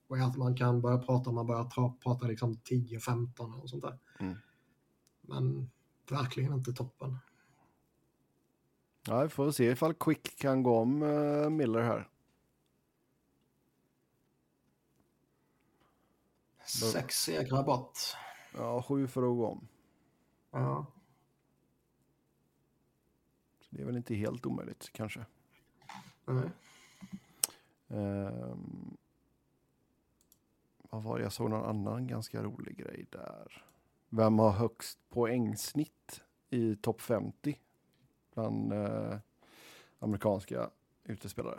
att 0.09 0.37
man 0.37 0.57
kan 0.57 0.81
börja 0.81 0.99
prata 0.99 1.31
om 1.31 1.35
man 1.35 1.47
börjar 1.47 1.65
tra- 1.65 1.99
prata 2.01 2.27
liksom 2.27 2.55
10-15 2.55 3.61
och 3.63 3.71
sånt 3.71 3.83
där. 3.83 3.99
Mm. 4.19 4.37
Men 5.21 5.71
verkligen 6.11 6.53
inte 6.53 6.73
toppen. 6.73 7.19
Ja, 9.07 9.23
vi 9.23 9.29
får 9.29 9.51
se 9.51 9.65
ifall 9.71 9.95
Quick 9.95 10.39
kan 10.39 10.63
gå 10.63 10.79
om 10.79 11.03
eh, 11.03 11.51
Miller 11.51 11.83
här. 11.83 12.09
Sex 16.67 17.17
segrar 17.23 17.63
bort. 17.63 17.99
Ja, 18.55 18.83
sju 18.83 19.07
för 19.09 19.23
att 19.23 19.37
gå 19.37 19.47
om. 19.47 19.69
Ja. 20.51 20.87
Så 23.61 23.77
det 23.77 23.83
är 23.83 23.87
väl 23.87 23.97
inte 23.97 24.15
helt 24.15 24.47
omöjligt 24.47 24.91
kanske. 24.93 25.27
Nej. 26.25 26.51
Ehm, 27.89 28.97
vad 30.97 31.05
var 31.05 31.19
det? 31.19 31.23
Jag 31.23 31.33
såg 31.33 31.51
någon 31.51 31.65
annan 31.65 32.07
ganska 32.07 32.43
rolig 32.43 32.77
grej 32.77 33.07
där. 33.11 33.65
Vem 34.09 34.39
har 34.39 34.51
högst 34.51 34.99
poängsnitt 35.09 36.21
i 36.51 36.77
topp 36.77 37.01
50 37.01 37.61
bland 38.35 38.73
eh, 38.73 39.17
amerikanska 39.99 40.71
utespelare? 41.05 41.59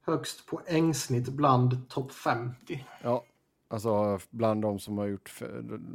Högst 0.00 0.46
poängsnitt 0.46 1.28
bland 1.28 1.88
topp 1.88 2.12
50. 2.12 2.86
Ja, 3.02 3.24
alltså 3.68 4.18
bland 4.30 4.62
de 4.62 4.78
som 4.78 4.98
har 4.98 5.06
gjort 5.06 5.42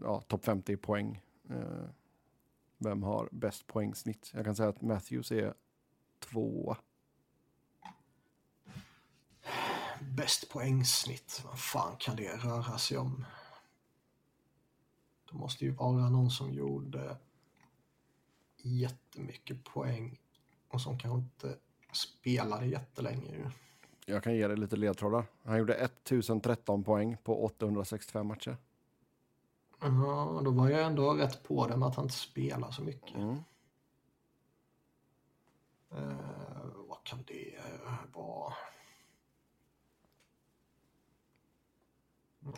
ja, 0.03 0.21
topp 0.21 0.45
50 0.45 0.73
i 0.73 0.77
poäng. 0.77 1.21
Eh, 1.49 1.89
vem 2.77 3.03
har 3.03 3.29
bäst 3.31 3.67
poängsnitt? 3.67 4.31
Jag 4.33 4.45
kan 4.45 4.55
säga 4.55 4.69
att 4.69 4.81
Matthews 4.81 5.31
är 5.31 5.53
tvåa. 6.19 6.77
Bäst 10.05 10.49
poängsnitt. 10.49 11.41
Vad 11.45 11.59
fan 11.59 11.95
kan 11.99 12.15
det 12.15 12.35
röra 12.35 12.77
sig 12.77 12.97
om? 12.97 13.25
Det 15.31 15.37
måste 15.37 15.65
ju 15.65 15.71
vara 15.71 16.09
någon 16.09 16.31
som 16.31 16.53
gjorde 16.53 17.17
jättemycket 18.57 19.63
poäng 19.63 20.19
och 20.67 20.81
som 20.81 20.99
kanske 20.99 21.17
inte 21.17 21.59
spelade 21.91 22.65
jättelänge. 22.65 23.31
ju. 23.31 23.49
Jag 24.05 24.23
kan 24.23 24.35
ge 24.35 24.47
dig 24.47 24.57
lite 24.57 24.75
ledtrådar. 24.75 25.25
Han 25.43 25.57
gjorde 25.57 25.75
1013 25.75 26.83
poäng 26.83 27.17
på 27.23 27.45
865 27.45 28.27
matcher. 28.27 28.57
Ja, 29.79 30.41
då 30.43 30.51
var 30.51 30.69
jag 30.69 30.85
ändå 30.85 31.13
rätt 31.13 31.43
på 31.43 31.67
det 31.67 31.77
med 31.77 31.87
att 31.87 31.95
han 31.95 32.05
inte 32.05 32.15
spelar 32.15 32.71
så 32.71 32.81
mycket. 32.81 33.15
Mm. 33.15 33.37
Eh, 35.91 36.67
vad 36.87 37.03
kan 37.03 37.23
det 37.27 37.55
eh, 37.55 37.93
vara? 38.13 38.53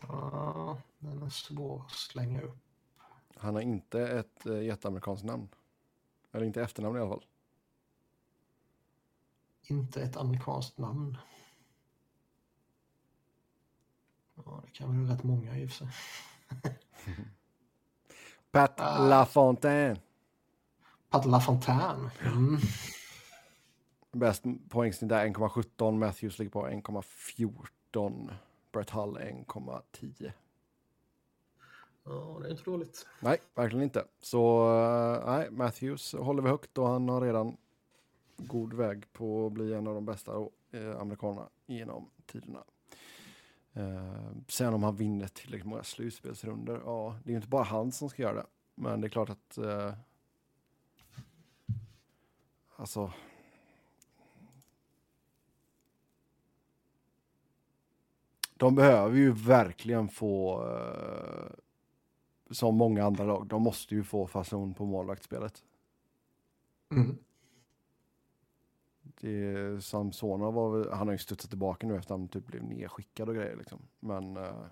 Ja, 0.07 0.77
den 0.99 1.23
är 1.23 1.30
svår 1.30 1.81
att 1.85 1.91
slänga 1.91 2.41
upp. 2.41 2.57
Han 3.35 3.55
har 3.55 3.61
inte 3.61 4.07
ett 4.07 4.45
eh, 4.45 4.61
jätteamerikanskt 4.61 5.26
namn. 5.26 5.49
Eller 6.31 6.45
inte 6.45 6.61
efternamn 6.61 6.97
i 6.97 6.99
alla 6.99 7.09
fall. 7.09 7.26
Inte 9.61 10.01
ett 10.01 10.18
amerikanskt 10.18 10.77
namn. 10.77 11.18
Ja, 14.35 14.61
det 14.65 14.72
kan 14.72 15.05
vara 15.05 15.15
rätt 15.15 15.23
många 15.23 15.57
i 15.57 15.65
och 15.65 15.69
för 15.69 15.77
sig. 15.77 15.88
Pat 18.51 18.80
Ah. 18.80 19.07
LaFontaine. 19.07 19.99
Pat 21.09 21.26
LaFontaine. 21.26 22.09
Mm. 22.26 22.57
Bäst 24.11 24.43
poängsnitt 24.69 25.11
är 25.11 25.26
1,17. 25.27 25.97
Matthews 25.97 26.39
ligger 26.39 26.51
på 26.51 26.68
1,14. 26.68 28.34
Brett 28.77 28.89
Hull 28.89 29.17
1,10. 29.17 30.31
Ja, 32.03 32.37
det 32.41 32.47
är 32.47 32.51
inte 32.51 32.63
dåligt. 32.63 33.07
Nej, 33.19 33.37
verkligen 33.55 33.83
inte. 33.83 34.05
Så 34.21 34.69
eh, 34.69 35.25
nej, 35.25 35.51
Matthews 35.51 36.13
håller 36.13 36.41
vi 36.41 36.49
högt 36.49 36.77
och 36.77 36.87
han 36.87 37.09
har 37.09 37.21
redan 37.21 37.57
god 38.37 38.73
väg 38.73 39.13
på 39.13 39.47
att 39.47 39.53
bli 39.53 39.73
en 39.73 39.87
av 39.87 39.93
de 39.95 40.05
bästa. 40.05 40.31
Eh, 40.71 40.99
amerikanerna 40.99 41.49
genom 41.65 42.09
tiderna. 42.25 42.63
Eh, 43.73 44.31
sen 44.47 44.73
om 44.73 44.83
han 44.83 44.95
vinner 44.95 45.27
tillräckligt 45.27 45.67
många 45.69 45.83
slutspelsrunder, 45.83 46.81
ja, 46.85 47.15
det 47.23 47.29
är 47.29 47.31
ju 47.31 47.37
inte 47.37 47.47
bara 47.47 47.63
han 47.63 47.91
som 47.91 48.09
ska 48.09 48.21
göra 48.21 48.33
det. 48.33 48.45
Men 48.75 49.01
det 49.01 49.07
är 49.07 49.09
klart 49.09 49.29
att 49.29 49.57
eh, 49.57 49.93
alltså 52.75 53.13
de 58.57 58.75
behöver 58.75 59.15
ju 59.17 59.31
verkligen 59.31 60.09
få, 60.09 60.63
eh, 60.67 61.51
som 62.51 62.75
många 62.75 63.05
andra 63.05 63.23
lag, 63.23 63.47
de 63.47 63.61
måste 63.61 63.95
ju 63.95 64.03
få 64.03 64.27
fason 64.27 64.73
på 64.73 64.85
målvaktsspelet. 64.85 65.63
Mm. 66.91 67.17
Det, 69.21 69.84
Samsona 69.84 70.51
var 70.51 70.91
han 70.91 71.07
har 71.07 71.13
ju 71.13 71.17
studsat 71.17 71.49
tillbaka 71.49 71.88
nu 71.88 71.95
efter 71.95 72.13
att 72.13 72.19
han 72.19 72.27
typ 72.27 72.47
blev 72.47 72.63
nedskickad 72.63 73.29
och 73.29 73.35
grejer 73.35 73.55
liksom. 73.55 73.79
Men 73.99 74.38
eh, 74.38 74.65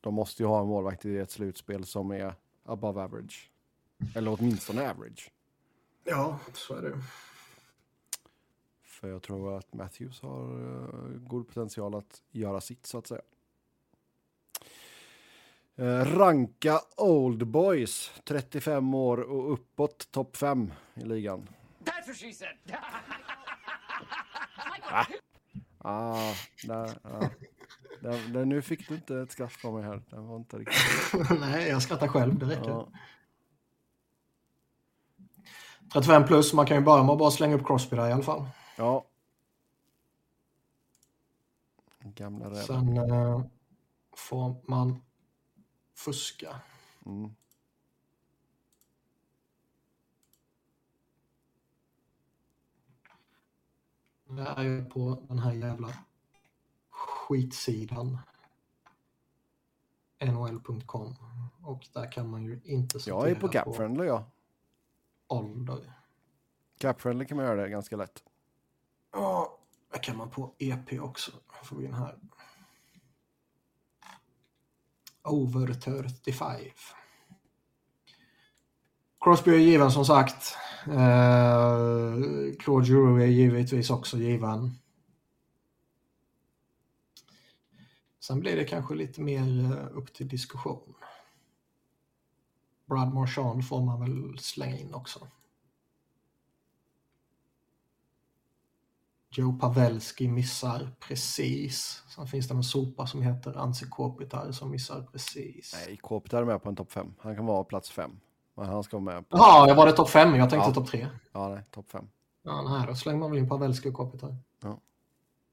de 0.00 0.14
måste 0.14 0.42
ju 0.42 0.46
ha 0.46 0.60
en 0.60 0.66
målvakt 0.66 1.04
i 1.04 1.18
ett 1.18 1.30
slutspel 1.30 1.84
som 1.84 2.10
är 2.10 2.34
above 2.64 3.02
average. 3.02 3.50
Eller 4.14 4.36
åtminstone 4.38 4.90
average. 4.90 5.32
Ja, 6.04 6.38
så 6.52 6.74
är 6.74 6.82
det. 6.82 6.98
För 9.04 9.10
jag 9.10 9.22
tror 9.22 9.58
att 9.58 9.74
Matthews 9.74 10.22
har 10.22 10.52
uh, 10.52 11.18
god 11.18 11.48
potential 11.48 11.94
att 11.94 12.22
göra 12.30 12.60
sitt 12.60 12.86
så 12.86 12.98
att 12.98 13.06
säga. 13.06 13.20
Uh, 15.78 16.16
ranka 16.16 16.80
Old 16.96 17.46
Boys, 17.46 18.12
35 18.24 18.94
år 18.94 19.20
och 19.20 19.52
uppåt, 19.52 20.10
topp 20.10 20.36
5 20.36 20.72
i 20.94 21.04
ligan. 21.04 21.48
That's 21.84 22.06
what 22.06 22.16
she 22.16 22.32
said. 22.32 22.56
Ah, 25.78 26.34
där, 26.66 26.98
ja. 27.02 27.30
där, 28.00 28.32
där, 28.32 28.44
nu 28.44 28.62
fick 28.62 28.88
du 28.88 28.94
inte 28.94 29.18
ett 29.18 29.32
skratt 29.32 29.52
från 29.52 29.74
mig 29.74 29.82
här. 29.82 30.02
Det 30.10 30.16
var 30.16 30.36
inte 30.36 30.58
riktigt. 30.58 31.30
Nej, 31.40 31.68
jag 31.68 31.82
skrattar 31.82 32.08
själv, 32.08 32.38
det 32.38 32.46
räcker. 32.46 32.68
Ja. 32.68 32.88
35 35.92 36.26
plus, 36.26 36.52
man 36.52 36.66
kan 36.66 36.76
ju 36.76 36.82
bara, 36.82 37.02
man 37.02 37.18
bara 37.18 37.30
slänga 37.30 37.54
upp 37.54 37.66
Crosby 37.66 37.96
där 37.96 38.08
i 38.08 38.12
alla 38.12 38.22
fall. 38.22 38.46
Ja. 38.76 39.04
Gamla 42.00 42.50
räven. 42.50 42.64
Sen 42.64 42.96
eh, 42.96 43.44
får 44.12 44.56
man 44.70 45.02
fuska. 45.94 46.60
Mm. 47.06 47.34
Det 54.24 54.42
är 54.42 54.84
på 54.84 55.24
den 55.28 55.38
här 55.38 55.52
jävla 55.52 55.88
skitsidan. 56.90 58.18
NHL.com. 60.20 61.14
Och 61.62 61.86
där 61.92 62.12
kan 62.12 62.30
man 62.30 62.44
ju 62.44 62.60
inte 62.64 62.98
Jag 63.06 63.30
är 63.30 63.34
på 63.34 63.40
sortera 63.40 63.64
Capfriendly 63.64 64.04
ja. 64.06 64.30
ålder. 65.26 65.92
Capfriendly 66.78 67.26
kan 67.26 67.36
man 67.36 67.46
göra 67.46 67.62
det 67.62 67.68
ganska 67.68 67.96
lätt. 67.96 68.24
Ja, 69.14 69.58
det 69.92 69.98
kan 69.98 70.16
man 70.16 70.30
på 70.30 70.54
EP 70.58 71.00
också. 71.00 71.32
Får 71.64 71.76
vi 71.76 71.84
in 71.84 71.94
här. 71.94 72.18
Over 75.24 75.74
35. 75.74 76.60
Crosby 79.20 79.50
är 79.54 79.58
given 79.58 79.90
som 79.90 80.04
sagt. 80.04 80.56
Eh, 80.86 82.14
Claude 82.58 82.86
Giroux 82.86 83.22
är 83.22 83.26
givetvis 83.26 83.90
också 83.90 84.16
given. 84.16 84.78
Sen 88.20 88.40
blir 88.40 88.56
det 88.56 88.64
kanske 88.64 88.94
lite 88.94 89.20
mer 89.20 89.64
eh, 89.64 89.98
upp 89.98 90.12
till 90.12 90.28
diskussion. 90.28 90.94
Brad 92.86 93.14
Marchand 93.14 93.68
får 93.68 93.80
man 93.80 94.00
väl 94.00 94.38
slänga 94.38 94.78
in 94.78 94.94
också. 94.94 95.28
Joe 99.36 99.52
Pavelski 99.58 100.28
missar 100.28 100.90
precis. 101.08 102.02
Sen 102.08 102.26
finns 102.26 102.48
det 102.48 102.54
en 102.54 102.62
sopa 102.62 103.06
som 103.06 103.22
heter 103.22 103.54
Anse 103.58 103.86
Kopitar 103.86 104.52
som 104.52 104.70
missar 104.70 105.02
precis. 105.12 105.76
Nej, 105.86 105.96
Kopitar 105.96 106.42
är 106.42 106.44
med 106.44 106.62
på 106.62 106.68
en 106.68 106.76
topp 106.76 106.92
5. 106.92 107.14
Han 107.18 107.36
kan 107.36 107.46
vara 107.46 107.64
plats 107.64 107.90
5. 107.90 108.20
Men 108.54 108.66
han 108.66 108.82
ska 108.84 108.98
vara 108.98 109.14
med 109.14 109.28
på... 109.28 109.36
Jag 109.36 109.74
var 109.74 109.86
det 109.86 109.92
topp 109.92 110.08
5? 110.10 110.34
Jag 110.34 110.50
tänkte 110.50 110.68
Ja. 110.68 110.74
topp 110.74 110.86
3. 110.88 111.08
Ja, 111.32 111.48
nej, 111.48 111.64
topp 111.70 111.90
5. 111.90 112.08
Ja, 112.42 112.62
nej, 112.62 112.86
då 112.86 112.94
slänger 112.94 113.18
man 113.18 113.30
väl 113.30 113.38
in 113.38 113.48
Pavelski 113.48 113.88
och 113.90 113.94
Kopitar. 113.94 114.36
Ja. 114.62 114.80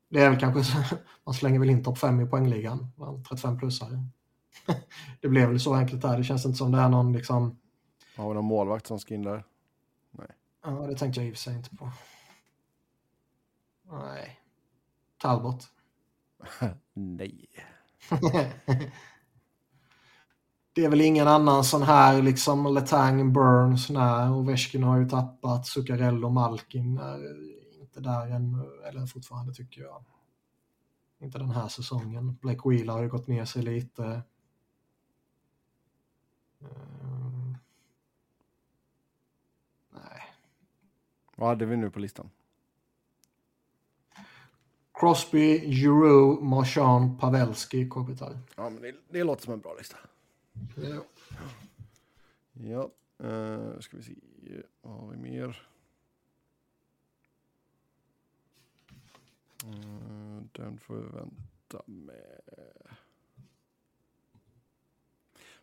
Det 0.10 0.20
är 0.22 0.30
väl 0.30 0.40
kanske 0.40 0.64
så, 0.64 0.78
man 1.24 1.34
slänger 1.34 1.60
väl 1.60 1.70
in 1.70 1.84
topp 1.84 1.98
5 1.98 2.22
i 2.22 2.26
poängligan. 2.26 2.88
Man 2.95 3.24
35 3.24 3.60
plusare. 3.60 4.06
det 5.22 5.28
blev 5.28 5.49
väl 5.49 5.60
så 5.60 5.74
enkelt 5.76 6.02
där. 6.02 6.18
Det 6.18 6.24
känns 6.24 6.45
inte 6.45 6.58
som 6.58 6.72
det 6.72 6.78
är 6.78 6.90
någon 6.90 7.14
liksom... 7.14 7.58
Har 8.18 8.28
vi 8.30 8.34
någon 8.36 8.45
målvakt 8.45 8.88
som 8.88 8.99
ska 8.99 9.14
in 9.14 9.24
där? 9.24 9.44
Ja, 10.64 10.70
det 10.72 10.95
tänkte 10.95 11.20
jag 11.22 11.28
i 11.28 11.32
och 11.32 11.36
för 11.36 11.41
sig 11.41 11.56
inte 11.56 11.76
på. 11.76 11.91
Nej. 13.92 14.40
Talbot. 15.18 15.68
Nej. 16.94 17.50
Det 20.74 20.86
är 20.86 20.90
väl 20.90 21.02
ingen 21.02 21.28
annan 21.28 21.64
sån 21.64 21.82
här 21.82 22.22
liksom 22.22 22.74
Letang, 22.74 23.34
Burns, 23.34 23.90
nej. 23.90 24.30
Ovechkin 24.30 24.84
har 24.84 24.98
ju 24.98 25.10
tappat, 25.10 25.68
Zuccarello, 25.68 26.30
Malkin 26.30 26.98
är 26.98 27.20
inte 27.82 28.00
där 28.00 28.28
än, 28.28 28.64
eller 28.88 29.06
fortfarande 29.06 29.54
tycker 29.54 29.82
jag. 29.82 30.04
Inte 31.20 31.38
den 31.38 31.50
här 31.50 31.68
säsongen. 31.68 32.38
Blake 32.42 32.70
Wheeler 32.70 32.94
har 32.94 33.02
ju 33.02 33.10
gått 33.10 33.28
ner 33.28 33.46
sig 33.46 33.62
lite. 33.62 34.22
Mm. 36.62 37.58
Nej. 39.90 40.22
Vad 41.36 41.50
hade 41.50 41.66
vi 41.66 41.78
nu 41.78 41.90
på 41.90 42.00
listan? 42.00 42.30
Crosby, 45.02 45.60
Giroux, 45.60 46.41
Marchand, 46.41 47.19
Pavelski, 47.19 47.90
Kopitar. 47.90 48.38
Ja, 48.56 48.69
men 48.69 48.82
det, 48.82 48.95
det 49.10 49.23
låter 49.23 49.44
som 49.44 49.53
en 49.53 49.60
bra 49.60 49.76
lista. 49.78 49.98
Ja. 50.76 51.03
Ja, 52.53 52.90
uh, 53.28 53.80
ska 53.80 53.98
vi 53.98 54.03
se. 54.03 54.14
Vad 54.82 54.94
har 54.94 55.07
vi 55.07 55.18
mer? 55.18 55.68
Eh, 59.64 60.44
den 60.52 60.78
får 60.78 60.95
vi 60.95 61.02
vänta 61.02 61.82
med. 61.86 62.41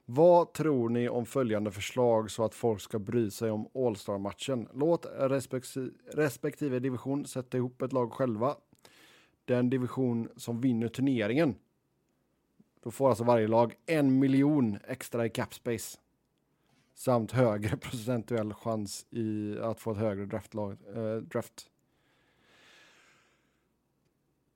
Vad 0.05 0.53
tror 0.53 0.89
ni 0.89 1.09
om 1.09 1.27
följande 1.27 1.71
förslag 1.71 2.31
så 2.31 2.45
att 2.45 2.55
folk 2.55 2.81
ska 2.81 2.99
bry 2.99 3.31
sig 3.31 3.51
om 3.51 3.69
All-Star-matchen? 3.75 4.69
Låt 4.75 5.07
respektive 6.15 6.79
division 6.79 7.27
sätta 7.27 7.57
ihop 7.57 7.83
ett 7.83 7.93
lag 7.93 8.13
själva. 8.13 8.57
Den 9.49 9.71
division 9.71 10.29
som 10.37 10.61
vinner 10.61 10.89
turneringen. 10.89 11.55
Då 12.83 12.91
får 12.91 13.09
alltså 13.09 13.25
varje 13.25 13.49
lag 13.49 13.75
en 13.87 14.19
miljon 14.19 14.79
extra 14.89 15.27
i 15.27 15.31
cap 15.31 15.55
space. 15.55 15.99
Samt 16.95 17.33
högre 17.33 17.77
procentuell 17.83 18.55
chans 18.55 19.07
i 19.11 19.59
att 19.59 19.81
få 19.81 19.93
ett 19.93 19.99
högre 19.99 20.27
draftlag, 20.27 20.77
eh, 20.95 21.17
draft. 21.17 21.71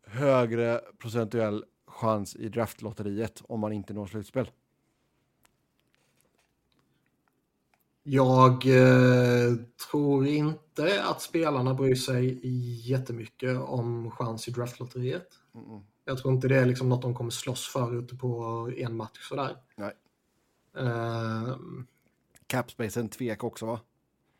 Högre 0.07 0.81
procentuell 0.99 1.65
chans 1.87 2.37
i 2.37 2.49
draftlotteriet 2.49 3.43
om 3.49 3.61
man 3.61 3.73
inte 3.73 3.95
når 3.95 4.07
slutspel. 4.07 4.51
Jag 8.03 8.53
eh, 8.67 9.55
tror 9.91 10.27
inte 10.27 11.05
att 11.05 11.23
spelarna 11.23 11.75
bryr 11.75 11.95
sig 11.95 12.41
jättemycket 12.91 13.59
om 13.59 14.11
chans 14.11 14.49
i 14.49 14.51
draftlotteriet. 14.51 15.29
Mm-mm. 15.53 15.83
Jag 16.05 16.19
tror 16.19 16.35
inte 16.35 16.49
det 16.49 16.57
är 16.57 16.67
liksom 16.67 16.89
något 16.89 17.03
de 17.03 17.15
kommer 17.15 17.31
slåss 17.31 17.69
för 17.69 17.99
ute 17.99 18.17
på 18.17 18.71
en 18.77 18.97
match 18.97 19.29
sådär. 19.29 19.57
Nej. 19.77 19.93
Eh, 20.77 21.57
Capspacen 22.47 23.09
tvek 23.09 23.45
också 23.45 23.67
va? 23.67 23.81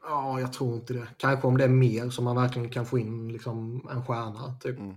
ja, 0.03 0.41
jag 0.41 0.53
tror 0.53 0.75
inte 0.75 0.93
det. 0.93 1.07
Kanske 1.17 1.47
om 1.47 1.59
det 1.59 1.65
är 1.65 1.69
mer 1.69 2.11
som 2.11 2.25
man 2.25 2.37
verkligen 2.37 2.71
kan 2.71 2.87
få 2.87 2.99
in 2.99 3.33
liksom 3.33 3.89
en 3.91 4.05
stjärna. 4.05 4.55
Typ. 4.61 4.79
Mm. 4.79 4.95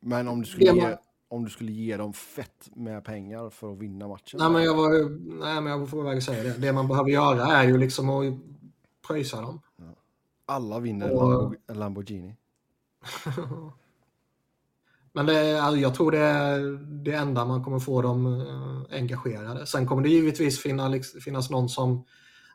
Men 0.00 0.28
om 0.28 0.40
du 0.40 0.46
skulle, 0.46 0.72
ge, 0.72 0.96
om 1.32 1.44
du 1.44 1.50
skulle 1.50 1.72
ge 1.72 1.96
dem 1.96 2.12
fett 2.12 2.68
med 2.76 3.04
pengar 3.04 3.50
för 3.50 3.72
att 3.72 3.78
vinna 3.78 4.08
matchen. 4.08 4.38
Nej, 4.40 4.50
men 4.50 4.64
jag 4.64 4.76
var 4.76 4.92
ju- 4.94 5.18
nej, 5.40 5.60
men 5.60 5.66
jag 5.72 5.78
var 5.78 5.86
på 5.86 6.02
väg 6.02 6.18
att 6.18 6.24
säga 6.24 6.42
det. 6.42 6.58
Det 6.58 6.72
man 6.72 6.88
behöver 6.88 7.10
göra 7.10 7.42
är 7.46 7.64
ju 7.68 7.78
liksom 7.78 8.10
att 8.10 8.34
pröjsa 9.06 9.40
dem. 9.40 9.60
Alla 10.46 10.80
vinner 10.80 11.10
Och- 11.12 11.30
Lambo, 11.32 11.54
Lamborghini. 11.68 12.36
Men 15.14 15.26
det, 15.26 15.62
alltså, 15.62 15.80
jag 15.80 15.94
tror 15.94 16.10
det 16.12 16.18
är 16.18 16.60
det 17.04 17.12
enda 17.12 17.44
man 17.44 17.64
kommer 17.64 17.78
få 17.78 18.02
dem 18.02 18.26
eh, 18.26 18.98
engagerade. 18.98 19.66
Sen 19.66 19.86
kommer 19.86 20.02
det 20.02 20.08
givetvis 20.08 20.60
finna, 20.62 20.88
liksom, 20.88 21.20
finnas 21.20 21.50
någon 21.50 21.68
som 21.68 22.04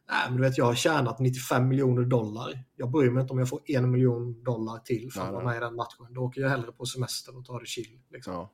Nej, 0.09 0.17
men 0.29 0.37
du 0.37 0.43
vet, 0.43 0.57
jag 0.57 0.65
har 0.65 0.75
tjänat 0.75 1.19
95 1.19 1.67
miljoner 1.67 2.01
dollar. 2.05 2.63
Jag 2.75 2.91
bryr 2.91 3.09
mig 3.11 3.21
inte 3.21 3.33
om 3.33 3.39
jag 3.39 3.49
får 3.49 3.61
en 3.65 3.91
miljon 3.91 4.43
dollar 4.43 4.77
till 4.79 5.09
för 5.13 5.21
att 5.21 5.33
vara 5.33 5.45
med 5.45 5.57
i 5.57 5.59
den 5.59 5.75
matchen. 5.75 6.07
Då 6.09 6.21
åker 6.21 6.41
jag 6.41 6.49
hellre 6.49 6.71
på 6.71 6.85
semester 6.85 7.37
och 7.37 7.45
tar 7.45 7.59
det 7.59 7.65
chill. 7.65 7.99
Liksom. 8.11 8.33
Ja. 8.33 8.51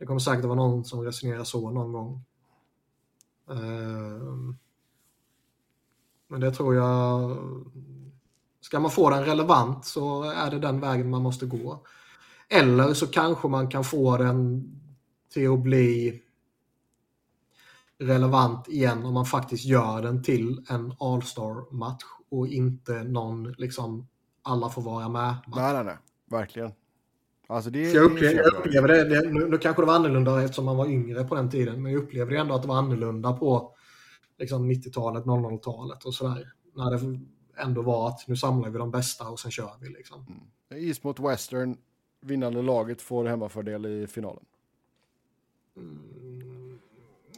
Det 0.00 0.06
kommer 0.06 0.20
säkert 0.20 0.44
vara 0.44 0.54
någon 0.54 0.84
som 0.84 1.02
resonerar 1.04 1.44
så 1.44 1.70
någon 1.70 1.92
gång. 1.92 2.24
Ehm, 3.50 4.56
men 6.28 6.40
det 6.40 6.52
tror 6.52 6.74
jag... 6.74 7.36
Ska 8.60 8.80
man 8.80 8.90
få 8.90 9.10
den 9.10 9.24
relevant 9.24 9.84
så 9.84 10.22
är 10.22 10.50
det 10.50 10.58
den 10.58 10.80
vägen 10.80 11.10
man 11.10 11.22
måste 11.22 11.46
gå. 11.46 11.86
Eller 12.48 12.94
så 12.94 13.06
kanske 13.06 13.48
man 13.48 13.68
kan 13.68 13.84
få 13.84 14.16
den 14.16 14.70
till 15.32 15.52
att 15.52 15.60
bli 15.60 16.22
relevant 17.98 18.68
igen 18.68 19.04
om 19.04 19.14
man 19.14 19.26
faktiskt 19.26 19.64
gör 19.64 20.02
den 20.02 20.22
till 20.22 20.66
en 20.68 20.94
All-star-match 21.00 22.04
och 22.30 22.48
inte 22.48 23.02
någon 23.02 23.52
liksom 23.52 24.08
alla 24.42 24.68
får 24.68 24.82
vara 24.82 25.08
med. 25.08 25.34
Nej, 25.46 25.72
nej, 25.72 25.84
nej. 25.84 25.98
Verkligen. 26.30 26.72
Alltså 27.50 27.70
det, 27.70 27.92
jag 27.92 27.94
det 28.10 28.14
upplever, 28.14 28.38
jag 28.42 28.54
upplever 28.54 28.88
det, 28.88 29.04
det 29.04 29.30
nu, 29.32 29.48
nu 29.48 29.58
kanske 29.58 29.82
det 29.82 29.86
var 29.86 29.94
annorlunda 29.94 30.42
eftersom 30.42 30.64
man 30.64 30.76
var 30.76 30.86
yngre 30.86 31.24
på 31.24 31.34
den 31.34 31.50
tiden, 31.50 31.82
men 31.82 31.92
jag 31.92 32.02
upplevde 32.02 32.36
ändå 32.38 32.54
att 32.54 32.62
det 32.62 32.68
var 32.68 32.76
annorlunda 32.76 33.32
på 33.32 33.74
liksom 34.38 34.70
90-talet, 34.70 35.24
00-talet 35.24 36.04
och 36.04 36.14
sådär. 36.14 36.52
När 36.74 36.90
det 36.90 37.20
ändå 37.62 37.82
var 37.82 38.08
att 38.08 38.28
nu 38.28 38.36
samlar 38.36 38.70
vi 38.70 38.78
de 38.78 38.90
bästa 38.90 39.28
och 39.28 39.40
sen 39.40 39.50
kör 39.50 39.70
vi 39.80 39.88
liksom. 39.88 40.26
East 40.74 41.04
mot 41.04 41.20
Western. 41.20 41.76
Vinnande 42.20 42.62
laget 42.62 43.02
får 43.02 43.24
hemmafördel 43.24 43.86
i 43.86 44.06
finalen. 44.06 44.44
Mm, 45.76 46.78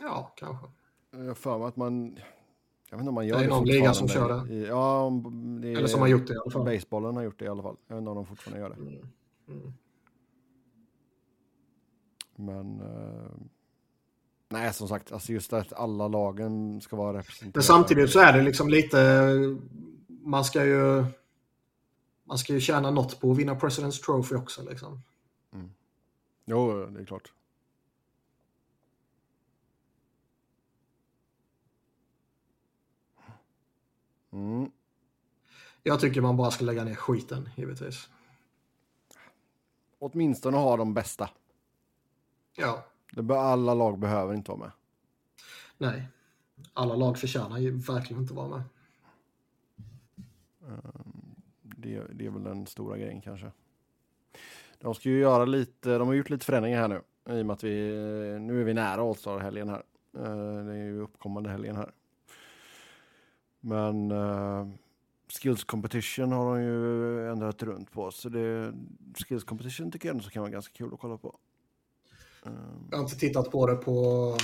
ja, 0.00 0.32
kanske. 0.36 0.66
Jag 1.10 1.18
har 1.26 1.34
för 1.34 1.58
mig 1.58 1.68
att 1.68 1.76
man... 1.76 2.18
Jag 2.90 2.96
vet 2.96 3.00
inte 3.02 3.08
om 3.08 3.14
man 3.14 3.26
gör 3.26 3.38
Det 3.38 3.44
är 3.44 3.48
någon 3.48 3.64
liga 3.64 3.94
som 3.94 4.08
kör 4.08 4.52
i- 4.52 4.66
Ja, 4.66 5.12
det 5.60 5.68
är, 5.68 5.76
Eller 5.76 5.86
som 5.88 6.00
har 6.00 6.08
gjort 6.08 6.26
det 6.26 6.32
i 6.34 6.36
alla 6.36 6.50
fall. 6.50 6.64
Basebollen 6.64 7.16
har 7.16 7.22
gjort 7.22 7.38
det 7.38 7.44
i 7.44 7.48
alla 7.48 7.62
fall. 7.62 7.76
Jag 7.86 7.94
vet 7.96 8.00
inte 8.00 8.10
om 8.10 8.16
de 8.16 8.26
fortfarande 8.26 8.60
gör 8.60 8.70
det. 8.70 8.76
Mm. 8.76 9.08
Mm. 9.48 9.72
Men... 12.36 12.80
eh, 12.80 13.30
nej, 14.48 14.72
som 14.72 14.88
sagt, 14.88 15.12
alltså 15.12 15.32
just 15.32 15.52
att 15.52 15.72
alla 15.72 16.08
lagen 16.08 16.80
ska 16.80 16.96
vara 16.96 17.18
representerade. 17.18 17.52
Men 17.54 17.62
samtidigt 17.62 18.10
så 18.10 18.20
är 18.20 18.32
det 18.32 18.42
liksom 18.42 18.68
lite, 18.68 19.28
man 20.08 20.44
ska 20.44 20.64
ju 20.64 21.04
man 22.24 22.38
ska 22.38 22.52
ju 22.52 22.60
tjäna 22.60 22.90
något 22.90 23.20
på 23.20 23.30
att 23.32 23.38
vinna 23.38 23.54
President's 23.54 24.04
Trophy 24.04 24.34
också 24.36 24.62
liksom. 24.62 25.02
Jo, 26.44 26.86
det 26.86 27.00
är 27.00 27.04
klart. 27.04 27.32
Mm. 34.32 34.70
Jag 35.82 36.00
tycker 36.00 36.20
man 36.20 36.36
bara 36.36 36.50
ska 36.50 36.64
lägga 36.64 36.84
ner 36.84 36.94
skiten, 36.94 37.48
givetvis. 37.56 38.08
Åtminstone 39.98 40.56
ha 40.56 40.76
de 40.76 40.94
bästa. 40.94 41.30
Ja, 42.56 42.84
Det 43.12 43.22
bör, 43.22 43.36
alla 43.36 43.74
lag 43.74 43.98
behöver 43.98 44.34
inte 44.34 44.50
vara 44.50 44.60
med. 44.60 44.70
nej. 45.78 46.08
Alla 46.74 46.94
lag 46.96 47.18
förtjänar 47.18 47.58
ju 47.58 47.70
verkligen 47.70 48.22
inte 48.22 48.34
vara 48.34 48.48
med. 48.48 48.62
Det, 51.62 52.02
det 52.12 52.26
är 52.26 52.30
väl 52.30 52.44
den 52.44 52.66
stora 52.66 52.98
grejen 52.98 53.20
kanske. 53.20 53.50
De 54.78 54.94
ska 54.94 55.08
ju 55.08 55.20
göra 55.20 55.44
lite, 55.44 55.98
de 55.98 56.08
har 56.08 56.14
gjort 56.14 56.30
lite 56.30 56.44
förändringar 56.46 56.80
här 56.80 56.88
nu. 56.88 57.02
I 57.38 57.42
och 57.42 57.46
med 57.46 57.54
att 57.54 57.64
vi, 57.64 57.78
nu 58.40 58.60
är 58.60 58.64
vi 58.64 58.74
nära 58.74 59.02
All-Star-helgen 59.02 59.68
här. 59.68 59.82
Eh, 60.16 60.64
Det 60.64 60.72
är 60.72 60.84
ju 60.84 61.00
uppkommande 61.00 61.50
helgen 61.50 61.76
här. 61.76 61.92
Men 63.60 64.10
uh, 64.12 64.68
Skills 65.28 65.64
Competition 65.64 66.32
har 66.32 66.54
de 66.56 66.62
ju 66.62 67.30
ändrat 67.30 67.62
runt 67.62 67.92
på. 67.92 68.10
Så 68.10 68.28
det, 68.28 68.72
Skills 69.14 69.44
Competition 69.44 69.90
tycker 69.90 70.08
jag 70.08 70.14
ändå 70.14 70.24
så 70.24 70.30
kan 70.30 70.42
vara 70.42 70.52
ganska 70.52 70.72
kul 70.74 70.94
att 70.94 71.00
kolla 71.00 71.16
på. 71.18 71.38
Jag 72.90 72.96
har 72.96 73.04
inte 73.04 73.16
tittat 73.16 73.50
på 73.50 73.66
det 73.66 73.76
på 73.76 74.36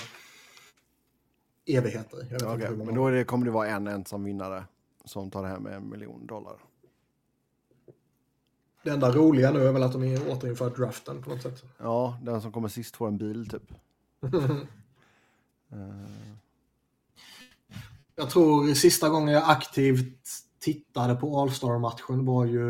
evigheter. 1.67 2.27
Jag 2.31 2.57
hur 2.57 2.77
men 2.77 2.95
då 2.95 3.11
det, 3.11 3.25
kommer 3.25 3.45
det 3.45 3.51
vara 3.51 3.69
en 3.69 3.87
ensam 3.87 4.25
vinnare 4.25 4.65
som 5.05 5.31
tar 5.31 5.45
hem 5.45 5.67
en 5.67 5.91
miljon 5.91 6.27
dollar. 6.27 6.57
Det 8.83 8.91
enda 8.91 9.13
roliga 9.13 9.51
nu 9.51 9.67
är 9.67 9.73
väl 9.73 9.83
att 9.83 9.93
de 9.93 10.03
är 10.03 10.31
återinfört 10.31 10.77
draften 10.77 11.23
på 11.23 11.31
något 11.31 11.43
sätt. 11.43 11.65
Ja, 11.79 12.19
den 12.23 12.43
som 12.43 12.53
kommer 12.53 12.69
sist 12.69 12.97
får 12.97 13.09
en 13.09 13.19
bil 13.19 13.49
typ. 13.49 13.73
Eh, 15.71 15.79
Jag 18.19 18.31
tror 18.31 18.75
sista 18.75 19.09
gången 19.09 19.35
jag 19.35 19.51
aktivt 19.51 20.29
tittade 20.59 21.15
på 21.15 21.41
All-Star-matchen 21.41 22.25
var 22.25 22.45
ju 22.45 22.65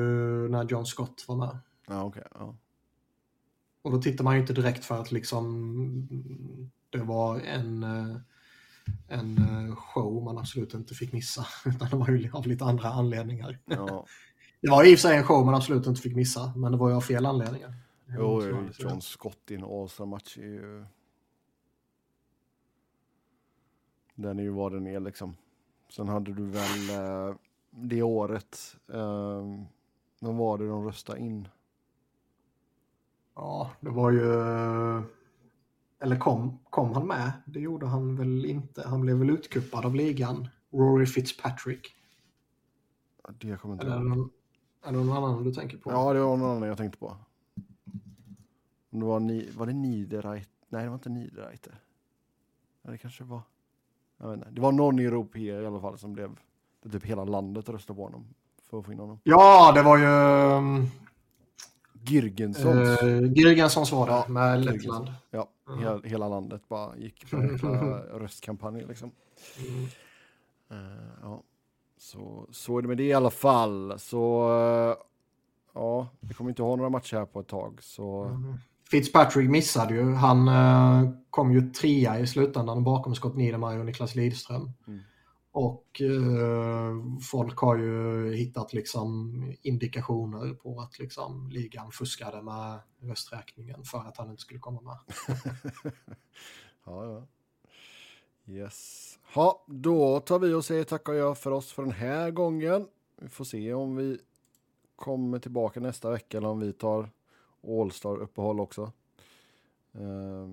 när 0.48 0.64
John 0.64 0.86
Scott 0.86 1.24
var 1.28 1.36
med. 1.36 1.58
ja, 1.86 2.04
okej. 2.04 2.22
ja. 2.34 2.54
Och 3.82 3.90
då 3.90 4.02
tittar 4.02 4.24
man 4.24 4.34
ju 4.34 4.40
inte 4.40 4.52
direkt 4.52 4.84
för 4.84 5.00
att 5.00 5.12
liksom 5.12 6.08
det 6.90 6.98
var 6.98 7.40
en, 7.40 7.82
eh, 7.82 8.16
en 9.08 9.38
eh, 9.38 9.76
show 9.76 10.22
man 10.22 10.38
absolut 10.38 10.74
inte 10.74 10.94
fick 10.94 11.12
missa. 11.12 11.46
Utan 11.66 11.90
det 11.90 11.96
var 11.96 12.08
ju 12.08 12.30
av 12.32 12.46
lite 12.46 12.64
andra 12.64 12.88
anledningar. 12.88 13.58
ja. 13.64 14.06
Det 14.60 14.70
var 14.70 14.84
i 14.84 14.94
och 14.94 14.98
för 14.98 15.08
sig 15.08 15.16
en 15.16 15.24
show 15.24 15.46
man 15.46 15.54
absolut 15.54 15.86
inte 15.86 16.00
fick 16.00 16.16
missa, 16.16 16.52
men 16.56 16.72
det 16.72 16.78
var 16.78 16.88
ju 16.88 16.94
av 16.94 17.00
fel 17.00 17.26
anledningar. 17.26 17.74
Jo, 18.06 18.42
John 18.78 19.00
Scott 19.00 19.50
i 19.50 19.54
en 19.54 19.64
All-Star-match 19.64 20.38
är 20.38 20.42
ju... 20.42 20.84
Den 24.14 24.38
är 24.38 24.42
ju 24.42 24.50
vad 24.50 24.72
den 24.72 24.86
är 24.86 25.00
liksom. 25.00 25.36
Sen 25.88 26.08
hade 26.08 26.34
du 26.34 26.46
väl 26.46 26.90
eh, 26.90 27.34
det 27.70 28.02
året, 28.02 28.76
eh, 28.92 29.42
vem 30.20 30.36
var 30.36 30.58
det 30.58 30.68
de 30.68 30.84
röstade 30.84 31.20
in? 31.20 31.48
Ja, 33.38 33.70
det 33.80 33.90
var 33.90 34.10
ju... 34.10 34.24
Eller 36.00 36.18
kom, 36.18 36.58
kom 36.70 36.92
han 36.92 37.06
med? 37.06 37.32
Det 37.46 37.60
gjorde 37.60 37.86
han 37.86 38.16
väl 38.16 38.44
inte. 38.44 38.88
Han 38.88 39.00
blev 39.00 39.16
väl 39.16 39.30
utkuppad 39.30 39.84
av 39.84 39.94
ligan. 39.94 40.48
Rory 40.70 41.06
Fitzpatrick. 41.06 41.86
Ja, 43.22 43.30
Det 43.38 43.60
kommer 43.60 43.74
inte 43.74 43.86
Eller 43.86 43.98
någon, 43.98 44.30
är 44.82 44.92
det 44.92 44.98
någon 44.98 45.16
annan 45.16 45.44
du 45.44 45.52
tänker 45.52 45.78
på? 45.78 45.90
Ja, 45.90 46.12
det 46.12 46.20
var 46.20 46.36
någon 46.36 46.50
annan 46.50 46.68
jag 46.68 46.76
tänkte 46.76 46.98
på. 46.98 47.16
Det 48.90 49.04
var, 49.04 49.20
ni, 49.20 49.50
var 49.56 49.66
det 49.66 49.72
Niederreiter? 49.72 50.52
Nej, 50.68 50.82
det 50.82 50.88
var 50.88 50.94
inte 50.94 51.08
Niederreiter. 51.08 51.80
Ja, 52.82 52.90
det 52.90 52.98
kanske 52.98 53.24
var... 53.24 53.40
Jag 54.18 54.28
vet 54.28 54.38
inte. 54.38 54.50
Det 54.50 54.60
var 54.60 54.72
någon 54.72 54.98
europeer 54.98 55.62
i 55.62 55.66
alla 55.66 55.80
fall 55.80 55.98
som 55.98 56.12
blev... 56.12 56.38
Det 56.82 56.90
typ 56.90 57.04
hela 57.04 57.24
landet 57.24 57.68
röstade 57.68 57.96
på 57.96 58.04
honom 58.04 58.34
för 58.62 58.78
att 58.78 58.84
få 58.84 58.92
in 58.92 58.98
honom. 58.98 59.20
Ja, 59.22 59.72
det 59.74 59.82
var 59.82 59.98
ju 59.98 60.06
um, 60.06 60.86
Girgensons. 62.04 63.02
uh, 63.02 63.32
Girgensons 63.32 63.92
var 63.92 64.06
det, 64.06 64.12
Ja, 64.12 64.24
med 64.28 64.58
Girgensons. 64.58 64.82
Lettland. 64.84 65.08
Ja, 65.30 65.48
Ja. 65.66 65.76
hela, 65.78 66.00
hela 66.04 66.28
landet 66.28 66.62
bara 66.68 66.96
gick 66.96 67.30
på 67.30 67.36
röstkampanj 68.18 68.84
liksom. 68.88 69.10
Mm. 69.68 69.84
Eh, 70.70 71.08
ja, 71.22 71.42
så, 71.98 72.46
så 72.50 72.78
är 72.78 72.82
det 72.82 72.88
med 72.88 72.96
det 72.96 73.04
i 73.04 73.12
alla 73.12 73.30
fall. 73.30 73.94
Så 73.98 74.50
eh, 74.90 74.96
ja, 75.74 76.08
vi 76.20 76.34
kommer 76.34 76.50
inte 76.50 76.62
ha 76.62 76.76
några 76.76 76.90
matcher 76.90 77.16
här 77.16 77.24
på 77.24 77.40
ett 77.40 77.48
tag. 77.48 77.78
Så 77.82 78.22
Mm. 78.24 78.54
Fitzpatrick 78.90 79.50
missade 79.50 79.94
ju. 79.94 80.12
Han 80.14 80.48
eh, 80.48 81.10
kom 81.30 81.52
ju 81.52 81.70
trea 81.70 82.18
i 82.18 82.26
slutändan 82.26 82.84
bakom 82.84 83.14
Scott 83.14 83.36
Niedermayer 83.36 83.78
och 83.78 83.86
Niklas 83.86 84.14
Lidström. 84.14 84.70
Mm. 84.86 85.00
Och 85.58 86.00
eh, 86.00 86.96
folk 87.30 87.58
har 87.58 87.78
ju 87.78 88.32
hittat 88.34 88.72
liksom 88.72 89.42
indikationer 89.62 90.54
på 90.54 90.80
att 90.80 90.98
liksom 90.98 91.48
ligan 91.50 91.92
fuskade 91.92 92.42
med 92.42 92.80
rösträkningen 93.00 93.84
för 93.84 93.98
att 93.98 94.16
han 94.16 94.30
inte 94.30 94.42
skulle 94.42 94.60
komma 94.60 94.80
med. 94.80 94.98
ja, 96.84 97.04
ja. 97.04 97.26
Yes. 98.52 99.18
Ha, 99.34 99.64
då 99.66 100.20
tar 100.20 100.38
vi 100.38 100.54
och 100.54 100.64
säger 100.64 100.84
tack 100.84 101.08
och 101.08 101.14
jag 101.14 101.38
för 101.38 101.50
oss 101.50 101.72
för 101.72 101.82
den 101.82 101.92
här 101.92 102.30
gången. 102.30 102.88
Vi 103.16 103.28
får 103.28 103.44
se 103.44 103.74
om 103.74 103.96
vi 103.96 104.18
kommer 104.96 105.38
tillbaka 105.38 105.80
nästa 105.80 106.10
vecka 106.10 106.38
eller 106.38 106.48
om 106.48 106.60
vi 106.60 106.72
tar 106.72 107.10
All-star-uppehåll 107.62 108.60
också. 108.60 108.92
Eh, 109.92 110.48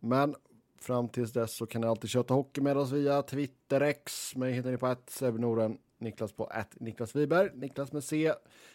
Men 0.00 0.34
fram 0.80 1.08
tills 1.08 1.32
dess 1.32 1.52
så 1.56 1.66
kan 1.66 1.80
ni 1.80 1.86
alltid 1.86 2.10
köta 2.10 2.34
hockey 2.34 2.60
med 2.60 2.76
oss 2.76 2.92
via 2.92 3.22
Twitter 3.22 3.80
X. 3.80 4.36
Mig 4.36 4.52
hittar 4.52 4.70
ni 4.70 4.76
på 4.76 4.86
att 4.86 5.22
Norden, 5.38 5.78
Niklas 5.98 6.32
på 6.32 6.44
att 6.44 6.80
Niklas 6.80 7.16
Wiberg, 7.16 7.50
Niklas 7.54 7.92
med 7.92 8.04
C, 8.04 8.32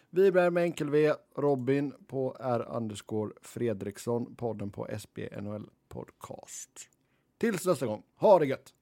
Wiberg 0.10 0.52
med 0.52 0.64
enkel 0.64 0.90
V, 0.90 1.14
Robin 1.36 1.94
på 2.08 2.38
R 2.40 2.66
underscore 2.70 3.34
Fredriksson, 3.42 4.36
podden 4.36 4.72
på 4.72 4.88
SB 4.88 5.30
NHL 5.42 5.70
Podcast. 5.90 6.90
Tills 7.38 7.66
nästa 7.66 7.86
gång, 7.86 8.04
ha 8.16 8.40
det 8.40 8.46
gött! 8.46 8.74